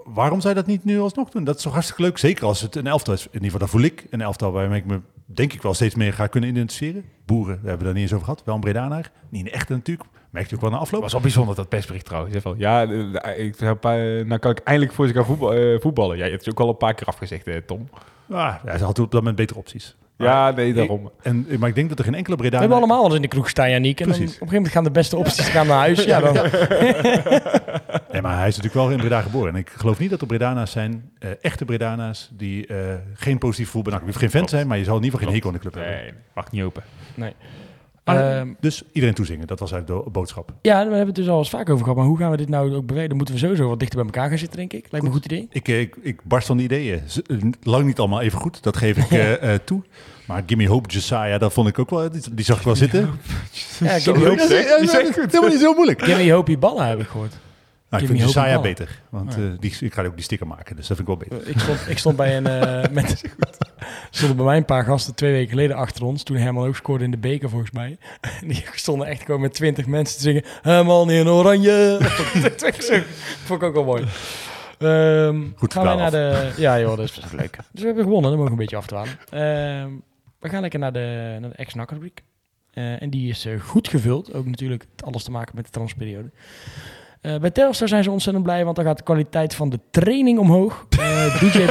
Waarom 0.06 0.42
zou 0.42 0.54
je 0.54 0.60
dat 0.60 0.70
niet 0.70 0.84
nu 0.86 1.00
alsnog 1.00 1.30
doen? 1.30 1.44
Dat 1.44 1.56
is 1.58 1.62
toch 1.64 1.72
hartstikke 1.74 2.02
leuk. 2.02 2.18
Zeker 2.18 2.46
als 2.46 2.62
het 2.62 2.76
een 2.76 2.88
elftal 2.88 3.14
is. 3.14 3.22
In 3.22 3.28
ieder 3.34 3.44
geval, 3.44 3.60
dat 3.60 3.70
voel 3.70 3.82
ik 3.82 4.06
een 4.10 4.22
elftal 4.22 4.52
waarmee 4.52 4.80
ik 4.80 4.86
me 4.86 5.00
denk 5.26 5.54
ik 5.54 5.62
wel 5.62 5.74
steeds 5.74 5.96
meer 5.96 6.14
ga 6.14 6.28
kunnen 6.28 6.50
identificeren. 6.50 7.06
Boeren, 7.26 7.60
we 7.62 7.68
hebben 7.68 7.86
daar 7.86 7.94
niet 7.94 8.04
eens 8.04 8.14
over 8.14 8.26
gehad. 8.26 8.42
Wel 8.46 8.56
een 8.56 8.62
Bredanaar. 8.62 9.12
Niet 9.30 9.46
een 9.46 9.52
echte 9.52 9.74
natuurlijk. 9.74 10.10
Merk 10.30 10.50
je 10.50 10.56
ook 10.56 10.62
wel 10.62 10.70
na 10.70 10.76
Het 10.76 10.86
afloop. 10.86 11.02
was 11.02 11.12
wel 11.12 11.22
bijzonder, 11.22 11.56
dat 11.56 11.70
persbericht 11.70 12.06
trouwens. 12.06 12.36
Van, 12.42 12.56
ja, 12.58 12.86
eh, 12.88 13.46
ik 13.46 13.60
heb, 13.60 13.86
eh, 13.86 13.92
nou 14.26 14.38
kan 14.38 14.52
ik 14.52 14.60
eindelijk 14.60 14.94
voor 14.96 15.08
ze 15.08 15.14
gaan 15.14 15.26
voetbal, 15.26 15.54
eh, 15.54 15.80
voetballen. 15.82 16.18
Ja, 16.18 16.24
je 16.26 16.32
hebt 16.32 16.46
het 16.46 16.54
ook 16.54 16.60
al 16.60 16.70
een 16.70 16.78
paar 16.78 16.94
keer 16.94 17.08
afgezegd, 17.08 17.48
eh, 17.48 17.58
Tom. 17.58 17.90
Ah, 18.30 18.56
ja, 18.66 18.78
ze 18.78 18.84
hadden 18.84 19.04
op 19.06 19.12
dat 19.12 19.20
moment 19.20 19.36
betere 19.36 19.60
opties. 19.60 19.96
Ja, 20.24 20.52
nee, 20.52 20.74
daarom. 20.74 21.12
En, 21.22 21.48
maar 21.60 21.70
ik 21.70 21.76
denk 21.76 21.90
dat 21.90 22.00
er 22.00 22.06
geen 22.06 22.16
enkele 22.16 22.36
We 22.36 22.42
Bredanaar... 22.42 22.70
hebben 22.70 22.88
allemaal 22.88 23.06
eens 23.06 23.16
in 23.16 23.22
de 23.22 23.28
kroeg 23.28 23.50
staan, 23.50 23.70
Janiek. 23.70 24.00
En 24.00 24.08
dan, 24.08 24.16
op 24.16 24.22
een 24.22 24.28
gegeven 24.28 24.54
moment 24.56 24.74
gaan 24.74 24.84
de 24.84 24.92
beste 24.92 25.18
opties 25.18 25.50
gaan 25.50 25.68
naar 25.68 25.78
huis. 25.78 26.04
Ja, 26.04 26.20
dan, 26.20 26.34
Nee, 28.12 28.22
maar 28.22 28.38
hij 28.38 28.48
is 28.48 28.56
natuurlijk 28.56 28.74
wel 28.74 28.90
in 28.90 28.98
Breda 28.98 29.22
geboren. 29.22 29.54
En 29.54 29.60
ik 29.60 29.70
geloof 29.70 30.00
niet 30.00 30.10
dat 30.10 30.22
er 30.22 30.28
Bredana's 30.28 30.72
zijn, 30.72 31.12
eh, 31.20 31.30
echte 31.42 31.66
Bredana's, 31.66 32.30
die 32.34 32.68
eh, 32.68 32.78
geen 33.14 33.38
positief 33.38 33.66
gevoel 33.66 33.82
bij 33.82 33.92
NAC. 33.92 34.02
Je 34.02 34.08
hoeft 34.08 34.20
geen 34.20 34.30
fan 34.30 34.50
zijn, 34.50 34.68
maar 34.68 34.78
je 34.78 34.84
zal 34.84 34.98
in 34.98 35.04
ieder 35.04 35.20
geval 35.20 35.34
geen 35.34 35.44
hekel 35.44 35.50
aan 35.50 35.62
de 35.64 35.70
club 35.70 35.84
hebben. 35.86 36.04
Nee, 36.04 36.14
mag 36.34 36.52
niet 36.52 36.64
open. 36.64 36.84
nee. 37.16 37.34
Maar, 38.04 38.38
Ehm, 38.38 38.54
dus 38.60 38.84
iedereen 38.92 39.16
toezingen, 39.16 39.48
dat 39.48 39.60
was 39.60 39.72
eigenlijk 39.72 40.04
de 40.04 40.12
boodschap. 40.12 40.54
ja, 40.62 40.78
we 40.78 40.84
hebben 40.84 41.06
het 41.06 41.16
dus 41.16 41.28
al 41.28 41.38
eens 41.38 41.50
vaak 41.50 41.70
over 41.70 41.84
gehad. 41.84 41.98
Maar 41.98 42.08
hoe 42.08 42.18
gaan 42.18 42.32
we 42.32 42.38
dit 42.38 42.50
nou 42.50 42.76
ook? 42.76 42.88
Dan 42.88 43.18
moeten 43.18 43.34
we 43.34 43.40
sowieso 43.42 43.68
wat 43.68 43.80
dichter 43.80 43.98
bij 43.98 44.06
elkaar 44.06 44.30
gaan 44.30 44.38
zitten, 44.38 44.58
denk 44.58 44.74
ik. 44.74 44.88
Lijkt 44.92 45.06
me 45.06 45.06
een 45.06 45.16
goed 45.16 45.26
idee. 45.26 45.48
Ik, 45.52 45.68
eh, 45.68 45.80
ik, 45.80 45.96
ik 46.02 46.20
barst 46.24 46.48
van 46.48 46.58
de 46.58 46.64
ideeën. 46.64 47.02
Lang 47.64 47.86
niet 47.86 48.00
allemaal 48.00 48.22
even 48.22 48.40
goed, 48.40 48.64
dat 48.64 48.78
geef 48.78 48.98
ik 48.98 49.12
eh, 49.20 49.54
eh, 49.54 49.60
toe. 49.64 49.84
Maar 50.26 50.44
Gimme 50.46 50.68
Hope 50.68 50.90
Josiah, 50.90 51.40
dat 51.40 51.54
vond 51.54 51.68
ik 51.68 51.80
ook 51.80 51.90
wel, 51.90 52.12
die, 52.12 52.22
die 52.32 52.46
zag 52.46 52.58
ik 52.58 52.64
wel 52.64 52.76
zitten. 52.76 53.10
Ja, 53.80 54.00
Gimme 54.00 54.28
Hope, 54.30 54.42
Ja, 54.42 54.60
ja, 54.60 54.78
Die 54.78 54.86
ja, 54.92 54.98
dat 55.04 55.08
is 55.08 55.16
helemaal 55.16 55.50
niet 55.50 55.60
zo 55.60 55.74
moeilijk. 55.74 56.04
Gimme 56.04 56.32
Hope 56.32 56.58
ballen 56.58 56.88
heb 56.88 57.00
ik 57.00 57.08
gehoord. 57.08 57.34
Nou, 57.90 58.04
ik 58.04 58.10
vind 58.10 58.22
Hope 58.24 58.34
Josiah 58.40 58.62
beter, 58.62 59.02
want 59.10 59.36
eh, 59.36 59.44
die, 59.60 59.76
ik 59.80 59.94
ga 59.94 60.04
ook 60.04 60.16
die 60.16 60.24
sticker 60.24 60.48
maken, 60.48 60.76
dus 60.76 60.88
dat 60.88 60.98
vind 60.98 61.10
ik 61.10 61.18
wel 61.18 61.28
beter. 61.30 61.50
Ik 61.50 61.60
stond, 61.60 61.80
ik 61.88 61.98
stond 61.98 62.16
bij 62.16 62.38
een. 62.38 62.48
eh 62.48 62.90
met, 63.02 63.24
stonden 64.10 64.38
bij 64.38 64.46
mij 64.46 64.58
een 64.58 64.66
paar 64.66 64.84
gasten 64.84 65.16
twee 65.16 65.32
weken 65.32 65.50
geleden 65.50 65.76
achter 65.76 66.04
ons. 66.04 66.24
Toen 66.24 66.38
Herman 66.38 66.68
ook 66.68 66.76
scoorde 66.76 67.04
in 67.04 67.12
de 67.12 67.18
beker, 67.18 67.50
volgens 67.50 67.72
mij. 67.72 67.98
En 68.22 68.48
die 68.48 68.64
stonden 68.74 69.08
echt 69.08 69.22
gewoon 69.26 69.42
met 69.42 69.54
twintig 69.54 69.86
mensen 69.86 70.16
te 70.18 70.24
zingen. 70.24 70.44
Herman 70.62 71.12
in 71.12 71.28
oranje. 71.28 71.98
Dat 72.42 72.56
vond 73.44 73.62
ik 73.62 73.68
ook 73.68 73.74
wel 73.74 73.84
mooi. 73.84 74.06
Ehm, 74.80 75.42
Goed 75.56 75.74
gaan 75.74 75.84
wij 75.84 75.96
naar 75.96 76.12
de. 76.12 76.52
Ja, 76.58 76.80
joh, 76.80 76.98
dat 76.98 77.06
is 77.06 77.20
best 77.20 77.34
leuk. 77.34 77.58
Dus 77.72 77.82
we 77.82 77.86
hebben 77.86 78.04
gewonnen, 78.04 78.30
dan 78.32 78.40
mogen 78.40 78.56
we 78.56 78.62
een 78.62 78.68
beetje 78.70 78.76
afdwalen. 78.78 79.12
Ehm, 79.30 79.90
we 80.44 80.50
gaan 80.50 80.62
lekker 80.62 80.80
naar 80.80 80.94
de, 80.94 81.38
naar 81.40 81.50
de 81.50 81.56
ex-nakkerbriek. 81.56 82.24
Eh, 82.74 83.02
en 83.02 83.10
die 83.10 83.30
is 83.30 83.46
eh, 83.46 83.60
goed 83.60 83.88
gevuld. 83.88 84.34
Ook 84.34 84.46
natuurlijk 84.46 84.86
alles 85.04 85.24
te 85.24 85.32
maken 85.32 85.56
met 85.56 85.66
de 85.66 85.72
transperiode. 85.72 86.32
Eh, 87.22 87.38
bij 87.40 87.52
Telstar 87.52 87.88
zijn 87.88 88.04
ze 88.04 88.12
ontzettend 88.12 88.44
blij, 88.46 88.64
want 88.64 88.76
dan 88.76 88.86
gaat 88.86 88.98
de 88.98 89.04
kwaliteit 89.04 89.56
van 89.56 89.70
de 89.70 89.80
training 89.92 90.40
omhoog. 90.40 90.86
Eh, 91.00 91.40
DJ, 91.42 91.66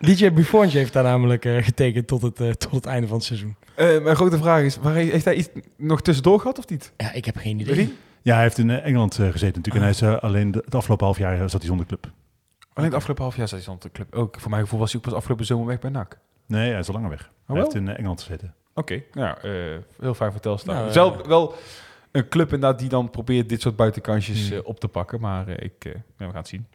DJ 0.14 0.32
Buffon 0.32 0.66
heeft 0.66 0.92
daar 0.92 1.02
namelijk 1.02 1.44
eh, 1.44 1.62
getekend 1.64 2.06
tot 2.06 2.22
het, 2.22 2.36
tot 2.60 2.72
het 2.72 2.86
einde 2.86 3.06
van 3.06 3.16
het 3.16 3.26
seizoen. 3.26 3.56
Eh, 3.74 4.02
mijn 4.02 4.16
grote 4.16 4.38
vraag 4.38 4.62
is, 4.62 4.76
waar 4.76 4.94
heeft 4.94 5.24
hij 5.24 5.34
iets 5.34 5.48
nog 5.76 6.02
tussendoor 6.02 6.40
gehad 6.40 6.58
of 6.58 6.68
niet? 6.68 6.92
Ja, 6.96 7.12
ik 7.12 7.24
heb 7.24 7.36
geen 7.36 7.60
idee. 7.60 7.94
Ja, 8.22 8.34
hij 8.34 8.42
heeft 8.42 8.58
in 8.58 8.70
Engeland 8.70 9.14
gezeten 9.14 9.60
natuurlijk. 9.62 9.74
En 9.74 9.80
hij 9.80 9.90
is 9.90 10.20
alleen 10.22 10.50
de- 10.50 10.62
het 10.64 10.74
afgelopen 10.74 11.04
half 11.06 11.18
jaar 11.18 11.36
zat 11.38 11.60
hij 11.60 11.68
zonder 11.68 11.86
club. 11.86 12.10
Alleen 12.78 12.90
het 12.90 12.94
afgelopen 12.98 13.22
half 13.24 13.36
jaar 13.36 13.48
zat 13.48 13.64
hij 13.64 13.76
de 13.80 13.90
club. 13.90 14.14
Ook 14.14 14.40
voor 14.40 14.50
mijn 14.50 14.62
gevoel 14.62 14.78
was 14.80 14.92
hij 14.92 15.00
ook 15.00 15.06
pas 15.06 15.16
afgelopen 15.16 15.46
zomer 15.46 15.66
weg 15.66 15.78
bij 15.78 15.90
NAC. 15.90 16.18
Nee, 16.46 16.70
hij 16.70 16.78
is 16.78 16.88
al 16.88 16.94
langer 16.94 17.10
weg. 17.10 17.20
hij 17.20 17.30
Oh, 17.46 17.46
wel? 17.54 17.56
heeft 17.62 17.74
in 17.74 17.88
eh, 17.88 17.98
Engeland 17.98 18.22
gezeten. 18.22 18.54
Oké, 18.74 19.02
nou, 19.12 19.36
eh, 19.42 19.50
heel 20.00 20.14
fijn 20.14 20.32
voor 20.32 20.40
Telstar. 20.40 20.74
Nou, 20.74 20.86
eh, 20.86 20.92
Zelf 20.92 21.26
wel 21.26 21.54
een 22.10 22.28
club 22.28 22.52
inderdaad 22.52 22.78
die 22.78 22.88
dan 22.88 23.10
probeert 23.10 23.48
dit 23.48 23.60
soort 23.60 23.76
buitenkansjes 23.76 24.48
Hmm. 24.50 24.60
op 24.64 24.80
te 24.80 24.88
pakken. 24.88 25.20
Maar 25.20 25.48
eh, 25.48 25.64
ik, 25.64 25.84
eh, 25.84 25.92
ja, 25.94 26.00
we 26.16 26.24
gaan 26.24 26.34
het 26.34 26.48
zien. 26.48 26.66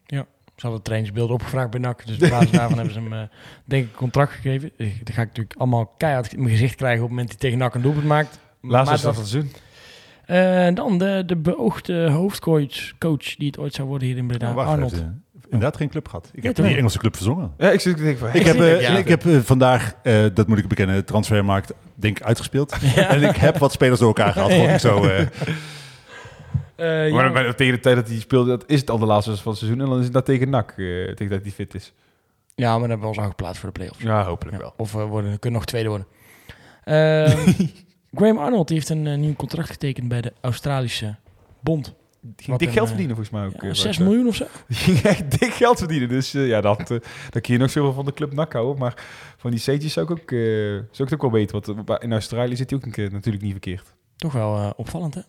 Ze 0.56 0.62
hadden 0.62 0.82
trainingsbeelden 0.82 1.36
opgevraagd 1.36 1.70
bij 1.70 1.80
NAC. 1.80 2.06
Dus 2.06 2.16
op 2.24 2.30
basis 2.30 2.52
daarvan 2.60 2.78
hebben 2.78 2.94
ze 2.94 3.00
hem, 3.00 3.14
eh, 3.14 3.22
denk 3.66 3.84
ik, 3.86 3.90
een 3.92 3.96
contract 3.98 4.32
gegeven. 4.32 4.72
Dan 4.78 4.88
ga 5.14 5.22
ik 5.22 5.28
natuurlijk 5.28 5.56
allemaal 5.60 5.86
keihard 5.98 6.34
in 6.34 6.40
mijn 6.40 6.52
gezicht 6.52 6.76
krijgen 6.76 7.04
op 7.04 7.10
het 7.10 7.18
moment 7.18 7.32
dat 7.32 7.42
hij 7.42 7.50
tegen 7.50 7.66
NAC 7.66 7.76
een 7.76 7.82
doelpunt 7.82 8.06
maakt. 8.06 8.40
Laatste 8.62 8.90
Maar 8.92 8.98
stap 9.00 9.14
dat- 9.14 9.14
van 9.14 9.24
het 9.24 9.32
seizoen. 9.32 9.52
Eh, 10.26 10.76
dan 10.76 10.98
de, 10.98 11.24
de 11.26 11.36
beoogde 11.36 12.10
hoofdcoach 12.10 12.98
coach 13.00 13.36
die 13.36 13.48
het 13.48 13.58
ooit 13.60 13.74
zou 13.74 13.88
worden 13.88 14.08
hier 14.08 14.18
in 14.18 14.28
Breda, 14.28 14.44
Nou, 14.46 14.56
wacht, 14.56 14.68
hij 14.68 14.76
Arnold. 14.78 15.04
Inderdaad 15.54 15.78
geen 15.78 15.90
club 15.90 16.08
gehad. 16.08 16.30
Ik 16.34 16.44
heb 16.44 16.56
die 16.56 16.66
Engelse 16.76 16.98
club 16.98 17.16
verzongen. 17.16 17.54
Ja, 17.58 17.72
ik 17.72 17.80
zit 17.80 18.00
van... 18.20 18.30
Ik 18.34 18.46
heb, 18.46 18.60
eh, 18.60 18.98
ik 18.98 19.08
heb 19.08 19.26
eh, 19.26 19.38
vandaag, 19.40 19.94
eh, 20.04 20.26
dat 20.34 20.48
moet 20.48 20.58
ik 20.58 20.68
bekennen, 20.68 21.06
transfermarkt 21.06 21.74
denk 21.96 22.18
ik 22.20 22.26
uitgespeeld. 22.26 22.76
En 22.96 23.24
ik 23.24 23.36
heb 23.36 23.58
wat 23.58 23.72
spelers 23.72 24.00
door 24.00 24.08
elkaar 24.08 24.32
gehad. 24.34 24.54
vond 24.54 24.70
ik 24.70 24.80
zo, 24.80 25.04
eh, 25.04 25.26
Eh, 26.76 27.08
ja, 27.08 27.14
Maar 27.16 27.32
bij- 27.32 27.54
tegen 27.54 27.74
de 27.74 27.80
tijd 27.80 27.96
dat 27.96 28.08
hij 28.08 28.20
speelde, 28.20 28.50
dat 28.50 28.64
is 28.68 28.80
het 28.80 28.90
al 28.90 28.98
de 28.98 29.06
laatste 29.06 29.38
van 29.38 29.52
het 29.52 29.60
seizoen. 29.60 29.82
En 29.82 29.88
dan 29.90 29.98
is 29.98 30.04
het 30.04 30.14
dat 30.14 30.26
tegen 30.26 30.50
NAC, 30.50 30.70
eh, 30.70 30.76
tegen 31.06 31.30
dat 31.30 31.42
hij 31.42 31.52
fit 31.52 31.76
is. 31.76 31.94
ja, 32.56 32.70
maar 32.72 32.80
dan 32.80 32.90
hebben 32.90 33.00
we 33.00 33.08
ons 33.08 33.18
al 33.18 33.28
geplaatst 33.30 33.60
voor 33.60 33.70
de 33.74 33.80
play-offs. 33.80 34.04
Ja, 34.04 34.24
hopelijk 34.24 34.58
Ja, 34.58 34.62
wel. 34.64 34.74
Of 34.78 34.92
we 34.92 35.04
worden, 35.04 35.40
kunnen 35.40 35.60
nog 35.60 35.68
tweede 35.70 35.90
worden. 35.90 36.08
Ehm, 36.84 37.52
Graham 38.18 38.38
Arnold 38.38 38.68
die 38.68 38.78
heeft 38.78 38.90
een 38.90 39.20
nieuw 39.20 39.34
contract 39.36 39.70
getekend 39.70 40.08
bij 40.08 40.22
de 40.22 40.34
Australische 40.42 41.16
Bond. 41.60 41.94
Ging 42.36 42.48
Wat 42.48 42.60
dik 42.60 42.68
een, 42.68 42.74
geld 42.74 42.88
eh, 42.88 42.94
verdienen 42.94 43.16
volgens 43.16 43.36
mij 43.36 43.46
ook. 43.46 43.62
Ja, 43.62 43.70
eh, 43.70 43.74
6 43.74 43.84
wat, 43.84 43.96
eh, 43.96 44.00
miljoen 44.00 44.28
of 44.28 44.36
zo. 44.36 44.46
Die 44.68 44.78
ging 44.86 45.02
echt 45.02 45.40
dik 45.40 45.54
geld 45.54 45.78
verdienen. 45.78 46.10
Dus 46.10 46.34
eh, 46.34 46.48
ja, 46.48 46.62
dat, 46.62 46.88
dan 46.88 47.42
kun 47.42 47.54
je 47.54 47.58
nog 47.58 47.70
zoveel 47.70 47.94
van 47.94 48.06
de 48.06 48.14
club 48.14 48.34
NAC 48.34 48.54
houden. 48.54 48.78
Maar 48.78 49.04
van 49.38 49.52
die 49.52 49.60
centjes 49.60 49.94
zou 49.94 50.06
ik 50.06 50.12
ook, 50.12 50.32
eh, 50.32 50.38
zou 50.38 50.84
ik 50.88 50.98
het 50.98 51.14
ook 51.14 51.22
wel 51.22 51.32
weten. 51.32 51.62
Want 51.62 52.02
in 52.02 52.12
Australië 52.12 52.56
zit 52.56 52.70
hij 52.70 52.80
ook 52.80 52.86
een 52.86 52.92
keer 52.92 53.12
natuurlijk 53.12 53.44
niet 53.44 53.52
verkeerd. 53.52 53.94
Toch 54.16 54.34
wel 54.34 54.58
eh, 54.58 54.70
opvallend, 54.76 55.16
hè? 55.16 55.22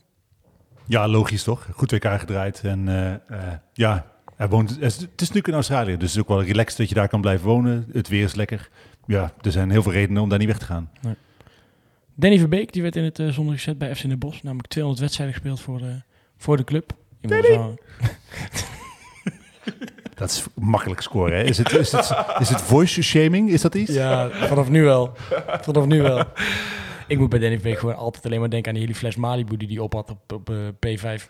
ja, 0.87 1.09
logisch 1.09 1.43
toch? 1.43 1.69
Goed 1.73 1.91
WK 1.91 2.19
gedraaid. 2.19 2.61
En 2.65 2.89
eh, 2.89 3.13
eh, 3.13 3.53
ja, 3.73 4.07
hij 4.37 4.49
woont, 4.49 4.71
het 4.71 4.83
is 4.83 5.01
natuurlijk 5.01 5.49
in 5.49 5.55
Australië. 5.55 5.97
Dus 5.97 6.09
het 6.09 6.11
is 6.11 6.19
ook 6.19 6.29
wel 6.29 6.43
relaxed 6.43 6.79
dat 6.79 6.89
je 6.89 6.95
daar 6.95 7.09
kan 7.09 7.21
blijven 7.21 7.47
wonen. 7.47 7.89
Het 7.93 8.09
weer 8.09 8.25
is 8.25 8.35
lekker. 8.35 8.71
Ja, 9.07 9.33
er 9.41 9.53
zijn 9.53 9.71
heel 9.71 9.83
veel 9.83 9.93
redenen 9.93 10.23
om 10.23 10.29
daar 10.29 10.39
niet 10.39 10.49
weg 10.49 10.59
te 10.59 10.65
gaan. 10.65 10.91
Danny 12.15 12.39
Verbeek 12.39 12.73
die 12.73 12.83
werd 12.83 12.97
in 12.97 13.05
het 13.05 13.19
uh, 13.19 13.33
zondag 13.33 13.55
gezet 13.55 13.79
bij 13.79 13.95
FC 13.95 14.03
in 14.03 14.09
de 14.09 14.17
Bos. 14.17 14.43
Namelijk 14.43 14.69
200 14.69 15.03
wedstrijden 15.03 15.37
gespeeld 15.37 15.61
voor, 15.61 15.79
de 15.79 16.03
voor 16.37 16.57
de 16.57 16.65
club. 16.65 16.93
Dat 20.15 20.31
is 20.31 20.45
makkelijk 20.55 21.01
scoren. 21.01 21.39
Hè? 21.39 21.45
Is, 21.45 21.59
het, 21.59 21.73
is, 21.73 21.93
het, 21.93 22.17
is 22.39 22.49
het 22.49 22.61
voice 22.61 23.03
shaming? 23.03 23.51
Is 23.51 23.61
dat 23.61 23.75
iets? 23.75 23.93
Ja, 23.93 24.31
vanaf 24.31 24.69
nu 24.69 24.83
wel. 24.83 25.13
Vanaf 25.61 25.87
nu 25.87 26.03
wel. 26.03 26.25
Ik 27.07 27.19
moet 27.19 27.29
bij 27.29 27.39
Danny 27.39 27.55
Verbeek 27.55 27.79
gewoon 27.79 27.97
altijd 27.97 28.25
alleen 28.25 28.41
maar 28.41 28.51
denken 28.51 28.69
aan 28.69 28.75
die 28.75 28.87
hele 28.87 28.99
fles 28.99 29.17
Malibu 29.17 29.57
die 29.57 29.69
hij 29.69 29.79
op 29.79 29.93
had 29.93 30.11
op, 30.11 30.33
op 30.33 30.51
eh, 30.51 30.57
P5. 31.17 31.23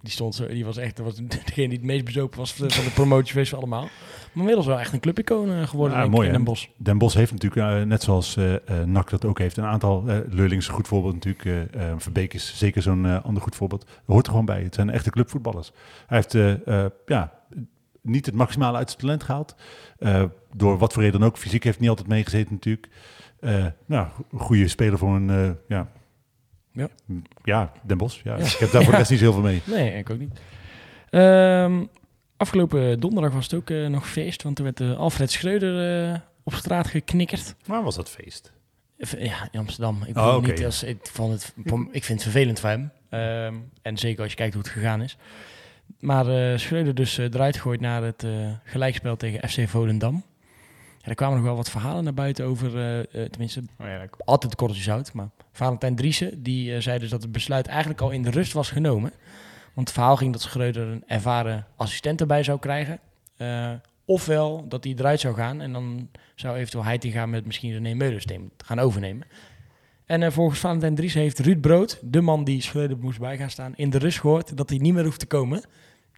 Die 0.00 0.12
stond 0.12 0.34
zo, 0.34 0.46
die 0.46 0.64
was 0.64 0.76
echt, 0.76 0.96
dat 0.96 1.04
was 1.04 1.14
degene 1.44 1.68
die 1.68 1.78
het 1.78 1.82
meest 1.82 2.04
bezopen 2.04 2.38
was 2.38 2.54
van 2.54 2.68
de, 2.68 2.74
van 2.74 2.84
de 2.84 2.90
promotiefeest 2.90 3.50
van 3.50 3.58
allemaal. 3.58 3.88
Maar 4.32 4.40
inmiddels 4.40 4.66
wel 4.66 4.78
echt 4.78 4.92
een 4.92 5.00
clubicoon 5.00 5.50
eh, 5.50 5.62
geworden 5.68 5.98
Ja, 5.98 6.06
mooi, 6.06 6.26
in? 6.26 6.32
Den 6.32 6.44
Bosch. 6.44 6.66
Den 6.76 6.98
Bosch 6.98 7.16
heeft 7.16 7.32
natuurlijk, 7.32 7.80
eh, 7.80 7.86
net 7.86 8.02
zoals 8.02 8.36
eh 8.36 8.54
NAC 8.84 9.10
dat 9.10 9.24
ook 9.24 9.38
heeft, 9.38 9.56
een 9.56 9.64
aantal 9.64 10.04
Leurlings 10.28 10.68
een 10.68 10.74
goed 10.74 10.88
voorbeeld 10.88 11.14
natuurlijk. 11.14 11.68
Verbeek 11.96 12.34
is 12.34 12.58
zeker 12.58 12.82
zo'n 12.82 13.22
ander 13.22 13.42
goed 13.42 13.56
voorbeeld. 13.56 13.84
Dat 13.86 13.96
hoort 14.06 14.24
er 14.24 14.30
gewoon 14.30 14.46
bij. 14.46 14.62
Het 14.62 14.74
zijn 14.74 14.90
echte 14.90 15.10
clubvoetballers. 15.10 15.72
Hij 16.06 16.24
heeft 16.24 16.62
ja, 17.06 17.32
niet 18.02 18.26
het 18.26 18.34
maximale 18.34 18.76
uit 18.76 18.88
zijn 18.88 19.00
talent 19.00 19.22
gehaald. 19.22 19.54
Eh, 19.98 20.22
door 20.54 20.78
wat 20.78 20.92
voor 20.92 21.02
reden 21.02 21.20
dan 21.20 21.28
ook. 21.28 21.38
Fysiek 21.38 21.64
heeft 21.64 21.80
niet 21.80 21.88
altijd 21.88 22.08
meegezeten 22.08 22.52
natuurlijk. 22.52 22.88
Nou, 23.86 24.08
goede 24.36 24.68
speler 24.68 24.98
voor 24.98 25.14
een, 25.14 25.56
ja... 25.68 25.88
Ja. 26.74 26.88
Ja, 27.42 27.72
Den 27.82 27.98
Bosch. 27.98 28.22
Ja. 28.24 28.36
Ja. 28.36 28.44
Ik 28.44 28.56
heb 28.58 28.70
daar 28.70 28.82
voor 28.82 28.92
de 28.92 28.98
rest 28.98 29.10
niet 29.10 29.18
zo 29.18 29.24
heel 29.24 29.34
veel 29.34 29.42
mee. 29.42 29.62
Nee, 29.64 29.98
ik 29.98 30.10
ook 30.10 30.18
niet. 30.18 30.40
Ehm, 31.10 31.84
afgelopen 32.42 33.00
donderdag 33.00 33.32
was 33.32 33.44
het 33.44 33.54
ook 33.54 33.70
eh, 33.70 33.86
nog 33.86 34.08
feest, 34.08 34.42
want 34.42 34.56
toen 34.56 34.64
werd 34.64 34.80
eh, 34.80 34.98
Alfred 34.98 35.30
Schreuder 35.30 36.08
eh, 36.10 36.20
op 36.42 36.54
straat 36.54 36.86
geknikkerd. 36.86 37.54
Waar 37.66 37.82
was 37.82 37.94
dat 37.94 38.10
feest? 38.10 38.52
Ja, 39.18 39.48
in 39.50 39.58
Amsterdam. 39.58 40.02
Ik, 40.06 40.16
Oh, 40.16 40.34
oké, 40.36 40.50
niet 40.50 40.64
als, 40.64 40.82
ik, 40.82 40.98
vond 41.02 41.32
het, 41.32 41.54
ik 41.90 42.04
vind 42.04 42.22
het 42.22 42.22
vervelend 42.22 42.60
voor 42.60 42.68
hem. 42.68 42.90
Ehm, 43.08 43.54
en 43.82 43.98
zeker 43.98 44.22
als 44.22 44.30
je 44.30 44.36
kijkt 44.36 44.54
hoe 44.54 44.62
het 44.62 44.72
gegaan 44.72 45.02
is. 45.02 45.16
Maar 46.00 46.26
eh 46.28 46.58
Schreuder 46.58 46.94
dus 46.94 47.18
eh, 47.18 47.24
eruit 47.24 47.56
gegooid 47.56 47.80
naar 47.80 48.02
het 48.02 48.24
eh, 48.24 48.30
gelijkspel 48.64 49.16
tegen 49.16 49.48
FC 49.48 49.68
Volendam. 49.68 50.24
Ja, 51.02 51.08
er 51.08 51.14
kwamen 51.14 51.36
nog 51.36 51.46
wel 51.46 51.56
wat 51.56 51.70
verhalen 51.70 52.04
naar 52.04 52.14
buiten 52.14 52.44
over, 52.44 52.76
eh, 52.76 52.98
eh, 52.98 53.30
tenminste, 53.30 53.62
altijd 54.24 54.54
korreltjes 54.54 54.86
zout. 54.86 55.12
Maar 55.12 55.28
Valentijn 55.52 55.96
Driessen, 55.96 56.42
die 56.42 56.74
eh, 56.74 56.80
zei 56.80 56.98
dus 56.98 57.10
dat 57.10 57.22
het 57.22 57.32
besluit 57.32 57.66
eigenlijk 57.66 58.00
al 58.00 58.10
in 58.10 58.22
de 58.22 58.30
rust 58.30 58.52
was 58.52 58.70
genomen. 58.70 59.12
Want 59.74 59.88
het 59.88 59.96
verhaal 59.96 60.16
ging 60.16 60.32
dat 60.32 60.42
Schreuder 60.42 60.86
een 60.86 61.02
ervaren 61.06 61.66
assistent 61.76 62.20
erbij 62.20 62.42
zou 62.42 62.58
krijgen. 62.58 63.00
Eh, 63.36 63.70
ofwel 64.04 64.68
dat 64.68 64.84
hij 64.84 64.94
eruit 64.98 65.20
zou 65.20 65.34
gaan 65.34 65.60
en 65.60 65.72
dan 65.72 66.08
zou 66.34 66.56
eventueel 66.56 66.84
Heitinga 66.84 67.26
met 67.26 67.46
misschien 67.46 67.72
René 67.72 67.94
Meulens 67.94 68.24
gaan 68.64 68.78
overnemen. 68.78 69.26
En 70.06 70.22
eh, 70.22 70.30
volgens 70.30 70.58
Valentijn 70.60 70.94
Dries 70.94 71.14
heeft 71.14 71.38
Ruud 71.38 71.60
Brood, 71.60 71.98
de 72.02 72.20
man 72.20 72.44
die 72.44 72.62
Schreuder 72.62 72.98
moest 72.98 73.18
bij 73.18 73.36
gaan 73.36 73.50
staan, 73.50 73.72
in 73.76 73.90
de 73.90 73.98
rust 73.98 74.20
gehoord 74.20 74.56
dat 74.56 74.68
hij 74.68 74.78
niet 74.78 74.94
meer 74.94 75.04
hoeft 75.04 75.18
te 75.18 75.26
komen. 75.26 75.62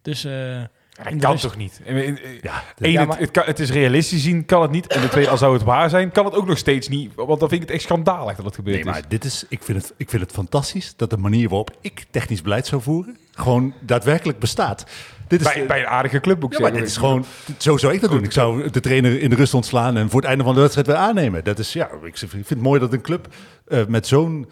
Dus 0.01 0.23
eh, 0.23 0.61
Dat 1.03 1.15
kan 1.17 1.31
rust. 1.31 1.43
toch 1.43 1.57
niet? 1.57 1.81
Ja, 1.85 1.91
Eén, 1.91 2.19
Ja, 2.41 2.63
het, 2.99 3.07
maar- 3.07 3.19
het, 3.19 3.31
kan, 3.31 3.43
het 3.45 3.59
is 3.59 3.71
realistisch 3.71 4.23
zien, 4.23 4.45
kan 4.45 4.61
het 4.61 4.71
niet. 4.71 4.87
En 4.87 5.01
de 5.01 5.09
tweede, 5.09 5.29
als 5.29 5.39
zou 5.39 5.53
het 5.53 5.63
waar 5.63 5.89
zijn, 5.89 6.11
kan 6.11 6.25
het 6.25 6.33
ook 6.35 6.47
nog 6.47 6.57
steeds 6.57 6.87
niet. 6.87 7.15
Want 7.15 7.39
dan 7.39 7.49
vind 7.49 7.61
ik 7.61 7.67
het 7.67 7.69
echt 7.77 7.81
schandalig 7.85 8.35
dat 8.35 8.45
het 8.45 8.55
gebeurd 8.55 8.83
Nee, 8.83 8.93
is. 8.93 8.99
maar 8.99 9.09
dit 9.09 9.23
is, 9.23 9.45
ik, 9.49 9.63
vind 9.63 9.81
het, 9.81 9.93
ik 9.97 10.09
vind 10.09 10.21
het 10.21 10.31
fantastisch 10.31 10.93
dat 10.95 11.09
de 11.09 11.17
manier 11.17 11.49
waarop 11.49 11.77
ik 11.81 12.05
technisch 12.11 12.41
beleid 12.41 12.67
zou 12.67 12.81
voeren, 12.81 13.17
gewoon 13.35 13.73
daadwerkelijk 13.79 14.39
bestaat. 14.39 14.85
Dit 15.27 15.41
is, 15.41 15.53
Bij, 15.53 15.65
bij 15.65 15.79
een 15.79 15.87
aardige 15.87 16.19
club 16.19 16.43
ook 16.43 16.53
ja, 16.53 16.59
maar 16.59 16.71
dit 16.71 16.83
is 16.83 16.97
gewoon, 16.97 17.25
zo 17.57 17.77
zou 17.77 17.93
ik 17.93 18.01
dat 18.01 18.09
doen. 18.09 18.23
Ik 18.23 18.31
zou 18.31 18.69
de 18.69 18.79
trainer 18.79 19.21
in 19.21 19.29
de 19.29 19.35
rust 19.35 19.53
ontslaan 19.53 19.97
en 19.97 20.09
voor 20.09 20.19
het 20.19 20.29
einde 20.29 20.43
van 20.43 20.53
de 20.53 20.59
wedstrijd 20.59 20.87
weer 20.87 20.95
aannemen. 20.95 21.43
Dat 21.43 21.59
is, 21.59 21.73
ja, 21.73 21.89
ik 22.03 22.17
vind 22.17 22.49
het 22.49 22.61
mooi 22.61 22.79
dat 22.79 22.93
een 22.93 23.01
club 23.01 23.27
eh, 23.67 23.85
met 23.85 24.07
zo'n, 24.07 24.47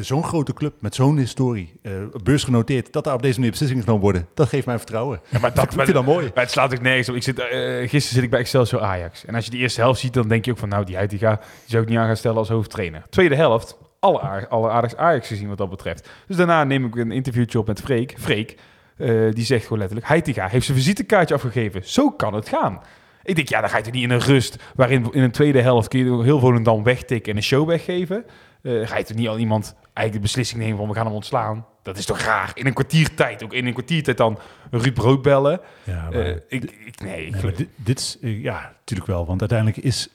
zo'n 0.00 0.24
grote 0.24 0.52
club, 0.52 0.74
met 0.80 0.94
zo'n 0.94 1.16
historie, 1.18 1.72
eh 1.82 1.92
beursgenoteerd, 2.22 2.92
dat 2.92 3.04
daar 3.04 3.14
op 3.14 3.22
deze 3.22 3.34
manier 3.34 3.50
beslissingen 3.50 3.84
genomen 3.84 4.04
worden. 4.04 4.28
Dat 4.34 4.48
geeft 4.48 4.66
mij 4.66 4.76
vertrouwen. 4.76 5.20
Ja, 5.28 5.38
maar 5.38 5.54
dat, 5.54 5.64
ik 5.64 5.72
vind 5.72 5.92
dat 5.92 6.04
mooi. 6.04 6.30
Maar 6.34 6.42
het 6.44 6.52
slaat 6.52 6.72
ook 6.74 6.80
nergens 6.80 7.08
op. 7.08 7.14
Ik 7.14 7.22
zit, 7.22 7.38
eh, 7.38 7.48
gisteren 7.78 8.00
zit 8.00 8.22
ik 8.22 8.30
bij 8.30 8.40
Excelsior 8.40 8.82
Ajax. 8.82 9.24
En 9.24 9.34
als 9.34 9.44
je 9.44 9.50
die 9.50 9.60
eerste 9.60 9.80
helft 9.80 10.00
ziet, 10.00 10.12
dan 10.14 10.28
denk 10.28 10.44
je 10.44 10.50
ook 10.50 10.58
van... 10.58 10.68
nou, 10.68 10.84
die 10.84 10.96
Heitinga 10.96 11.36
die 11.36 11.46
zou 11.66 11.82
ik 11.82 11.88
niet 11.88 11.98
aan 11.98 12.06
gaan 12.06 12.16
stellen 12.16 12.36
als 12.36 12.48
hoofdtrainer. 12.48 13.02
Tweede 13.10 13.34
helft, 13.34 13.76
alle, 14.02 14.48
alle 14.48 14.70
Ajax, 14.70 14.96
Ajax 14.96 15.28
gezien 15.28 15.48
wat 15.48 15.58
dat 15.58 15.70
betreft. 15.70 16.08
Dus 16.26 16.36
daarna 16.36 16.64
neem 16.64 16.84
ik 16.84 16.96
een 16.96 17.12
interviewtje 17.12 17.58
op 17.58 17.66
met 17.66 17.80
Freek. 17.80 18.14
Freek, 18.18 18.58
eh, 18.96 19.08
die 19.30 19.44
zegt 19.44 19.62
gewoon 19.62 19.78
letterlijk... 19.78 20.08
Heitinga 20.08 20.48
heeft 20.48 20.64
zijn 20.66 20.78
visitekaartje 20.78 21.34
afgegeven. 21.34 21.80
Zo 21.84 22.10
kan 22.10 22.34
het 22.34 22.48
gaan. 22.48 22.80
Ik 23.22 23.34
denk, 23.36 23.48
ja, 23.48 23.60
dan 23.60 23.70
ga 23.70 23.76
je 23.76 23.82
toch 23.82 23.92
niet 23.92 24.02
in 24.02 24.10
een 24.10 24.20
rust... 24.20 24.56
waarin 24.74 25.12
in 25.12 25.22
een 25.22 25.30
tweede 25.30 25.60
helft 25.60 25.88
kun 25.88 25.98
je 26.04 26.22
heel 26.22 26.38
Volendam 26.38 26.82
wegtikken 26.82 27.30
en 27.32 27.36
een 27.36 27.42
show 27.44 27.68
weggeven. 27.68 28.24
Eh, 28.62 28.86
ga 28.86 28.96
je 28.98 29.04
toch 29.04 29.16
niet 29.16 29.28
al 29.28 29.38
iemand 29.38 29.74
eigenlijk 29.84 30.12
de 30.12 30.20
beslissing 30.32 30.60
nemen 30.60 30.76
van... 30.78 30.88
we 30.88 30.94
gaan 30.94 31.06
hem 31.06 31.14
ontslaan. 31.14 31.66
Dat 31.82 31.98
is 31.98 32.04
toch 32.04 32.18
raar? 32.20 32.50
In 32.54 32.66
een 32.66 32.72
kwartiertijd, 32.72 33.44
ook 33.44 33.52
in 33.52 33.66
een 33.66 33.72
kwartiertijd 33.72 34.16
dan 34.16 34.38
Ruud 34.70 34.94
Brood 34.94 35.22
bellen... 35.22 35.60
Ja, 35.84 36.02
maar- 36.10 36.12
Eh, 36.12 36.28
ik, 36.48 36.62
ik, 36.64 37.00
nee, 37.00 37.26
ik 37.26 37.32
Nee, 37.32 37.42
maar 37.42 37.54
dit, 37.54 37.68
dit 37.76 37.98
is, 37.98 38.18
ja, 38.20 38.72
natuurlijk 38.78 39.08
wel. 39.10 39.26
Want 39.26 39.40
uiteindelijk 39.40 39.78
is 39.78 40.08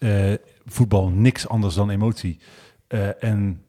voetbal 0.66 1.10
niks 1.10 1.48
anders 1.48 1.76
dan 1.76 1.90
emotie. 1.90 2.40
En 3.20 3.62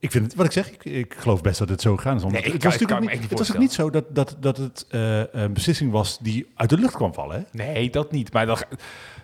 ik 0.00 0.10
vind 0.10 0.24
het, 0.24 0.34
wat 0.34 0.46
ik 0.46 0.52
zeg, 0.52 0.70
ik, 0.70 0.84
ik 0.84 1.14
geloof 1.18 1.40
best 1.40 1.58
dat 1.58 1.68
het 1.68 1.80
zo 1.80 1.96
gegaan 1.96 2.16
is. 2.16 2.22
Want 2.22 2.34
Nee, 2.34 2.42
ik 2.42 2.52
het 2.52 2.64
was 2.64 2.78
natuurlijk 2.78 3.12
niet, 3.12 3.30
het 3.30 3.38
was 3.38 3.52
ook 3.52 3.58
niet 3.58 3.72
zo 3.72 3.90
dat, 3.90 4.04
dat, 4.08 4.36
dat 4.40 4.56
het 4.56 4.86
eh, 4.88 5.20
een 5.32 5.52
beslissing 5.52 5.92
was 5.92 6.18
die 6.18 6.46
uit 6.54 6.70
de 6.70 6.78
lucht 6.78 6.94
kwam 6.94 7.14
vallen. 7.14 7.36
Hè? 7.36 7.64
nee, 7.64 7.90
dat 7.90 8.12
niet. 8.12 8.32
Maar 8.32 8.46
dan, 8.46 8.58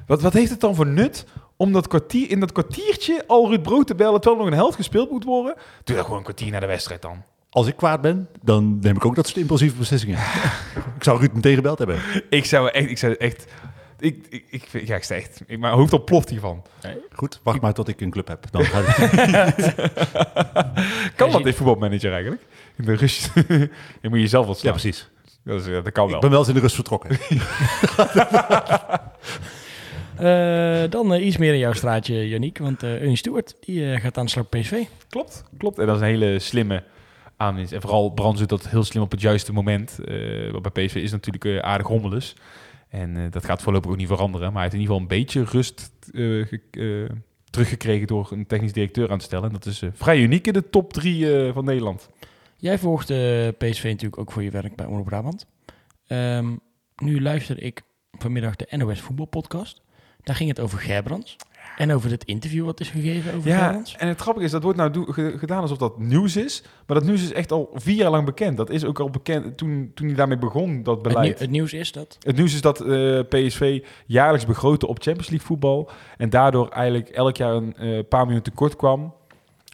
wat, 0.07 0.23
wat 0.23 0.33
heeft 0.33 0.51
het 0.51 0.61
dan 0.61 0.75
voor 0.75 0.87
nut 0.87 1.27
om 1.57 1.73
dat 1.73 1.89
kwartier, 1.89 2.31
in 2.31 2.41
dat 2.41 2.53
kwartiertje 2.53 3.25
al 3.27 3.49
Ruud 3.49 3.63
Brood 3.63 3.87
te 3.87 3.95
bellen 3.95 4.21
terwijl 4.21 4.35
er 4.35 4.45
nog 4.45 4.53
een 4.53 4.61
helft 4.61 4.77
gespeeld 4.77 5.11
moet 5.11 5.25
worden? 5.25 5.55
Doe 5.85 5.97
dat 5.97 6.05
gewoon 6.05 6.19
een 6.19 6.25
kwartier 6.25 6.51
naar 6.51 6.61
de 6.61 6.67
wedstrijd 6.67 7.03
dan. 7.03 7.23
Als 7.51 7.67
ik 7.67 7.77
kwaad 7.77 8.01
ben, 8.01 8.29
dan 8.43 8.79
neem 8.81 8.97
ik 8.97 9.05
ook 9.05 9.15
dat 9.15 9.27
soort 9.27 9.39
impulsieve 9.39 9.77
beslissingen. 9.77 10.19
ik 10.97 11.05
zou 11.05 11.19
Ruud 11.19 11.33
meteen 11.33 11.55
gebeld 11.55 11.79
hebben. 11.79 11.99
Ik 12.31 12.45
zou 12.45 12.69
echt, 12.69 12.91
ik 12.91 12.99
zou 12.99 13.15
echt, 13.15 13.47
ik, 14.05 14.27
ik, 14.29 14.45
ik, 14.51 14.65
vind- 14.69 14.89
ja, 14.89 14.97
ik 14.97 15.05
echt... 15.05 15.43
Ik, 15.47 15.59
mijn 15.59 15.75
hoofd 15.75 15.93
ontploft 15.93 16.29
hiervan. 16.31 16.63
Goed, 17.13 17.41
wacht 17.43 17.61
maar 17.61 17.73
tot 17.75 17.89
ik 17.89 18.01
een 18.01 18.11
club 18.11 18.29
heb. 18.29 18.47
Dan 18.51 18.65
ga 18.65 18.79
ik... 18.79 18.97
Kan 21.17 21.31
dat 21.31 21.47
in 21.47 21.55
voetbalmanager 21.55 22.13
eigenlijk? 22.13 22.43
In 22.77 22.85
de 22.85 22.95
rust. 22.95 23.31
je 24.03 24.09
moet 24.09 24.19
jezelf 24.19 24.47
wat 24.47 24.61
Ja, 24.61 24.71
precies. 24.71 25.09
dat, 25.43 25.61
is, 25.61 25.67
ja, 25.67 25.81
dat 25.81 25.93
kan 25.93 26.07
wel. 26.07 26.15
Ik 26.15 26.21
ben 26.21 26.31
wel 26.31 26.39
eens 26.39 26.49
in 26.49 26.55
de 26.55 26.61
rust 26.61 26.75
vertrokken. 26.75 27.19
Eh, 30.17 30.83
dan 30.91 31.15
eh, 31.15 31.27
iets 31.27 31.37
meer 31.37 31.53
in 31.53 31.59
jouw 31.59 31.73
straatje, 31.73 32.29
Janiek. 32.29 32.59
Want 32.59 32.83
eh 32.83 32.95
Ernie 33.01 33.17
Stewart 33.17 33.55
die, 33.61 33.93
eh, 33.93 34.01
gaat 34.01 34.19
aan 34.19 34.25
de 34.25 34.31
slag 34.31 34.49
bij 34.49 34.61
PSV. 34.61 34.83
Klopt, 35.09 35.45
klopt. 35.59 35.79
En 35.79 35.87
dat 35.87 35.95
is 35.97 36.01
een 36.03 36.09
hele 36.09 36.39
slimme 36.39 36.83
aanwinst. 37.37 37.73
En 37.73 37.81
vooral 37.81 38.11
Brands 38.11 38.41
doet 38.41 38.49
dat 38.49 38.69
heel 38.69 38.85
slim 38.85 39.03
op 39.03 39.11
het 39.11 39.21
juiste 39.21 39.53
moment. 39.53 39.99
Eh 40.05 40.51
want 40.53 40.73
bij 40.73 40.87
PSV 40.87 40.95
is 40.95 41.11
natuurlijk 41.11 41.63
aardig 41.65 41.87
rommelus. 41.87 42.35
En 42.95 43.17
eh, 43.17 43.23
dat 43.31 43.45
gaat 43.45 43.63
voorlopig 43.63 43.91
ook 43.91 43.97
niet 43.97 44.07
veranderen. 44.07 44.47
Maar 44.47 44.53
hij 44.53 44.63
heeft 44.63 44.75
in 44.75 44.81
ieder 44.81 44.95
geval 44.95 45.11
een 45.11 45.19
beetje 45.21 45.45
rust 45.45 45.93
eh, 46.13 46.53
eh, 46.71 47.11
teruggekregen 47.51 48.07
door 48.07 48.29
een 48.33 48.47
technisch 48.47 48.73
directeur 48.73 49.11
aan 49.11 49.19
te 49.19 49.25
stellen. 49.25 49.47
En 49.47 49.53
dat 49.53 49.67
is 49.67 49.83
vrij 49.93 50.19
uniek 50.19 50.47
in 50.47 50.53
de 50.53 50.71
top 50.71 50.93
drie 50.93 51.53
van 51.53 51.65
Nederland. 51.65 52.09
Jij 52.57 52.79
volgt 52.79 53.07
PSV 53.59 53.85
natuurlijk 53.85 54.19
ook 54.19 54.33
voor 54.33 54.43
je 54.43 54.51
werk 54.51 54.77
bij 54.77 54.87
Omroep 54.87 55.05
Brabant. 55.05 55.47
Ehm, 56.07 56.57
nu 56.97 57.23
luister 57.23 57.63
ik 57.63 57.83
vanmiddag 58.19 58.57
de 58.57 58.77
NOS 58.77 59.01
Voetbalpodcast. 59.01 59.83
Daar 60.23 60.37
ging 60.37 60.49
het 60.49 60.61
over 60.61 60.79
Gerbrands. 60.79 61.37
En 61.77 61.93
over 61.93 62.11
het 62.11 62.25
interview 62.25 62.65
wat 62.65 62.81
is 62.81 62.89
gegeven 62.89 63.35
over 63.35 63.51
Ja, 63.51 63.59
Gerbrands. 63.59 63.97
en 63.97 64.09
het 64.09 64.21
grappige 64.21 64.45
is, 64.47 64.51
dat 64.53 64.63
wordt 64.63 64.79
nou 64.79 65.13
gedaan 65.39 65.61
alsof 65.61 65.79
dat 65.79 65.99
nieuws 65.99 66.37
is. 66.37 66.63
Maar 66.87 66.97
dat 66.99 67.07
nieuws 67.07 67.23
is 67.23 67.33
echt 67.33 67.53
al 67.53 67.71
vier 67.75 67.95
jaar 67.95 68.11
lang 68.11 68.25
bekend. 68.25 68.57
Dat 68.57 68.71
is 68.71 68.85
ook 68.85 69.01
al 69.01 69.11
bekend 69.11 69.57
toen, 69.57 69.91
toen 69.95 70.07
hij 70.07 70.15
daarmee 70.17 70.39
begon, 70.39 70.83
dat 70.83 70.95
Het, 70.95 71.03
beleid. 71.03 71.27
nieuw- 71.29 71.39
het 71.39 71.51
nieuws 71.51 71.73
is 71.73 71.93
dat. 71.93 72.17
Het 72.21 72.37
nieuws 72.37 72.55
is 72.55 72.61
dat 72.61 72.81
eh, 72.81 73.21
PSV 73.29 73.85
jaarlijks 74.07 74.47
begroten 74.47 74.89
op 74.89 75.03
Champions 75.03 75.29
League 75.29 75.47
voetbal. 75.47 75.91
En 76.17 76.31
daardoor 76.31 76.69
eigenlijk 76.69 77.09
elk 77.09 77.37
jaar 77.37 77.55
een 77.55 77.77
eh, 77.77 77.99
paar 78.09 78.25
miljoen 78.25 78.43
tekort 78.43 78.77
kwam. 78.77 79.15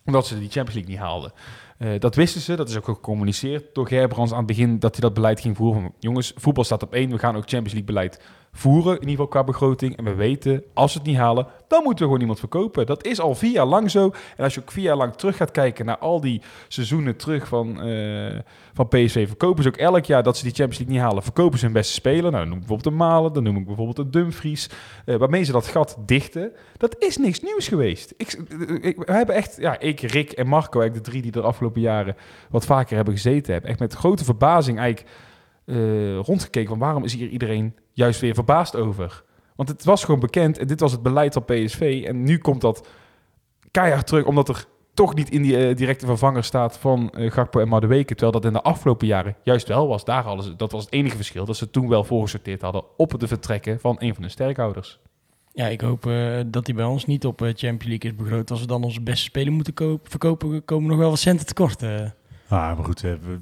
Omdat 0.05 0.27
ze 0.27 0.35
die 0.39 0.51
Champions 0.51 0.75
League 0.75 0.91
niet 0.93 1.01
haalden. 1.01 1.33
Eh, 1.79 1.89
dat 1.99 2.15
wisten 2.15 2.41
ze, 2.41 2.57
dat 2.57 2.69
is 2.69 2.77
ook 2.77 2.85
gecommuniceerd 2.85 3.65
door 3.75 3.87
Gerbrands 3.89 4.31
aan 4.33 4.39
het 4.39 4.47
begin 4.47 4.79
dat 4.79 4.93
hij 4.93 5.01
dat 5.01 5.15
beleid 5.15 5.41
ging 5.41 5.57
voeren. 5.57 5.93
Jongens, 5.99 6.33
voetbal 6.37 6.65
staat 6.65 6.83
op 6.83 6.95
één, 6.95 7.11
we 7.11 7.19
gaan 7.19 7.37
ook 7.37 7.43
Champions 7.49 7.73
League 7.73 7.85
beleid 7.95 8.21
voeren, 8.53 8.93
in 8.93 9.09
ieder 9.09 9.11
geval 9.11 9.27
qua 9.27 9.45
begroting. 9.45 9.97
En 9.97 10.05
we 10.05 10.15
weten, 10.15 10.65
als 10.75 10.93
we 10.93 10.99
het 10.99 11.09
niet 11.09 11.17
halen, 11.17 11.47
dan 11.69 11.83
moeten 11.83 11.99
we 11.99 12.05
gewoon 12.05 12.21
iemand 12.21 12.39
verkopen. 12.39 12.87
Dat 12.87 13.05
is 13.05 13.21
al 13.21 13.35
vier 13.35 13.53
jaar 13.53 13.67
lang 13.67 13.91
zo. 13.91 14.13
En 14.37 14.45
als 14.45 14.55
je 14.55 14.61
ook 14.61 14.71
vier 14.71 14.85
jaar 14.85 14.97
lang 14.97 15.15
terug 15.15 15.37
gaat 15.37 15.51
kijken 15.51 15.87
naar 15.87 15.99
al 15.99 16.21
die 16.21 16.43
seizoenen 16.69 17.17
terug 17.17 17.49
van, 17.49 17.83
eh, 17.83 18.39
van 18.73 18.89
PSV, 18.89 19.27
verkopen 19.27 19.63
ze 19.63 19.69
ook 19.69 19.77
elk 19.77 20.05
jaar 20.05 20.23
dat 20.23 20.37
ze 20.37 20.43
die 20.43 20.53
Champions 20.53 20.79
League 20.79 20.97
niet 20.97 21.05
halen, 21.05 21.23
verkopen 21.23 21.59
ze 21.59 21.65
hun 21.65 21.75
beste 21.75 21.93
speler. 21.93 22.31
Nou, 22.31 22.33
dan 22.33 22.49
noem 22.49 22.59
ik 22.59 22.67
bijvoorbeeld 22.67 22.87
een 22.87 23.07
Malen, 23.07 23.33
dan 23.33 23.43
noem 23.43 23.57
ik 23.57 23.67
bijvoorbeeld 23.67 23.99
een 23.99 24.11
Dumfries, 24.11 24.71
eh, 25.05 25.17
waarmee 25.17 25.43
ze 25.43 25.53
dat 25.53 25.67
gat 25.67 25.97
dichten. 26.07 26.53
Dat 26.77 26.97
is 26.99 27.17
niks 27.17 27.41
nieuws 27.41 27.69
geweest. 27.69 28.15
Ik, 28.17 28.33
ik, 28.81 28.97
we 28.97 29.13
hebben 29.13 29.35
echt, 29.35 29.57
ja, 29.59 29.79
ik, 29.79 30.01
Rick 30.01 30.33
en 30.33 30.47
Marco, 30.47 30.81
eigenlijk 30.81 31.05
de 31.05 31.11
drie 31.11 31.23
die 31.23 31.33
de 31.33 31.41
afgelopen 31.41 31.81
jaren 31.81 32.17
wat 32.51 32.65
vaker 32.65 32.97
hebben 32.97 33.15
gezeten, 33.15 33.53
hebben 33.53 33.71
echt 33.71 33.81
met 33.81 33.95
grote 33.95 34.25
verbazing 34.25 34.79
eigenlijk 34.79 35.11
eh, 35.71 36.19
rondgekeken 36.19 36.69
van 36.69 36.79
waarom 36.79 37.05
is 37.05 37.15
hier 37.15 37.29
iedereen 37.29 37.75
juist 37.93 38.21
weer 38.21 38.35
verbaasd 38.35 38.77
over. 38.77 39.25
Want 39.57 39.69
het 39.69 39.85
was 39.85 40.05
gewoon 40.05 40.21
bekend 40.21 40.59
en 40.59 40.67
dit 40.67 40.81
was 40.81 40.93
het 40.93 41.03
beleid 41.03 41.33
van 41.33 41.45
PSV. 41.45 42.05
En 42.07 42.23
nu 42.23 42.39
komt 42.39 42.61
dat 42.61 42.89
keihard 43.71 44.07
terug, 44.07 44.25
omdat 44.25 44.49
er 44.49 44.65
toch 44.95 45.15
niet 45.15 45.31
in 45.31 45.43
die 45.43 45.57
eh, 45.57 45.77
directe 45.77 46.07
vervanger 46.07 46.45
staat 46.45 46.79
van 46.79 47.11
eh, 47.11 47.31
Gakpo 47.31 47.61
en 47.61 47.69
Madueke. 47.69 48.15
Terwijl 48.15 48.33
dat 48.33 48.45
in 48.45 48.53
de 48.53 48.63
afgelopen 48.63 49.07
jaren 49.07 49.37
juist 49.43 49.69
wel 49.69 49.89
was. 49.89 50.05
Daar 50.05 50.43
ze, 50.43 50.57
dat 50.57 50.73
was 50.73 50.85
het 50.85 50.93
enige 50.93 51.17
verschil, 51.17 51.45
dat 51.45 51.57
ze 51.57 51.71
toen 51.71 51.89
wel 51.89 52.05
voorgesorteerd 52.05 52.63
hadden 52.63 52.85
op 52.97 53.21
de 53.21 53.29
vertrekken 53.29 53.81
van 53.81 53.97
een 53.99 54.15
van 54.15 54.23
hun 54.23 54.31
sterkhouders. 54.31 54.99
Ja, 55.53 55.67
ik 55.67 55.81
hoop 55.81 56.03
dat 56.47 56.67
hij 56.67 56.75
bij 56.75 56.85
ons 56.85 57.07
niet 57.07 57.27
op 57.27 57.41
Champions 57.41 57.85
League 57.85 58.11
is 58.11 58.17
begroot. 58.17 58.51
Als 58.51 58.61
we 58.61 58.67
dan 58.67 58.85
onze 58.85 59.01
beste 59.01 59.25
speler 59.25 59.53
moeten 59.53 59.75
koop- 59.75 60.11
verkopen, 60.11 60.65
komen 60.65 60.89
nog 60.89 60.99
wel 60.99 61.11
wat 61.11 61.19
centen 61.19 61.47
tekort. 61.47 61.83
Ah, 62.53 62.77
maar 62.77 62.85
goed, 62.85 63.05
eh, 63.05 63.11
we, 63.13 63.39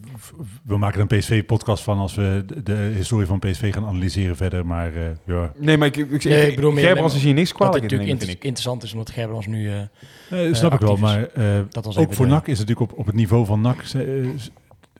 we 0.65 0.79
maken 0.79 1.01
een 1.01 1.19
PSV-podcast 1.19 1.83
van 1.83 1.99
als 1.99 2.15
we 2.15 2.43
de, 2.47 2.63
de 2.63 2.93
historie 2.95 3.27
van 3.27 3.39
PSV 3.39 3.73
gaan 3.75 3.85
analyseren 3.87 4.37
verder. 4.37 4.67
Maar 4.67 4.95
eh, 4.95 5.03
ja, 5.27 5.53
Nee, 5.57 5.77
maar 5.79 5.89
ik, 5.89 5.97
ik, 5.97 6.11
ik, 6.11 6.25
Nee, 6.25 6.49
ik 6.49 6.55
bedoel 6.55 6.73
meer- 6.73 6.85
Gerbrands 6.85 7.15
is 7.15 7.23
hier 7.23 7.35
niks 7.35 7.49
Wat 7.53 7.57
kwalijk 7.57 7.77
in, 7.77 7.83
natuurlijk 7.83 8.11
vind 8.11 8.21
inter- 8.23 8.37
ik. 8.37 8.45
interessant 8.45 8.83
is, 8.83 8.93
omdat 8.93 9.11
Gerbrands 9.11 9.47
nu... 9.47 9.69
eh, 9.71 10.47
Eh, 10.49 10.55
snap 10.55 10.73
ik 10.73 10.81
wel, 10.81 10.95
is. 10.95 11.01
maar 11.01 11.23
eh, 11.27 11.61
dat 11.69 11.85
was 11.85 11.97
ook 11.97 12.15
voor 12.15 12.27
de- 12.27 12.31
NAC 12.33 12.47
is 12.47 12.59
het 12.59 12.69
natuurlijk 12.69 12.93
op, 12.93 12.99
op 12.99 13.07
het 13.07 13.15
niveau 13.15 13.47
van 13.47 13.61
NAC... 13.61 13.85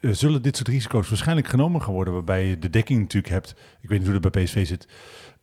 zullen 0.01 0.43
dit 0.43 0.57
soort 0.57 0.69
risico's 0.69 1.09
waarschijnlijk 1.09 1.49
genomen 1.49 1.83
gaan 1.83 1.93
worden... 1.93 2.13
waarbij 2.15 2.47
je 2.47 2.59
de 2.59 2.71
dekking 2.71 3.01
natuurlijk 3.01 3.33
hebt, 3.33 3.55
ik 3.81 3.89
weet 3.89 3.99
niet 3.99 4.09
hoe 4.09 4.21
dat 4.21 4.33
bij 4.33 4.43
PSV 4.45 4.67
zit... 4.67 4.89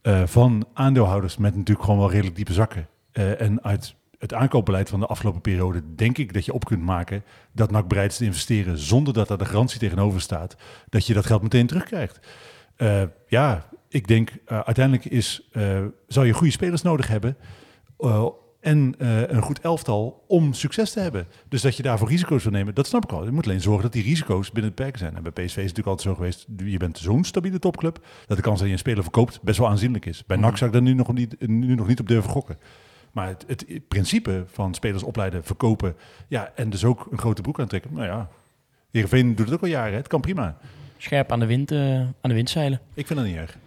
eh, 0.02 0.22
van 0.26 0.66
aandeelhouders 0.74 1.38
met 1.38 1.56
natuurlijk 1.56 1.86
gewoon 1.86 2.00
wel 2.00 2.12
redelijk 2.12 2.36
diepe 2.36 2.54
zakken. 2.54 2.88
Eh, 3.12 3.42
en 3.42 3.64
uit 3.64 3.96
het 4.20 4.34
aankoopbeleid 4.34 4.90
van 4.90 5.00
de 5.00 5.06
afgelopen 5.06 5.42
periode 5.42 5.82
denk 5.96 6.18
ik 6.18 6.34
dat 6.34 6.46
je 6.46 6.54
op 6.54 6.66
kunt 6.66 6.82
maken... 6.82 7.24
dat 7.52 7.72
NAC 7.72 7.88
bereid 7.88 8.12
is 8.12 8.18
te 8.18 8.26
investeren 8.26 8.78
zonder 8.78 9.14
dat 9.14 9.30
er 9.30 9.38
de 9.38 9.46
garantie 9.46 9.80
tegenover 9.80 10.22
staat... 10.22 10.56
dat 10.90 11.08
je 11.08 11.14
dat 11.14 11.26
geld 11.26 11.42
meteen 11.42 11.68
terugkrijgt. 11.68 12.20
Eh, 12.76 13.04
ja, 13.28 13.70
ik 13.90 14.08
denk 14.08 14.30
uh, 14.30 14.60
uiteindelijk 14.60 15.06
is, 15.06 15.50
uh, 15.52 15.86
zou 16.08 16.26
je 16.26 16.34
goede 16.34 16.52
spelers 16.52 16.82
nodig 16.82 17.08
hebben... 17.08 17.38
En 18.60 18.96
een 19.36 19.42
goed 19.42 19.60
elftal 19.60 20.24
om 20.28 20.54
succes 20.54 20.92
te 20.92 21.00
hebben. 21.00 21.28
Dus 21.50 21.62
dat 21.62 21.78
je 21.78 21.84
daarvoor 21.84 22.08
risico's 22.08 22.44
wil 22.44 22.52
nemen, 22.52 22.76
dat 22.76 22.88
snap 22.88 23.04
ik 23.04 23.12
al. 23.12 23.26
Je 23.26 23.32
moet 23.32 23.46
alleen 23.46 23.62
zorgen 23.62 23.84
dat 23.84 23.94
die 23.94 24.04
risico's 24.04 24.52
binnen 24.52 24.72
het 24.72 24.82
perken 24.82 25.00
zijn. 25.00 25.16
En 25.16 25.24
bij 25.24 25.32
PSV 25.32 25.44
is 25.44 25.52
het 25.54 25.56
natuurlijk 25.56 25.88
altijd 25.88 26.08
zo 26.08 26.16
geweest, 26.16 26.46
je 26.72 26.78
bent 26.78 26.98
zo'n 26.98 27.24
stabiele 27.24 27.60
topclub, 27.60 28.06
dat 28.28 28.38
de 28.38 28.44
kans 28.44 28.58
dat 28.58 28.68
je 28.68 28.74
een 28.74 28.80
speler 28.80 29.04
verkoopt 29.04 29.42
best 29.42 29.58
wel 29.60 29.70
aanzienlijk 29.70 30.06
is. 30.06 30.26
Bij 30.26 30.38
NAC 30.38 30.58
zou 30.58 30.70
ik 30.70 30.76
daar 30.76 30.86
nu 30.86 30.94
nog 30.94 31.14
niet, 31.14 31.48
nu 31.48 31.76
nog 31.76 31.88
niet 31.88 32.00
op 32.00 32.08
durven 32.08 32.32
gokken. 32.32 32.58
Maar 33.16 33.28
het, 33.28 33.46
het 33.48 33.88
principe 33.88 34.44
van 34.48 34.74
spelers 34.74 35.04
opleiden, 35.04 35.44
verkopen, 35.44 35.96
ja, 36.28 36.52
en 36.56 36.70
dus 36.70 36.84
ook 36.84 37.08
een 37.12 37.18
grote 37.18 37.42
broek 37.42 37.60
aantrekken, 37.60 37.94
nou 37.94 38.06
ja, 38.06 38.30
Heerenveen 38.92 39.36
doet 39.36 39.46
het 39.46 39.56
ook 39.56 39.62
al 39.62 39.68
jaren, 39.68 39.92
hè? 39.92 39.98
het 39.98 40.08
kan 40.08 40.22
prima. 40.22 40.58
Scherp 40.98 41.32
aan 41.32 41.40
de, 41.40 41.46
wind, 41.46 41.72
uh, 41.72 42.00
aan 42.00 42.16
de 42.22 42.34
wind 42.34 42.50
zeilen. 42.50 42.80
Ik 42.94 43.08
vind 43.08 43.20
dat 43.20 43.28
niet 43.28 43.38
erg. 43.38 43.54
Uh, 43.56 43.60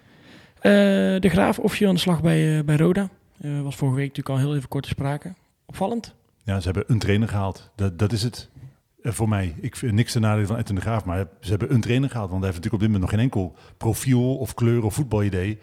de 1.20 1.28
Graaf 1.28 1.58
officieel 1.58 1.88
aan 1.88 1.94
de 1.94 2.00
slag 2.00 2.22
bij, 2.22 2.56
uh, 2.56 2.64
bij 2.64 2.76
Roda. 2.76 3.08
Was 3.62 3.76
vorige 3.76 3.96
week 3.96 4.08
natuurlijk 4.08 4.28
al 4.28 4.46
heel 4.46 4.56
even 4.56 4.68
kort 4.68 4.82
te 4.82 4.88
sprake. 4.88 5.32
Opvallend. 5.66 6.14
Ja, 6.44 6.60
ze 6.60 6.64
hebben 6.64 6.84
een 6.86 6.98
trainer 6.98 7.28
gehaald. 7.28 7.70
Dat, 7.74 7.98
dat 7.98 8.12
is 8.12 8.22
het 8.22 8.48
voor 9.02 9.28
mij. 9.28 9.54
Ik 9.60 9.76
vind 9.76 9.92
niks 9.92 10.12
ten 10.12 10.20
nadele 10.20 10.46
van 10.46 10.56
Edwin 10.56 10.74
de 10.74 10.80
Graaf, 10.80 11.04
maar 11.04 11.26
ze 11.40 11.50
hebben 11.50 11.72
een 11.72 11.80
trainer 11.80 12.10
gehaald. 12.10 12.30
Want 12.30 12.42
hij 12.42 12.52
heeft 12.52 12.64
natuurlijk 12.64 12.74
op 12.74 12.80
dit 12.80 13.00
moment 13.00 13.10
nog 13.10 13.10
geen 13.10 13.48
enkel 13.48 13.56
profiel 13.76 14.36
of 14.36 14.54
kleur 14.54 14.84
of 14.84 14.94
voetbalidee. 14.94 15.58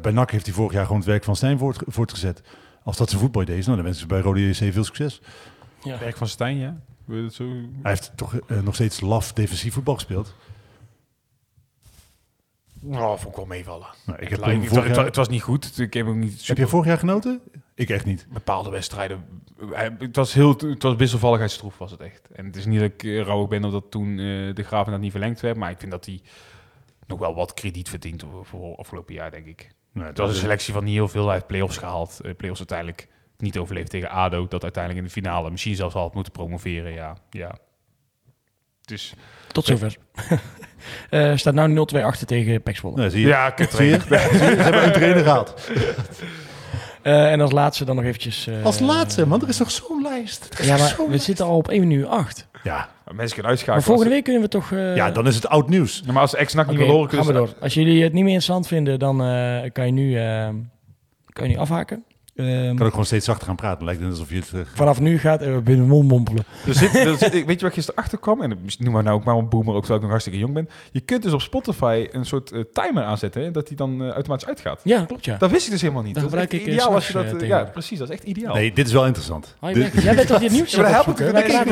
Bij 0.00 0.12
NAC 0.12 0.30
heeft 0.30 0.46
hij 0.46 0.54
vorig 0.54 0.72
jaar 0.72 0.84
gewoon 0.84 1.00
het 1.00 1.08
werk 1.08 1.24
van 1.24 1.36
Stijn 1.36 1.58
voort, 1.58 1.82
voortgezet. 1.86 2.42
Als 2.82 2.96
dat 2.96 3.08
zijn 3.08 3.20
voetbalidee 3.20 3.58
is, 3.58 3.64
nou, 3.64 3.76
dan 3.76 3.84
wensen 3.84 4.02
ze 4.02 4.08
bij 4.08 4.20
Rode 4.20 4.48
JC 4.48 4.72
veel 4.72 4.84
succes. 4.84 5.20
Ja. 5.82 5.98
Werk 5.98 6.16
van 6.16 6.28
Stijn, 6.28 6.56
ja. 6.56 6.80
Zo... 7.30 7.44
Hij 7.82 7.90
heeft 7.90 8.12
toch 8.16 8.34
uh, 8.46 8.60
nog 8.60 8.74
steeds 8.74 9.00
laf 9.00 9.32
defensief 9.32 9.74
voetbal 9.74 9.94
gespeeld. 9.94 10.34
Oh, 12.84 13.08
vond 13.08 13.28
ik 13.28 13.36
wel 13.36 13.46
meevallen. 13.46 13.86
Nou, 14.06 14.18
ik 14.18 14.28
het, 14.28 14.44
heb 14.44 14.60
het, 14.60 14.68
vorig 14.68 14.84
het, 14.84 14.96
jaar... 14.96 15.04
het, 15.04 15.16
was 15.16 15.28
niet 15.28 15.42
goed. 15.42 15.78
Ik 15.78 15.94
heb 15.94 16.06
ook 16.06 16.14
niet 16.14 16.32
super... 16.32 16.46
Heb 16.46 16.56
je 16.56 16.66
vorig 16.66 16.86
jaar 16.86 16.98
genoten? 16.98 17.40
Ik 17.74 17.90
echt 17.90 18.04
niet. 18.04 18.26
Bepaalde 18.32 18.70
wedstrijden. 18.70 19.24
Het 19.98 20.16
was 20.16 20.32
heel, 20.32 20.56
het 20.58 20.82
was 20.82 20.96
wisselvalligheidstroef 20.96 21.78
was 21.78 21.90
het 21.90 22.00
echt. 22.00 22.28
En 22.32 22.46
het 22.46 22.56
is 22.56 22.66
niet 22.66 22.80
dat 22.80 22.90
ik 22.90 23.02
uh, 23.02 23.22
rouwig 23.22 23.48
ben 23.48 23.64
omdat 23.64 23.90
toen 23.90 24.18
uh, 24.18 24.54
de 24.54 24.62
Graaf 24.62 24.86
dat 24.86 25.00
niet 25.00 25.10
verlengd 25.10 25.40
werd, 25.40 25.56
maar 25.56 25.70
ik 25.70 25.78
vind 25.78 25.90
dat 25.90 26.06
hij 26.06 26.20
nog 27.06 27.18
wel 27.18 27.34
wat 27.34 27.54
krediet 27.54 27.88
verdient 27.88 28.24
voor 28.42 28.76
afgelopen 28.76 29.14
jaar, 29.14 29.30
denk 29.30 29.46
ik. 29.46 29.70
Nee, 29.92 30.06
het 30.06 30.18
was 30.18 30.30
een 30.30 30.36
selectie 30.36 30.72
van 30.72 30.84
niet 30.84 30.94
heel 30.94 31.08
veel. 31.08 31.24
Hij 31.24 31.34
heeft 31.34 31.46
play-offs 31.46 31.76
gehaald. 31.76 32.20
Uh, 32.22 32.34
play-offs 32.34 32.58
uiteindelijk 32.58 33.08
niet 33.36 33.58
overleefd 33.58 33.90
tegen 33.90 34.10
ADO. 34.10 34.46
Dat 34.48 34.62
uiteindelijk 34.62 35.04
in 35.04 35.12
de 35.12 35.20
finale 35.20 35.50
misschien 35.50 35.74
zelfs 35.74 35.94
al 35.94 36.02
had 36.02 36.14
moeten 36.14 36.32
promoveren. 36.32 36.92
Ja, 36.92 37.16
ja. 37.30 37.54
Dus... 38.84 39.14
Tot 39.52 39.64
zover. 39.64 39.96
uh, 41.10 41.36
staat 41.36 41.54
nou 41.54 41.86
0-2 41.94 42.02
achter 42.02 42.26
tegen 42.26 42.62
Pek 42.62 42.76
Zwolle. 42.76 42.96
Nee, 42.96 43.10
zie 43.10 43.20
je. 43.20 43.26
Ja, 43.26 43.50
kut 43.50 43.72
zie 43.76 43.86
je? 43.86 44.00
Ze 44.00 44.14
hebben 44.14 44.84
een 44.84 44.92
trainer 44.92 45.22
gehad. 45.22 45.70
Uh, 47.02 47.32
en 47.32 47.40
als 47.40 47.50
laatste 47.50 47.84
dan 47.84 47.96
nog 47.96 48.04
eventjes... 48.04 48.46
Uh, 48.46 48.64
als 48.64 48.78
laatste, 48.78 49.26
man. 49.26 49.42
Er 49.42 49.48
is 49.48 49.56
toch 49.56 49.70
zo'n 49.70 50.02
lijst? 50.02 50.62
Ja, 50.62 50.76
maar 50.76 50.94
we 50.96 51.08
lijst. 51.08 51.24
zitten 51.24 51.46
al 51.46 51.56
op 51.56 51.68
1 51.68 51.80
minuut 51.80 52.06
8. 52.06 52.46
Ja. 52.62 52.88
Maar 53.10 53.18
mensen 53.18 53.38
kunnen 53.38 53.56
uitschakelen. 53.56 53.86
Maar 53.86 53.96
volgende 53.96 54.14
week 54.14 54.24
kunnen 54.24 54.42
we 54.42 54.48
toch... 54.48 54.70
Uh... 54.70 54.96
Ja, 54.96 55.10
dan 55.10 55.26
is 55.26 55.34
het 55.34 55.48
oud 55.48 55.68
nieuws. 55.68 56.02
Ja, 56.04 56.12
maar 56.12 56.22
als 56.22 56.34
ex-nak 56.34 56.64
okay, 56.64 56.76
niet 56.76 56.86
wil 56.86 56.94
horen... 56.94 57.10
gaan 57.10 57.26
we 57.26 57.32
door. 57.32 57.54
Als 57.60 57.74
jullie 57.74 58.02
het 58.02 58.12
niet 58.12 58.24
meer 58.24 58.32
interessant 58.32 58.66
vinden, 58.66 58.98
dan 58.98 59.16
kan 59.72 59.86
je 59.86 59.92
nu, 59.92 60.14
kan 61.32 61.48
je 61.48 61.54
nu 61.54 61.56
afhaken. 61.56 62.04
Ik 62.48 62.76
kan 62.76 62.84
ook 62.86 62.90
gewoon 62.90 63.04
steeds 63.06 63.24
zachter 63.24 63.46
gaan 63.46 63.56
praten. 63.56 63.84
Lijkt 63.84 64.00
het 64.00 64.10
alsof 64.10 64.28
je 64.30 64.36
het... 64.36 64.50
eh, 64.54 64.60
vanaf 64.74 65.00
nu 65.00 65.18
gaat 65.18 65.42
er 65.42 65.62
binnen 65.62 65.86
mond 65.86 66.08
mompelen. 66.08 66.44
Er 66.66 66.74
zit, 66.74 66.94
er 66.94 67.16
zit, 67.16 67.32
weet 67.32 67.46
je 67.46 67.56
waar 67.56 67.68
ik 67.68 67.72
gisteren 67.74 68.02
achter 68.02 68.18
kwam? 68.18 68.42
En 68.42 68.58
noem 68.78 68.92
maar 68.92 69.02
nou 69.02 69.16
ook 69.16 69.24
maar 69.24 69.36
een 69.36 69.48
boomer, 69.48 69.68
ook 69.74 69.78
terwijl 69.80 69.94
ik 69.96 70.00
nog 70.02 70.10
hartstikke 70.10 70.38
jong 70.38 70.54
ben. 70.54 70.68
Je 70.92 71.00
kunt 71.00 71.22
dus 71.22 71.32
op 71.32 71.40
Spotify 71.40 72.06
een 72.10 72.24
soort 72.26 72.52
eh, 72.52 72.60
timer 72.72 73.02
aanzetten, 73.04 73.42
hè, 73.42 73.50
dat 73.50 73.68
die 73.68 73.76
dan 73.76 74.02
eh, 74.02 74.08
automatisch 74.10 74.48
uitgaat. 74.48 74.80
Ja, 74.84 75.04
klopt 75.04 75.24
ja. 75.24 75.36
Dat 75.36 75.50
wist 75.50 75.64
ik 75.66 75.72
dus 75.72 75.80
helemaal 75.80 76.02
niet. 76.02 76.14
Dat 76.14 76.22
Dat 76.22 76.32
gebruik 76.32 76.52
ik, 76.52 76.66
ideaal 76.66 76.94
als 76.94 77.06
je 77.06 77.12
dat... 77.12 77.40
ja, 77.40 77.64
precies. 77.64 77.98
Dat 77.98 78.08
is 78.08 78.14
echt 78.14 78.24
ideaal. 78.24 78.54
Nee, 78.54 78.72
dit 78.72 78.86
is 78.86 78.92
wel 78.92 79.06
interessant. 79.06 79.56
Oh, 79.60 79.68
je 79.70 79.74
Dit- 79.74 80.02
jij 80.02 80.14
bent 80.14 80.26
toch 80.26 80.38
dit 80.40 80.50
nieuws 80.58 80.70
Ja, 80.74 81.04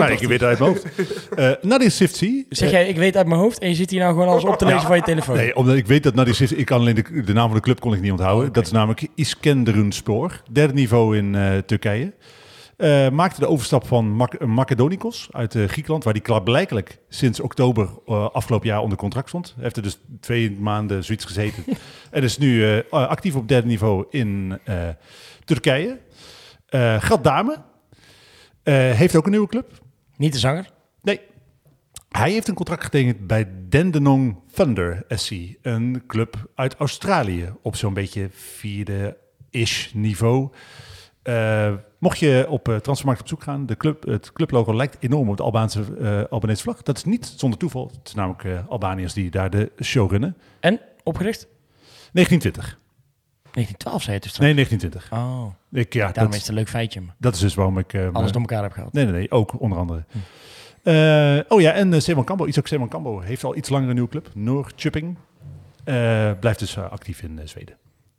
ik 0.09 0.19
weet 0.29 0.41
het 0.41 0.43
uit 0.43 0.59
mijn 0.59 0.71
hoofd. 0.71 0.85
Nadia 1.63 1.89
Sifty. 1.89 2.45
Zeg 2.49 2.71
jij, 2.71 2.89
ik 2.89 2.97
weet 2.97 3.17
uit 3.17 3.27
mijn 3.27 3.41
hoofd 3.41 3.59
en 3.59 3.69
je 3.69 3.75
zit 3.75 3.91
hier 3.91 4.01
nou 4.01 4.13
gewoon 4.13 4.29
alles 4.29 4.45
op 4.45 4.59
te 4.59 4.65
lezen 4.65 4.81
van 4.87 4.97
je 4.97 5.03
telefoon. 5.03 5.37
Nee, 5.37 5.57
omdat 5.57 5.77
ik 5.77 5.87
weet 5.87 6.03
dat 6.03 6.15
Nadia 6.15 6.33
Sifty... 6.33 6.55
Ik 6.55 6.67
kan 6.67 6.81
alleen 6.81 6.95
de, 7.25 7.33
naam 7.33 7.47
van 7.47 7.55
de 7.57 7.63
club 7.63 7.81
kon 7.81 7.95
ik 7.95 8.01
niet 8.01 8.11
onthouden. 8.11 8.53
Dat 8.53 8.65
is 8.65 8.71
namelijk 8.73 9.07
Iskenderunspor. 9.15 10.43
Derde 10.59 10.75
niveau 10.75 11.17
in 11.17 11.35
eh, 11.35 11.59
Turkije. 11.59 12.15
Eh, 12.77 13.09
maakte 13.11 13.41
de 13.41 13.49
overstap 13.49 13.87
van 13.87 14.11
Mak 14.11 14.47
Macedonikos 14.47 15.29
uit 15.31 15.55
eh, 15.55 15.65
Griekenland, 15.65 16.05
waar 16.05 16.13
die 16.13 16.23
klaarblijkelijk 16.23 16.99
sinds 17.09 17.41
oktober 17.41 17.89
afgelopen 18.33 18.69
jaar 18.69 18.81
onder 18.81 18.99
contract 18.99 19.29
stond. 19.29 19.53
Hij 19.55 19.63
heeft 19.63 19.77
er 19.77 19.83
dus 19.83 20.01
twee 20.21 20.51
maanden 20.51 21.05
zoiets 21.05 21.25
gezeten. 21.25 21.65
en 22.11 22.23
is 22.23 22.39
nu 22.39 22.83
actief 22.91 23.35
op 23.35 23.49
derde 23.49 23.67
niveau 23.67 24.07
in 24.11 24.59
Turkije. 25.45 25.99
Gat 26.99 27.25
Dame 27.25 27.57
eh, 28.69 28.75
heeft 28.75 29.17
ook 29.17 29.25
een 29.25 29.31
nieuwe 29.31 29.49
club. 29.49 29.71
Niet 30.17 30.33
de 30.33 30.39
zanger. 30.39 30.71
Nee. 31.03 31.21
Hij 32.09 32.31
heeft 32.31 32.49
een 32.49 32.55
contract 32.55 32.85
getekend 32.85 33.27
bij 33.27 33.49
Dandenong 33.69 34.37
Thunder 34.53 35.05
SC. 35.09 35.31
Een 35.63 36.03
club 36.07 36.51
uit 36.55 36.75
Australië 36.75 37.53
op 37.63 37.77
zo'n 37.77 37.95
beetje 37.95 38.29
vierde-ish 39.51 39.93
niveau. 39.93 40.51
Eh, 41.23 41.73
mocht 41.99 42.19
je 42.19 42.47
op 42.49 42.69
uh, 42.69 42.77
Transfermarkt 42.77 43.21
op 43.21 43.29
zoek 43.29 43.43
gaan, 43.43 43.67
de 43.67 43.77
club, 43.77 44.07
het 44.07 44.33
clublogo 44.33 44.75
lijkt 44.75 44.97
enorm 45.01 45.29
op 45.29 45.37
de 45.37 45.43
Albaanse, 45.43 45.85
uh, 46.01 46.23
Albanese 46.31 46.63
vlag. 46.63 46.83
Dat 46.83 46.97
is 46.97 47.05
niet 47.05 47.33
zonder 47.37 47.59
toeval. 47.59 47.87
Het 47.87 48.09
is 48.09 48.15
namelijk 48.15 48.45
Albaniërs 48.69 49.13
die 49.13 49.31
daar 49.31 49.51
de 49.51 49.73
show 49.83 50.11
runnen. 50.11 50.37
En 50.61 50.81
opgericht? 51.03 51.47
1920. 52.13 52.79
1912 53.43 54.03
zei 54.03 54.15
het 54.15 54.25
dus 54.25 54.39
Nee, 54.39 54.55
1920. 54.55 55.19
Oh, 55.19 55.81
ik, 55.81 55.93
ja, 55.93 56.13
daarom 56.13 56.25
dat, 56.25 56.35
is 56.35 56.41
het 56.41 56.49
een 56.49 56.55
leuk 56.55 56.69
feitje. 56.69 57.01
Maar 57.01 57.15
Dat 57.19 57.35
is 57.35 57.41
dus 57.41 57.55
waarom 57.55 57.79
ik... 57.79 57.95
Alles 58.13 58.33
door 58.33 58.41
elkaar 58.41 58.63
heb 58.63 58.73
gehaald. 58.73 58.93
Nee, 58.93 59.05
nee, 59.05 59.13
nee. 59.13 59.31
Ook 59.31 59.61
onder 59.61 59.79
andere. 59.79 60.05
Hm. 60.11 60.19
Oh 61.49 61.61
ja, 61.61 61.73
en 61.73 62.03
Simon 62.03 62.25
Cambo, 62.25 62.47
iets 62.47 62.59
ook 62.59 62.67
Simon 62.67 62.89
Cambo, 62.89 63.21
heeft 63.21 63.45
al 63.45 63.57
iets 63.57 63.69
langer 63.69 63.89
een 63.89 63.95
nieuwe 63.95 64.11
club. 64.11 64.31
Noorchupping. 64.35 65.17
Uh, 65.85 66.31
blijft 66.41 66.59
dus 66.59 66.79
actief 66.79 67.23
in 67.23 67.41
Zweden. 67.45 67.77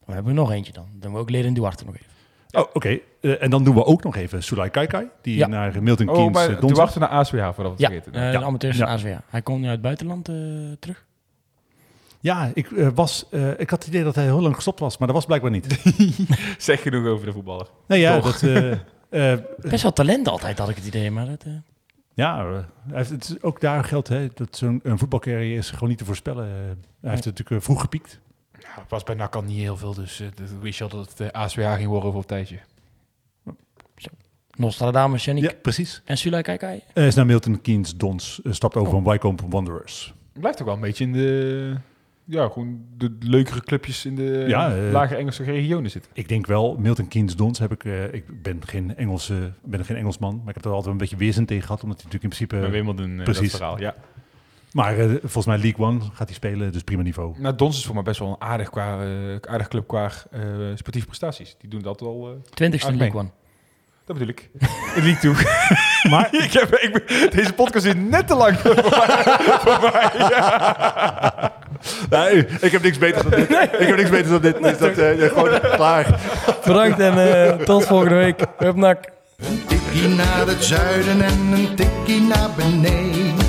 We 0.10 0.16
hebben 0.16 0.34
er 0.34 0.40
nog 0.40 0.52
eentje 0.52 0.74
dan. 0.74 0.88
Dan 0.94 1.14
we 1.14 1.18
ook 1.18 1.30
leren 1.30 1.54
Duarte 1.54 1.86
nog 1.86 1.96
even. 1.96 2.08
Oh, 2.52 2.62
oké. 2.62 3.02
Okay. 3.22 3.38
en 3.38 3.50
dan 3.50 3.64
doen 3.64 3.76
we 3.76 3.86
ook 3.86 4.04
nog 4.04 4.16
even 4.16 4.44
Sulai 4.44 4.70
Kaikai, 4.70 5.08
die 5.22 5.38
ja. 5.38 5.48
naar 5.48 5.84
Milton 5.84 6.10
oh, 6.10 6.16
Keynes 6.16 6.34
maar 6.34 6.50
uh, 6.50 6.60
Duarte 6.60 7.00
naar 7.00 7.10
ASWH, 7.10 7.36
voordat 7.36 7.56
we 7.58 7.70
het 7.70 7.80
ja, 7.80 7.88
vergeten. 7.88 8.16
Uh, 8.16 8.34
ja, 8.34 8.40
de 8.40 8.46
amateurs 8.46 8.78
ja. 8.78 8.86
ASWH. 8.86 9.18
Hij 9.30 9.42
komt 9.42 9.60
nu 9.60 9.64
uit 9.64 9.74
het 9.74 9.82
buitenland 9.82 10.30
uh, 10.30 10.36
terug. 10.80 11.06
Ja, 12.20 12.52
ik, 12.54 12.70
uh, 12.70 12.88
was, 12.96 13.26
uh, 13.32 13.60
ik 13.60 13.70
had 13.70 13.80
het 13.80 13.88
idee 13.88 14.04
dat 14.04 14.16
hij 14.16 14.24
heel 14.24 14.42
lang 14.42 14.56
gestopt 14.56 14.80
was, 14.80 14.98
maar 14.98 15.08
dat 15.08 15.16
was 15.16 15.26
blijkbaar 15.26 15.52
niet. 15.52 15.80
zeg 16.58 16.82
genoeg 16.82 17.08
over 17.08 17.26
de 17.26 17.32
voetballer. 17.32 17.68
Nee, 17.88 18.00
ja, 18.00 18.20
dat, 18.20 18.42
uh, 18.42 18.74
Best 19.72 19.84
wel 19.84 19.94
talent 19.94 20.28
altijd, 20.28 20.58
had 20.58 20.70
ik 20.70 20.76
het 20.76 20.86
idee. 20.86 21.12
Maar 21.12 21.26
dat, 21.26 21.46
Ja, 22.14 22.66
heeft, 22.92 23.10
het 23.10 23.24
is 23.24 23.42
ook 23.42 23.62
daar 23.62 23.84
geldt 23.84 24.08
hè, 24.08 24.28
dat 24.34 24.56
zo'n 24.58 24.82
voetbalcarrière 24.84 25.56
is 25.56 25.70
gewoon 25.70 25.90
niet 25.90 25.98
te 25.98 26.06
voorspellen. 26.06 26.46
hij 27.02 27.12
heeft 27.12 27.26
natuurlijk 27.26 27.64
vroeg 27.64 27.82
gepiekt. 27.82 28.20
Ja, 28.76 28.86
was 28.88 29.04
bij 29.04 29.16
NAC 29.16 29.36
al 29.36 29.42
niet 29.42 29.58
heel 29.58 29.78
veel, 29.78 29.94
dus 29.94 30.24
dat 30.36 30.50
wist 30.62 30.78
je 30.78 30.84
al 30.84 30.90
dat 30.90 31.08
het 31.08 31.18
de 31.18 31.34
ASWH 31.34 31.74
ging 31.74 31.88
worden 31.88 32.08
over 32.08 32.20
een 32.20 32.26
tijdje. 32.26 32.60
Nostradamus, 34.56 35.26
Yannick. 35.26 35.44
Ja, 35.44 35.58
precies. 35.62 36.02
En 36.06 36.18
Sulai 36.18 36.44
Kaikai? 36.44 36.82
Hij 36.94 37.08
is 37.08 37.16
naar 37.16 37.26
Milton 37.26 37.62
Keynes 37.62 37.96
Dons, 37.96 38.40
stapt 38.44 38.76
over 38.76 38.92
van 38.92 39.06
oh. 39.06 39.12
Wycombe 39.12 39.44
Wanderers. 39.50 40.14
Blijft 40.34 40.60
ook 40.60 40.66
wel 40.66 40.76
een 40.76 40.82
beetje 40.82 41.04
in 41.04 41.14
de 41.14 41.76
ja, 42.30 42.48
gewoon 42.48 42.86
de 42.98 43.16
leukere 43.20 43.62
clubjes 43.62 44.06
in 44.06 44.16
de 44.16 44.46
ja, 44.48 44.76
uh, 44.76 44.92
lage 44.92 45.16
Engelse 45.16 45.44
regionen 45.44 45.92
zitten. 45.92 46.12
Ik 46.14 46.28
denk 46.28 46.46
wel, 46.46 46.76
Milton 46.80 47.08
Keynes 47.08 47.36
Dons 47.36 47.60
heb 47.60 47.72
ik, 47.72 47.84
uh, 47.84 48.14
ik 48.14 48.42
ben 48.42 48.60
geen 48.66 48.96
Engelse, 48.96 49.52
ben 49.64 49.86
geen 49.86 49.98
Engelsman, 49.98 50.36
maar 50.40 50.50
ik 50.50 50.56
heb 50.56 50.66
er 50.66 50.72
altijd 50.72 50.92
een 50.92 50.98
beetje 50.98 51.18
weerzin 51.18 51.46
tegen 51.46 51.64
gehad, 51.64 51.84
omdat 51.84 52.02
hij 52.02 52.06
natuurlijk 52.12 52.34
in 52.34 52.48
principe... 52.48 52.70
Bij 52.70 52.84
Wimbledon, 52.84 53.18
uh, 53.18 53.24
precies. 53.24 53.52
dat 53.52 53.60
verhaal, 53.60 53.80
ja. 53.80 53.96
Maar 54.72 54.98
uh, 54.98 55.16
volgens 55.20 55.46
mij 55.46 55.58
League 55.58 55.86
One 55.86 56.00
gaat 56.14 56.28
hij 56.28 56.36
spelen, 56.36 56.72
dus 56.72 56.84
prima 56.84 57.02
niveau. 57.02 57.40
Nou, 57.40 57.56
Dons 57.56 57.78
is 57.78 57.86
voor 57.86 57.96
mij 57.96 58.04
best 58.04 58.20
wel 58.20 58.30
een 58.30 58.42
aardig, 58.48 58.70
qua, 58.70 58.98
aardig 59.42 59.68
club 59.68 59.88
qua 59.88 60.12
sportieve 60.76 61.08
prestaties. 61.08 61.56
Die 61.60 61.70
doen 61.70 61.82
dat 61.82 62.00
wel... 62.00 62.42
Twintigste 62.54 62.96
League 62.96 63.20
One. 63.20 63.30
Dat 64.10 64.18
bedoel 64.18 64.34
ik. 64.34 64.50
In 64.96 65.04
League 65.04 65.34
2. 65.34 65.34
maar 66.12 66.30
ik 66.46 66.54
heb, 66.54 66.76
ik, 66.76 67.08
deze 67.32 67.54
podcast 67.54 67.86
is 67.86 67.94
net 67.96 68.28
te 68.28 68.36
lang 68.36 68.60
voor 68.60 68.76
mij. 68.76 68.84
Voor 69.66 69.92
mij 69.92 70.12
ja. 70.18 71.54
Nee, 72.10 72.48
ik 72.62 72.72
heb 72.72 72.82
niks 72.82 72.98
beters 72.98 73.24
dan 73.24 73.32
dit. 73.32 73.50
Ik 73.50 73.88
heb 73.88 73.96
niks 73.96 74.10
beters 74.10 74.30
dan 74.30 74.42
dit. 74.42 74.64
Dus 74.64 74.78
dat 74.78 74.98
uh, 74.98 75.28
gewoon 75.28 75.60
klaar. 75.60 76.20
Bedankt 76.66 77.00
en 77.00 77.18
uh, 77.18 77.66
tot 77.66 77.86
volgende 77.86 78.16
week. 78.16 78.46
Hup 78.58 78.76
nak. 78.76 79.10
Een 79.38 79.66
tikkie 79.68 80.08
naar 80.08 80.48
het 80.48 80.64
zuiden 80.64 81.22
en 81.22 81.52
een 81.52 81.76
tikkie 81.76 82.22
naar 82.22 82.50
beneden. 82.56 83.49